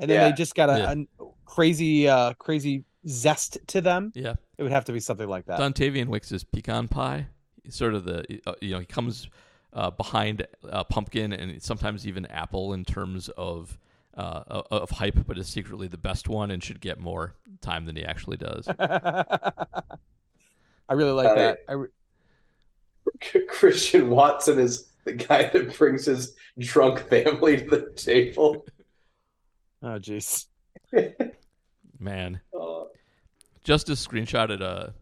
and 0.00 0.10
then 0.10 0.20
yeah. 0.20 0.28
they 0.28 0.34
just 0.34 0.54
got 0.54 0.70
a, 0.70 0.78
yeah. 0.78 0.94
a, 1.20 1.24
crazy 1.44 2.08
uh 2.08 2.32
crazy 2.34 2.84
zest 3.06 3.58
to 3.68 3.80
them. 3.80 4.12
Yeah, 4.14 4.34
it 4.58 4.62
would 4.62 4.72
have 4.72 4.86
to 4.86 4.92
be 4.92 5.00
something 5.00 5.28
like 5.28 5.46
that. 5.46 5.60
Dontayvion 5.60 6.06
Wicks' 6.06 6.44
pecan 6.44 6.88
pie, 6.88 7.26
sort 7.68 7.94
of 7.94 8.04
the 8.04 8.40
uh, 8.46 8.54
you 8.60 8.72
know 8.72 8.80
he 8.80 8.86
comes 8.86 9.28
uh, 9.72 9.90
behind 9.90 10.46
uh, 10.68 10.82
pumpkin 10.84 11.32
and 11.32 11.62
sometimes 11.62 12.06
even 12.06 12.26
apple 12.26 12.72
in 12.72 12.84
terms 12.84 13.28
of 13.36 13.78
uh, 14.16 14.62
of 14.70 14.90
hype, 14.90 15.26
but 15.26 15.38
is 15.38 15.48
secretly 15.48 15.88
the 15.88 15.98
best 15.98 16.28
one 16.28 16.50
and 16.50 16.62
should 16.62 16.80
get 16.80 16.98
more 16.98 17.34
time 17.60 17.86
than 17.86 17.96
he 17.96 18.04
actually 18.04 18.36
does. 18.36 18.68
I 18.78 20.94
really 20.94 21.12
like 21.12 21.34
that. 21.36 21.58
I 21.68 21.72
re- 21.72 21.88
Christian 23.48 24.10
Watson 24.10 24.58
is 24.58 24.88
the 25.04 25.12
guy 25.12 25.48
that 25.48 25.76
brings 25.76 26.06
his 26.06 26.34
drunk 26.58 27.08
family 27.08 27.58
to 27.58 27.64
the 27.64 27.90
table. 27.96 28.64
Oh, 29.82 29.98
jeez. 29.98 30.44
Man. 31.98 32.38
Uh, 32.52 32.82
Justice 33.64 34.06
screenshotted 34.06 34.60
a 34.60 34.92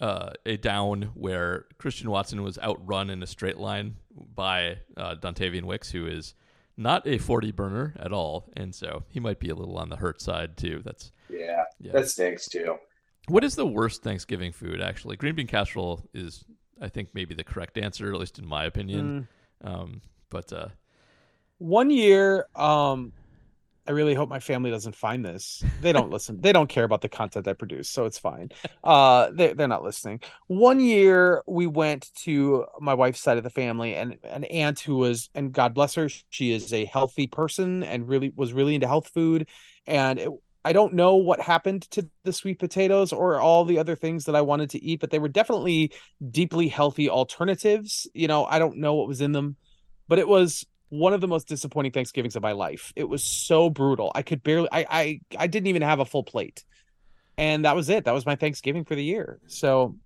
uh, 0.00 0.30
a 0.46 0.56
down 0.56 1.10
where 1.14 1.66
Christian 1.76 2.10
Watson 2.10 2.42
was 2.42 2.58
outrun 2.58 3.10
in 3.10 3.22
a 3.22 3.26
straight 3.26 3.58
line 3.58 3.96
by 4.34 4.78
uh, 4.96 5.16
Dontayvion 5.16 5.64
Wicks, 5.64 5.90
who 5.90 6.06
is 6.06 6.32
not 6.76 7.06
a 7.06 7.18
40 7.18 7.52
burner 7.52 7.94
at 7.98 8.12
all, 8.12 8.50
and 8.56 8.74
so 8.74 9.04
he 9.08 9.20
might 9.20 9.40
be 9.40 9.48
a 9.48 9.54
little 9.54 9.78
on 9.78 9.88
the 9.88 9.96
hurt 9.96 10.20
side 10.20 10.56
too. 10.56 10.82
That's 10.84 11.12
yeah, 11.30 11.64
yeah. 11.80 11.92
that 11.92 12.08
stinks 12.08 12.48
too. 12.48 12.76
What 13.28 13.44
is 13.44 13.56
the 13.56 13.66
worst 13.66 14.02
Thanksgiving 14.02 14.52
food? 14.52 14.80
Actually, 14.80 15.16
green 15.16 15.34
bean 15.34 15.46
casserole 15.46 16.08
is, 16.14 16.44
I 16.80 16.88
think, 16.88 17.08
maybe 17.12 17.34
the 17.34 17.44
correct 17.44 17.76
answer, 17.76 18.12
at 18.12 18.20
least 18.20 18.38
in 18.38 18.46
my 18.46 18.64
opinion. 18.64 19.26
Mm. 19.64 19.68
Um, 19.68 20.02
but 20.30 20.52
uh, 20.52 20.68
one 21.58 21.90
year, 21.90 22.46
um, 22.54 23.12
I 23.88 23.92
really 23.92 24.14
hope 24.14 24.28
my 24.28 24.40
family 24.40 24.70
doesn't 24.70 24.96
find 24.96 25.24
this. 25.24 25.62
They 25.80 25.92
don't 25.92 26.10
listen. 26.10 26.40
They 26.40 26.52
don't 26.52 26.68
care 26.68 26.84
about 26.84 27.00
the 27.00 27.08
content 27.08 27.46
I 27.46 27.52
produce, 27.52 27.88
so 27.88 28.04
it's 28.04 28.18
fine. 28.18 28.50
Uh, 28.82 29.30
they 29.32 29.52
they're 29.52 29.68
not 29.68 29.82
listening. 29.82 30.20
One 30.46 30.80
year 30.80 31.42
we 31.46 31.66
went 31.66 32.10
to 32.24 32.66
my 32.80 32.94
wife's 32.94 33.20
side 33.20 33.38
of 33.38 33.44
the 33.44 33.50
family, 33.50 33.94
and 33.94 34.18
an 34.24 34.44
aunt 34.44 34.80
who 34.80 34.96
was, 34.96 35.30
and 35.34 35.52
God 35.52 35.74
bless 35.74 35.94
her, 35.94 36.08
she 36.30 36.52
is 36.52 36.72
a 36.72 36.84
healthy 36.84 37.26
person 37.26 37.82
and 37.82 38.08
really 38.08 38.32
was 38.34 38.52
really 38.52 38.74
into 38.74 38.86
health 38.86 39.08
food. 39.08 39.48
And 39.86 40.18
it, 40.18 40.30
I 40.64 40.72
don't 40.72 40.94
know 40.94 41.16
what 41.16 41.40
happened 41.40 41.82
to 41.92 42.08
the 42.24 42.32
sweet 42.32 42.58
potatoes 42.58 43.12
or 43.12 43.40
all 43.40 43.64
the 43.64 43.78
other 43.78 43.94
things 43.94 44.24
that 44.24 44.34
I 44.34 44.40
wanted 44.40 44.70
to 44.70 44.82
eat, 44.82 45.00
but 45.00 45.10
they 45.10 45.20
were 45.20 45.28
definitely 45.28 45.92
deeply 46.30 46.68
healthy 46.68 47.08
alternatives. 47.08 48.08
You 48.14 48.26
know, 48.26 48.44
I 48.44 48.58
don't 48.58 48.78
know 48.78 48.94
what 48.94 49.06
was 49.06 49.20
in 49.20 49.32
them 49.32 49.56
but 50.08 50.18
it 50.18 50.28
was 50.28 50.66
one 50.88 51.12
of 51.12 51.20
the 51.20 51.28
most 51.28 51.48
disappointing 51.48 51.92
Thanksgivings 51.92 52.36
of 52.36 52.42
my 52.42 52.52
life. 52.52 52.92
It 52.96 53.08
was 53.08 53.22
so 53.22 53.70
brutal. 53.70 54.12
I 54.14 54.22
could 54.22 54.42
barely 54.42 54.68
I 54.72 54.86
I 54.88 55.20
I 55.38 55.46
didn't 55.46 55.66
even 55.68 55.82
have 55.82 56.00
a 56.00 56.04
full 56.04 56.22
plate. 56.22 56.64
And 57.38 57.64
that 57.64 57.76
was 57.76 57.88
it. 57.90 58.04
That 58.04 58.14
was 58.14 58.24
my 58.24 58.34
Thanksgiving 58.36 58.84
for 58.84 58.94
the 58.94 59.04
year. 59.04 59.40
So 59.46 59.96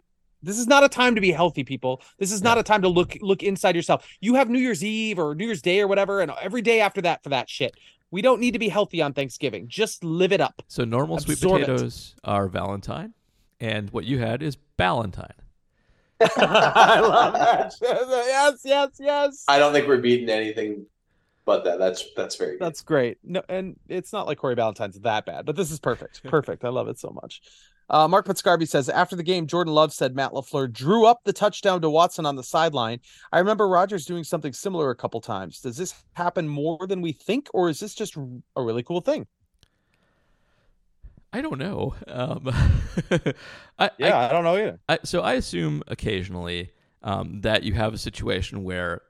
this 0.42 0.58
is 0.58 0.66
not 0.66 0.82
a 0.82 0.88
time 0.88 1.14
to 1.14 1.20
be 1.20 1.30
healthy, 1.30 1.64
people. 1.64 2.02
This 2.18 2.32
is 2.32 2.42
not 2.42 2.58
a 2.58 2.62
time 2.62 2.82
to 2.82 2.88
look 2.88 3.16
look 3.20 3.42
inside 3.42 3.76
yourself. 3.76 4.06
You 4.20 4.34
have 4.34 4.48
New 4.48 4.58
Year's 4.58 4.82
Eve 4.82 5.18
or 5.18 5.34
New 5.34 5.46
Year's 5.46 5.62
Day 5.62 5.80
or 5.80 5.86
whatever, 5.86 6.20
and 6.20 6.32
every 6.40 6.62
day 6.62 6.80
after 6.80 7.00
that 7.02 7.22
for 7.22 7.30
that 7.30 7.48
shit. 7.48 7.74
We 8.12 8.22
don't 8.22 8.40
need 8.40 8.52
to 8.52 8.58
be 8.58 8.68
healthy 8.68 9.00
on 9.00 9.12
Thanksgiving. 9.12 9.68
Just 9.68 10.02
live 10.02 10.32
it 10.32 10.40
up. 10.40 10.62
So 10.66 10.84
normal 10.84 11.20
sweet 11.20 11.34
Absorb 11.34 11.60
it. 11.62 11.66
potatoes 11.66 12.16
are 12.24 12.48
Valentine, 12.48 13.14
and 13.60 13.90
what 13.90 14.04
you 14.04 14.18
had 14.18 14.42
is 14.42 14.56
Valentine. 14.76 15.34
I 16.20 17.00
love 17.00 17.32
that. 17.34 17.74
yes, 17.80 18.60
yes, 18.64 18.88
yes. 18.98 19.44
I 19.48 19.58
don't 19.58 19.72
think 19.72 19.88
we're 19.88 19.98
beating 19.98 20.28
anything 20.28 20.86
but 21.44 21.64
that. 21.64 21.78
That's 21.78 22.04
that's 22.14 22.36
very 22.36 22.52
good. 22.52 22.60
That's 22.60 22.82
great. 22.82 23.18
No, 23.24 23.42
and 23.48 23.76
it's 23.88 24.12
not 24.12 24.26
like 24.26 24.38
Corey 24.38 24.54
Valentine's 24.54 24.98
that 25.00 25.26
bad, 25.26 25.46
but 25.46 25.56
this 25.56 25.70
is 25.70 25.80
perfect. 25.80 26.22
Perfect. 26.30 26.64
I 26.64 26.68
love 26.68 26.88
it 26.88 26.98
so 26.98 27.10
much. 27.10 27.40
Uh, 27.88 28.06
Mark 28.06 28.24
Putscarby 28.24 28.68
says 28.68 28.88
after 28.88 29.16
the 29.16 29.22
game, 29.24 29.48
Jordan 29.48 29.74
Love 29.74 29.92
said 29.92 30.14
Matt 30.14 30.30
LaFleur 30.30 30.72
drew 30.72 31.06
up 31.06 31.18
the 31.24 31.32
touchdown 31.32 31.80
to 31.80 31.90
Watson 31.90 32.24
on 32.24 32.36
the 32.36 32.44
sideline. 32.44 33.00
I 33.32 33.40
remember 33.40 33.66
Rodgers 33.66 34.04
doing 34.04 34.22
something 34.22 34.52
similar 34.52 34.90
a 34.90 34.94
couple 34.94 35.20
times. 35.20 35.60
Does 35.60 35.76
this 35.76 35.92
happen 36.12 36.46
more 36.46 36.86
than 36.86 37.00
we 37.00 37.10
think, 37.10 37.48
or 37.52 37.68
is 37.68 37.80
this 37.80 37.94
just 37.94 38.16
a 38.16 38.62
really 38.62 38.84
cool 38.84 39.00
thing? 39.00 39.26
I 41.32 41.40
don't 41.40 41.58
know. 41.58 41.94
Um, 42.08 42.50
I, 43.78 43.90
Yeah, 43.98 44.18
I, 44.18 44.28
I, 44.28 44.32
don't 44.32 44.44
know 44.44 44.56
either. 44.56 44.80
I, 44.88 44.98
so 45.04 45.20
I 45.22 45.34
assume 45.34 45.82
occasionally 45.86 46.70
um, 47.02 47.40
that 47.42 47.62
you 47.62 47.72
have 47.74 47.94
a 47.94 47.98
situation 47.98 48.64
where 48.64 49.02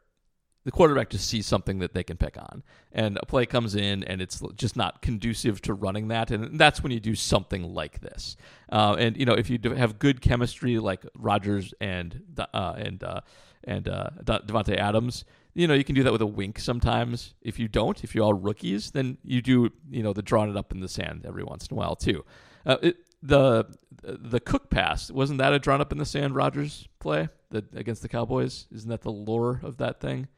the 0.65 0.71
quarterback 0.71 1.09
just 1.09 1.27
sees 1.29 1.47
something 1.47 1.79
that 1.79 1.95
they 1.95 2.05
can 2.05 2.17
pick 2.19 2.37
on, 2.37 2.63
and 2.93 3.19
a 3.23 3.27
play 3.27 3.47
comes 3.47 3.75
in 3.75 4.05
and 4.05 4.21
it's 4.21 4.43
just 4.55 4.77
not 4.77 5.01
conducive 5.01 5.63
to 5.63 5.75
running 5.75 6.09
that, 6.09 6.31
and 6.31 6.59
that's 6.59 6.83
when 6.83 6.93
you 6.93 7.01
do 7.01 7.15
something 7.15 7.75
like 7.75 8.01
this. 8.01 8.37
Uh, 8.71 8.97
and 8.99 9.17
you 9.17 9.25
know, 9.25 9.33
if 9.33 9.49
you 9.49 9.59
have 9.75 9.99
good 9.99 10.21
chemistry 10.21 10.79
like 10.79 11.05
Rodgers 11.17 11.73
and 11.81 12.23
uh, 12.53 12.75
and 12.77 13.03
uh, 13.03 13.21
and 13.65 13.89
uh, 13.89 14.11
De- 14.23 14.43
Davante 14.47 14.77
Adams, 14.77 15.25
you 15.55 15.67
know, 15.67 15.75
you 15.75 15.85
can 15.85 15.95
do 15.95 16.03
that 16.05 16.13
with 16.13 16.23
a 16.23 16.27
wink 16.27 16.59
sometimes. 16.59 17.35
If 17.43 17.59
you 17.59 17.69
don't, 17.69 18.03
if 18.05 18.15
you're 18.15 18.25
all 18.25 18.35
rookies, 18.35 18.91
then 18.93 19.19
you 19.25 19.43
do, 19.43 19.71
you 19.91 20.03
know, 20.03 20.13
the 20.13 20.23
drawing 20.23 20.51
it 20.51 20.57
up 20.57 20.73
in 20.73 20.81
the 20.81 20.89
sand 20.89 21.25
every 21.27 21.43
once 21.45 21.67
in 21.67 21.75
a 21.75 21.79
while 21.79 21.97
too. 21.97 22.25
Uh, 22.65 22.77
it, 22.83 22.97
the 23.23 23.67
the 24.03 24.41
Cook 24.41 24.71
pass 24.71 25.11
wasn't 25.11 25.39
that 25.39 25.53
a 25.53 25.59
drawn 25.59 25.81
up 25.81 25.93
in 25.93 25.99
the 25.99 26.07
sand 26.07 26.35
Rodgers 26.35 26.89
play 27.01 27.29
that 27.51 27.75
against 27.75 28.03
the 28.03 28.09
Cowboys? 28.09 28.67
Isn't 28.73 28.89
that 28.91 29.03
the 29.03 29.13
lore 29.13 29.61
of 29.63 29.77
that 29.79 30.01
thing? 30.01 30.29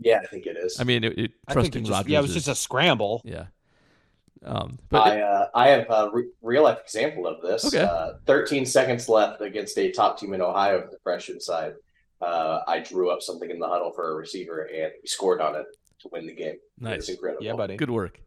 yeah, 0.00 0.20
I 0.22 0.26
think 0.26 0.46
it 0.46 0.56
is. 0.56 0.78
I 0.80 0.84
mean, 0.84 1.02
it, 1.04 1.18
it, 1.18 1.32
I 1.48 1.54
think 1.54 1.72
trusting 1.72 1.82
it 1.82 1.86
just, 1.86 1.90
Rodgers. 1.90 2.10
yeah, 2.12 2.18
it 2.18 2.22
was 2.22 2.30
is- 2.30 2.44
just 2.44 2.48
a 2.48 2.54
scramble. 2.54 3.22
yeah. 3.24 3.46
Um, 4.44 4.78
but 4.88 5.00
I 5.00 5.20
uh, 5.20 5.48
I 5.52 5.68
have 5.68 5.86
a 5.90 6.10
re- 6.12 6.30
real 6.42 6.62
life 6.62 6.78
example 6.80 7.26
of 7.26 7.42
this. 7.42 7.64
Okay. 7.64 7.80
Uh, 7.82 8.12
13 8.26 8.64
seconds 8.66 9.08
left 9.08 9.40
against 9.40 9.76
a 9.78 9.90
top 9.90 10.18
team 10.20 10.32
in 10.32 10.40
Ohio 10.40 10.86
the 10.88 10.98
freshman 11.02 11.40
side. 11.40 11.74
Uh, 12.20 12.60
I 12.66 12.80
drew 12.80 13.10
up 13.10 13.22
something 13.22 13.50
in 13.50 13.58
the 13.58 13.68
huddle 13.68 13.92
for 13.92 14.10
a 14.10 14.14
receiver 14.14 14.62
and 14.62 14.92
we 15.02 15.06
scored 15.06 15.40
on 15.40 15.54
it 15.54 15.66
to 16.00 16.08
win 16.12 16.26
the 16.26 16.34
game. 16.34 16.48
It 16.56 16.60
was 16.80 16.90
nice, 16.90 17.08
incredible. 17.08 17.44
Yeah, 17.44 17.54
buddy. 17.54 17.76
good 17.76 17.90
work. 17.90 18.20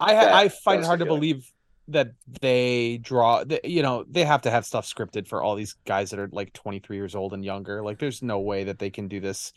I 0.00 0.14
That- 0.14 0.32
I 0.32 0.48
find 0.48 0.82
it 0.82 0.86
hard 0.86 1.00
to 1.00 1.06
believe 1.06 1.50
that 1.88 2.12
they 2.40 2.98
draw. 2.98 3.44
That, 3.44 3.64
you 3.64 3.82
know, 3.82 4.04
they 4.08 4.24
have 4.24 4.42
to 4.42 4.50
have 4.50 4.64
stuff 4.64 4.86
scripted 4.86 5.28
for 5.28 5.42
all 5.42 5.54
these 5.54 5.74
guys 5.84 6.10
that 6.10 6.18
are 6.20 6.28
like 6.32 6.52
23 6.52 6.96
years 6.96 7.14
old 7.14 7.32
and 7.34 7.44
younger. 7.44 7.82
Like, 7.82 7.98
there's 7.98 8.22
no 8.22 8.40
way 8.40 8.64
that 8.64 8.78
they 8.78 8.90
can 8.90 9.08
do 9.08 9.20
this 9.20 9.52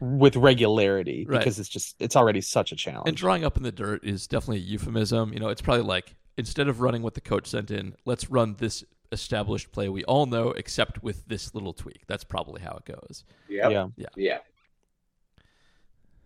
with 0.00 0.36
regularity 0.36 1.26
Right. 1.28 1.38
because 1.38 1.58
it's 1.58 1.68
just 1.68 1.96
it's 2.00 2.16
already 2.16 2.40
such 2.40 2.72
a 2.72 2.76
challenge. 2.76 3.08
And 3.08 3.16
drawing 3.16 3.44
up 3.44 3.56
in 3.58 3.62
the 3.62 3.72
dirt 3.72 4.04
is 4.04 4.26
definitely 4.26 4.58
a 4.58 4.66
euphemism. 4.66 5.32
You 5.34 5.40
know, 5.40 5.48
it's 5.48 5.60
probably 5.60 5.84
like 5.84 6.14
instead 6.38 6.68
of 6.68 6.80
running 6.80 7.02
what 7.02 7.14
the 7.14 7.20
coach 7.20 7.46
sent 7.48 7.70
in, 7.70 7.94
let's 8.06 8.30
run 8.30 8.54
this 8.58 8.82
established 9.12 9.72
play 9.72 9.88
we 9.88 10.04
all 10.04 10.26
know, 10.26 10.50
except 10.50 11.02
with 11.02 11.26
this 11.26 11.54
little 11.54 11.72
tweak. 11.72 12.02
That's 12.06 12.24
probably 12.24 12.60
how 12.60 12.72
it 12.76 12.84
goes. 12.84 13.24
Yep. 13.48 13.70
Yeah. 13.70 13.86
Yeah. 13.96 14.06
Yeah. 14.16 14.38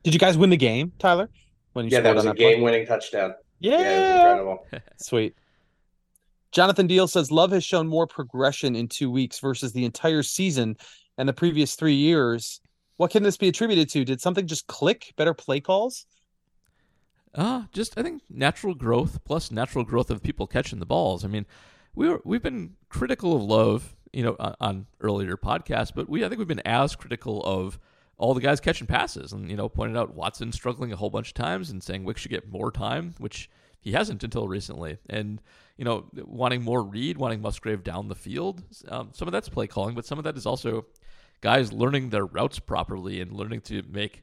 Did 0.02 0.12
you 0.12 0.20
guys 0.20 0.36
win 0.36 0.50
the 0.50 0.56
game, 0.56 0.92
Tyler? 0.98 1.30
When 1.72 1.86
you 1.86 1.90
Yeah, 1.90 2.00
that 2.00 2.14
was 2.14 2.26
a 2.26 2.34
play? 2.34 2.54
game 2.54 2.62
winning 2.62 2.86
touchdown. 2.86 3.34
Yeah. 3.58 3.80
Yeah, 3.80 3.90
it 3.90 4.00
was 4.00 4.20
incredible. 4.20 4.66
Sweet. 4.98 5.34
Jonathan 6.52 6.86
Deal 6.86 7.08
says 7.08 7.30
Love 7.32 7.50
has 7.52 7.64
shown 7.64 7.88
more 7.88 8.06
progression 8.06 8.76
in 8.76 8.86
two 8.86 9.10
weeks 9.10 9.40
versus 9.40 9.72
the 9.72 9.84
entire 9.84 10.22
season 10.22 10.76
and 11.18 11.28
the 11.28 11.32
previous 11.32 11.74
three 11.74 11.94
years. 11.94 12.60
What 12.96 13.10
can 13.10 13.22
this 13.24 13.36
be 13.36 13.48
attributed 13.48 13.88
to? 13.90 14.04
Did 14.04 14.20
something 14.20 14.46
just 14.46 14.66
click? 14.68 15.12
Better 15.16 15.34
play 15.34 15.60
calls? 15.60 16.06
Uh, 17.34 17.64
just 17.72 17.98
I 17.98 18.02
think 18.02 18.22
natural 18.30 18.74
growth 18.74 19.18
plus 19.24 19.50
natural 19.50 19.84
growth 19.84 20.10
of 20.10 20.22
people 20.22 20.46
catching 20.46 20.78
the 20.78 20.86
balls. 20.86 21.24
I 21.24 21.28
mean, 21.28 21.46
we 21.94 22.08
were 22.08 22.20
we've 22.24 22.42
been 22.42 22.74
critical 22.88 23.36
of 23.36 23.42
Love, 23.42 23.96
you 24.12 24.22
know, 24.22 24.36
on, 24.38 24.54
on 24.60 24.86
earlier 25.00 25.36
podcasts, 25.36 25.92
but 25.94 26.08
we 26.08 26.24
I 26.24 26.28
think 26.28 26.38
we've 26.38 26.48
been 26.48 26.66
as 26.66 26.96
critical 26.96 27.42
of 27.44 27.78
all 28.16 28.34
the 28.34 28.40
guys 28.40 28.60
catching 28.60 28.86
passes, 28.86 29.32
and 29.32 29.50
you 29.50 29.56
know, 29.56 29.68
pointed 29.68 29.96
out 29.96 30.14
Watson 30.14 30.52
struggling 30.52 30.92
a 30.92 30.96
whole 30.96 31.10
bunch 31.10 31.28
of 31.28 31.34
times, 31.34 31.70
and 31.70 31.82
saying 31.82 32.04
Wick 32.04 32.18
should 32.18 32.30
get 32.30 32.50
more 32.50 32.70
time, 32.70 33.14
which 33.18 33.50
he 33.80 33.92
hasn't 33.92 34.24
until 34.24 34.48
recently, 34.48 34.98
and 35.08 35.40
you 35.76 35.84
know, 35.84 36.06
wanting 36.24 36.62
more 36.62 36.82
Reed, 36.82 37.18
wanting 37.18 37.42
Musgrave 37.42 37.82
down 37.82 38.08
the 38.08 38.14
field. 38.14 38.62
Um, 38.88 39.10
some 39.12 39.28
of 39.28 39.32
that's 39.32 39.48
play 39.48 39.66
calling, 39.66 39.94
but 39.94 40.06
some 40.06 40.18
of 40.18 40.24
that 40.24 40.36
is 40.36 40.46
also 40.46 40.86
guys 41.40 41.72
learning 41.72 42.10
their 42.10 42.24
routes 42.24 42.58
properly 42.58 43.20
and 43.20 43.32
learning 43.32 43.60
to 43.60 43.82
make 43.90 44.22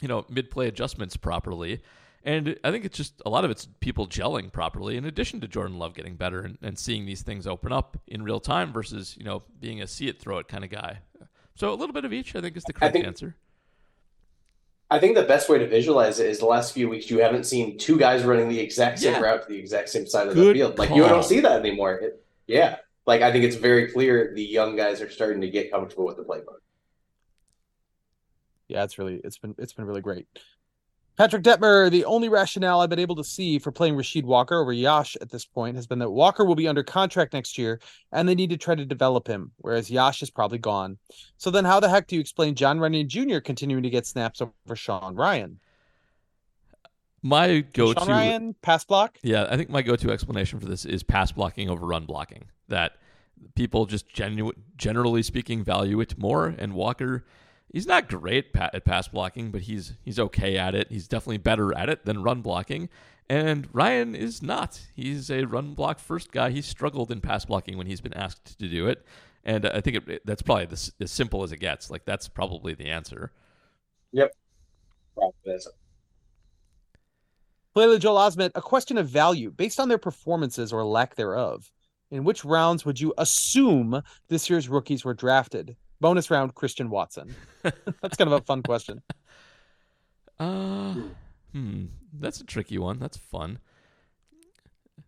you 0.00 0.08
know 0.08 0.24
mid 0.28 0.50
play 0.50 0.68
adjustments 0.68 1.16
properly. 1.16 1.82
And 2.26 2.58
I 2.64 2.72
think 2.72 2.84
it's 2.84 2.96
just 2.96 3.22
a 3.24 3.30
lot 3.30 3.44
of 3.44 3.52
it's 3.52 3.68
people 3.78 4.08
gelling 4.08 4.50
properly, 4.52 4.96
in 4.96 5.04
addition 5.04 5.40
to 5.42 5.48
Jordan 5.48 5.78
Love 5.78 5.94
getting 5.94 6.16
better 6.16 6.40
and, 6.40 6.58
and 6.60 6.76
seeing 6.76 7.06
these 7.06 7.22
things 7.22 7.46
open 7.46 7.72
up 7.72 7.96
in 8.08 8.24
real 8.24 8.40
time 8.40 8.72
versus, 8.72 9.16
you 9.16 9.22
know, 9.24 9.44
being 9.60 9.80
a 9.80 9.86
see 9.86 10.08
it, 10.08 10.18
throw 10.20 10.38
it 10.38 10.48
kind 10.48 10.64
of 10.64 10.70
guy. 10.70 10.98
So 11.54 11.72
a 11.72 11.76
little 11.76 11.92
bit 11.94 12.04
of 12.04 12.12
each, 12.12 12.34
I 12.34 12.40
think, 12.40 12.56
is 12.56 12.64
the 12.64 12.72
correct 12.72 12.94
think- 12.94 13.06
answer. 13.06 13.36
I 14.90 15.00
think 15.00 15.16
the 15.16 15.24
best 15.24 15.48
way 15.48 15.58
to 15.58 15.66
visualize 15.66 16.20
it 16.20 16.26
is 16.30 16.38
the 16.38 16.46
last 16.46 16.72
few 16.72 16.88
weeks 16.88 17.10
you 17.10 17.18
haven't 17.18 17.44
seen 17.44 17.76
two 17.76 17.98
guys 17.98 18.22
running 18.22 18.48
the 18.48 18.60
exact 18.60 19.00
same 19.00 19.14
Yeah. 19.14 19.20
route 19.20 19.42
to 19.42 19.48
the 19.48 19.58
exact 19.58 19.88
same 19.88 20.06
side 20.06 20.28
of 20.28 20.34
Good 20.34 20.54
the 20.54 20.60
field. 20.60 20.78
Like 20.78 20.90
you 20.90 21.02
don't 21.08 21.24
see 21.24 21.40
that 21.40 21.58
anymore. 21.58 21.94
It, 21.94 22.24
yeah. 22.46 22.76
Like 23.04 23.20
I 23.22 23.32
think 23.32 23.44
it's 23.44 23.56
very 23.56 23.90
clear 23.90 24.32
the 24.34 24.44
young 24.44 24.76
guys 24.76 25.00
are 25.00 25.10
starting 25.10 25.40
to 25.40 25.50
get 25.50 25.72
comfortable 25.72 26.06
with 26.06 26.16
the 26.18 26.22
playbook. 26.22 26.58
Yeah, 28.68 28.84
it's 28.84 28.96
really 28.98 29.20
it's 29.24 29.38
been 29.38 29.54
it's 29.58 29.72
been 29.72 29.86
really 29.86 30.02
great. 30.02 30.26
Patrick 31.16 31.42
Detmer, 31.42 31.90
the 31.90 32.04
only 32.04 32.28
rationale 32.28 32.80
I've 32.80 32.90
been 32.90 32.98
able 32.98 33.16
to 33.16 33.24
see 33.24 33.58
for 33.58 33.72
playing 33.72 33.94
Rasheed 33.94 34.24
Walker 34.24 34.60
over 34.60 34.72
Yosh 34.72 35.16
at 35.22 35.30
this 35.30 35.46
point 35.46 35.74
has 35.76 35.86
been 35.86 35.98
that 36.00 36.10
Walker 36.10 36.44
will 36.44 36.54
be 36.54 36.68
under 36.68 36.82
contract 36.82 37.32
next 37.32 37.56
year 37.56 37.80
and 38.12 38.28
they 38.28 38.34
need 38.34 38.50
to 38.50 38.58
try 38.58 38.74
to 38.74 38.84
develop 38.84 39.26
him, 39.26 39.50
whereas 39.56 39.90
Yosh 39.90 40.22
is 40.22 40.30
probably 40.30 40.58
gone. 40.58 40.98
So 41.38 41.50
then 41.50 41.64
how 41.64 41.80
the 41.80 41.88
heck 41.88 42.06
do 42.06 42.16
you 42.16 42.20
explain 42.20 42.54
Jon 42.54 42.78
Runyan 42.78 43.06
Jr. 43.06 43.38
continuing 43.38 43.82
to 43.82 43.90
get 43.90 44.06
snaps 44.06 44.42
over 44.42 44.76
Sean 44.76 45.16
Rhyan? 45.16 45.56
My 47.22 47.60
go 47.72 47.94
Sean 47.94 48.06
to 48.06 48.12
Rhyan, 48.12 48.54
pass 48.60 48.84
block? 48.84 49.16
Yeah, 49.22 49.46
I 49.50 49.56
think 49.56 49.70
my 49.70 49.80
go-to 49.80 50.12
explanation 50.12 50.60
for 50.60 50.66
this 50.66 50.84
is 50.84 51.02
pass 51.02 51.32
blocking 51.32 51.70
over 51.70 51.86
run 51.86 52.04
blocking. 52.04 52.44
That 52.68 52.98
people 53.54 53.86
just 53.86 54.06
genu- 54.08 54.52
generally 54.76 55.22
speaking 55.22 55.64
value 55.64 55.98
it 56.00 56.18
more. 56.18 56.54
And 56.58 56.74
Walker, 56.74 57.24
he's 57.76 57.86
not 57.86 58.08
great 58.08 58.46
at 58.56 58.86
pass 58.86 59.06
blocking, 59.06 59.50
but 59.50 59.60
he's 59.60 59.92
he's 60.02 60.18
okay 60.18 60.56
at 60.56 60.74
it. 60.74 60.90
He's 60.90 61.06
definitely 61.06 61.36
better 61.36 61.76
at 61.76 61.90
it 61.90 62.06
than 62.06 62.22
run 62.22 62.40
blocking. 62.40 62.88
And 63.28 63.70
Rhyan 63.70 64.16
is 64.16 64.42
not. 64.42 64.80
He's 64.94 65.30
a 65.30 65.44
run 65.44 65.74
block 65.74 65.98
first 65.98 66.32
guy. 66.32 66.50
He's 66.50 66.64
struggled 66.64 67.10
in 67.12 67.20
pass 67.20 67.44
blocking 67.44 67.76
when 67.76 67.86
he's 67.86 68.00
been 68.00 68.14
asked 68.14 68.58
to 68.58 68.68
do 68.68 68.86
it. 68.86 69.04
And 69.44 69.66
uh, 69.66 69.72
I 69.74 69.82
think 69.82 70.08
it, 70.08 70.22
that's 70.24 70.40
probably 70.40 70.64
the, 70.64 70.90
as 71.00 71.10
simple 71.10 71.42
as 71.42 71.52
it 71.52 71.58
gets. 71.58 71.90
Like 71.90 72.06
that's 72.06 72.28
probably 72.28 72.72
the 72.72 72.88
answer. 72.88 73.30
Yep. 74.12 74.32
Is. 75.44 75.68
Layla 77.76 78.00
Joel 78.00 78.16
Osment, 78.16 78.52
a 78.54 78.62
question 78.62 78.96
of 78.96 79.06
value 79.06 79.50
based 79.50 79.80
on 79.80 79.90
their 79.90 79.98
performances 79.98 80.72
or 80.72 80.82
lack 80.82 81.14
thereof. 81.14 81.70
In 82.10 82.24
which 82.24 82.42
rounds 82.42 82.86
would 82.86 82.98
you 82.98 83.12
assume 83.18 84.00
this 84.28 84.48
year's 84.48 84.70
rookies 84.70 85.04
were 85.04 85.12
drafted? 85.12 85.76
Bonus 86.00 86.30
round, 86.30 86.54
Christian 86.54 86.90
Watson. 86.90 87.34
That's 87.62 88.16
kind 88.16 88.30
of 88.32 88.40
a 88.40 88.44
fun 88.44 88.62
question. 88.62 89.02
Uh, 90.38 90.94
hmm, 91.52 91.86
that's 92.12 92.40
a 92.40 92.44
tricky 92.44 92.78
one. 92.78 92.98
That's 92.98 93.16
fun. 93.16 93.58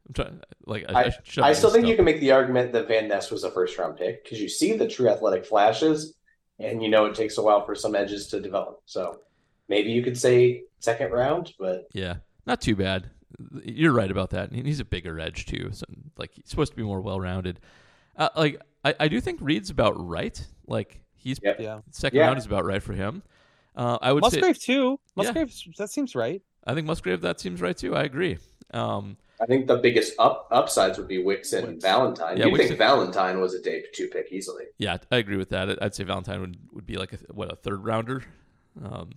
I'm 0.08 0.14
trying, 0.14 0.40
like, 0.64 0.86
I, 0.88 1.04
I- 1.04 1.14
should 1.22 1.44
I 1.44 1.52
still 1.52 1.68
this 1.70 1.76
think 1.76 1.88
you 1.88 1.96
can 1.96 2.04
make 2.04 2.20
the 2.20 2.32
argument 2.32 2.72
that 2.72 2.88
Van 2.88 3.08
Ness 3.08 3.30
was 3.30 3.44
a 3.44 3.50
first 3.50 3.76
round 3.78 3.98
pick 3.98 4.24
because 4.24 4.40
you 4.40 4.48
see 4.48 4.74
the 4.76 4.88
true 4.88 5.08
athletic 5.08 5.44
flashes, 5.44 6.14
and 6.58 6.82
you 6.82 6.88
know 6.88 7.04
it 7.06 7.14
takes 7.14 7.36
a 7.38 7.42
while 7.42 7.64
for 7.66 7.74
some 7.74 7.94
edges 7.94 8.28
to 8.28 8.40
develop. 8.40 8.80
So 8.86 9.20
maybe 9.68 9.90
you 9.90 10.02
could 10.02 10.16
say 10.16 10.62
second 10.80 11.12
round, 11.12 11.52
but 11.58 11.88
Yeah, 11.92 12.16
not 12.46 12.60
too 12.62 12.74
bad. 12.76 13.10
You're 13.62 13.92
right 13.92 14.10
about 14.10 14.30
that. 14.30 14.52
He's 14.52 14.80
a 14.80 14.84
bigger 14.86 15.20
edge 15.20 15.44
too, 15.44 15.68
so 15.72 15.84
like 16.16 16.30
he's 16.32 16.48
supposed 16.48 16.72
to 16.72 16.76
be 16.76 16.82
more 16.82 17.02
well-rounded. 17.02 17.60
Uh, 18.16 18.30
like 18.34 18.60
I, 18.84 18.94
I 19.00 19.08
do 19.08 19.20
think 19.20 19.40
Reed's 19.42 19.70
about 19.70 19.94
right. 19.96 20.44
Like 20.66 21.00
he's 21.14 21.38
Yep. 21.42 21.60
Yeah. 21.60 21.80
second 21.90 22.18
Yeah. 22.18 22.26
round 22.26 22.38
is 22.38 22.46
about 22.46 22.64
right 22.64 22.82
for 22.82 22.92
him. 22.92 23.22
Uh, 23.76 23.98
I 24.00 24.12
would 24.12 24.24
say 24.26 24.38
Musgrave 24.40 24.58
too. 24.60 25.00
Yeah. 25.16 25.22
Musgrave, 25.24 25.52
that 25.78 25.90
seems 25.90 26.14
right. 26.14 26.42
I 26.66 26.74
think 26.74 26.86
Musgrave. 26.86 27.20
That 27.22 27.40
seems 27.40 27.60
right 27.60 27.76
too. 27.76 27.94
I 27.96 28.02
agree. 28.04 28.38
Um, 28.72 29.16
I 29.40 29.46
think 29.46 29.68
the 29.68 29.76
biggest 29.76 30.14
up 30.18 30.48
upsides 30.50 30.98
would 30.98 31.06
be 31.06 31.22
Wicks 31.22 31.52
and 31.52 31.66
Wicks. 31.68 31.82
Valentine. 31.82 32.36
Yeah, 32.36 32.46
you 32.46 32.52
Wicks 32.52 32.62
think 32.62 32.70
and- 32.72 32.78
Valentine 32.78 33.40
was 33.40 33.54
a 33.54 33.62
day 33.62 33.84
two 33.92 34.08
pick 34.08 34.32
easily? 34.32 34.64
yeah, 34.78 34.96
I 35.12 35.18
agree 35.18 35.36
with 35.36 35.50
that. 35.50 35.80
I'd 35.82 35.94
say 35.94 36.02
Valentine 36.04 36.40
would, 36.40 36.56
would 36.72 36.86
be 36.86 36.96
like 36.96 37.12
a 37.12 37.18
what 37.32 37.52
a 37.52 37.56
third 37.56 37.84
rounder, 37.84 38.24
um, 38.84 39.12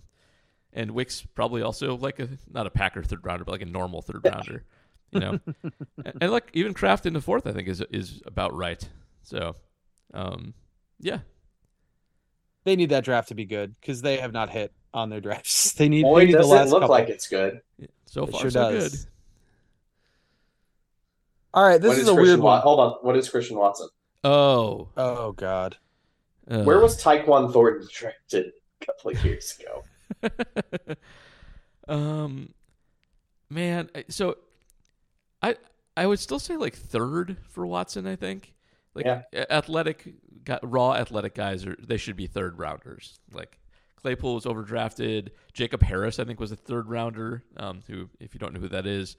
and 0.72 0.92
Wicks 0.92 1.22
probably 1.34 1.62
also 1.62 1.96
like 1.96 2.20
a 2.20 2.28
not 2.50 2.66
a 2.68 2.70
Packer 2.70 3.02
third 3.02 3.24
rounder, 3.26 3.44
but 3.44 3.50
like 3.52 3.62
a 3.62 3.66
normal 3.66 4.00
third 4.00 4.20
rounder. 4.24 4.62
You 5.10 5.20
know, 5.20 5.38
and, 6.04 6.14
and 6.22 6.30
like 6.30 6.48
even 6.54 6.72
Kraft 6.72 7.04
in 7.04 7.12
the 7.14 7.20
fourth, 7.20 7.46
I 7.46 7.52
think 7.52 7.66
is 7.68 7.82
is 7.90 8.22
about 8.24 8.54
right. 8.54 8.88
So, 9.22 9.56
um, 10.14 10.54
yeah, 11.00 11.18
They 12.64 12.76
need 12.76 12.90
that 12.90 13.04
draft 13.04 13.28
to 13.28 13.34
be 13.34 13.44
good 13.44 13.74
because 13.80 14.02
they 14.02 14.18
have 14.18 14.32
not 14.32 14.50
hit 14.50 14.72
on 14.94 15.10
their 15.10 15.20
drafts. 15.20 15.72
They 15.76 15.88
need, 15.88 16.02
Boy, 16.02 16.20
they 16.20 16.26
need 16.26 16.34
the 16.34 16.38
does 16.38 16.48
last 16.50 16.66
it 16.68 16.70
look 16.70 16.80
couple. 16.82 16.94
like 16.96 17.08
it's 17.08 17.28
good. 17.28 17.60
so 18.06 18.24
It 18.24 18.30
far 18.32 18.40
sure 18.42 18.50
so 18.50 18.70
does. 18.72 18.90
good. 18.92 19.06
All 21.54 21.64
right, 21.64 21.80
this 21.80 21.88
What 21.88 21.98
is 21.98 22.02
is 22.04 22.08
a 22.08 22.14
Christian 22.14 22.28
weird 22.28 22.40
Wa- 22.40 22.52
one. 22.54 22.60
Hold 22.62 22.80
on. 22.80 22.92
What 23.02 23.16
is 23.16 23.28
Christian 23.28 23.56
Watson? 23.58 23.88
Oh, 24.24 24.88
Oh 24.96 25.32
God. 25.32 25.76
uh, 26.50 26.62
Where 26.64 26.80
was 26.80 27.00
Tyquan 27.02 27.52
Thornton 27.52 27.88
drafted 27.92 28.52
a 28.80 28.86
couple 28.86 29.10
of 29.10 29.24
years 29.24 29.58
ago? 29.58 30.94
um, 31.88 32.54
man, 33.50 33.90
so 34.08 34.36
I 35.42 35.56
I 35.96 36.06
would 36.06 36.20
still 36.20 36.38
say 36.38 36.56
like 36.56 36.74
third 36.76 37.36
for 37.50 37.66
Watson. 37.66 38.06
I 38.06 38.16
think 38.16 38.54
like 38.94 39.06
Yeah. 39.06 39.22
athletic, 39.50 40.14
raw 40.62 40.94
athletic 40.94 41.34
guys 41.34 41.66
are 41.66 41.76
they 41.80 41.96
should 41.96 42.16
be 42.16 42.26
third 42.26 42.58
rounders. 42.58 43.18
Like 43.32 43.58
Claypool 43.96 44.34
was 44.34 44.44
overdrafted. 44.44 45.30
Jacob 45.52 45.82
Harris, 45.82 46.18
I 46.18 46.24
think, 46.24 46.40
was 46.40 46.52
a 46.52 46.56
third 46.56 46.88
rounder. 46.88 47.44
Um, 47.56 47.82
who, 47.86 48.08
if 48.20 48.34
you 48.34 48.40
don't 48.40 48.52
know 48.52 48.60
who 48.60 48.68
that 48.68 48.86
is, 48.86 49.16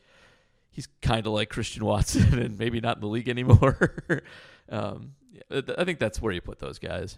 he's 0.69 0.87
kind 1.01 1.25
of 1.25 1.33
like 1.33 1.49
Christian 1.49 1.85
Watson 1.85 2.37
and 2.39 2.57
maybe 2.57 2.81
not 2.81 2.97
in 2.97 3.01
the 3.01 3.07
league 3.07 3.29
anymore. 3.29 4.03
um, 4.69 5.13
yeah, 5.31 5.61
I 5.77 5.83
think 5.85 5.99
that's 5.99 6.21
where 6.21 6.33
you 6.33 6.41
put 6.41 6.59
those 6.59 6.79
guys. 6.79 7.17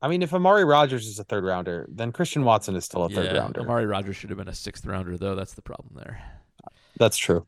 I 0.00 0.08
mean, 0.08 0.22
if 0.22 0.34
Amari 0.34 0.64
Rodgers 0.64 1.06
is 1.06 1.18
a 1.18 1.24
third 1.24 1.44
rounder, 1.44 1.86
then 1.88 2.12
Christian 2.12 2.44
Watson 2.44 2.76
is 2.76 2.84
still 2.84 3.04
a 3.04 3.08
third 3.08 3.32
yeah, 3.32 3.38
rounder. 3.38 3.62
Amari 3.62 3.86
Rodgers 3.86 4.16
should 4.16 4.28
have 4.28 4.38
been 4.38 4.48
a 4.48 4.54
sixth 4.54 4.84
rounder 4.84 5.16
though. 5.16 5.34
That's 5.34 5.54
the 5.54 5.62
problem 5.62 5.94
there. 5.96 6.22
That's 6.98 7.16
true. 7.16 7.46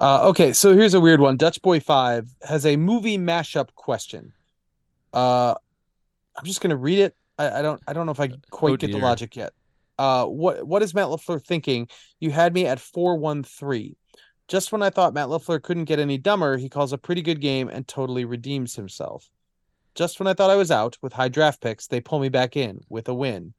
Uh, 0.00 0.28
okay, 0.28 0.52
so 0.52 0.74
here's 0.74 0.94
a 0.94 1.00
weird 1.00 1.20
one. 1.20 1.36
Dutch 1.36 1.60
Boy 1.62 1.80
Five 1.80 2.28
has 2.42 2.64
a 2.64 2.76
movie 2.76 3.18
mashup 3.18 3.74
question. 3.74 4.32
Uh, 5.12 5.54
I'm 6.36 6.44
just 6.44 6.60
gonna 6.60 6.76
read 6.76 6.98
it. 7.00 7.16
I, 7.38 7.58
I 7.58 7.62
don't. 7.62 7.82
I 7.88 7.92
don't 7.92 8.06
know 8.06 8.12
if 8.12 8.20
I 8.20 8.28
quite 8.50 8.72
Oh, 8.72 8.76
get 8.76 8.92
the 8.92 8.98
logic 8.98 9.34
yet. 9.36 9.52
Uh, 9.98 10.26
what 10.26 10.64
What 10.66 10.82
is 10.82 10.94
Matt 10.94 11.06
LaFleur 11.08 11.44
thinking? 11.44 11.88
You 12.20 12.30
had 12.30 12.54
me 12.54 12.66
at 12.66 12.78
four 12.78 13.16
one 13.16 13.42
three. 13.42 13.96
Just 14.46 14.72
when 14.72 14.82
I 14.82 14.90
thought 14.90 15.12
Matt 15.14 15.28
LaFleur 15.28 15.62
couldn't 15.62 15.84
get 15.84 15.98
any 15.98 16.16
dumber, 16.16 16.56
he 16.56 16.68
calls 16.68 16.92
a 16.92 16.98
pretty 16.98 17.20
good 17.22 17.40
game 17.40 17.68
and 17.68 17.86
totally 17.86 18.24
redeems 18.24 18.76
himself. 18.76 19.28
Just 19.94 20.20
when 20.20 20.26
I 20.28 20.32
thought 20.34 20.48
I 20.50 20.56
was 20.56 20.70
out 20.70 20.96
with 21.02 21.12
high 21.12 21.28
draft 21.28 21.60
picks, 21.60 21.88
they 21.88 22.00
pull 22.00 22.20
me 22.20 22.28
back 22.28 22.56
in 22.56 22.80
with 22.88 23.08
a 23.08 23.14
win. 23.14 23.52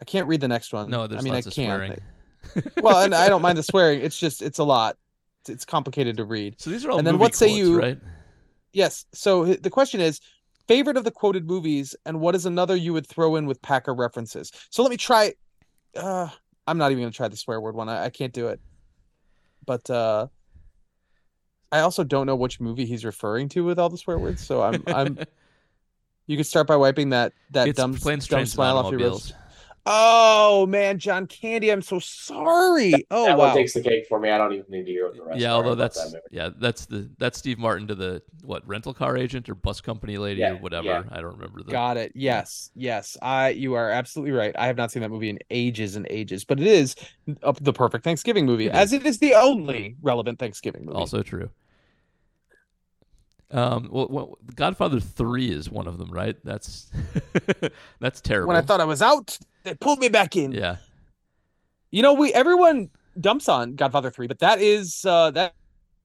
I 0.00 0.04
can't 0.04 0.26
read 0.26 0.40
the 0.40 0.48
next 0.48 0.72
one. 0.72 0.90
No, 0.90 1.06
there's 1.06 1.20
I 1.20 1.24
mean, 1.24 1.34
lots 1.34 1.46
I 1.46 1.50
of 1.50 1.54
can't. 1.54 2.00
swearing. 2.52 2.72
well, 2.82 3.00
and 3.02 3.14
I 3.14 3.28
don't 3.28 3.42
mind 3.42 3.58
the 3.58 3.62
swearing. 3.62 4.00
It's 4.00 4.18
just 4.18 4.40
it's 4.42 4.58
a 4.58 4.64
lot. 4.64 4.96
It's, 5.46 5.50
it's 5.50 5.64
complicated 5.64 6.16
to 6.16 6.24
read. 6.24 6.60
So 6.60 6.70
these 6.70 6.84
are 6.84 6.90
all 6.90 6.98
And 6.98 7.06
then 7.06 7.18
what 7.18 7.34
say 7.34 7.48
you- 7.54 7.78
right? 7.78 7.98
Yes. 8.72 9.06
So 9.14 9.44
the 9.54 9.70
question 9.70 10.00
is 10.00 10.20
favorite 10.68 10.96
of 10.96 11.04
the 11.04 11.10
quoted 11.10 11.46
movies, 11.46 11.94
and 12.04 12.20
what 12.20 12.34
is 12.34 12.44
another 12.44 12.76
you 12.76 12.92
would 12.92 13.06
throw 13.06 13.36
in 13.36 13.46
with 13.46 13.62
Packer 13.62 13.94
references? 13.94 14.50
So 14.70 14.82
let 14.82 14.90
me 14.90 14.96
try. 14.96 15.34
Uh, 15.94 16.28
I'm 16.66 16.76
not 16.76 16.90
even 16.90 17.04
gonna 17.04 17.12
try 17.12 17.28
the 17.28 17.36
swear 17.36 17.60
word 17.60 17.74
one. 17.74 17.88
I, 17.88 18.04
I 18.06 18.10
can't 18.10 18.32
do 18.32 18.48
it. 18.48 18.60
But 19.64 19.88
uh, 19.88 20.26
I 21.72 21.80
also 21.80 22.04
don't 22.04 22.26
know 22.26 22.36
which 22.36 22.60
movie 22.60 22.84
he's 22.84 23.04
referring 23.04 23.48
to 23.50 23.64
with 23.64 23.78
all 23.78 23.88
the 23.88 23.98
swear 23.98 24.18
words. 24.18 24.44
So 24.44 24.62
I'm 24.62 24.82
I'm. 24.86 25.18
You 26.28 26.36
could 26.36 26.46
start 26.46 26.66
by 26.66 26.74
wiping 26.74 27.10
that 27.10 27.34
that 27.52 27.68
it's 27.68 27.76
dumb, 27.76 27.92
dumb 27.94 28.46
smile 28.46 28.78
off 28.78 28.90
your 28.90 28.98
lips. 28.98 29.32
Oh 29.88 30.66
man, 30.66 30.98
John 30.98 31.28
Candy, 31.28 31.70
I'm 31.70 31.80
so 31.80 32.00
sorry. 32.00 33.06
Oh 33.12 33.26
that 33.26 33.38
wow. 33.38 33.46
one 33.46 33.54
takes 33.56 33.72
the 33.72 33.80
cake 33.82 34.06
for 34.08 34.18
me. 34.18 34.30
I 34.30 34.36
don't 34.36 34.52
even 34.52 34.64
need 34.68 34.84
to 34.86 34.90
hear 34.90 35.06
what 35.06 35.16
the 35.16 35.22
rest. 35.22 35.38
Yeah, 35.38 35.52
although 35.52 35.76
that's 35.76 36.10
that 36.12 36.22
yeah, 36.32 36.50
that's 36.58 36.86
the 36.86 37.08
that's 37.18 37.38
Steve 37.38 37.58
Martin 37.58 37.86
to 37.86 37.94
the 37.94 38.20
what 38.42 38.66
rental 38.66 38.92
car 38.92 39.16
agent 39.16 39.48
or 39.48 39.54
bus 39.54 39.80
company 39.80 40.18
lady 40.18 40.40
Yeah, 40.40 40.54
or 40.54 40.56
whatever. 40.56 40.86
yeah. 40.88 41.02
I 41.10 41.20
don't 41.20 41.34
remember 41.34 41.62
the. 41.62 41.70
Got 41.70 41.98
it. 41.98 42.10
Yes, 42.16 42.70
yes. 42.74 43.16
I 43.22 43.50
you 43.50 43.74
are 43.74 43.90
absolutely 43.90 44.32
right. 44.32 44.54
I 44.58 44.66
have 44.66 44.76
not 44.76 44.90
seen 44.90 45.02
that 45.02 45.10
movie 45.10 45.30
in 45.30 45.38
ages 45.50 45.94
and 45.94 46.04
ages, 46.10 46.44
but 46.44 46.58
it 46.58 46.66
is 46.66 46.96
uh, 47.44 47.52
the 47.60 47.72
perfect 47.72 48.02
Thanksgiving 48.02 48.44
movie, 48.44 48.66
It 48.66 48.72
as 48.72 48.92
it 48.92 49.06
is 49.06 49.18
the 49.18 49.34
only 49.34 49.94
relevant 50.02 50.40
Thanksgiving 50.40 50.84
movie. 50.84 50.98
Also 50.98 51.22
true. 51.22 51.48
Um, 53.52 53.88
well, 53.92 54.08
well, 54.10 54.38
Godfather 54.56 54.98
Three 54.98 55.50
is 55.52 55.70
one 55.70 55.86
of 55.86 55.98
them, 55.98 56.10
right? 56.10 56.36
That's 56.42 56.90
that's 58.00 58.20
terrible. 58.20 58.48
when 58.48 58.56
I 58.56 58.62
thought 58.62 58.80
I 58.80 58.84
was 58.84 59.00
out, 59.00 59.38
they 59.70 59.74
pulled 59.74 59.98
me 59.98 60.08
back 60.08 60.36
in. 60.36 60.52
yeah, 60.52 60.76
You 61.90 62.02
know, 62.02 62.14
we 62.14 62.32
everyone 62.32 62.90
dumps 63.20 63.48
on 63.48 63.74
Godfather 63.74 64.10
three, 64.10 64.26
but 64.26 64.38
that 64.40 64.60
is 64.60 65.04
uh 65.04 65.30
that 65.32 65.54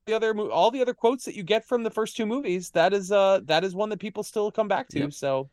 the 0.05 0.14
other 0.14 0.38
all 0.49 0.72
the 0.72 0.82
other 0.82 0.93
quotes 0.93 1.26
that 1.26 1.36
you 1.36 1.43
get 1.43 1.66
from 1.66 1.84
the 1.84 1.91
first 1.91 2.18
two 2.18 2.26
movies. 2.26 2.72
That 2.72 2.93
is 2.93 3.12
uh 3.12 3.41
that 3.45 3.64
is 3.64 3.76
one 3.76 3.89
that 3.89 3.99
people 3.99 4.24
still 4.24 4.51
come 4.51 4.68
back 4.68 4.88
to. 4.89 4.99
Yep. 4.99 5.14
So 5.14 5.49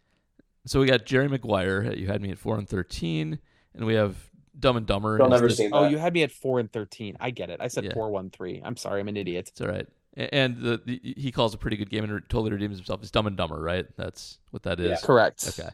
so 0.67 0.81
we 0.81 0.87
got 0.87 1.05
Jerry 1.07 1.29
Maguire. 1.29 1.93
You 1.93 2.07
had 2.09 2.21
me 2.23 2.31
at 2.31 2.39
four 2.39 2.59
and 2.59 2.69
thirteen, 2.69 3.39
and 3.75 3.87
we 3.87 3.95
have 3.95 4.17
Dumb 4.59 4.77
and 4.77 4.87
Dumber. 4.87 5.17
Still 5.17 5.27
as 5.27 5.31
never 5.31 5.49
the- 5.49 5.55
seen 5.55 5.71
oh, 5.73 5.87
you 5.89 5.99
had 5.99 6.13
me 6.15 6.23
at 6.23 6.33
four 6.33 6.59
and 6.61 6.71
thirteen. 6.73 7.17
I 7.21 7.31
get 7.31 7.51
it. 7.51 7.61
I 7.61 7.69
said 7.69 7.85
Yeah. 7.85 7.95
four 7.95 8.11
one 8.11 8.31
three. 8.31 8.61
I'm 8.65 8.77
sorry, 8.77 9.01
I'm 9.01 9.09
an 9.09 9.17
idiot. 9.17 9.49
It's 9.51 9.61
all 9.61 9.69
right. 9.69 9.87
And 10.17 10.57
the, 10.57 10.81
the 10.85 11.01
he 11.17 11.31
calls 11.31 11.55
a 11.55 11.59
pretty 11.59 11.77
good 11.77 11.91
game 11.91 12.03
and 12.03 12.13
re- 12.13 12.21
totally 12.29 12.51
redeems 12.51 12.77
himself. 12.77 13.01
It's 13.03 13.11
Dumb 13.11 13.27
and 13.29 13.37
Dumber, 13.37 13.61
right? 13.61 13.87
That's 13.97 14.39
what 14.51 14.65
that 14.65 14.81
is. 14.81 14.89
Yeah. 14.91 14.97
Correct. 15.07 15.47
Okay. 15.59 15.69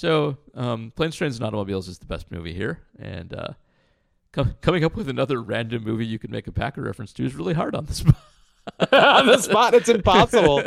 So, 0.00 0.36
um, 0.54 0.92
Planes, 0.94 1.16
Trains, 1.16 1.36
and 1.36 1.44
Automobiles 1.46 1.88
is 1.88 1.98
the 1.98 2.04
best 2.04 2.30
movie 2.30 2.52
here, 2.52 2.80
and 2.98 3.32
uh, 3.32 3.48
com- 4.30 4.54
coming 4.60 4.84
up 4.84 4.94
with 4.94 5.08
another 5.08 5.40
random 5.40 5.84
movie 5.84 6.04
you 6.04 6.18
can 6.18 6.30
make 6.30 6.46
a 6.46 6.52
Packer 6.52 6.82
reference 6.82 7.14
to 7.14 7.24
is 7.24 7.34
really 7.34 7.54
hard 7.54 7.74
on 7.74 7.86
the 7.86 7.94
spot. 7.94 8.16
on 8.92 9.26
the 9.26 9.38
spot, 9.38 9.72
it's 9.72 9.88
impossible. 9.88 10.62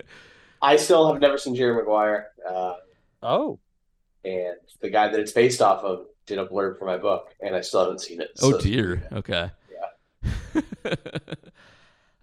I 0.60 0.74
still 0.74 1.12
have 1.12 1.20
never 1.22 1.38
seen 1.38 1.54
Jerry 1.54 1.72
Maguire, 1.76 2.32
uh, 2.50 2.74
Oh. 3.22 3.60
and 4.24 4.56
the 4.80 4.90
guy 4.90 5.06
that 5.06 5.20
it's 5.20 5.30
based 5.30 5.62
off 5.62 5.84
of 5.84 6.06
did 6.26 6.40
a 6.40 6.46
blurb 6.46 6.76
for 6.76 6.84
my 6.84 6.96
book, 6.96 7.32
and 7.40 7.54
I 7.54 7.60
still 7.60 7.78
haven't 7.84 8.00
seen 8.00 8.20
it. 8.20 8.30
oh 8.42 8.58
dear. 8.58 9.06
Okay. 9.12 9.52
Yeah. 9.72 10.62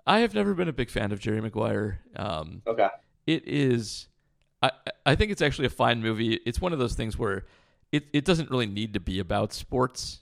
I 0.05 0.19
have 0.19 0.33
never 0.33 0.53
been 0.53 0.67
a 0.67 0.73
big 0.73 0.89
fan 0.89 1.13
of 1.13 1.21
Jerry 1.21 1.39
Maguire. 1.39 2.01
Um, 2.17 2.61
Okay. 2.67 2.89
it 3.25 3.47
is 3.47 4.09
I 4.62 4.72
I 5.05 5.16
think 5.16 5.32
it's 5.32 5.41
actually 5.41 5.66
a 5.68 5.72
fine 5.72 6.01
movie. 6.01 6.36
It's 6.45 6.62
one 6.62 6.74
of 6.74 6.80
those 6.80 6.93
things 6.93 7.18
where 7.18 7.45
it, 7.91 8.05
it 8.14 8.26
doesn't 8.26 8.49
really 8.49 8.68
need 8.68 8.93
to 8.93 8.99
be 8.99 9.20
about 9.20 9.53
sports 9.53 10.20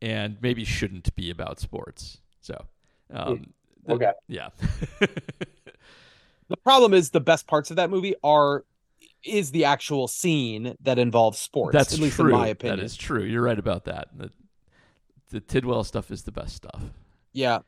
and 0.00 0.36
maybe 0.42 0.64
shouldn't 0.64 1.14
be 1.16 1.30
about 1.30 1.60
sports. 1.60 2.18
So 2.40 2.66
um 3.12 3.46
the- 3.86 3.94
Okay. 3.94 4.12
yeah. 4.28 4.50
The 6.48 6.56
problem 6.58 6.92
is 6.92 7.10
the 7.10 7.20
best 7.20 7.46
parts 7.46 7.70
of 7.70 7.76
that 7.76 7.88
movie 7.90 8.14
are 8.22 8.64
is 9.24 9.52
the 9.52 9.64
actual 9.64 10.06
scene 10.08 10.76
that 10.82 10.98
involves 10.98 11.38
sports. 11.38 11.72
That's 11.72 11.94
at 11.94 12.00
least 12.00 12.16
true. 12.16 12.26
in 12.26 12.32
my 12.40 12.48
opinion. 12.48 12.78
That 12.78 12.84
is 12.84 12.96
true. 12.96 13.22
You're 13.22 13.42
right 13.42 13.58
about 13.58 13.84
that. 13.84 14.08
The, 14.16 14.30
the 15.30 15.40
Tidwell 15.40 15.82
stuff 15.84 16.10
is 16.10 16.24
the 16.24 16.32
best 16.32 16.54
stuff. 16.56 16.82
Yeah. 17.32 17.60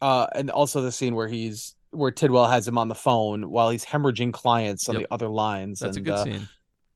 Uh, 0.00 0.26
and 0.34 0.50
also 0.50 0.82
the 0.82 0.92
scene 0.92 1.14
where 1.14 1.28
he's 1.28 1.74
where 1.92 2.10
Tidwell 2.10 2.46
has 2.48 2.66
him 2.66 2.78
on 2.78 2.88
the 2.88 2.94
phone 2.94 3.50
while 3.50 3.70
he's 3.70 3.84
hemorrhaging 3.84 4.32
clients 4.32 4.88
on 4.88 4.96
Yep. 4.96 5.02
the 5.08 5.14
other 5.14 5.28
lines. 5.28 5.78
That's 5.78 5.96
and, 5.96 6.06
a 6.06 6.10
good 6.10 6.18
uh, 6.18 6.24
scene. 6.24 6.48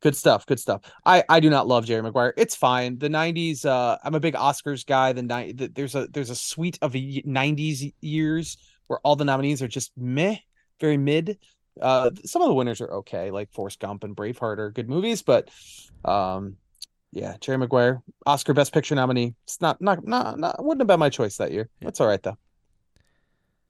Good 0.02 0.16
stuff. 0.16 0.44
Good 0.46 0.60
stuff. 0.60 0.82
I 1.04 1.24
I 1.28 1.40
do 1.40 1.48
not 1.48 1.66
love 1.66 1.86
Jerry 1.86 2.02
Maguire. 2.02 2.34
It's 2.36 2.54
fine. 2.54 2.98
The 2.98 3.08
'90s. 3.08 3.64
Uh, 3.64 3.96
I'm 4.04 4.14
a 4.14 4.20
big 4.20 4.34
Oscars 4.34 4.84
guy. 4.84 5.12
The, 5.12 5.22
ni- 5.22 5.52
the 5.52 5.68
there's 5.68 5.94
a 5.94 6.06
there's 6.08 6.30
a 6.30 6.36
suite 6.36 6.78
of 6.82 6.94
y- 6.94 7.22
'90s 7.26 7.92
years 8.00 8.58
where 8.88 8.98
all 9.00 9.16
the 9.16 9.24
nominees 9.24 9.62
are 9.62 9.68
just 9.68 9.92
meh, 9.96 10.36
very 10.80 10.96
mid. 10.98 11.38
Uh, 11.80 12.10
some 12.24 12.42
of 12.42 12.48
the 12.48 12.54
winners 12.54 12.80
are 12.80 12.90
okay, 12.90 13.30
like 13.30 13.52
Forrest 13.52 13.80
Gump 13.80 14.04
and 14.04 14.14
Braveheart 14.16 14.58
are 14.58 14.70
good 14.70 14.88
movies, 14.88 15.22
but 15.22 15.50
um, 16.04 16.56
yeah, 17.12 17.36
Jerry 17.40 17.58
Maguire, 17.58 18.02
Oscar 18.26 18.54
Best 18.54 18.72
Picture 18.72 18.94
nominee. 18.94 19.34
It's 19.44 19.60
not 19.60 19.80
not 19.80 20.06
not, 20.06 20.38
not 20.38 20.62
wouldn't 20.62 20.82
have 20.82 20.88
been 20.88 21.00
my 21.00 21.10
choice 21.10 21.38
that 21.38 21.52
year. 21.52 21.68
Yeah. 21.80 21.86
That's 21.86 22.00
all 22.00 22.06
right 22.06 22.22
though. 22.22 22.36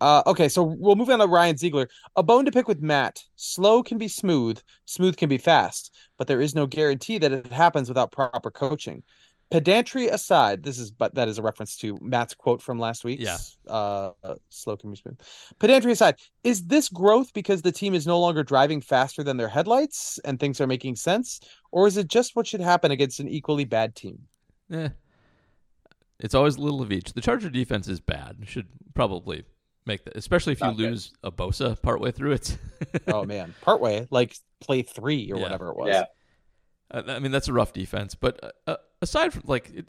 Uh, 0.00 0.22
okay, 0.26 0.48
so 0.48 0.62
we'll 0.62 0.96
move 0.96 1.08
on 1.08 1.20
to 1.20 1.26
Ryan 1.26 1.56
Ziegler. 1.56 1.88
A 2.16 2.22
bone 2.22 2.44
to 2.44 2.52
pick 2.52 2.68
with 2.68 2.82
Matt. 2.82 3.22
Slow 3.36 3.82
can 3.82 3.96
be 3.98 4.08
smooth, 4.08 4.60
smooth 4.84 5.16
can 5.16 5.28
be 5.28 5.38
fast, 5.38 5.94
but 6.18 6.26
there 6.26 6.40
is 6.40 6.54
no 6.54 6.66
guarantee 6.66 7.18
that 7.18 7.32
it 7.32 7.46
happens 7.52 7.88
without 7.88 8.12
proper 8.12 8.50
coaching. 8.50 9.02
pedantry 9.50 10.08
aside, 10.08 10.62
this 10.62 10.78
is 10.78 10.90
but 10.90 11.14
that 11.14 11.28
is 11.28 11.38
a 11.38 11.42
reference 11.42 11.76
to 11.78 11.96
Matt's 12.02 12.34
quote 12.34 12.60
from 12.60 12.78
last 12.78 13.04
week. 13.04 13.20
Yeah. 13.20 13.38
uh, 13.68 14.10
slow 14.50 14.76
can 14.76 14.90
be 14.90 14.96
smooth. 14.96 15.18
Pedantry 15.60 15.92
aside, 15.92 16.16
is 16.44 16.66
this 16.66 16.88
growth 16.88 17.32
because 17.32 17.62
the 17.62 17.72
team 17.72 17.94
is 17.94 18.06
no 18.06 18.20
longer 18.20 18.42
driving 18.42 18.80
faster 18.80 19.22
than 19.22 19.36
their 19.36 19.48
headlights 19.48 20.18
and 20.24 20.38
things 20.38 20.60
are 20.60 20.66
making 20.66 20.96
sense, 20.96 21.40
or 21.70 21.86
is 21.86 21.96
it 21.96 22.08
just 22.08 22.36
what 22.36 22.46
should 22.46 22.60
happen 22.60 22.90
against 22.90 23.20
an 23.20 23.28
equally 23.28 23.64
bad 23.64 23.94
team? 23.94 24.18
Eh. 24.72 24.88
It's 26.18 26.34
always 26.34 26.56
a 26.56 26.60
little 26.60 26.82
of 26.82 26.92
each. 26.92 27.12
The 27.12 27.20
Charger 27.20 27.50
defense 27.50 27.88
is 27.88 28.00
bad. 28.00 28.38
Should 28.44 28.68
probably 28.94 29.44
make 29.86 30.04
that, 30.04 30.16
especially 30.16 30.52
if 30.52 30.60
you 30.60 30.66
Not 30.66 30.76
good. 30.76 30.90
lose 30.90 31.12
a 31.22 31.30
Bosa 31.32 31.80
partway 31.80 32.10
through 32.12 32.32
it. 32.32 32.58
Oh 33.08 33.24
man, 33.24 33.54
partway 33.62 34.06
like 34.10 34.36
play 34.60 34.82
three 34.82 35.30
or 35.32 35.36
Yeah. 35.36 35.42
whatever 35.42 35.68
it 35.70 35.76
was. 35.76 35.88
Yeah. 35.88 36.04
Uh, 36.90 37.02
I 37.08 37.18
mean, 37.18 37.32
that's 37.32 37.48
a 37.48 37.52
rough 37.52 37.72
defense. 37.72 38.14
But 38.14 38.38
uh, 38.44 38.50
uh, 38.66 38.76
aside 39.02 39.32
from 39.32 39.42
like, 39.46 39.70
it, 39.74 39.88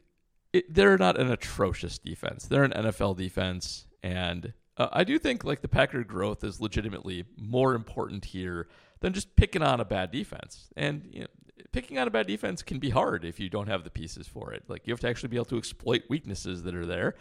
it, 0.53 0.73
they're 0.73 0.97
not 0.97 1.19
an 1.19 1.29
atrocious 1.31 1.97
defense. 1.99 2.45
They're 2.45 2.63
an 2.63 2.71
NFL 2.71 3.17
defense, 3.17 3.85
and 4.01 4.53
uh, 4.77 4.87
I 4.91 5.03
do 5.03 5.19
think 5.19 5.43
like 5.43 5.61
the 5.61 5.67
Packer 5.67 6.03
growth 6.03 6.43
is 6.43 6.61
legitimately 6.61 7.25
more 7.37 7.75
important 7.75 8.25
here 8.25 8.67
than 9.01 9.13
just 9.13 9.35
picking 9.35 9.61
on 9.61 9.79
a 9.79 9.85
bad 9.85 10.11
defense. 10.11 10.69
And 10.77 11.07
you 11.11 11.21
know, 11.21 11.27
picking 11.71 11.99
on 11.99 12.07
a 12.07 12.11
bad 12.11 12.25
defense 12.27 12.61
can 12.63 12.79
be 12.79 12.89
hard 12.89 13.25
if 13.25 13.39
you 13.39 13.49
don't 13.49 13.67
have 13.67 13.83
the 13.83 13.89
pieces 13.91 14.27
for 14.27 14.53
it. 14.53 14.63
Like 14.69 14.87
you 14.87 14.93
have 14.93 15.01
to 15.01 15.09
actually 15.09 15.29
be 15.29 15.35
able 15.37 15.45
to 15.45 15.57
exploit 15.57 16.03
weaknesses 16.09 16.63
that 16.63 16.73
are 16.73 16.85
there, 16.85 17.15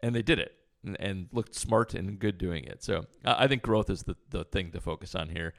and 0.00 0.14
they 0.14 0.22
did 0.22 0.38
it. 0.38 0.54
And, 0.84 1.00
and 1.00 1.28
looked 1.32 1.54
smart 1.54 1.94
and 1.94 2.18
good 2.18 2.36
doing 2.36 2.64
it. 2.64 2.82
So 2.82 3.06
I 3.24 3.44
I 3.44 3.48
think 3.48 3.62
growth 3.62 3.88
is 3.88 4.02
the, 4.02 4.16
the 4.30 4.44
thing 4.44 4.70
to 4.72 4.80
focus 4.80 5.14
on 5.14 5.30
here 5.30 5.54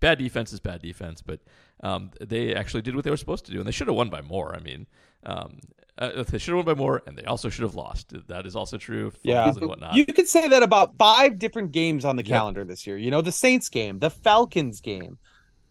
bad 0.00 0.18
defense 0.18 0.52
is 0.52 0.60
bad 0.60 0.82
defense, 0.82 1.22
but 1.22 1.40
um, 1.82 2.10
they 2.20 2.54
actually 2.54 2.82
did 2.82 2.94
what 2.94 3.04
they 3.04 3.10
were 3.10 3.16
supposed 3.16 3.46
to 3.46 3.52
do, 3.52 3.58
and 3.58 3.66
they 3.66 3.72
should 3.72 3.86
have 3.86 3.96
won 3.96 4.10
by 4.10 4.20
more. 4.20 4.54
I 4.54 4.60
mean, 4.60 4.86
um, 5.24 5.60
uh, 5.98 6.22
they 6.24 6.38
should 6.38 6.54
have 6.54 6.66
won 6.66 6.74
by 6.74 6.78
more, 6.78 7.02
and 7.06 7.16
they 7.16 7.24
also 7.24 7.48
should 7.48 7.62
have 7.62 7.74
lost. 7.74 8.12
That 8.28 8.46
is 8.46 8.56
also 8.56 8.78
true. 8.78 9.12
Yeah. 9.22 9.48
And 9.48 9.60
whatnot. 9.60 9.94
You 9.94 10.06
could 10.06 10.28
say 10.28 10.48
that 10.48 10.62
about 10.62 10.96
five 10.98 11.38
different 11.38 11.72
games 11.72 12.04
on 12.04 12.16
the 12.16 12.24
Yep. 12.24 12.28
calendar 12.28 12.64
this 12.64 12.86
year. 12.86 12.96
You 12.96 13.10
know, 13.10 13.22
the 13.22 13.32
Saints 13.32 13.68
game, 13.68 13.98
the 13.98 14.10
Falcons 14.10 14.80
game, 14.80 15.18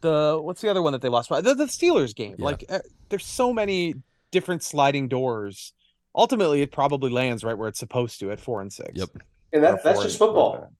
the 0.02 0.40
what's 0.42 0.62
the 0.62 0.70
other 0.70 0.82
one 0.82 0.94
that 0.94 1.02
they 1.02 1.10
lost 1.10 1.30
by? 1.30 1.42
The, 1.42 1.54
the 1.54 1.66
Steelers 1.66 2.16
game. 2.16 2.36
Yeah. 2.38 2.46
Like, 2.46 2.66
uh, 2.70 2.80
there's 3.10 3.26
so 3.26 3.54
many 3.54 3.96
different 4.32 4.64
sliding 4.64 5.08
doors. 5.08 5.74
Ultimately, 6.16 6.62
it 6.62 6.72
probably 6.72 7.12
lands 7.12 7.44
right 7.44 7.58
where 7.58 7.68
it's 7.68 7.80
supposed 7.80 8.20
to 8.22 8.32
at 8.32 8.40
four 8.40 8.62
and 8.62 8.72
six. 8.72 8.92
Yep. 8.96 9.10
And 9.54 9.64
that, 9.64 9.84
that's 9.84 10.02
just 10.02 10.18
football. 10.18 10.72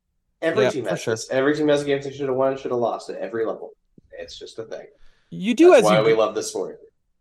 Every 0.42 0.64
Yeah, 0.66 0.70
team 0.70 0.84
for 0.84 0.90
has 0.92 1.02
sure. 1.02 1.18
Every 1.32 1.56
team 1.56 1.68
has 1.68 1.84
games 1.84 2.06
they 2.06 2.12
should 2.12 2.28
have 2.28 2.36
won, 2.38 2.58
should 2.58 2.72
have 2.72 2.80
lost 2.80 3.10
at 3.10 3.18
every 3.18 3.46
level. 3.46 3.72
It's 4.18 4.38
just 4.38 4.60
a 4.60 4.64
thing. 4.64 4.86
You 5.30 5.54
do 5.54 5.70
That's 5.72 5.80
as 5.80 5.84
why 5.86 6.00
you 6.00 6.06
we 6.06 6.14
love 6.14 6.36
the 6.36 6.44
sport. 6.44 6.80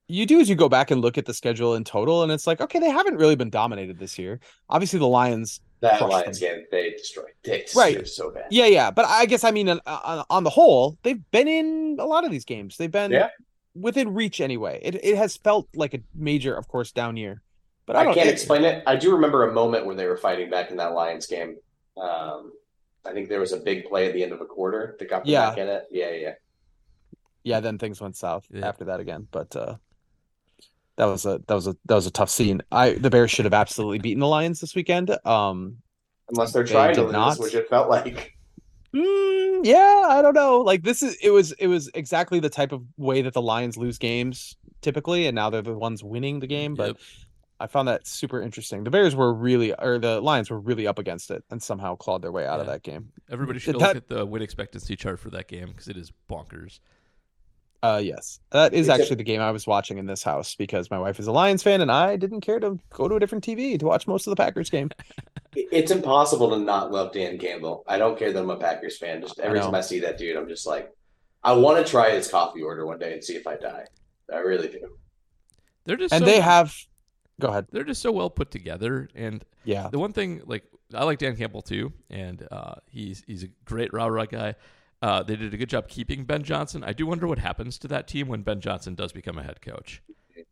you 0.09 0.27
do 0.27 0.41
as 0.41 0.49
you 0.49 0.55
go 0.55 0.69
back 0.69 0.91
and 0.91 1.01
look 1.01 1.17
at 1.19 1.25
the 1.27 1.35
schedule 1.35 1.75
in 1.75 1.83
total, 1.85 2.23
and 2.23 2.31
it's 2.31 2.47
like, 2.47 2.61
okay, 2.61 2.79
they 2.79 2.91
haven't 2.91 3.17
really 3.17 3.35
been 3.35 3.51
dominated 3.51 3.99
this 3.99 4.19
year. 4.19 4.41
Obviously, 4.69 4.99
the 4.99 5.07
Lions 5.09 5.61
That 5.81 6.01
Lions 6.01 6.39
them. 6.39 6.57
game, 6.59 6.67
they 6.71 6.91
destroyed. 6.91 7.33
They 7.43 7.63
destroyed 7.63 7.97
Right. 7.97 8.07
so 8.09 8.31
bad. 8.31 8.45
Yeah, 8.51 8.67
yeah, 8.67 8.91
but 8.91 9.07
I 9.07 9.27
guess 9.27 9.43
I 9.43 9.51
mean 9.51 9.69
on, 9.69 9.81
on, 9.87 10.25
on 10.31 10.45
the 10.45 10.51
whole, 10.51 10.99
they've 11.03 11.21
been 11.31 11.49
in 11.49 11.97
a 11.99 12.05
lot 12.07 12.25
of 12.25 12.31
these 12.31 12.45
games. 12.45 12.77
They've 12.77 12.91
been 12.91 13.11
Yeah. 13.11 13.31
within 13.75 14.13
reach 14.15 14.41
anyway. 14.41 14.81
It 14.83 14.97
it 15.05 15.17
has 15.17 15.37
felt 15.37 15.69
like 15.75 15.95
a 15.95 16.01
major, 16.15 16.55
of 16.55 16.69
course, 16.69 16.93
down 16.93 17.17
year. 17.17 17.41
But 17.87 17.97
I, 17.97 18.01
I, 18.01 18.05
don't 18.05 18.15
can't 18.15 18.29
it- 18.29 18.33
explain 18.33 18.65
it. 18.65 18.83
I 18.87 18.97
do 18.97 19.13
remember 19.13 19.49
a 19.49 19.53
moment 19.53 19.87
when 19.87 19.97
they 19.97 20.07
were 20.07 20.17
fighting 20.17 20.51
back 20.51 20.71
in 20.71 20.77
that 20.79 20.93
Lions 20.95 21.27
game. 21.27 21.57
Um, 22.01 22.53
I 23.07 23.13
think 23.13 23.29
there 23.29 23.41
was 23.41 23.53
a 23.53 23.59
big 23.59 23.85
play 23.85 24.07
at 24.09 24.15
the 24.15 24.23
end 24.23 24.33
of 24.33 24.41
a 24.41 24.47
quarter 24.47 24.97
that 24.99 25.11
got 25.11 25.25
them 25.25 25.33
Yeah. 25.33 25.51
back 25.51 25.59
in 25.59 25.69
it. 25.69 25.85
Yeah, 25.91 26.11
yeah. 26.11 26.19
Yeah, 26.21 26.33
Yeah, 27.45 27.61
then 27.61 27.79
things 27.79 28.01
went 28.01 28.17
south 28.17 28.47
Yeah. 28.51 28.67
after 28.67 28.85
that 28.87 29.01
again. 29.01 29.29
But 29.31 29.55
uh 29.55 29.77
that 30.97 31.05
was 31.07 31.27
a 31.27 31.41
that 31.49 31.55
was 31.55 31.67
a 31.67 31.77
that 31.87 31.95
was 31.95 32.07
a 32.07 32.11
tough 32.11 32.31
scene. 32.31 32.63
I 32.73 32.93
the 32.93 33.11
Bears 33.11 33.31
should 33.31 33.45
have 33.45 33.53
absolutely 33.55 33.99
beaten 33.99 34.21
the 34.21 34.27
Lions 34.29 34.61
this 34.61 34.75
weekend. 34.75 35.11
Um 35.27 35.79
Unless 36.31 36.53
they're 36.53 36.63
They 36.65 36.73
trying 36.73 36.95
to 36.95 37.03
lose, 37.03 37.13
not. 37.13 37.39
which 37.39 37.55
it 37.55 37.69
felt 37.69 37.91
like. 37.91 38.33
mm, 38.95 39.61
yeah, 39.67 40.05
I 40.09 40.23
don't 40.23 40.35
know. 40.35 40.61
Like 40.61 40.83
this 40.83 41.03
is 41.03 41.17
it 41.17 41.31
was 41.31 41.53
it 41.53 41.67
was 41.67 41.91
exactly 41.95 42.41
the 42.41 42.49
type 42.49 42.73
of 42.73 42.83
way 42.97 43.21
that 43.23 43.35
the 43.35 43.43
Lions 43.43 43.77
lose 43.77 43.99
games 43.99 44.57
typically, 44.81 45.27
and 45.27 45.35
now 45.35 45.51
they're 45.51 45.61
the 45.63 45.75
ones 45.77 46.03
winning 46.03 46.41
the 46.41 46.47
game. 46.47 46.75
But 46.75 46.87
Yep. 46.89 46.97
I 47.61 47.67
found 47.67 47.89
that 47.89 48.07
super 48.07 48.43
interesting. 48.43 48.85
The 48.85 48.91
Bears 48.91 49.15
were 49.15 49.33
really, 49.33 49.73
or 49.75 49.99
the 49.99 50.21
Lions 50.21 50.51
were 50.51 50.59
really 50.59 50.87
up 50.87 50.99
against 50.99 51.31
it, 51.31 51.45
and 51.51 51.63
somehow 51.63 51.95
clawed 51.95 52.23
their 52.23 52.33
way 52.33 52.47
out 52.47 52.61
of 52.61 52.67
that 52.67 52.83
game. 52.83 53.13
Everybody 53.31 53.59
should 53.59 53.77
That- 53.77 53.81
look 53.81 53.97
at 53.97 54.09
the 54.09 54.27
win 54.27 54.43
expectancy 54.43 54.97
chart 54.97 55.21
for 55.21 55.31
that 55.31 55.49
game 55.49 55.69
because 55.69 55.89
it 55.89 55.97
is 55.97 56.13
bonkers. 56.29 56.81
Uh, 57.83 58.01
yes, 58.03 58.41
that 58.51 58.73
is 58.73 58.89
actually 58.89 59.17
the 59.17 59.23
game 59.25 59.43
I 59.43 59.51
was 59.51 59.67
watching 59.67 59.99
in 59.99 60.07
this 60.07 60.23
house 60.23 60.55
because 60.55 60.91
my 60.91 60.99
wife 60.99 61.21
is 61.21 61.27
a 61.27 61.33
Lions 61.33 61.63
fan, 61.63 61.83
and 61.83 61.93
I 61.93 62.17
didn't 62.17 62.41
care 62.41 62.59
to 62.59 62.79
go 62.91 63.09
to 63.09 63.17
a 63.17 63.21
different 63.21 63.45
TV 63.45 63.79
to 63.79 63.85
watch 63.85 64.07
most 64.07 64.27
of 64.27 64.31
the 64.31 64.37
Packers 64.43 64.71
game. 64.71 64.91
It's 65.57 65.93
impossible 65.93 66.51
to 66.51 66.59
not 66.59 66.91
love 66.91 67.13
Dan 67.13 67.39
Campbell. 67.39 67.85
I 67.87 67.97
don't 67.97 68.19
care 68.19 68.33
that 68.33 68.41
I'm 68.41 68.51
a 68.51 68.57
Packers 68.57 68.99
fan. 68.99 69.21
Just 69.21 69.39
every 69.39 69.61
know. 69.61 69.67
time 69.67 69.77
I 69.77 69.83
see 69.83 70.01
that 70.01 70.19
dude, 70.19 70.37
I'm 70.37 70.49
just 70.49 70.67
like, 70.67 70.93
I 71.45 71.53
want 71.53 71.79
to 71.85 71.89
try 71.89 72.11
his 72.11 72.27
coffee 72.29 72.61
order 72.61 72.85
one 72.85 72.99
day 72.99 73.13
and 73.13 73.23
see 73.23 73.37
if 73.37 73.47
I 73.47 73.55
die. 73.57 73.85
I 74.33 74.39
really 74.39 74.67
do. 74.67 74.97
They're 75.85 75.97
just 75.97 76.13
And 76.13 76.25
so, 76.25 76.27
they 76.29 76.41
have, 76.41 76.75
go 77.41 77.49
ahead, 77.49 77.67
they're 77.71 77.85
just 77.85 78.03
so 78.03 78.13
well 78.13 78.31
put 78.31 78.51
together, 78.51 79.09
and 79.15 79.45
yeah, 79.65 79.89
the 79.89 79.99
one 79.99 80.13
thing 80.13 80.43
like 80.47 80.65
I 80.93 81.05
like 81.05 81.19
Dan 81.19 81.37
Campbell 81.37 81.63
too, 81.63 81.93
and 82.11 82.47
uh, 82.51 82.75
he's 82.89 83.23
he's 83.27 83.43
a 83.43 83.49
great 83.65 83.93
rah 83.93 84.07
rah 84.07 84.27
guy. 84.27 84.55
Uh, 85.03 85.23
they 85.23 85.37
did 85.37 85.53
a 85.53 85.57
good 85.57 85.69
job 85.69 85.89
keeping 85.89 86.25
Ben 86.25 86.43
Johnson. 86.43 86.83
I 86.83 86.93
do 86.95 87.07
wonder 87.07 87.27
what 87.27 87.39
happens 87.39 87.77
to 87.79 87.89
that 87.89 88.09
team 88.09 88.27
when 88.29 88.43
Ben 88.43 88.61
Johnson 88.61 88.95
does 88.95 89.13
become 89.13 89.37
a 89.39 89.43
head 89.43 89.61
coach. 89.61 90.01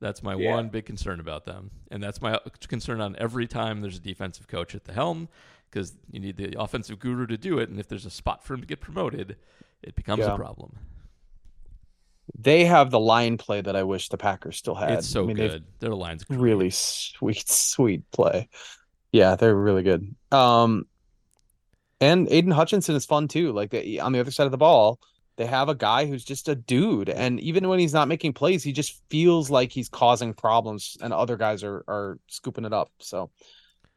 That's 0.00 0.22
my 0.22 0.34
Yeah. 0.34 0.54
one 0.56 0.68
big 0.68 0.84
concern 0.84 1.20
about 1.20 1.44
them, 1.44 1.70
and 1.90 2.02
that's 2.02 2.20
my 2.20 2.38
concern 2.68 3.00
on 3.00 3.16
every 3.18 3.46
time 3.46 3.80
there's 3.80 3.96
a 3.96 4.00
defensive 4.00 4.48
coach 4.48 4.74
at 4.74 4.84
the 4.84 4.92
helm 4.92 5.28
because 5.70 5.94
you 6.10 6.20
need 6.20 6.36
the 6.36 6.54
offensive 6.60 6.98
guru 6.98 7.26
to 7.28 7.38
do 7.38 7.58
it, 7.58 7.70
and 7.70 7.78
if 7.80 7.88
there's 7.88 8.04
a 8.04 8.10
spot 8.10 8.44
for 8.44 8.54
him 8.54 8.60
to 8.60 8.66
get 8.66 8.80
promoted, 8.80 9.36
it 9.82 9.94
becomes 9.94 10.20
Yeah. 10.20 10.34
a 10.34 10.36
problem. 10.36 10.76
They 12.38 12.64
have 12.64 12.90
the 12.90 13.00
line 13.00 13.36
play 13.36 13.60
that 13.60 13.76
I 13.76 13.82
wish 13.82 14.08
the 14.08 14.16
Packers 14.16 14.56
still 14.56 14.74
had. 14.74 14.92
It's 14.92 15.08
so 15.08 15.24
I 15.24 15.26
mean, 15.26 15.36
good. 15.36 15.64
Their 15.80 15.94
lines 15.94 16.24
great. 16.24 16.40
really 16.40 16.70
sweet, 16.70 17.48
sweet 17.48 18.10
play. 18.10 18.48
Yeah, 19.12 19.36
they're 19.36 19.54
really 19.54 19.82
good. 19.82 20.14
Um, 20.30 20.86
and 22.00 22.26
Aidan 22.30 22.50
Hutchinson 22.50 22.96
is 22.96 23.06
fun 23.06 23.28
too. 23.28 23.52
Like 23.52 23.70
they, 23.70 23.98
on 23.98 24.12
the 24.12 24.20
other 24.20 24.30
side 24.30 24.46
of 24.46 24.50
the 24.50 24.58
ball, 24.58 24.98
they 25.36 25.46
have 25.46 25.68
a 25.68 25.74
guy 25.74 26.06
who's 26.06 26.24
just 26.24 26.48
a 26.48 26.54
dude, 26.54 27.08
and 27.08 27.40
even 27.40 27.68
when 27.68 27.78
he's 27.78 27.94
not 27.94 28.08
making 28.08 28.32
plays, 28.34 28.62
he 28.62 28.72
just 28.72 29.00
feels 29.08 29.50
like 29.50 29.72
he's 29.72 29.88
causing 29.88 30.34
problems, 30.34 30.96
and 31.00 31.12
other 31.12 31.36
guys 31.36 31.62
are 31.62 31.84
are 31.88 32.18
scooping 32.28 32.64
it 32.64 32.72
up. 32.72 32.90
So, 32.98 33.30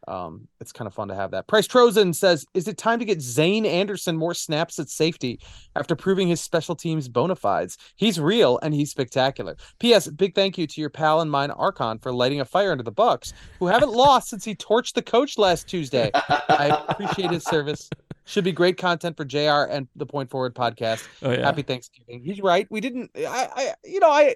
um, 0.08 0.48
it's 0.60 0.72
kind 0.72 0.88
of 0.88 0.94
fun 0.94 1.08
to 1.10 1.16
have 1.16 1.32
that. 1.32 1.48
Price 1.48 1.68
Trozen 1.68 2.14
says, 2.14 2.46
"Is 2.54 2.68
it 2.68 2.78
time 2.78 3.00
to 3.00 3.06
get 3.06 3.22
Zayne 3.22 3.66
Anderson 3.66 4.18
more 4.18 4.34
snaps 4.34 4.80
at 4.80 4.90
safety 4.90 5.40
after 5.76 5.96
proving 5.96 6.28
his 6.28 6.42
special 6.42 6.76
teams 6.76 7.08
bona 7.08 7.36
fides? 7.36 7.78
He's 7.96 8.20
real 8.20 8.60
and 8.62 8.74
he's 8.74 8.92
spectacular." 8.92 9.56
P.S. 9.80 10.08
Big 10.08 10.36
thank 10.36 10.58
you 10.58 10.68
to 10.68 10.82
your 10.82 10.90
pal 10.90 11.22
and 11.22 11.30
mine 11.30 11.52
Archon 11.52 12.00
for 12.00 12.14
lighting 12.14 12.42
a 12.42 12.46
fire 12.46 12.72
under 12.72 12.84
the 12.84 12.92
Bucks, 12.92 13.34
who 13.60 13.68
haven't 13.68 13.92
lost 13.92 14.30
since 14.30 14.44
he 14.46 14.56
torched 14.56 14.94
the 14.94 15.02
coach 15.02 15.38
last 15.38 15.68
Tuesday. 15.68 16.12
I 16.14 16.86
appreciate 16.88 17.32
his 17.32 17.44
service. 17.44 17.90
Should 18.28 18.44
be 18.44 18.52
great 18.52 18.78
content 18.78 19.16
for 19.16 19.24
JR 19.24 19.70
and 19.70 19.88
the 19.96 20.06
Point 20.06 20.32
Forward 20.32 20.56
podcast. 20.56 21.08
Oh 21.22 21.32
yeah. 21.32 21.46
Happy 21.46 21.62
Thanksgiving. 21.62 22.24
He's 22.24 22.42
right. 22.42 22.66
We 22.72 22.82
didn't. 22.82 23.12
I. 23.16 23.50
I. 23.56 23.74
You 23.84 24.00
know. 24.00 24.10
I. 24.10 24.36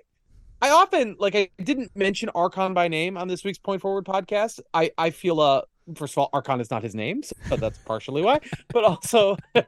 I 0.61 0.69
often 0.71 1.15
like. 1.19 1.35
I 1.35 1.49
didn't 1.61 1.95
mention 1.95 2.29
Archon 2.35 2.73
by 2.73 2.87
name 2.87 3.17
on 3.17 3.27
this 3.27 3.43
week's 3.43 3.57
Point 3.57 3.81
Forward 3.81 4.05
podcast. 4.05 4.59
I. 4.73 4.91
I 4.97 5.09
feel. 5.09 5.39
Uh. 5.39 5.61
First 5.95 6.13
of 6.13 6.19
all, 6.19 6.29
Archon 6.33 6.61
is 6.61 6.69
not 6.69 6.83
his 6.83 6.93
name, 6.93 7.23
so 7.23 7.35
that's 7.55 7.79
partially 7.79 8.21
why. 8.21 8.39
But 8.71 8.83
also, 8.83 9.37
you 9.55 9.61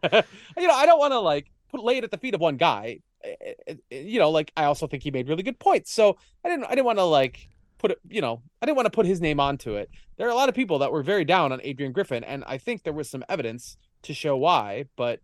know, 0.68 0.74
I 0.74 0.86
don't 0.86 1.00
want 1.00 1.14
to 1.14 1.20
like 1.20 1.52
put 1.70 1.84
lay 1.84 1.98
it 1.98 2.04
at 2.04 2.12
the 2.12 2.18
feet 2.18 2.36
of 2.36 2.42
one 2.42 2.58
guy. 2.58 3.00
Eh, 3.24 3.34
eh, 3.68 3.76
eh, 3.92 4.00
You 4.02 4.20
know, 4.20 4.30
like 4.30 4.52
I 4.56 4.66
also 4.66 4.86
think 4.86 5.02
he 5.04 5.12
made 5.12 5.30
really 5.30 5.44
good 5.44 5.60
points. 5.60 5.92
So 5.92 6.18
I 6.46 6.50
didn't. 6.50 6.66
I 6.66 6.70
didn't 6.72 6.86
want 6.86 7.00
to 7.00 7.06
like 7.06 7.48
put 7.80 7.92
it. 7.92 8.00
You 8.08 8.22
know, 8.22 8.42
I 8.62 8.66
didn't 8.66 8.76
want 8.76 8.86
to 8.86 8.92
put 8.92 9.06
his 9.06 9.22
name 9.22 9.40
onto 9.40 9.76
it. 9.76 9.90
There 10.18 10.28
are 10.28 10.32
a 10.32 10.36
lot 10.36 10.50
of 10.50 10.56
people 10.56 10.78
that 10.80 10.92
were 10.92 11.02
very 11.04 11.26
down 11.26 11.52
on 11.52 11.62
Adrian 11.64 11.92
Griffin, 11.94 12.24
and 12.24 12.44
I 12.46 12.58
think 12.58 12.84
there 12.84 12.94
was 12.94 13.10
some 13.10 13.24
evidence 13.30 13.78
to 14.04 14.14
show 14.14 14.38
why. 14.38 14.86
But 14.96 15.22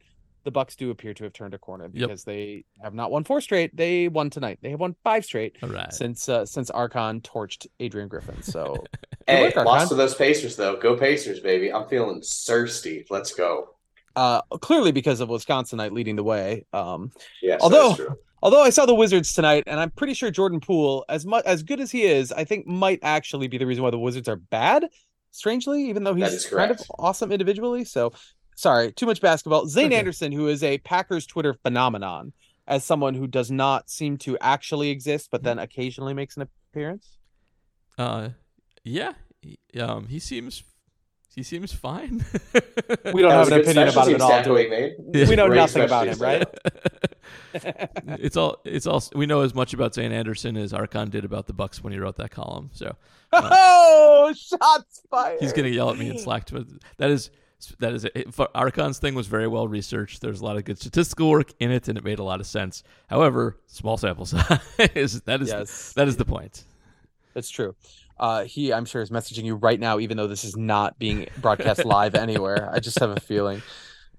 the 0.47 0.51
Bucks 0.51 0.77
do 0.77 0.89
appear 0.91 1.13
to 1.13 1.25
have 1.25 1.33
turned 1.33 1.53
a 1.53 1.57
corner 1.57 1.89
Yep. 1.91 2.07
because 2.07 2.23
they 2.23 2.63
have 2.81 2.93
not 2.93 3.11
won 3.11 3.25
four 3.25 3.41
straight. 3.41 3.75
They 3.75 4.07
won 4.07 4.29
tonight. 4.29 4.59
They 4.61 4.69
have 4.71 4.79
won 4.79 4.95
five 5.03 5.25
straight 5.25 5.57
All 5.61 5.67
right. 5.67 5.93
since 5.93 6.29
uh, 6.29 6.45
since 6.45 6.69
Archon 6.69 7.19
torched 7.19 7.67
Adrian 7.81 8.07
Griffin. 8.07 8.41
So 8.41 8.83
hey, 9.27 9.41
work, 9.43 9.57
Archon. 9.57 9.65
lost 9.65 9.89
to 9.89 9.95
those 9.95 10.15
Pacers 10.15 10.55
though. 10.55 10.77
Go 10.77 10.95
Pacers, 10.95 11.41
baby! 11.41 11.71
I'm 11.71 11.87
feeling 11.89 12.21
thirsty. 12.23 13.05
Let's 13.09 13.33
go. 13.33 13.75
uh, 14.15 14.41
clearly 14.61 14.91
because 14.93 15.19
of 15.19 15.27
Wisconsinite 15.29 15.91
leading 15.91 16.15
the 16.15 16.23
way. 16.23 16.65
Um, 16.73 17.11
Yes, 17.41 17.59
Although- 17.61 17.97
although 18.41 18.63
I 18.63 18.69
saw 18.69 18.85
the 18.85 18.95
Wizards 18.95 19.33
tonight, 19.33 19.65
and 19.67 19.79
I'm 19.79 19.91
pretty 19.91 20.13
sure 20.13 20.31
Jordan 20.31 20.59
Poole, 20.61 21.03
as 21.09 21.25
much 21.25 21.43
as 21.45 21.61
good 21.61 21.79
as 21.81 21.91
he 21.91 22.03
is, 22.03 22.31
I 22.31 22.43
think 22.45 22.65
might 22.65 22.99
actually 23.03 23.47
be 23.47 23.57
the 23.57 23.65
reason 23.65 23.83
why 23.83 23.91
the 23.91 23.99
Wizards 23.99 24.27
are 24.29 24.37
bad. 24.37 24.87
Strangely, 25.31 25.89
even 25.89 26.03
though 26.03 26.15
he's 26.15 26.45
kind 26.47 26.71
of 26.71 26.79
awesome 26.97 27.31
individually. 27.31 27.83
So, 27.85 28.11
sorry, 28.57 28.91
too 28.91 29.05
much 29.05 29.21
basketball. 29.21 29.67
Zayne 29.67 29.85
Okay. 29.85 29.95
Anderson, 29.95 30.31
who 30.33 30.47
is 30.47 30.63
a 30.63 30.79
Packers 30.79 31.25
Twitter 31.25 31.53
phenomenon, 31.53 32.33
as 32.67 32.83
someone 32.83 33.13
who 33.13 33.27
does 33.27 33.49
not 33.49 33.89
seem 33.89 34.17
to 34.17 34.37
actually 34.41 34.89
exist, 34.89 35.29
but 35.31 35.43
then 35.43 35.57
occasionally 35.59 36.13
makes 36.13 36.35
an 36.35 36.49
appearance. 36.73 37.17
Uh, 37.97 38.29
yeah. 38.83 39.13
He, 39.41 39.57
um, 39.79 40.07
he 40.07 40.19
seems 40.19 40.63
he 41.35 41.43
seems 41.43 41.71
fine. 41.71 42.25
We 43.13 43.21
don't 43.21 43.31
have 43.31 43.51
an 43.51 43.61
opinion 43.61 43.89
about 43.89 44.07
him 44.07 44.15
at 44.15 44.21
all. 44.21 44.43
do 44.43 44.53
we? 44.53 44.67
made. 44.67 44.95
We 45.29 45.35
know 45.35 45.47
Great 45.47 45.57
nothing 45.57 45.83
about 45.83 46.07
him, 46.07 46.17
right? 46.19 46.43
it's 47.53 48.35
all 48.35 48.57
it's 48.65 48.87
all 48.87 49.03
we 49.15 49.25
know 49.25 49.41
as 49.41 49.53
much 49.53 49.73
about 49.73 49.93
Zayne 49.93 50.11
Anderson 50.11 50.57
as 50.57 50.73
Archon 50.73 51.09
did 51.09 51.25
about 51.25 51.47
the 51.47 51.53
Bucks 51.53 51.83
when 51.83 51.93
he 51.93 51.99
wrote 51.99 52.15
that 52.17 52.31
column. 52.31 52.69
So 52.73 52.95
oh, 53.33 54.33
shots 54.35 55.01
fired. 55.09 55.39
he's 55.39 55.53
gonna 55.53 55.69
yell 55.69 55.89
at 55.89 55.97
me 55.97 56.09
in 56.09 56.17
Slack. 56.17 56.49
But 56.51 56.67
that 56.97 57.09
is 57.09 57.29
that 57.79 57.93
is 57.93 58.05
it. 58.05 58.33
For 58.33 58.47
Archon's 58.55 58.99
thing 58.99 59.15
was 59.15 59.27
very 59.27 59.47
well 59.47 59.67
researched. 59.67 60.21
There's 60.21 60.41
a 60.41 60.45
lot 60.45 60.57
of 60.57 60.65
good 60.65 60.77
statistical 60.79 61.29
work 61.29 61.51
in 61.59 61.71
it, 61.71 61.87
and 61.87 61.97
it 61.97 62.03
made 62.03 62.19
a 62.19 62.23
lot 62.23 62.39
of 62.39 62.45
sense. 62.47 62.83
However, 63.09 63.57
small 63.67 63.97
sample 63.97 64.25
size. 64.25 64.59
that 64.77 65.41
is 65.41 65.49
Yes. 65.49 65.93
that 65.93 66.07
is 66.07 66.17
the 66.17 66.25
point. 66.25 66.63
That's 67.33 67.49
true. 67.49 67.75
Uh, 68.19 68.45
he, 68.45 68.73
I'm 68.73 68.85
sure, 68.85 69.01
is 69.01 69.11
messaging 69.11 69.43
you 69.43 69.55
right 69.55 69.79
now, 69.79 69.99
even 69.99 70.17
though 70.17 70.25
this 70.27 70.43
is 70.43 70.55
not 70.57 70.97
being 70.97 71.27
broadcast 71.39 71.85
live 71.85 72.15
anywhere. 72.27 72.69
I 72.73 72.79
just 72.79 72.99
have 72.99 73.11
a 73.11 73.19
feeling. 73.19 73.61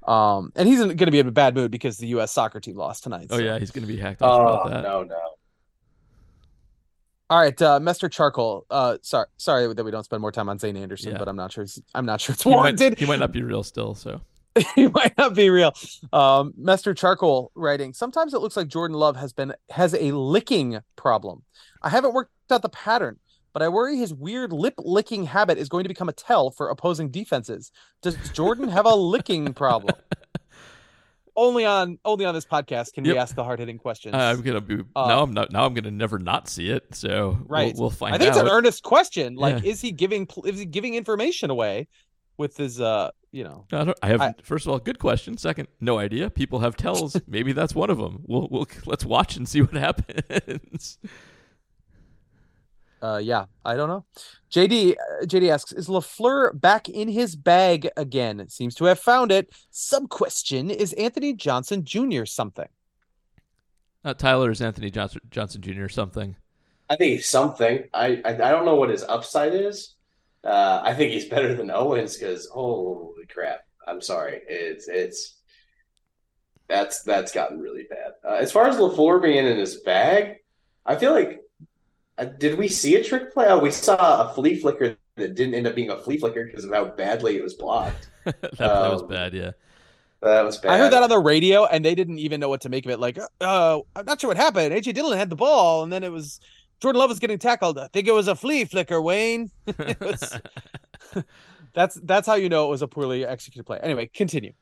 Um, 0.07 0.53
and 0.57 0.69
he's 0.69 0.79
going 0.79 0.97
to 0.97 1.11
be 1.11 1.19
in 1.19 1.27
a 1.29 1.33
bad 1.33 1.55
mood 1.55 1.71
because 1.71 1.99
the 1.99 2.07
U.S. 2.09 2.33
soccer 2.33 2.61
team 2.61 2.77
lost 2.77 3.03
tonight. 3.03 3.27
Oh 3.31 3.39
yeah, 3.39 3.59
he's 3.59 3.73
gonna 3.73 3.87
be 3.89 3.97
hacked 3.99 4.23
off 4.23 4.41
Oh 4.41 4.47
about 4.47 4.71
that. 4.71 4.83
no, 4.83 5.03
no. 5.03 5.21
All 7.31 7.39
right, 7.39 7.61
uh, 7.61 7.79
Mr. 7.79 8.11
Charcoal. 8.11 8.65
Uh, 8.71 8.97
sorry, 9.03 9.27
sorry 9.37 9.73
that 9.75 9.85
we 9.85 9.91
don't 9.91 10.05
spend 10.05 10.23
more 10.23 10.33
time 10.33 10.49
on 10.49 10.59
Zayne 10.59 10.77
Anderson, 10.77 11.13
Yeah. 11.13 11.19
but 11.19 11.29
I'm 11.29 11.37
not 11.37 11.53
sure. 11.53 11.67
I'm 11.95 12.07
not 12.07 12.21
sure 12.23 12.33
it's 12.33 12.43
He 12.43 12.49
might, 12.51 12.57
warranted. 12.57 12.99
he 12.99 13.05
might 13.07 13.19
not 13.21 13.33
be 13.33 13.43
real 13.43 13.63
still. 13.63 13.95
So 13.95 14.23
he 14.75 14.89
might 14.89 15.17
not 15.19 15.35
be 15.35 15.51
real. 15.51 15.73
Um, 16.13 16.55
Mr. 16.59 16.97
Charcoal 16.97 17.53
writing. 17.55 17.93
Sometimes 17.93 18.33
it 18.33 18.39
looks 18.41 18.57
like 18.57 18.69
Jordan 18.69 18.97
Love 18.97 19.17
has 19.17 19.33
been 19.35 19.53
has 19.71 19.93
a 19.95 20.13
licking 20.13 20.81
problem. 20.97 21.43
I 21.83 21.91
haven't 21.91 22.15
worked 22.15 22.33
out 22.51 22.63
the 22.63 22.71
pattern, 22.71 23.19
but 23.53 23.63
I 23.63 23.69
worry 23.69 23.99
his 23.99 24.15
weird 24.15 24.51
lip 24.53 24.75
licking 24.79 25.27
habit 25.27 25.59
is 25.59 25.69
going 25.69 25.85
to 25.85 25.89
become 25.89 26.09
a 26.09 26.15
tell 26.15 26.51
for 26.51 26.71
opposing 26.71 27.11
defenses. 27.11 27.71
Does 28.01 28.17
Jordan 28.33 28.69
have 28.69 28.87
a 28.87 28.95
licking 28.95 29.53
problem? 29.53 29.95
Only 31.41 31.65
on 31.65 31.99
only 32.05 32.25
on 32.25 32.35
this 32.35 32.45
podcast 32.45 32.93
can 32.95 33.05
we 33.05 33.17
ask 33.17 33.37
the 33.37 33.45
hard 33.45 33.61
hitting 33.61 33.79
questions. 33.79 34.13
I'm 34.13 34.43
gonna 34.43 34.61
be 34.61 34.81
Uh, 34.97 35.07
now. 35.07 35.23
I'm 35.23 35.33
not 35.33 35.53
now. 35.53 35.65
I'm 35.65 35.73
gonna 35.73 35.93
never 35.93 36.19
not 36.19 36.49
see 36.49 36.69
it. 36.69 36.97
So 36.97 37.39
Right. 37.47 37.73
we'll, 37.75 37.83
we'll 37.85 37.91
find 37.91 38.13
I 38.13 38.19
think 38.19 38.31
out. 38.33 38.39
it's 38.39 38.43
an 38.43 38.49
earnest 38.49 38.83
question. 38.83 39.37
Like, 39.37 39.63
Yeah. 39.63 39.71
is 39.71 39.81
he 39.81 39.93
giving 39.93 40.27
is 40.45 40.59
he 40.59 40.65
giving 40.67 40.95
information 40.95 41.49
away 41.51 41.87
with 42.39 42.57
his 42.57 42.81
uh 42.81 43.11
you 43.31 43.45
know 43.45 43.67
I, 43.73 43.85
don't, 43.85 43.99
I 44.03 44.07
have 44.09 44.21
I- 44.21 44.35
first 44.43 44.67
of 44.67 44.73
all, 44.73 44.81
good 44.81 44.99
question. 44.99 45.37
Second, 45.37 45.69
no 45.81 45.97
idea. 45.99 46.29
People 46.29 46.59
have 46.59 46.77
tells. 46.87 47.17
Maybe 47.29 47.53
that's 47.53 47.75
one 47.75 47.89
of 47.91 47.99
them. 47.99 48.25
We'll 48.27 48.49
we'll 48.51 48.67
let's 48.85 49.05
watch 49.05 49.37
and 49.37 49.49
see 49.49 49.63
what 49.63 49.75
happens. 49.89 50.99
Uh, 53.01 53.21
yeah, 53.23 53.47
I 53.65 53.77
don't 53.77 53.89
know. 53.89 54.05
JD 54.51 54.93
uh, 54.93 55.25
JD 55.25 55.51
asks, 55.51 55.73
is 55.73 55.89
LaFleur 55.89 56.59
back 56.59 56.89
in 56.89 57.09
his 57.09 57.37
bag 57.37 57.89
again? 57.97 58.49
Seems 58.49 58.75
to 58.77 58.87
have 58.87 58.99
found 58.99 59.31
it. 59.31 59.53
Sub 59.71 60.09
question: 60.09 60.71
Is 60.71 60.93
Anthony 60.95 61.33
Johnson 61.33 61.85
Jr. 61.85 62.25
something? 62.25 62.69
Uh, 64.05 64.15
Tyler 64.15 64.51
is 64.51 64.61
Anthony 64.61 64.91
Johnson 64.91 65.21
Johnson 65.31 65.61
Jr. 65.61 65.85
or 65.85 65.89
something. 65.89 66.37
I 66.91 66.97
think 66.97 67.17
he's 67.17 67.29
something. 67.29 67.85
I, 67.93 68.21
I 68.25 68.31
I 68.31 68.51
don't 68.51 68.65
know 68.65 68.77
what 68.77 68.91
his 68.91 69.05
upside 69.05 69.55
is. 69.55 69.95
Uh, 70.45 70.81
I 70.83 70.95
think 70.95 71.13
he's 71.13 71.27
better 71.27 71.55
than 71.55 71.71
Owens 71.75 72.17
because 72.17 72.47
holy 72.47 73.27
crap! 73.27 73.61
I'm 73.87 74.01
sorry. 74.01 74.41
It's 74.49 74.89
it's 74.89 75.37
that's 76.69 77.03
that's 77.03 77.33
gotten 77.33 77.61
really 77.61 77.85
bad. 77.89 78.13
Uh, 78.25 78.37
as 78.37 78.53
far 78.53 78.67
as 78.67 78.77
LaFleur 78.77 79.23
being 79.23 79.47
in 79.47 79.59
his 79.59 79.77
bag, 79.83 80.37
I 80.85 80.97
feel 80.97 81.13
like 81.13 81.41
uh, 82.19 82.25
did 82.25 82.59
we 82.59 82.69
see 82.69 82.97
a 82.97 83.05
trick 83.05 83.33
play? 83.33 83.47
Oh, 83.49 83.59
we 83.59 83.71
saw 83.71 84.31
a 84.31 84.35
flea 84.35 84.57
flicker 84.57 84.97
that 85.17 85.35
didn't 85.35 85.55
end 85.55 85.67
up 85.67 85.75
being 85.75 85.91
a 85.91 85.99
flea 85.99 86.19
flicker 86.19 86.45
because 86.47 86.65
of 86.65 86.73
how 86.73 86.85
badly 86.87 87.37
it 87.37 87.43
was 87.43 87.55
blocked. 87.55 88.11
that 88.25 88.53
play 88.53 88.67
was 88.67 89.03
Um, 89.03 89.09
bad. 89.09 89.35
Yeah. 89.35 89.53
That 90.21 90.43
was 90.43 90.59
bad. 90.59 90.73
I 90.73 90.79
heard 90.79 90.93
that 90.93 91.03
on 91.03 91.09
the 91.09 91.19
radio, 91.19 91.65
and 91.67 91.85
they 91.85 91.95
didn't 91.95 92.19
even 92.19 92.41
know 92.41 92.49
what 92.49 92.61
to 92.63 92.69
make 92.69 92.85
of 92.85 92.91
it. 92.91 92.99
Like, 92.99 93.19
uh, 93.41 93.81
I'm 93.95 94.05
not 94.05 94.21
sure 94.21 94.29
what 94.29 94.37
happened. 94.37 94.75
AJ 94.75 94.95
Dillon 94.95 95.17
had 95.17 95.31
the 95.31 95.37
ball, 95.37 95.85
and 95.85 95.93
then 95.93 96.03
it 96.03 96.11
was 96.11 96.41
Jordan 96.81 96.99
Love 96.99 97.11
was 97.11 97.21
getting 97.21 97.39
tackled. 97.39 97.79
I 97.79 97.87
think 97.89 98.09
it 98.09 98.13
was 98.13 98.27
a 98.27 98.35
flea 98.35 98.65
flicker, 98.65 99.01
Wayne. 99.01 99.51
Was- 100.01 100.39
that's 101.75 101.95
that's 102.03 102.27
how 102.27 102.35
you 102.35 102.49
know 102.49 102.67
it 102.67 102.71
was 102.71 102.83
a 102.83 102.89
poorly 102.89 103.25
executed 103.25 103.65
play. 103.65 103.79
Anyway, 103.81 104.11
continue. 104.13 104.53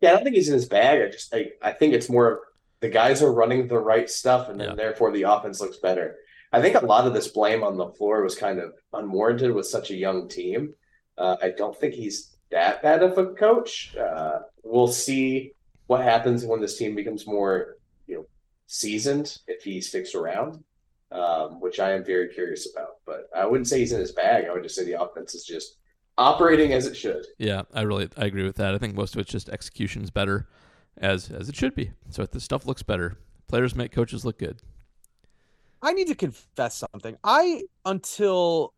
Yeah, 0.00 0.10
I 0.10 0.14
don't 0.14 0.24
think 0.24 0.36
he's 0.36 0.48
in 0.48 0.54
his 0.54 0.66
bag. 0.66 1.02
I 1.02 1.10
just 1.10 1.34
I, 1.34 1.50
I 1.62 1.72
think 1.72 1.94
it's 1.94 2.08
more 2.10 2.42
the 2.84 2.90
guys 2.90 3.22
are 3.22 3.32
running 3.32 3.66
the 3.66 3.78
right 3.78 4.10
stuff, 4.10 4.50
and 4.50 4.60
then 4.60 4.68
Yeah. 4.70 4.74
therefore 4.74 5.10
the 5.10 5.22
offense 5.22 5.58
looks 5.58 5.78
better. 5.78 6.18
I 6.52 6.60
think 6.60 6.74
a 6.76 6.84
lot 6.84 7.06
of 7.06 7.14
this 7.14 7.28
blame 7.28 7.64
on 7.64 7.76
LaFleur 7.76 8.22
was 8.22 8.34
kind 8.34 8.58
of 8.58 8.74
unwarranted 8.92 9.52
with 9.54 9.66
such 9.66 9.90
a 9.90 9.94
young 9.96 10.28
team. 10.28 10.74
Uh, 11.16 11.36
I 11.40 11.48
don't 11.50 11.74
think 11.80 11.94
he's 11.94 12.36
that 12.50 12.82
bad 12.82 13.02
of 13.02 13.16
a 13.16 13.28
coach. 13.32 13.96
Uh, 13.96 14.40
we'll 14.62 14.86
see 15.06 15.52
what 15.86 16.02
happens 16.02 16.44
when 16.44 16.60
this 16.60 16.76
team 16.76 16.94
becomes 16.94 17.26
more, 17.26 17.78
you 18.06 18.16
know, 18.16 18.26
seasoned 18.66 19.38
if 19.46 19.62
he 19.64 19.80
sticks 19.80 20.14
around, 20.14 20.62
um, 21.10 21.58
which 21.60 21.80
I 21.80 21.92
am 21.92 22.04
very 22.04 22.28
curious 22.28 22.70
about. 22.70 22.98
But 23.06 23.30
I 23.34 23.46
wouldn't 23.46 23.66
say 23.68 23.78
he's 23.78 23.92
in 23.92 24.00
his 24.00 24.12
bag. 24.12 24.44
I 24.44 24.52
would 24.52 24.62
just 24.62 24.74
say 24.76 24.84
the 24.84 25.00
offense 25.00 25.34
is 25.34 25.44
just 25.44 25.76
operating 26.18 26.74
as 26.74 26.86
it 26.86 26.96
should. 26.96 27.24
Yeah, 27.38 27.62
I 27.72 27.80
really 27.82 28.10
I 28.16 28.26
agree 28.26 28.44
with 28.44 28.56
that. 28.56 28.74
I 28.74 28.78
think 28.78 28.94
most 28.94 29.14
of 29.14 29.20
it's 29.20 29.30
just 29.32 29.48
execution's 29.48 30.10
better, 30.10 30.46
as 30.98 31.30
as 31.30 31.48
it 31.48 31.56
should 31.56 31.74
be. 31.74 31.92
So 32.10 32.22
if 32.22 32.30
the 32.30 32.40
stuff 32.40 32.66
looks 32.66 32.82
better, 32.82 33.18
players 33.48 33.74
make 33.74 33.92
coaches 33.92 34.24
look 34.24 34.38
good. 34.38 34.60
I 35.82 35.92
need 35.92 36.08
to 36.08 36.14
confess 36.14 36.76
something. 36.92 37.16
I 37.24 37.64
until 37.84 38.72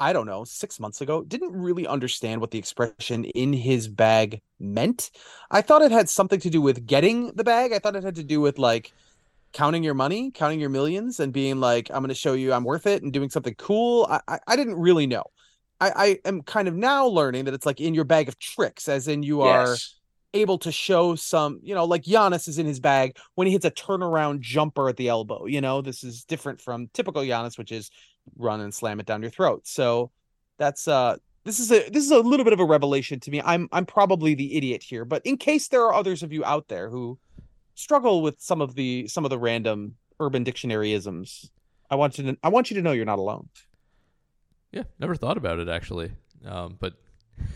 I 0.00 0.12
don't 0.12 0.26
know, 0.26 0.44
6 0.44 0.80
months 0.80 1.00
ago 1.00 1.24
didn't 1.24 1.52
really 1.52 1.86
understand 1.86 2.40
what 2.40 2.52
the 2.52 2.58
expression 2.58 3.24
in 3.24 3.52
his 3.52 3.88
bag 3.88 4.40
meant. 4.60 5.10
I 5.50 5.60
thought 5.62 5.82
it 5.82 5.90
had 5.90 6.08
something 6.08 6.38
to 6.40 6.50
do 6.50 6.60
with 6.62 6.86
getting 6.86 7.32
the 7.32 7.42
bag. 7.44 7.72
I 7.72 7.80
thought 7.80 7.96
it 7.96 8.04
had 8.04 8.14
to 8.16 8.24
do 8.24 8.40
with 8.40 8.58
like 8.58 8.94
counting 9.52 9.82
your 9.84 9.94
money, 9.94 10.30
counting 10.30 10.60
your 10.60 10.70
millions 10.70 11.20
and 11.20 11.32
being 11.32 11.60
like 11.60 11.90
I'm 11.90 12.00
going 12.00 12.08
to 12.10 12.14
show 12.14 12.34
you 12.34 12.52
I'm 12.52 12.64
worth 12.64 12.86
it 12.86 13.02
and 13.02 13.12
doing 13.12 13.30
something 13.30 13.54
cool. 13.56 14.06
I 14.10 14.20
I, 14.28 14.38
I 14.48 14.56
didn't 14.56 14.76
really 14.76 15.06
know. 15.06 15.24
I, 15.80 15.92
I 16.24 16.28
am 16.28 16.42
kind 16.42 16.68
of 16.68 16.74
now 16.74 17.06
learning 17.06 17.44
that 17.46 17.54
it's 17.54 17.66
like 17.66 17.80
in 17.80 17.94
your 17.94 18.04
bag 18.04 18.28
of 18.28 18.38
tricks, 18.38 18.88
as 18.88 19.08
in 19.08 19.22
you 19.22 19.42
are 19.42 19.74
Yes. 19.74 19.94
Able 20.34 20.58
to 20.58 20.70
show 20.70 21.14
some, 21.14 21.60
you 21.62 21.74
know, 21.74 21.84
like 21.84 22.04
Giannis 22.04 22.48
is 22.48 22.58
in 22.58 22.66
his 22.66 22.80
bag 22.80 23.16
when 23.34 23.46
he 23.46 23.52
hits 23.52 23.64
a 23.64 23.70
turnaround 23.70 24.40
jumper 24.40 24.88
at 24.88 24.96
the 24.96 25.08
elbow. 25.08 25.46
You 25.46 25.60
know, 25.60 25.80
this 25.80 26.04
is 26.04 26.24
different 26.24 26.60
from 26.60 26.88
typical 26.92 27.22
Giannis, 27.22 27.56
which 27.56 27.72
is 27.72 27.90
run 28.36 28.60
and 28.60 28.74
slam 28.74 29.00
it 29.00 29.06
down 29.06 29.22
your 29.22 29.30
throat. 29.30 29.66
So 29.66 30.10
that's 30.58 30.88
uh 30.88 31.16
this 31.44 31.60
is 31.60 31.72
a 31.72 31.88
this 31.88 32.04
is 32.04 32.10
a 32.10 32.18
little 32.18 32.44
bit 32.44 32.52
of 32.52 32.60
a 32.60 32.64
revelation 32.64 33.20
to 33.20 33.30
me. 33.30 33.40
I'm 33.44 33.68
I'm 33.72 33.86
probably 33.86 34.34
the 34.34 34.56
idiot 34.56 34.82
here, 34.82 35.04
but 35.04 35.24
in 35.24 35.36
case 35.36 35.68
there 35.68 35.82
are 35.82 35.94
others 35.94 36.22
of 36.22 36.32
you 36.32 36.44
out 36.44 36.68
there 36.68 36.90
who 36.90 37.18
struggle 37.74 38.22
with 38.22 38.40
some 38.40 38.60
of 38.60 38.74
the 38.74 39.08
some 39.08 39.24
of 39.24 39.30
the 39.30 39.38
random 39.38 39.96
urban 40.20 40.44
dictionaryisms, 40.44 41.48
I 41.90 41.94
want 41.94 42.18
you 42.18 42.24
to 42.24 42.38
I 42.42 42.48
want 42.48 42.70
you 42.70 42.76
to 42.76 42.82
know 42.82 42.92
you're 42.92 43.06
not 43.06 43.18
alone. 43.18 43.48
Yeah, 44.72 44.82
never 44.98 45.14
thought 45.14 45.38
about 45.38 45.58
it 45.58 45.68
actually, 45.68 46.12
um, 46.44 46.76
but 46.78 46.94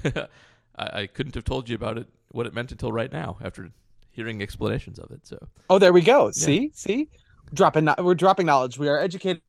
I, 0.77 1.03
I 1.03 1.07
couldn't 1.07 1.35
have 1.35 1.45
told 1.45 1.69
you 1.69 1.75
about 1.75 1.99
it 1.99 2.07
what 2.31 2.47
it 2.47 2.55
meant 2.55 2.73
until 2.73 2.93
right 2.93 3.13
now 3.13 3.37
after 3.43 3.71
hearing 4.11 4.43
explanations 4.43 4.99
of 4.99 5.11
it. 5.11 5.27
So 5.27 5.39
Oh, 5.71 5.79
there 5.79 5.93
we 5.93 6.03
go. 6.03 6.31
See, 6.31 6.71
see, 6.75 7.09
dropping 7.53 7.89
we're 7.99 8.15
dropping 8.15 8.47
knowledge. 8.47 8.79
We 8.79 8.89
are 8.89 8.99
educating 8.99 9.41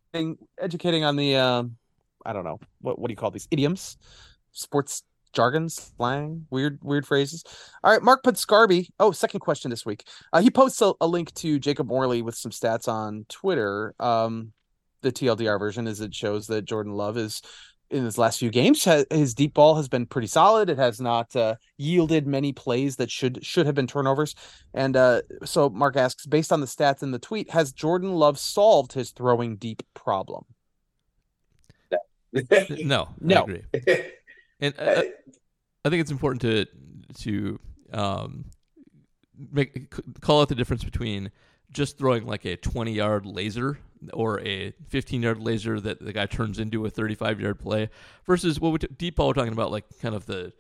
educating 0.59 1.03
on 1.03 1.15
the 1.15 1.36
um, 1.36 1.78
I 2.26 2.34
don't 2.34 2.43
know 2.43 2.59
what 2.82 2.99
what 2.99 3.07
do 3.07 3.11
you 3.11 3.17
call 3.17 3.32
these 3.32 3.47
idioms, 3.51 3.97
sports 4.51 5.03
jargon, 5.34 5.67
slang, 5.69 6.45
weird 6.49 6.80
weird 6.82 7.05
phrases. 7.05 7.43
All 7.84 7.91
right, 7.91 8.01
Mark 8.01 8.24
Pudscarby. 8.24 8.89
Oh, 8.99 9.11
second 9.11 9.39
question 9.39 9.71
this 9.71 9.86
week. 9.86 10.05
Uh, 10.32 10.41
he 10.41 10.49
posts 10.49 10.82
a, 10.82 10.93
a 11.01 11.07
link 11.07 11.34
to 11.36 11.59
Jacob 11.59 11.88
Morley 11.88 12.21
with 12.21 12.36
some 12.36 12.51
stats 12.51 12.88
on 12.88 13.26
Twitter. 13.30 13.95
Um, 13.99 14.53
the 15.01 15.11
TLDR 15.11 15.59
version 15.59 15.86
is 15.88 15.99
it 15.99 16.15
shows 16.15 16.47
that 16.47 16.63
Jordan 16.63 16.93
Love 16.93 17.17
is 17.17 17.41
in 17.93 18.03
his 18.03 18.17
last 18.17 18.39
few 18.39 18.49
games 18.49 18.83
his 19.11 19.33
deep 19.33 19.53
ball 19.53 19.75
has 19.75 19.87
been 19.87 20.05
pretty 20.05 20.27
solid 20.27 20.69
it 20.69 20.77
has 20.77 20.99
not 20.99 21.35
uh, 21.35 21.55
yielded 21.77 22.27
many 22.27 22.51
plays 22.51 22.95
that 22.97 23.11
should 23.11 23.43
should 23.45 23.65
have 23.65 23.75
been 23.75 23.87
turnovers 23.87 24.35
and 24.73 24.95
uh, 24.97 25.21
so 25.45 25.69
mark 25.69 25.95
asks 25.95 26.25
based 26.25 26.51
on 26.51 26.59
the 26.59 26.67
stats 26.67 27.03
in 27.03 27.11
the 27.11 27.19
tweet 27.19 27.51
has 27.51 27.71
jordan 27.71 28.13
love 28.13 28.37
solved 28.39 28.93
his 28.93 29.11
throwing 29.11 29.55
deep 29.55 29.83
problem 29.93 30.45
no, 32.83 33.03
I 33.03 33.11
No. 33.21 33.43
agree. 33.43 33.63
And 34.59 34.73
uh, 34.79 34.83
I, 34.97 35.11
I 35.85 35.89
think 35.89 36.01
it's 36.01 36.11
important 36.11 36.41
to 36.43 36.65
to 37.23 37.59
um, 37.91 38.45
make 39.51 39.93
call 40.21 40.41
out 40.41 40.47
the 40.49 40.55
difference 40.55 40.83
between 40.83 41.31
just 41.71 41.97
throwing 41.97 42.25
like 42.25 42.45
a 42.45 42.55
20 42.55 42.93
yard 42.93 43.25
laser 43.25 43.77
or 44.14 44.39
a 44.41 44.74
15 44.89 45.22
yard 45.22 45.39
laser 45.39 45.80
that 45.80 45.99
the 45.99 46.14
guy 46.14 46.26
turns 46.26 46.60
into 46.60 46.86
a 46.86 46.89
35 46.89 47.39
yard 47.39 47.60
play 47.60 47.89
versus 48.26 48.60
what 48.60 48.72
we 48.72 48.80
t- 48.80 48.88
deep 48.97 49.16
ball 49.16 49.28
we're 49.28 49.34
talking 49.34 49.54
about 49.54 49.72
like 49.72 49.86
kind 50.01 50.16
of 50.16 50.26
the 50.26 50.51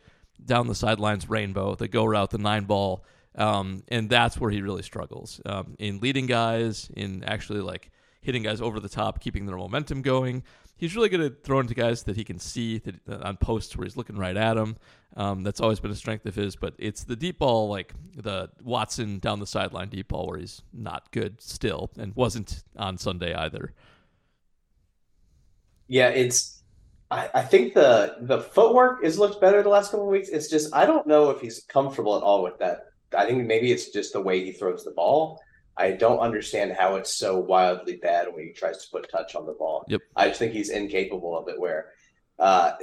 down 0.43 0.67
the 0.67 0.75
sidelines 0.75 1.29
rainbow 1.29 1.75
the 1.75 1.87
go 1.87 2.05
route 2.05 2.31
the 2.31 2.37
nine 2.37 2.63
ball 2.63 3.03
um, 3.35 3.83
and 3.87 4.09
that's 4.09 4.39
where 4.39 4.51
he 4.51 4.61
really 4.61 4.83
struggles 4.83 5.41
um, 5.45 5.75
in 5.79 5.99
leading 5.99 6.27
guys 6.27 6.89
in 6.95 7.23
actually 7.23 7.61
like 7.61 7.89
hitting 8.23 8.43
guys 8.43 8.61
over 8.61 8.79
the 8.79 8.89
top, 8.89 9.19
keeping 9.19 9.45
their 9.45 9.57
momentum 9.57 10.01
going. 10.01 10.43
He's 10.75 10.95
really 10.95 11.09
good 11.09 11.21
at 11.21 11.43
throwing 11.43 11.67
to 11.67 11.73
guys 11.73 12.03
that 12.03 12.15
he 12.15 12.23
can 12.23 12.39
see 12.39 12.79
that, 12.79 12.95
uh, 13.07 13.19
on 13.23 13.37
posts 13.37 13.77
where 13.77 13.85
he's 13.85 13.95
looking 13.95 14.17
right 14.17 14.35
at 14.35 14.55
them. 14.55 14.75
Um, 15.15 15.43
that's 15.43 15.61
always 15.61 15.79
been 15.79 15.91
a 15.91 15.95
strength 15.95 16.25
of 16.25 16.35
his, 16.35 16.55
but 16.55 16.73
it's 16.79 17.03
the 17.03 17.15
deep 17.15 17.39
ball, 17.39 17.69
like 17.69 17.93
the 18.15 18.49
Watson 18.63 19.19
down 19.19 19.39
the 19.39 19.47
sideline 19.47 19.89
deep 19.89 20.07
ball, 20.07 20.27
where 20.27 20.39
he's 20.39 20.63
not 20.73 21.11
good 21.11 21.39
still 21.41 21.91
and 21.97 22.15
wasn't 22.15 22.63
on 22.75 22.97
Sunday 22.97 23.33
either. 23.33 23.73
Yeah, 25.87 26.09
it's. 26.09 26.63
I, 27.11 27.29
I 27.35 27.41
think 27.43 27.75
the 27.75 28.15
the 28.21 28.41
footwork 28.41 29.03
has 29.03 29.19
looked 29.19 29.39
better 29.39 29.61
the 29.61 29.69
last 29.69 29.91
couple 29.91 30.07
of 30.07 30.11
weeks. 30.11 30.29
It's 30.29 30.49
just 30.49 30.73
I 30.73 30.85
don't 30.87 31.05
know 31.05 31.29
if 31.29 31.39
he's 31.41 31.63
comfortable 31.67 32.17
at 32.17 32.23
all 32.23 32.41
with 32.41 32.57
that. 32.57 32.87
I 33.15 33.27
think 33.27 33.45
maybe 33.45 33.71
it's 33.71 33.89
just 33.91 34.13
the 34.13 34.21
way 34.21 34.43
he 34.43 34.51
throws 34.51 34.83
the 34.83 34.91
ball. 34.91 35.39
I 35.75 35.91
don't 35.91 36.19
understand 36.19 36.73
how 36.77 36.95
it's 36.95 37.13
so 37.13 37.39
wildly 37.39 37.95
bad 37.97 38.27
when 38.31 38.45
he 38.45 38.51
tries 38.51 38.83
to 38.83 38.91
put 38.91 39.09
touch 39.09 39.35
on 39.35 39.45
the 39.45 39.53
ball. 39.53 39.85
Yep. 39.87 40.01
I 40.15 40.27
just 40.27 40.39
think 40.39 40.53
he's 40.53 40.69
incapable 40.69 41.37
of 41.37 41.47
it. 41.47 41.59
Where 41.59 41.87
uh, 42.37 42.73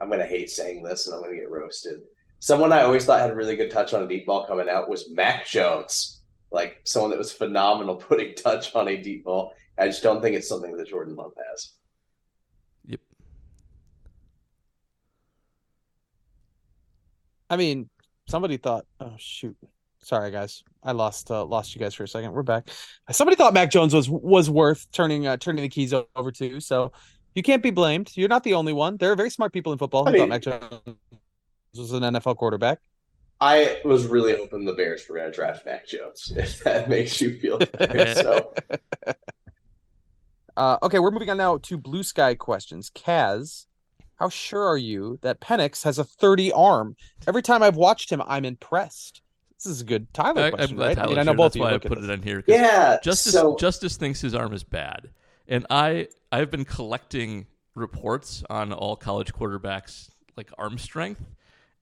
I'm 0.00 0.08
going 0.08 0.20
to 0.20 0.26
hate 0.26 0.50
saying 0.50 0.82
this, 0.82 1.06
and 1.06 1.14
I'm 1.14 1.22
going 1.22 1.34
to 1.34 1.40
get 1.40 1.50
roasted. 1.50 2.00
Someone 2.38 2.72
I 2.72 2.82
always 2.82 3.06
thought 3.06 3.20
had 3.20 3.30
a 3.30 3.34
really 3.34 3.56
good 3.56 3.70
touch 3.70 3.94
on 3.94 4.02
a 4.02 4.08
deep 4.08 4.26
ball 4.26 4.46
coming 4.46 4.68
out 4.68 4.90
was 4.90 5.10
Mac 5.10 5.46
Jones, 5.46 6.20
like 6.50 6.80
someone 6.84 7.10
that 7.10 7.18
was 7.18 7.32
phenomenal 7.32 7.96
putting 7.96 8.34
touch 8.34 8.74
on 8.74 8.88
a 8.88 9.02
deep 9.02 9.24
ball. 9.24 9.54
I 9.78 9.86
just 9.86 10.02
don't 10.02 10.20
think 10.20 10.36
it's 10.36 10.48
something 10.48 10.76
that 10.76 10.88
Jordan 10.88 11.16
Love 11.16 11.32
has. 11.50 11.72
Yep. 12.86 13.00
I 17.48 17.56
mean, 17.56 17.88
somebody 18.28 18.58
thought, 18.58 18.84
oh 19.00 19.14
shoot, 19.16 19.56
sorry 20.06 20.30
guys, 20.30 20.62
I 20.84 20.92
lost 20.92 21.30
uh, 21.30 21.44
lost 21.44 21.74
you 21.74 21.80
guys 21.80 21.94
for 21.94 22.04
a 22.04 22.08
second. 22.08 22.32
We're 22.32 22.44
back. 22.44 22.68
Somebody 23.10 23.36
thought 23.36 23.52
Mac 23.52 23.70
Jones 23.70 23.92
was 23.92 24.08
was 24.08 24.48
worth 24.48 24.86
turning 24.92 25.26
uh, 25.26 25.36
turning 25.36 25.62
the 25.62 25.68
keys 25.68 25.92
over 26.14 26.30
to. 26.32 26.60
So 26.60 26.92
you 27.34 27.42
can't 27.42 27.62
be 27.62 27.70
blamed. 27.72 28.12
You're 28.14 28.28
not 28.28 28.44
the 28.44 28.54
only 28.54 28.72
one. 28.72 28.96
There 28.96 29.10
are 29.10 29.16
very 29.16 29.30
smart 29.30 29.52
people 29.52 29.72
in 29.72 29.78
football 29.78 30.04
who 30.04 30.10
I 30.10 30.12
mean- 30.12 30.20
thought 30.22 30.28
Mac 30.28 30.42
Jones 30.42 30.96
was 31.76 31.92
an 31.92 32.02
NFL 32.02 32.36
quarterback. 32.36 32.78
I 33.38 33.80
was 33.84 34.06
really 34.06 34.34
hoping 34.34 34.64
the 34.64 34.72
Bears 34.72 35.06
were 35.08 35.16
going 35.16 35.30
to 35.30 35.34
draft 35.34 35.66
Mac 35.66 35.86
Jones. 35.86 36.32
If 36.36 36.64
that 36.64 36.88
makes 36.88 37.20
you 37.20 37.38
feel 37.38 37.58
better, 37.78 38.14
so 38.14 38.54
Uh, 40.56 40.78
okay, 40.82 40.98
we're 40.98 41.10
moving 41.10 41.28
on 41.28 41.36
now 41.36 41.58
to 41.58 41.76
blue 41.76 42.02
sky 42.02 42.34
questions. 42.34 42.90
Kaz, 42.94 43.66
how 44.18 44.30
sure 44.30 44.66
are 44.66 44.78
you 44.78 45.18
that 45.20 45.38
Penix 45.38 45.84
has 45.84 45.98
a 45.98 46.04
30 46.04 46.50
arm? 46.52 46.96
Every 47.28 47.42
time 47.42 47.62
I've 47.62 47.76
watched 47.76 48.10
him, 48.10 48.22
I'm 48.26 48.46
impressed. 48.46 49.20
This 49.58 49.66
is 49.66 49.80
a 49.80 49.84
good 49.84 50.12
Tyler 50.12 50.42
I, 50.44 50.50
question, 50.50 50.70
am 50.72 50.76
glad 50.76 50.86
right? 50.88 50.98
I 50.98 51.06
mean, 51.06 51.18
I 51.18 51.22
know 51.22 51.32
here. 51.32 51.36
both 51.36 51.44
That's 51.52 51.54
of 51.54 51.56
you 51.56 51.62
why 51.62 51.74
I 51.74 51.78
put 51.78 52.00
this. 52.00 52.08
it 52.08 52.12
in 52.12 52.22
here. 52.22 52.42
'cause 52.42 52.54
yeah. 52.54 52.98
Justice 53.02 53.32
so 53.32 53.56
Justice 53.56 53.96
thinks 53.96 54.20
his 54.20 54.34
arm 54.34 54.52
is 54.52 54.62
bad, 54.64 55.10
and 55.48 55.66
I 55.70 56.08
I've 56.30 56.50
been 56.50 56.64
collecting 56.64 57.46
reports 57.74 58.42
on 58.50 58.72
all 58.72 58.96
college 58.96 59.32
quarterbacks 59.32 60.10
like 60.36 60.50
arm 60.58 60.76
strength, 60.78 61.22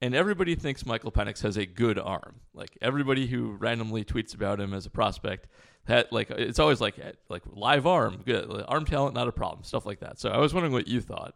and 0.01 0.15
everybody 0.15 0.55
thinks 0.55 0.85
Michael 0.85 1.11
Penix 1.11 1.41
has 1.41 1.57
a 1.57 1.65
good 1.65 1.99
arm. 1.99 2.35
Like 2.53 2.77
everybody 2.81 3.27
who 3.27 3.51
randomly 3.53 4.05
tweets 4.05 4.33
about 4.33 4.59
him 4.61 4.73
as 4.73 4.85
a 4.85 4.89
prospect, 4.89 5.47
that 5.87 6.13
like 6.13 6.29
it's 6.31 6.59
always 6.59 6.79
like 6.79 6.95
like 7.29 7.43
live 7.51 7.85
arm, 7.85 8.21
good 8.25 8.63
arm 8.69 8.85
talent, 8.85 9.15
not 9.15 9.27
a 9.27 9.31
problem, 9.33 9.63
stuff 9.63 9.85
like 9.85 9.99
that. 9.99 10.17
So 10.19 10.29
I 10.29 10.37
was 10.37 10.53
wondering 10.53 10.71
what 10.73 10.87
you 10.87 11.01
thought. 11.01 11.35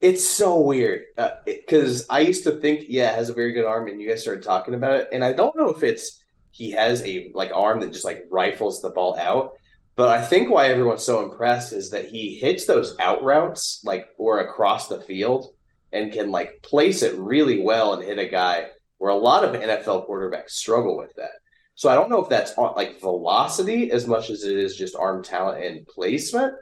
It's 0.00 0.26
so 0.28 0.60
weird 0.60 1.04
uh, 1.16 1.30
because 1.44 2.06
I 2.10 2.20
used 2.20 2.44
to 2.44 2.52
think, 2.52 2.86
yeah, 2.88 3.14
has 3.14 3.30
a 3.30 3.34
very 3.34 3.52
good 3.52 3.64
arm, 3.64 3.88
and 3.88 4.00
you 4.00 4.08
guys 4.08 4.22
started 4.22 4.44
talking 4.44 4.74
about 4.74 5.00
it, 5.00 5.08
and 5.12 5.24
I 5.24 5.32
don't 5.32 5.56
know 5.56 5.68
if 5.68 5.82
it's 5.82 6.22
he 6.50 6.70
has 6.70 7.02
a 7.04 7.30
like 7.34 7.50
arm 7.54 7.80
that 7.80 7.92
just 7.92 8.04
like 8.04 8.26
rifles 8.30 8.80
the 8.80 8.90
ball 8.90 9.18
out. 9.18 9.52
But 9.94 10.10
I 10.10 10.22
think 10.22 10.50
why 10.50 10.68
everyone's 10.68 11.04
so 11.04 11.22
impressed 11.22 11.72
is 11.72 11.90
that 11.90 12.06
he 12.06 12.36
hits 12.36 12.66
those 12.66 12.96
out 12.98 13.22
routes 13.22 13.80
like 13.84 14.08
or 14.18 14.40
across 14.40 14.88
the 14.88 15.00
field 15.00 15.54
and 15.92 16.12
can 16.12 16.30
like 16.30 16.62
place 16.62 17.02
it 17.02 17.18
really 17.18 17.62
well 17.62 17.94
and 17.94 18.02
hit 18.02 18.18
a 18.18 18.28
guy 18.28 18.68
where 18.98 19.10
a 19.10 19.16
lot 19.16 19.44
of 19.44 19.58
NFL 19.58 20.08
quarterbacks 20.08 20.50
struggle 20.50 20.96
with 20.96 21.14
that. 21.16 21.30
So 21.74 21.90
I 21.90 21.94
don't 21.94 22.10
know 22.10 22.22
if 22.22 22.28
that's 22.28 22.54
on 22.54 22.74
like 22.74 23.00
velocity 23.00 23.90
as 23.90 24.06
much 24.06 24.30
as 24.30 24.44
it 24.44 24.56
is 24.56 24.76
just 24.76 24.96
arm 24.96 25.22
talent 25.22 25.62
and 25.64 25.86
placement. 25.86 26.54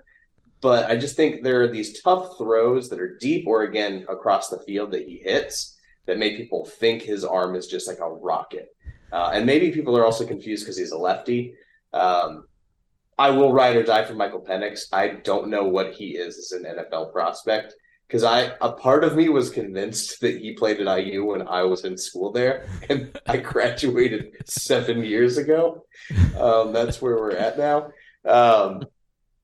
But 0.64 0.90
I 0.90 0.96
just 0.96 1.14
think 1.14 1.42
there 1.42 1.60
are 1.60 1.68
these 1.68 2.00
tough 2.00 2.38
throws 2.38 2.88
that 2.88 2.98
are 2.98 3.18
deep 3.18 3.46
or 3.46 3.64
again 3.64 4.06
across 4.08 4.48
the 4.48 4.60
field 4.60 4.92
that 4.92 5.06
he 5.06 5.18
hits 5.18 5.78
that 6.06 6.16
make 6.16 6.38
people 6.38 6.64
think 6.64 7.02
his 7.02 7.22
arm 7.22 7.54
is 7.54 7.66
just 7.66 7.86
like 7.86 7.98
a 7.98 8.08
rocket. 8.08 8.74
Uh, 9.12 9.32
and 9.34 9.44
maybe 9.44 9.72
people 9.72 9.94
are 9.94 10.06
also 10.06 10.26
confused 10.26 10.64
because 10.64 10.78
he's 10.78 10.92
a 10.92 10.96
lefty. 10.96 11.54
Um, 11.92 12.46
I 13.18 13.28
will 13.28 13.52
ride 13.52 13.76
or 13.76 13.82
die 13.82 14.06
for 14.06 14.14
Michael 14.14 14.40
Penix. 14.40 14.86
I 14.90 15.08
don't 15.08 15.48
know 15.50 15.64
what 15.64 15.92
he 15.92 16.16
is 16.16 16.38
as 16.38 16.52
an 16.52 16.64
NFL 16.64 17.12
prospect 17.12 17.74
because 18.08 18.24
I 18.24 18.54
a 18.62 18.72
part 18.72 19.04
of 19.04 19.16
me 19.16 19.28
was 19.28 19.50
convinced 19.50 20.18
that 20.22 20.38
he 20.38 20.54
played 20.54 20.80
at 20.80 20.98
IU 20.98 21.26
when 21.26 21.46
I 21.46 21.64
was 21.64 21.84
in 21.84 21.98
school 21.98 22.32
there, 22.32 22.66
and 22.88 23.20
I 23.26 23.36
graduated 23.36 24.32
seven 24.46 25.04
years 25.04 25.36
ago. 25.36 25.84
Um, 26.40 26.72
that's 26.72 27.02
where 27.02 27.16
we're 27.16 27.36
at 27.36 27.58
now. 27.58 27.90
Um, 28.24 28.84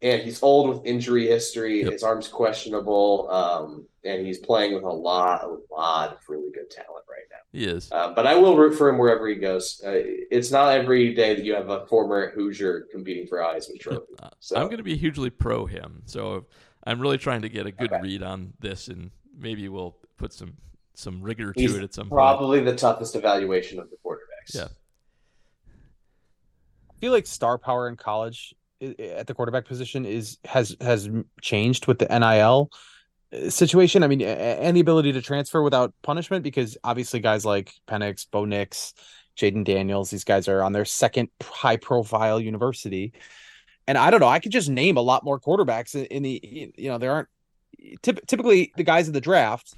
and 0.02 0.22
he's 0.22 0.42
old 0.42 0.68
with 0.68 0.86
injury 0.86 1.26
history. 1.26 1.82
Yep. 1.82 1.92
His 1.92 2.02
arm's 2.02 2.28
questionable, 2.28 3.28
um, 3.30 3.84
and 4.04 4.24
he's 4.26 4.38
playing 4.38 4.74
with 4.74 4.84
a 4.84 4.88
lot, 4.88 5.44
a 5.44 5.56
lot 5.74 6.12
of 6.12 6.18
really 6.28 6.50
good 6.52 6.70
talent 6.70 7.04
right 7.08 7.24
now. 7.30 7.36
He 7.52 7.64
is. 7.64 7.90
Uh, 7.92 8.12
but 8.14 8.26
I 8.26 8.34
will 8.34 8.56
root 8.56 8.76
for 8.76 8.88
him 8.88 8.96
wherever 8.98 9.26
he 9.28 9.34
goes. 9.34 9.80
Uh, 9.84 9.90
it's 9.94 10.50
not 10.50 10.72
every 10.72 11.12
day 11.14 11.34
that 11.34 11.44
you 11.44 11.54
have 11.54 11.68
a 11.68 11.86
former 11.86 12.30
Hoosier 12.30 12.86
competing 12.90 13.26
for 13.26 13.40
a 13.40 13.44
Heisman 13.46 13.78
Trophy. 13.80 14.06
Uh, 14.22 14.30
So 14.38 14.56
I'm 14.56 14.66
going 14.66 14.78
to 14.78 14.82
be 14.82 14.96
hugely 14.96 15.28
pro 15.30 15.66
him. 15.66 16.02
So 16.06 16.46
I'm 16.84 16.98
really 17.00 17.18
trying 17.18 17.42
to 17.42 17.48
get 17.48 17.66
a 17.66 17.72
good 17.72 17.92
Okay. 17.92 18.02
read 18.02 18.22
on 18.22 18.52
this, 18.60 18.88
and 18.88 19.10
maybe 19.38 19.68
we'll 19.68 19.96
put 20.16 20.32
some 20.32 20.54
some 20.94 21.22
rigor 21.22 21.52
to 21.54 21.60
he's 21.60 21.74
it 21.76 21.82
at 21.82 21.94
some 21.94 22.04
point. 22.08 22.16
probably 22.18 22.60
the 22.60 22.74
toughest 22.76 23.16
evaluation 23.16 23.78
of 23.78 23.88
the 23.90 23.96
quarterbacks. 24.04 24.54
Yeah. 24.54 24.68
I 26.90 26.94
feel 27.00 27.12
like 27.12 27.26
star 27.26 27.56
power 27.58 27.88
in 27.88 27.96
college 27.96 28.54
i- 28.54 28.59
at 28.80 29.26
the 29.26 29.34
quarterback 29.34 29.66
position 29.66 30.06
is 30.06 30.38
has 30.44 30.76
has 30.80 31.08
changed 31.40 31.86
with 31.86 31.98
the 31.98 32.06
NIL 32.06 32.70
uh, 33.32 33.50
situation. 33.50 34.02
I 34.02 34.08
mean, 34.08 34.22
and 34.22 34.76
the 34.76 34.80
ability 34.80 35.12
to 35.12 35.22
transfer 35.22 35.62
without 35.62 35.94
punishment 36.02 36.42
because 36.42 36.76
obviously 36.84 37.20
guys 37.20 37.44
like 37.44 37.72
Penix, 37.86 38.26
Bo 38.30 38.44
Nix, 38.44 38.94
Jayden 39.36 39.64
Daniels, 39.64 40.10
these 40.10 40.24
guys 40.24 40.48
are 40.48 40.62
on 40.62 40.72
their 40.72 40.84
second 40.84 41.28
high 41.42 41.76
profile 41.76 42.40
university. 42.40 43.12
And 43.86 43.98
I 43.98 44.10
don't 44.10 44.20
know, 44.20 44.28
I 44.28 44.38
could 44.38 44.52
just 44.52 44.68
name 44.68 44.96
a 44.96 45.02
lot 45.02 45.24
more 45.24 45.40
quarterbacks 45.40 45.94
in, 45.94 46.22
the 46.22 46.72
you 46.76 46.88
know, 46.88 46.98
there 46.98 47.12
aren't 47.12 47.28
typ- 48.02 48.24
typically 48.26 48.72
the 48.76 48.84
guys 48.84 49.08
in 49.08 49.14
the 49.14 49.20
draft 49.20 49.74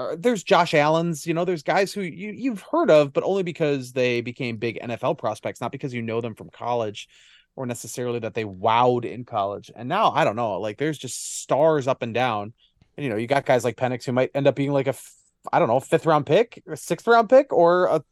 uh, 0.00 0.16
there's 0.18 0.42
Josh 0.42 0.72
Allen's, 0.72 1.26
you 1.26 1.34
know, 1.34 1.44
there's 1.44 1.62
guys 1.62 1.92
who 1.92 2.00
you 2.00 2.30
you've 2.30 2.62
heard 2.62 2.90
of, 2.90 3.12
but 3.12 3.22
only 3.22 3.42
because 3.42 3.92
they 3.92 4.22
became 4.22 4.56
big 4.56 4.80
NFL 4.80 5.18
prospects, 5.18 5.60
not 5.60 5.72
because 5.72 5.92
you 5.92 6.00
know 6.00 6.22
them 6.22 6.34
from 6.34 6.48
college 6.48 7.06
or 7.60 7.66
necessarily 7.66 8.18
that 8.20 8.32
they 8.32 8.44
wowed 8.44 9.04
in 9.04 9.22
college. 9.22 9.70
And 9.76 9.86
now 9.86 10.12
I 10.12 10.24
don't 10.24 10.34
know, 10.34 10.58
like 10.58 10.78
there's 10.78 10.96
just 10.96 11.42
stars 11.42 11.86
up 11.86 12.00
and 12.00 12.14
down. 12.14 12.54
And 12.96 13.04
you 13.04 13.10
know, 13.10 13.16
you 13.16 13.26
got 13.26 13.44
guys 13.44 13.64
like 13.64 13.76
Penix 13.76 14.04
who 14.04 14.12
might 14.12 14.30
end 14.34 14.46
up 14.46 14.56
being 14.56 14.72
like 14.72 14.86
a 14.86 14.94
I 15.52 15.58
don't 15.58 15.68
know, 15.68 15.78
fifth 15.78 16.06
round 16.06 16.24
pick, 16.24 16.62
sixth 16.74 17.06
round 17.06 17.28
pick, 17.28 17.52
or 17.52 17.84
a 17.84 18.02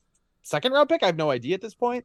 second 0.42 0.72
round 0.72 0.90
pick. 0.90 1.02
I 1.02 1.06
have 1.06 1.16
no 1.16 1.30
idea 1.30 1.54
at 1.54 1.62
this 1.62 1.74
point. 1.74 2.04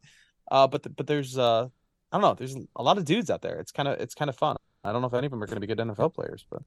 Uh, 0.50 0.68
but 0.68 0.84
th- 0.84 0.96
but 0.96 1.06
there's 1.06 1.38
uh, 1.38 1.66
I 1.66 2.16
don't 2.18 2.22
know, 2.22 2.34
there's 2.34 2.56
a 2.78 2.84
lot 2.84 2.98
of 2.98 3.04
dudes 3.04 3.30
out 3.30 3.42
there. 3.42 3.60
It's 3.60 3.74
kind 3.74 3.90
of 3.90 4.00
it's 4.00 4.16
kind 4.16 4.30
of 4.30 4.38
fun. 4.38 4.56
I 4.86 4.94
don't 4.94 5.02
know 5.02 5.08
if 5.08 5.14
any 5.14 5.26
of 5.26 5.32
them 5.32 5.44
are 5.44 5.46
going 5.46 5.60
to 5.60 5.68
be 5.68 5.68
good 5.68 5.80
NFL 5.80 6.14
players, 6.14 6.46
but 6.50 6.62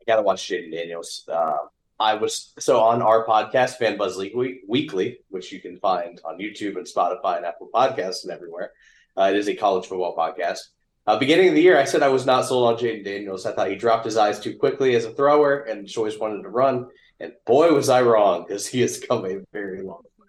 I 0.00 0.04
gotta 0.06 0.22
watch 0.22 0.48
Jayden 0.48 0.72
Daniels. 0.72 1.28
Uh, 1.30 1.56
I 1.98 2.14
was 2.14 2.54
so 2.58 2.80
on 2.80 3.02
our 3.02 3.26
podcast, 3.26 3.76
Fan 3.76 3.98
Buzz 3.98 4.16
League 4.16 4.32
Weekly, 4.66 5.18
which 5.28 5.52
you 5.52 5.60
can 5.60 5.76
find 5.76 6.18
on 6.24 6.38
YouTube 6.38 6.78
and 6.78 6.86
Spotify 6.86 7.36
and 7.36 7.44
Apple 7.44 7.68
Podcasts 7.72 8.24
and 8.24 8.32
everywhere. 8.32 8.72
Uh, 9.16 9.24
it 9.24 9.36
is 9.36 9.48
a 9.48 9.54
college 9.54 9.86
football 9.86 10.16
podcast. 10.16 10.58
Uh, 11.06 11.18
beginning 11.18 11.48
of 11.48 11.54
the 11.54 11.62
year, 11.62 11.78
I 11.78 11.84
said 11.84 12.02
I 12.02 12.08
was 12.08 12.26
not 12.26 12.42
sold 12.46 12.68
on 12.72 12.78
Jayden 12.78 13.04
Daniels. 13.04 13.46
I 13.46 13.52
thought 13.52 13.68
he 13.68 13.74
dropped 13.76 14.04
his 14.04 14.16
eyes 14.16 14.38
too 14.38 14.56
quickly 14.56 14.94
as 14.94 15.04
a 15.04 15.12
thrower 15.12 15.60
and 15.64 15.88
choice 15.88 16.18
wanted 16.18 16.42
to 16.42 16.48
run. 16.50 16.86
And 17.18 17.32
boy, 17.46 17.72
was 17.74 17.88
I 17.88 18.02
wrong 18.02 18.44
because 18.46 18.66
he 18.66 18.80
has 18.82 19.00
come 19.00 19.24
a 19.24 19.38
very 19.52 19.82
long 19.82 20.02
way. 20.18 20.26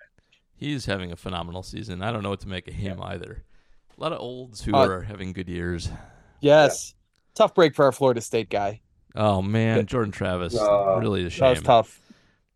He's 0.55 0.85
having 0.85 1.11
a 1.11 1.15
phenomenal 1.15 1.63
season. 1.63 2.01
I 2.01 2.11
don't 2.11 2.23
know 2.23 2.29
what 2.29 2.39
to 2.41 2.47
make 2.47 2.67
of 2.67 2.73
him 2.73 3.01
either. 3.01 3.43
A 3.97 4.01
lot 4.01 4.13
of 4.13 4.19
olds 4.19 4.61
who 4.63 4.73
Uh, 4.75 4.87
are 4.87 5.01
having 5.01 5.33
good 5.33 5.47
years. 5.49 5.89
yes, 6.39 6.93
tough 7.35 7.53
break 7.53 7.75
for 7.75 7.85
our 7.85 7.91
Florida 7.91 8.21
State 8.21 8.49
guy. 8.49 8.81
Oh 9.15 9.41
man, 9.41 9.79
Good. 9.79 9.87
Jordan 9.87 10.11
Travis, 10.11 10.57
Uh, 10.57 10.97
really 10.99 11.25
a 11.25 11.29
shame. 11.29 11.41
That 11.41 11.49
was 11.57 11.61
tough. 11.63 12.01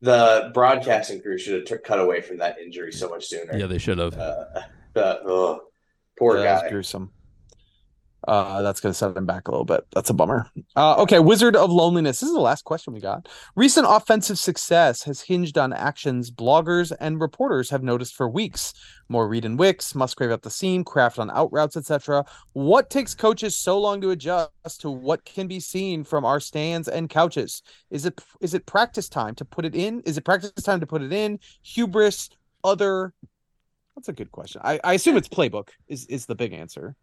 The 0.01 0.51
broadcasting 0.53 1.21
crew 1.21 1.38
should 1.38 1.53
have 1.55 1.65
took 1.65 1.84
cut 1.84 1.99
away 1.99 2.21
from 2.21 2.38
that 2.38 2.57
injury 2.59 2.91
so 2.91 3.09
much 3.09 3.26
sooner. 3.28 3.57
Yeah, 3.57 3.67
they 3.67 3.78
should 3.78 3.97
have. 3.97 4.17
Uh, 4.17 4.45
the, 4.93 5.21
ugh, 5.23 5.59
poor 6.18 6.38
Yeah, 6.38 6.61
guy. 6.61 6.70
gruesome. 6.70 7.11
Uh, 8.28 8.63
that's 8.63 8.82
going 8.82 8.91
to 8.91 8.97
set 8.97 9.16
him 9.16 9.28
back 9.28 9.47
a 9.47 9.51
little 9.51 9.66
bit. 9.66 9.86
That's 9.93 10.09
a 10.09 10.13
bummer. 10.13 10.49
Uh, 10.76 10.95
okay, 11.03 11.20
Wizard 11.20 11.55
of 11.55 11.70
Loneliness. 11.72 12.20
This 12.22 12.30
is 12.30 12.34
the 12.34 12.41
last 12.41 12.63
question 12.63 12.91
we 12.91 12.99
got. 12.99 13.28
Recent 13.55 13.86
offensive 13.88 14.39
success 14.39 15.03
has 15.03 15.22
hinged 15.22 15.59
on 15.59 15.72
actions 15.72 16.32
bloggers 16.32 16.91
and 16.99 17.22
reporters 17.22 17.70
have 17.70 17.84
noticed 17.84 18.16
for 18.16 18.28
weeks. 18.28 18.74
More 19.09 19.28
Reed 19.28 19.45
and 19.45 19.59
Wicks, 19.59 19.93
Musgrave 19.93 20.32
at 20.32 20.41
the 20.41 20.49
seam, 20.49 20.84
Kraft 20.84 21.20
on 21.20 21.30
out 21.30 21.53
routes, 21.53 21.78
etc. 21.78 22.26
What 22.53 22.89
takes 22.89 23.13
coaches 23.13 23.55
so 23.55 23.80
long 23.80 24.01
to 24.01 24.09
adjust 24.09 24.49
to 24.82 24.89
what 24.89 25.24
can 25.24 25.45
be 25.47 25.59
seen 25.59 26.03
from 26.03 26.26
our 26.26 26.39
stands 26.39 26.88
and 26.88 27.07
couches? 27.07 27.61
Is 27.91 28.07
it 28.07 28.20
is 28.41 28.55
it 28.55 28.66
practice 28.66 29.07
time 29.07 29.36
to 29.36 29.45
put 29.45 29.66
it 29.66 29.76
in? 29.76 29.99
Is 30.01 30.18
it 30.18 30.26
practice 30.26 30.51
time 30.63 30.80
to 30.80 30.88
put 30.88 31.03
it 31.03 31.13
in? 31.13 31.38
Hubris, 31.61 32.32
other. 32.63 33.13
That's 33.96 34.10
a 34.10 34.14
good 34.14 34.32
question. 34.32 34.62
I, 34.64 34.80
I 34.84 34.93
assume 34.93 35.18
it's 35.18 35.30
playbook 35.30 35.70
is 35.88 36.06
is 36.08 36.26
the 36.26 36.36
big 36.36 36.54
answer. 36.54 36.96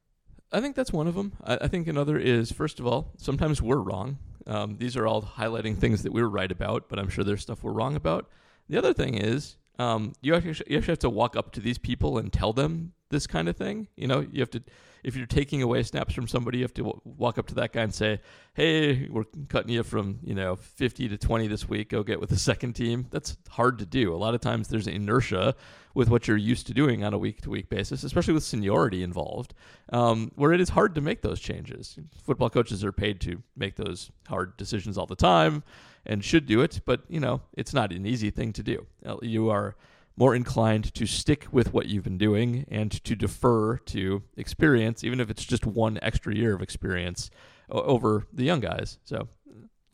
I 0.52 0.60
think 0.60 0.76
that's 0.76 0.92
one 0.92 1.06
of 1.06 1.14
them. 1.14 1.32
I, 1.42 1.58
I 1.62 1.68
think 1.68 1.88
another 1.88 2.18
is, 2.18 2.52
first 2.52 2.78
of 2.78 2.86
all, 2.86 3.12
sometimes 3.16 3.62
we're 3.62 3.78
wrong. 3.78 4.18
Um, 4.46 4.76
these 4.76 4.96
are 4.96 5.06
all 5.06 5.22
highlighting 5.22 5.78
things 5.78 6.02
that 6.02 6.12
we're 6.12 6.28
right 6.28 6.52
about, 6.52 6.88
but 6.88 6.98
I'm 6.98 7.08
sure 7.08 7.24
there's 7.24 7.40
stuff 7.40 7.62
we're 7.62 7.72
wrong 7.72 7.96
about. 7.96 8.28
The 8.68 8.76
other 8.76 8.92
thing 8.92 9.14
is, 9.14 9.56
um, 9.78 10.12
you 10.20 10.34
actually 10.34 10.64
you 10.68 10.78
actually 10.78 10.92
have 10.92 10.98
to 11.00 11.10
walk 11.10 11.36
up 11.36 11.52
to 11.52 11.60
these 11.60 11.78
people 11.78 12.18
and 12.18 12.32
tell 12.32 12.52
them 12.52 12.92
this 13.10 13.26
kind 13.26 13.48
of 13.48 13.56
thing. 13.56 13.88
You 13.96 14.06
know, 14.06 14.20
you 14.20 14.40
have 14.40 14.50
to 14.50 14.62
if 15.02 15.16
you're 15.16 15.26
taking 15.26 15.62
away 15.62 15.82
snaps 15.82 16.14
from 16.14 16.28
somebody, 16.28 16.58
you 16.58 16.64
have 16.64 16.74
to 16.74 16.82
w- 16.82 17.00
walk 17.04 17.36
up 17.36 17.46
to 17.48 17.54
that 17.56 17.72
guy 17.72 17.82
and 17.82 17.94
say, 17.94 18.20
"Hey, 18.54 19.08
we're 19.08 19.24
cutting 19.48 19.72
you 19.72 19.82
from 19.82 20.20
you 20.22 20.34
know 20.34 20.56
50 20.56 21.08
to 21.08 21.18
20 21.18 21.48
this 21.48 21.68
week. 21.68 21.90
Go 21.90 22.02
get 22.02 22.20
with 22.20 22.30
the 22.30 22.38
second 22.38 22.74
team." 22.74 23.06
That's 23.10 23.36
hard 23.50 23.78
to 23.78 23.86
do. 23.86 24.14
A 24.14 24.16
lot 24.16 24.34
of 24.34 24.40
times 24.40 24.68
there's 24.68 24.86
inertia 24.86 25.54
with 25.94 26.08
what 26.08 26.28
you're 26.28 26.36
used 26.36 26.66
to 26.68 26.74
doing 26.74 27.04
on 27.04 27.12
a 27.12 27.18
week 27.18 27.42
to 27.42 27.50
week 27.50 27.68
basis, 27.68 28.04
especially 28.04 28.34
with 28.34 28.44
seniority 28.44 29.02
involved, 29.02 29.54
um, 29.92 30.30
where 30.36 30.52
it 30.52 30.60
is 30.60 30.70
hard 30.70 30.94
to 30.94 31.00
make 31.00 31.22
those 31.22 31.40
changes. 31.40 31.98
Football 32.24 32.50
coaches 32.50 32.84
are 32.84 32.92
paid 32.92 33.20
to 33.22 33.42
make 33.56 33.76
those 33.76 34.10
hard 34.28 34.56
decisions 34.56 34.96
all 34.96 35.06
the 35.06 35.16
time 35.16 35.62
and 36.04 36.24
should 36.24 36.46
do 36.46 36.60
it, 36.60 36.80
but 36.84 37.02
you 37.08 37.20
know 37.20 37.42
it's 37.54 37.74
not 37.74 37.92
an 37.92 38.06
easy 38.06 38.30
thing 38.30 38.52
to 38.54 38.62
do. 38.62 38.86
You 39.22 39.50
are 39.50 39.76
more 40.16 40.34
inclined 40.34 40.92
to 40.94 41.06
stick 41.06 41.46
with 41.50 41.72
what 41.72 41.86
you've 41.86 42.04
been 42.04 42.18
doing 42.18 42.66
and 42.68 42.90
to 43.04 43.16
defer 43.16 43.78
to 43.78 44.22
experience, 44.36 45.02
even 45.04 45.20
if 45.20 45.30
it's 45.30 45.44
just 45.44 45.64
one 45.64 45.98
extra 46.02 46.34
year 46.34 46.54
of 46.54 46.62
experience 46.62 47.30
over 47.70 48.26
the 48.32 48.44
young 48.44 48.60
guys. 48.60 48.98
So 49.04 49.28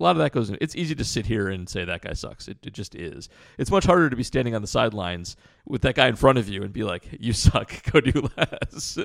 a 0.00 0.02
lot 0.02 0.12
of 0.12 0.18
that 0.18 0.32
goes 0.32 0.48
in. 0.48 0.58
It's 0.60 0.76
easy 0.76 0.94
to 0.94 1.04
sit 1.04 1.26
here 1.26 1.48
and 1.48 1.68
say 1.68 1.84
that 1.84 2.02
guy 2.02 2.12
sucks. 2.12 2.46
It, 2.48 2.58
it 2.64 2.72
just 2.72 2.94
is. 2.94 3.28
It's 3.58 3.70
much 3.70 3.84
harder 3.84 4.08
to 4.08 4.16
be 4.16 4.22
standing 4.22 4.54
on 4.54 4.62
the 4.62 4.68
sidelines 4.68 5.36
with 5.66 5.82
that 5.82 5.94
guy 5.96 6.08
in 6.08 6.16
front 6.16 6.38
of 6.38 6.48
you 6.48 6.62
and 6.62 6.72
be 6.72 6.84
like, 6.84 7.08
you 7.18 7.32
suck, 7.32 7.82
go 7.92 8.00
do 8.00 8.28
less. 8.36 8.98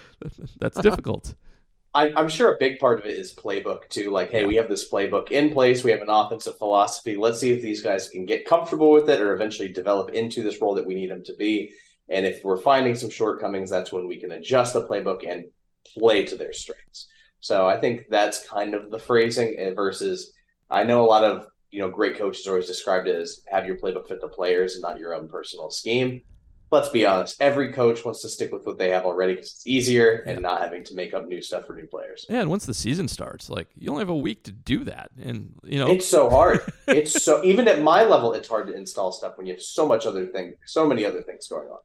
That's 0.58 0.80
difficult. 0.80 1.34
I, 1.94 2.08
am 2.18 2.28
sure 2.28 2.54
a 2.54 2.58
big 2.58 2.78
part 2.78 2.98
of 2.98 3.06
it 3.06 3.18
is 3.18 3.34
playbook 3.34 3.88
too. 3.88 4.10
Like, 4.10 4.30
hey, 4.30 4.46
we 4.46 4.56
have 4.56 4.68
this 4.68 4.90
playbook 4.90 5.30
in 5.30 5.52
place. 5.52 5.84
We 5.84 5.90
have 5.90 6.00
an 6.00 6.08
offensive 6.08 6.56
philosophy. 6.56 7.16
Let's 7.16 7.38
see 7.38 7.52
if 7.52 7.60
these 7.60 7.82
guys 7.82 8.08
can 8.08 8.24
get 8.24 8.46
comfortable 8.46 8.90
with 8.90 9.10
it 9.10 9.20
or 9.20 9.34
eventually 9.34 9.68
develop 9.68 10.10
into 10.10 10.42
this 10.42 10.60
role 10.60 10.74
that 10.74 10.86
we 10.86 10.94
need 10.94 11.10
them 11.10 11.22
to 11.24 11.34
be. 11.34 11.72
And 12.08 12.24
if 12.24 12.42
we're 12.44 12.56
finding 12.56 12.94
some 12.94 13.10
shortcomings, 13.10 13.68
that's 13.68 13.92
when 13.92 14.06
we 14.06 14.16
can 14.16 14.32
adjust 14.32 14.72
the 14.72 14.86
playbook 14.86 15.28
and 15.28 15.44
play 15.86 16.24
to 16.24 16.36
their 16.36 16.52
strengths. 16.52 17.08
So 17.40 17.68
I 17.68 17.78
think 17.78 18.06
that's 18.08 18.46
kind 18.46 18.74
of 18.74 18.90
the 18.90 18.98
phrasing 18.98 19.56
eh, 19.58 19.74
versus 19.74 20.32
I 20.70 20.84
know 20.84 21.04
a 21.04 21.06
lot 21.06 21.24
of 21.24 21.48
you 21.70 21.80
know 21.80 21.90
great 21.90 22.16
coaches 22.16 22.46
always 22.46 22.66
described 22.66 23.08
it 23.08 23.16
as 23.16 23.42
have 23.50 23.66
your 23.66 23.76
playbook 23.76 24.08
fit 24.08 24.20
the 24.20 24.28
players 24.28 24.74
and 24.74 24.82
not 24.82 24.98
your 24.98 25.14
own 25.14 25.28
personal 25.28 25.70
scheme 25.70 26.22
let's 26.72 26.88
be 26.88 27.04
honest, 27.04 27.36
every 27.40 27.70
coach 27.70 28.04
wants 28.04 28.22
to 28.22 28.28
stick 28.28 28.50
with 28.50 28.64
what 28.64 28.78
they 28.78 28.90
have 28.90 29.04
already 29.04 29.34
because 29.34 29.52
it's 29.52 29.66
easier 29.66 30.24
and 30.26 30.40
not 30.40 30.62
having 30.62 30.82
to 30.84 30.94
make 30.94 31.12
up 31.12 31.28
new 31.28 31.42
stuff 31.42 31.66
for 31.66 31.76
new 31.76 31.86
players. 31.86 32.26
Yeah, 32.28 32.40
and 32.40 32.50
once 32.50 32.64
the 32.64 32.74
season 32.74 33.06
starts, 33.06 33.50
like 33.50 33.68
you 33.76 33.90
only 33.90 34.00
have 34.00 34.08
a 34.08 34.16
week 34.16 34.42
to 34.44 34.52
do 34.52 34.82
that, 34.84 35.10
and 35.22 35.54
you 35.62 35.78
know 35.78 35.88
it's 35.88 36.06
so 36.06 36.30
hard. 36.30 36.60
it's 36.88 37.22
so 37.22 37.44
even 37.44 37.68
at 37.68 37.82
my 37.82 38.02
level, 38.02 38.32
it's 38.32 38.48
hard 38.48 38.66
to 38.68 38.74
install 38.74 39.12
stuff 39.12 39.36
when 39.36 39.46
you 39.46 39.52
have 39.52 39.62
so 39.62 39.86
much 39.86 40.06
other 40.06 40.26
thing, 40.26 40.54
so 40.64 40.86
many 40.86 41.04
other 41.04 41.22
things 41.22 41.46
going 41.46 41.68
on. 41.68 41.78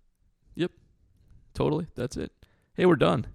Yep, 0.55 0.71
totally. 1.53 1.87
That's 1.95 2.17
it. 2.17 2.31
Hey, 2.73 2.85
we're 2.85 2.95
done. 2.95 3.27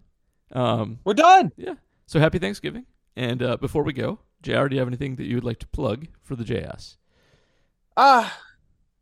Um, 0.52 0.98
we're 1.04 1.14
done. 1.14 1.52
Yeah. 1.56 1.74
So 2.06 2.18
happy 2.18 2.38
Thanksgiving. 2.38 2.86
And 3.14 3.42
uh, 3.42 3.58
before 3.58 3.82
we 3.82 3.92
go, 3.92 4.20
JR, 4.42 4.68
do 4.68 4.74
you 4.74 4.78
have 4.78 4.88
anything 4.88 5.16
that 5.16 5.26
you 5.26 5.34
would 5.36 5.44
like 5.44 5.58
to 5.58 5.66
plug 5.66 6.06
for 6.22 6.34
the 6.34 6.44
JS? 6.44 6.96
Ah. 7.96 8.26
Uh, 8.26 8.51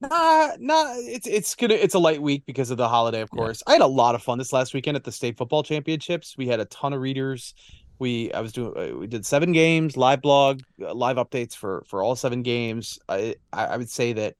Nah, 0.00 0.52
nah. 0.58 0.94
It's 0.96 1.26
it's 1.26 1.54
gonna 1.54 1.74
it's 1.74 1.94
a 1.94 1.98
light 1.98 2.22
week 2.22 2.44
because 2.46 2.70
of 2.70 2.78
the 2.78 2.88
holiday, 2.88 3.20
of 3.20 3.30
course. 3.30 3.62
Yeah. 3.66 3.70
I 3.70 3.74
had 3.74 3.82
a 3.82 3.86
lot 3.86 4.14
of 4.14 4.22
fun 4.22 4.38
this 4.38 4.52
last 4.52 4.72
weekend 4.72 4.96
at 4.96 5.04
the 5.04 5.12
state 5.12 5.36
football 5.36 5.62
championships. 5.62 6.36
We 6.38 6.46
had 6.46 6.60
a 6.60 6.64
ton 6.66 6.92
of 6.92 7.00
readers. 7.00 7.54
We 7.98 8.32
I 8.32 8.40
was 8.40 8.52
doing 8.52 8.72
uh, 8.76 8.96
we 8.96 9.06
did 9.06 9.26
seven 9.26 9.52
games, 9.52 9.96
live 9.96 10.22
blog, 10.22 10.62
uh, 10.80 10.94
live 10.94 11.16
updates 11.16 11.54
for 11.54 11.84
for 11.86 12.02
all 12.02 12.16
seven 12.16 12.42
games. 12.42 12.98
I 13.08 13.34
I 13.52 13.76
would 13.76 13.90
say 13.90 14.14
that 14.14 14.36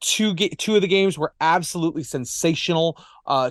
two 0.00 0.34
ga- 0.34 0.54
two 0.58 0.76
of 0.76 0.82
the 0.82 0.88
games 0.88 1.18
were 1.18 1.32
absolutely 1.40 2.04
sensational. 2.04 2.96
Uh, 3.26 3.50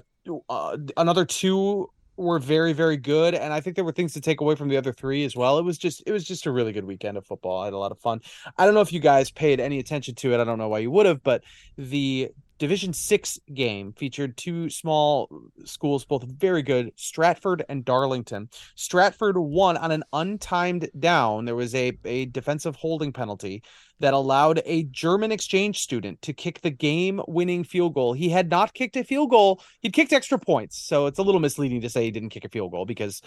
uh 0.49 0.77
another 0.95 1.25
two 1.25 1.89
were 2.15 2.37
very 2.37 2.73
very 2.73 2.97
good 2.97 3.33
and 3.33 3.51
i 3.51 3.59
think 3.59 3.75
there 3.75 3.83
were 3.83 3.91
things 3.91 4.13
to 4.13 4.21
take 4.21 4.39
away 4.39 4.55
from 4.55 4.69
the 4.69 4.77
other 4.77 4.93
three 4.93 5.23
as 5.25 5.35
well. 5.35 5.57
It 5.57 5.63
was 5.63 5.77
just 5.77 6.03
it 6.05 6.11
was 6.11 6.23
just 6.23 6.45
a 6.45 6.51
really 6.51 6.71
good 6.71 6.85
weekend 6.85 7.17
of 7.17 7.25
football. 7.25 7.61
I 7.61 7.65
had 7.65 7.73
a 7.73 7.77
lot 7.77 7.91
of 7.91 7.99
fun. 7.99 8.21
I 8.57 8.65
don't 8.65 8.73
know 8.73 8.81
if 8.81 8.93
you 8.93 8.99
guys 8.99 9.31
paid 9.31 9.59
any 9.59 9.79
attention 9.79 10.15
to 10.15 10.33
it. 10.33 10.39
I 10.39 10.43
don't 10.43 10.57
know 10.57 10.69
why 10.69 10.79
you 10.79 10.91
would 10.91 11.05
have 11.05 11.23
but 11.23 11.43
the 11.77 12.31
division 12.57 12.93
six 12.93 13.39
game 13.53 13.93
featured 13.93 14.37
two 14.37 14.69
small 14.69 15.29
schools 15.65 16.05
both 16.05 16.23
very 16.23 16.61
good 16.61 16.91
stratford 16.95 17.63
and 17.69 17.83
darlington 17.85 18.49
stratford 18.75 19.37
won 19.37 19.77
on 19.77 19.91
an 19.91 20.03
untimed 20.13 20.87
down 20.99 21.45
there 21.45 21.55
was 21.55 21.73
a, 21.75 21.91
a 22.05 22.25
defensive 22.25 22.75
holding 22.75 23.11
penalty 23.11 23.61
that 24.03 24.13
allowed 24.13 24.61
a 24.65 24.83
German 24.83 25.31
exchange 25.31 25.79
student 25.79 26.21
to 26.23 26.33
kick 26.33 26.59
the 26.59 26.69
game 26.69 27.21
winning 27.25 27.63
field 27.63 27.93
goal. 27.93 28.11
He 28.11 28.27
had 28.27 28.49
not 28.49 28.73
kicked 28.73 28.97
a 28.97 29.03
field 29.03 29.29
goal, 29.29 29.61
he'd 29.79 29.93
kicked 29.93 30.11
extra 30.11 30.37
points. 30.37 30.77
So 30.77 31.05
it's 31.05 31.19
a 31.19 31.23
little 31.23 31.39
misleading 31.39 31.79
to 31.79 31.89
say 31.89 32.03
he 32.03 32.11
didn't 32.11 32.29
kick 32.29 32.43
a 32.43 32.49
field 32.49 32.71
goal 32.71 32.85
because, 32.85 33.21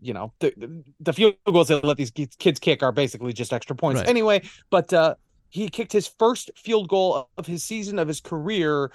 you 0.00 0.14
know, 0.14 0.32
the, 0.40 0.82
the 1.00 1.12
field 1.12 1.34
goals 1.44 1.68
that 1.68 1.84
let 1.84 1.98
these 1.98 2.10
kids 2.10 2.58
kick 2.58 2.82
are 2.82 2.92
basically 2.92 3.34
just 3.34 3.52
extra 3.52 3.76
points 3.76 4.00
right. 4.00 4.08
anyway. 4.08 4.40
But 4.70 4.90
uh, 4.94 5.16
he 5.52 5.68
kicked 5.68 5.92
his 5.92 6.08
first 6.08 6.50
field 6.56 6.88
goal 6.88 7.28
of 7.36 7.46
his 7.46 7.62
season 7.62 7.98
of 7.98 8.08
his 8.08 8.20
career 8.20 8.90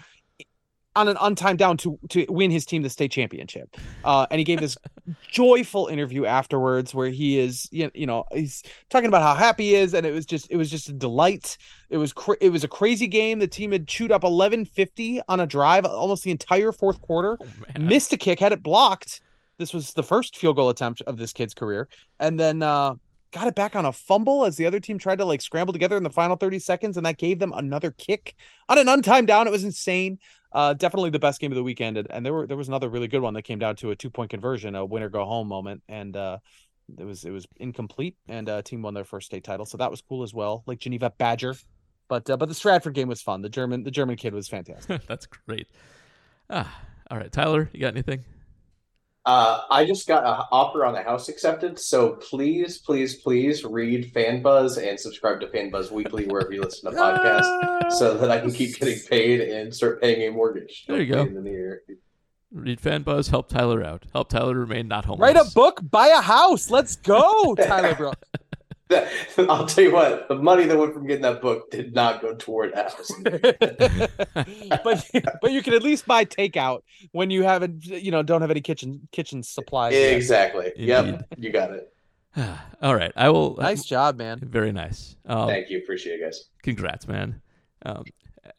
on 0.95 1.07
an 1.07 1.15
untimed 1.17 1.57
down 1.57 1.77
to 1.77 1.99
to 2.09 2.25
win 2.29 2.49
his 2.49 2.65
team 2.65 2.81
the 2.81 2.89
state 2.89 3.11
championship. 3.11 3.77
Uh, 4.03 4.25
and 4.31 4.39
he 4.39 4.43
gave 4.43 4.59
this 4.59 4.75
joyful 5.31 5.85
interview 5.85 6.25
afterwards 6.25 6.95
where 6.95 7.09
he 7.09 7.37
is 7.37 7.69
you 7.71 8.07
know 8.07 8.25
he's 8.33 8.63
talking 8.89 9.07
about 9.07 9.21
how 9.21 9.35
happy 9.35 9.65
he 9.65 9.75
is 9.75 9.93
and 9.93 10.05
it 10.05 10.11
was 10.11 10.25
just 10.25 10.49
it 10.49 10.57
was 10.57 10.71
just 10.71 10.89
a 10.89 10.93
delight. 10.93 11.57
It 11.91 11.97
was 11.97 12.11
cra- 12.11 12.37
it 12.41 12.49
was 12.49 12.63
a 12.63 12.67
crazy 12.67 13.07
game. 13.07 13.37
The 13.37 13.47
team 13.47 13.71
had 13.71 13.87
chewed 13.87 14.11
up 14.11 14.23
1150 14.23 15.21
on 15.29 15.39
a 15.39 15.45
drive 15.45 15.85
almost 15.85 16.23
the 16.23 16.31
entire 16.31 16.71
fourth 16.71 16.99
quarter. 17.01 17.37
Oh, 17.39 17.79
missed 17.79 18.11
a 18.13 18.17
kick, 18.17 18.39
had 18.39 18.51
it 18.51 18.63
blocked. 18.63 19.21
This 19.59 19.73
was 19.73 19.93
the 19.93 20.03
first 20.03 20.35
field 20.35 20.55
goal 20.55 20.69
attempt 20.69 21.01
of 21.01 21.17
this 21.17 21.33
kid's 21.33 21.53
career. 21.53 21.87
And 22.19 22.39
then 22.39 22.63
uh 22.63 22.95
got 23.31 23.47
it 23.47 23.55
back 23.55 23.75
on 23.75 23.85
a 23.85 23.91
fumble 23.91 24.45
as 24.45 24.55
the 24.55 24.65
other 24.65 24.79
team 24.79 24.97
tried 24.97 25.17
to 25.17 25.25
like 25.25 25.41
scramble 25.41 25.73
together 25.73 25.97
in 25.97 26.03
the 26.03 26.09
final 26.09 26.35
30 26.35 26.59
seconds 26.59 26.97
and 26.97 27.05
that 27.05 27.17
gave 27.17 27.39
them 27.39 27.53
another 27.53 27.91
kick 27.91 28.35
on 28.69 28.77
an 28.77 28.87
untimed 28.87 29.27
down. 29.27 29.47
It 29.47 29.51
was 29.51 29.63
insane. 29.63 30.19
Uh 30.51 30.73
definitely 30.73 31.09
the 31.09 31.19
best 31.19 31.41
game 31.41 31.51
of 31.51 31.55
the 31.55 31.63
weekend 31.63 31.97
and, 31.97 32.25
there 32.25 32.33
were 32.33 32.47
there 32.47 32.57
was 32.57 32.67
another 32.67 32.89
really 32.89 33.07
good 33.07 33.21
one 33.21 33.33
that 33.33 33.41
came 33.41 33.59
down 33.59 33.75
to 33.77 33.91
a 33.91 33.95
two 33.95 34.09
point 34.09 34.29
conversion 34.29 34.75
a 34.75 34.85
winner 34.85 35.09
go 35.09 35.25
home 35.25 35.47
moment 35.47 35.83
and 35.89 36.15
uh 36.15 36.37
it 36.97 37.03
was 37.03 37.25
it 37.25 37.31
was 37.31 37.45
incomplete 37.57 38.15
and 38.29 38.47
uh 38.47 38.61
team 38.61 38.81
won 38.81 38.93
their 38.93 39.03
first 39.03 39.27
state 39.27 39.43
title 39.43 39.65
so 39.65 39.77
that 39.77 39.91
was 39.91 40.01
cool 40.01 40.23
as 40.23 40.33
well 40.33 40.63
like 40.65 40.79
geneva 40.79 41.11
badger. 41.17 41.55
But 42.07 42.29
uh, 42.29 42.37
but 42.37 42.47
the 42.47 42.55
stratford 42.55 42.93
game 42.93 43.09
was 43.09 43.21
fun. 43.21 43.41
The 43.41 43.49
german 43.49 43.83
the 43.83 43.91
german 43.91 44.15
kid 44.15 44.33
was 44.33 44.47
fantastic. 44.47 45.05
That's 45.07 45.25
great. 45.25 45.67
Ah 46.49 46.81
all 47.11 47.17
right 47.17 47.31
tyler 47.31 47.69
you 47.73 47.79
got 47.81 47.93
anything 47.93 48.23
uh, 49.27 49.63
I 49.69 49.83
just 49.83 50.07
got 50.07 50.25
an 50.25 50.45
offer 50.53 50.85
on 50.85 50.93
the 50.93 51.03
house 51.03 51.27
accepted, 51.27 51.77
so 51.77 52.13
please, 52.13 52.77
please, 52.77 53.15
please 53.15 53.65
read 53.65 54.13
FanBuzz 54.13 54.81
and 54.81 54.97
subscribe 54.97 55.41
to 55.41 55.47
FanBuzz 55.47 55.91
Weekly 55.91 56.25
wherever 56.27 56.53
you 56.53 56.61
listen 56.61 56.89
to 56.89 56.97
podcasts, 56.97 57.91
so 57.99 58.17
that 58.17 58.31
I 58.31 58.39
can 58.39 58.53
keep 58.53 58.79
getting 58.79 58.99
paid 59.09 59.41
and 59.41 59.75
start 59.75 60.01
paying 60.01 60.29
a 60.29 60.31
mortgage. 60.31 60.85
There 60.87 61.01
you 61.01 61.13
go. 61.13 61.23
In 61.23 61.43
the 61.43 61.51
year. 61.51 61.83
Read 62.53 62.79
FanBuzz, 62.79 63.29
help 63.29 63.49
Tyler 63.49 63.83
out, 63.83 64.05
help 64.13 64.29
Tyler 64.29 64.57
remain 64.57 64.87
not 64.87 65.03
homeless. 65.03 65.33
Write 65.33 65.45
a 65.45 65.51
book, 65.53 65.81
buy 65.83 66.07
a 66.07 66.21
house. 66.21 66.69
Let's 66.69 66.95
go, 66.95 67.53
Tyler 67.55 67.95
bro. 67.95 68.13
I'll 69.37 69.65
tell 69.65 69.83
you 69.83 69.93
what, 69.93 70.27
the 70.27 70.35
money 70.35 70.65
that 70.65 70.77
went 70.77 70.93
from 70.93 71.07
getting 71.07 71.23
that 71.23 71.41
book 71.41 71.69
did 71.71 71.93
not 71.93 72.21
go 72.21 72.35
toward 72.35 72.73
house. 72.73 73.11
but 73.23 75.09
but 75.41 75.51
you 75.51 75.61
can 75.61 75.73
at 75.73 75.83
least 75.83 76.05
buy 76.05 76.25
takeout 76.25 76.81
when 77.11 77.29
you 77.29 77.43
haven't 77.43 77.85
you 77.85 78.11
know 78.11 78.23
don't 78.23 78.41
have 78.41 78.51
any 78.51 78.61
kitchen 78.61 79.07
kitchen 79.11 79.43
supplies. 79.43 79.93
Exactly. 79.93 80.71
Yet. 80.75 81.05
Yep. 81.05 81.27
You 81.37 81.51
got 81.51 81.71
it. 81.71 81.93
All 82.81 82.95
right. 82.95 83.11
I 83.15 83.29
will 83.29 83.55
Nice 83.57 83.83
job, 83.83 84.17
man. 84.17 84.39
Very 84.41 84.71
nice. 84.71 85.15
Um, 85.25 85.47
Thank 85.47 85.69
you. 85.69 85.79
Appreciate 85.79 86.19
it, 86.19 86.23
guys. 86.23 86.45
Congrats, 86.63 87.07
man. 87.07 87.41
Um, 87.85 88.03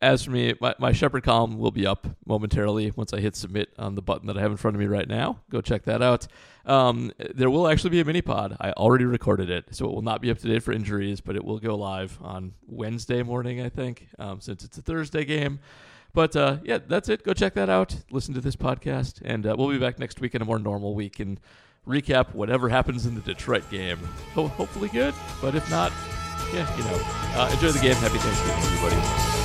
as 0.01 0.25
for 0.25 0.31
me, 0.31 0.55
my, 0.61 0.75
my 0.79 0.93
Shepherd 0.93 1.23
column 1.25 1.59
will 1.59 1.71
be 1.71 1.87
up 1.87 2.07
momentarily 2.27 2.93
once 2.93 3.13
I 3.13 3.21
hit 3.21 3.37
submit 3.37 3.71
on 3.79 3.95
the 3.95 4.03
button 4.03 4.27
that 4.27 4.37
I 4.39 4.41
have 4.41 4.51
in 4.51 4.57
front 4.57 4.77
of 4.77 4.81
me 4.81 4.87
right 4.87 5.09
now. 5.09 5.41
Go 5.51 5.61
check 5.61 5.85
that 5.85 6.03
out. 6.03 6.27
Um, 6.65 7.13
there 7.35 7.49
will 7.49 7.67
actually 7.69 7.91
be 7.91 8.01
a 8.01 8.05
mini 8.05 8.21
pod. 8.21 8.57
I 8.61 8.73
already 8.73 9.07
recorded 9.07 9.49
it, 9.49 9.67
so 9.71 9.87
it 9.87 9.93
will 9.93 10.03
not 10.03 10.21
be 10.21 10.31
up 10.31 10.39
to 10.39 10.49
date 10.49 10.63
for 10.63 10.73
injuries, 10.73 11.21
but 11.21 11.35
it 11.35 11.45
will 11.45 11.59
go 11.59 11.75
live 11.77 12.19
on 12.23 12.53
Wednesday 12.67 13.23
morning, 13.23 13.61
I 13.61 13.69
think, 13.69 14.09
um, 14.19 14.41
since 14.41 14.65
it's 14.65 14.77
a 14.77 14.83
Thursday 14.83 15.25
game. 15.25 15.61
But 16.13 16.37
uh, 16.37 16.59
yeah, 16.65 16.79
that's 16.87 17.09
it. 17.09 17.23
Go 17.23 17.33
check 17.33 17.55
that 17.55 17.71
out. 17.71 17.97
Listen 18.11 18.35
to 18.35 18.41
this 18.41 18.57
podcast, 18.57 19.21
and 19.25 19.47
uh, 19.47 19.55
we'll 19.57 19.69
be 19.69 19.79
back 19.79 19.99
next 19.99 20.21
week 20.21 20.35
in 20.35 20.43
a 20.43 20.45
more 20.45 20.59
normal 20.59 20.95
week 20.95 21.21
and 21.21 21.41
recap 21.87 22.35
whatever 22.35 22.69
happens 22.69 23.07
in 23.07 23.15
the 23.15 23.21
Detroit 23.23 23.69
game. 23.71 23.99
Ho- 24.35 24.49
hopefully 24.49 24.89
good, 24.89 25.15
but 25.41 25.55
if 25.55 25.69
not, 25.71 25.93
yeah, 26.53 26.77
you 26.77 26.85
know, 26.85 27.01
uh, 27.41 27.51
enjoy 27.53 27.71
the 27.71 27.81
game. 27.81 27.95
Happy 27.97 28.19
Thanksgiving, 28.19 28.63
everybody. 28.63 29.38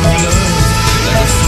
Like 0.00 1.44
a 1.44 1.47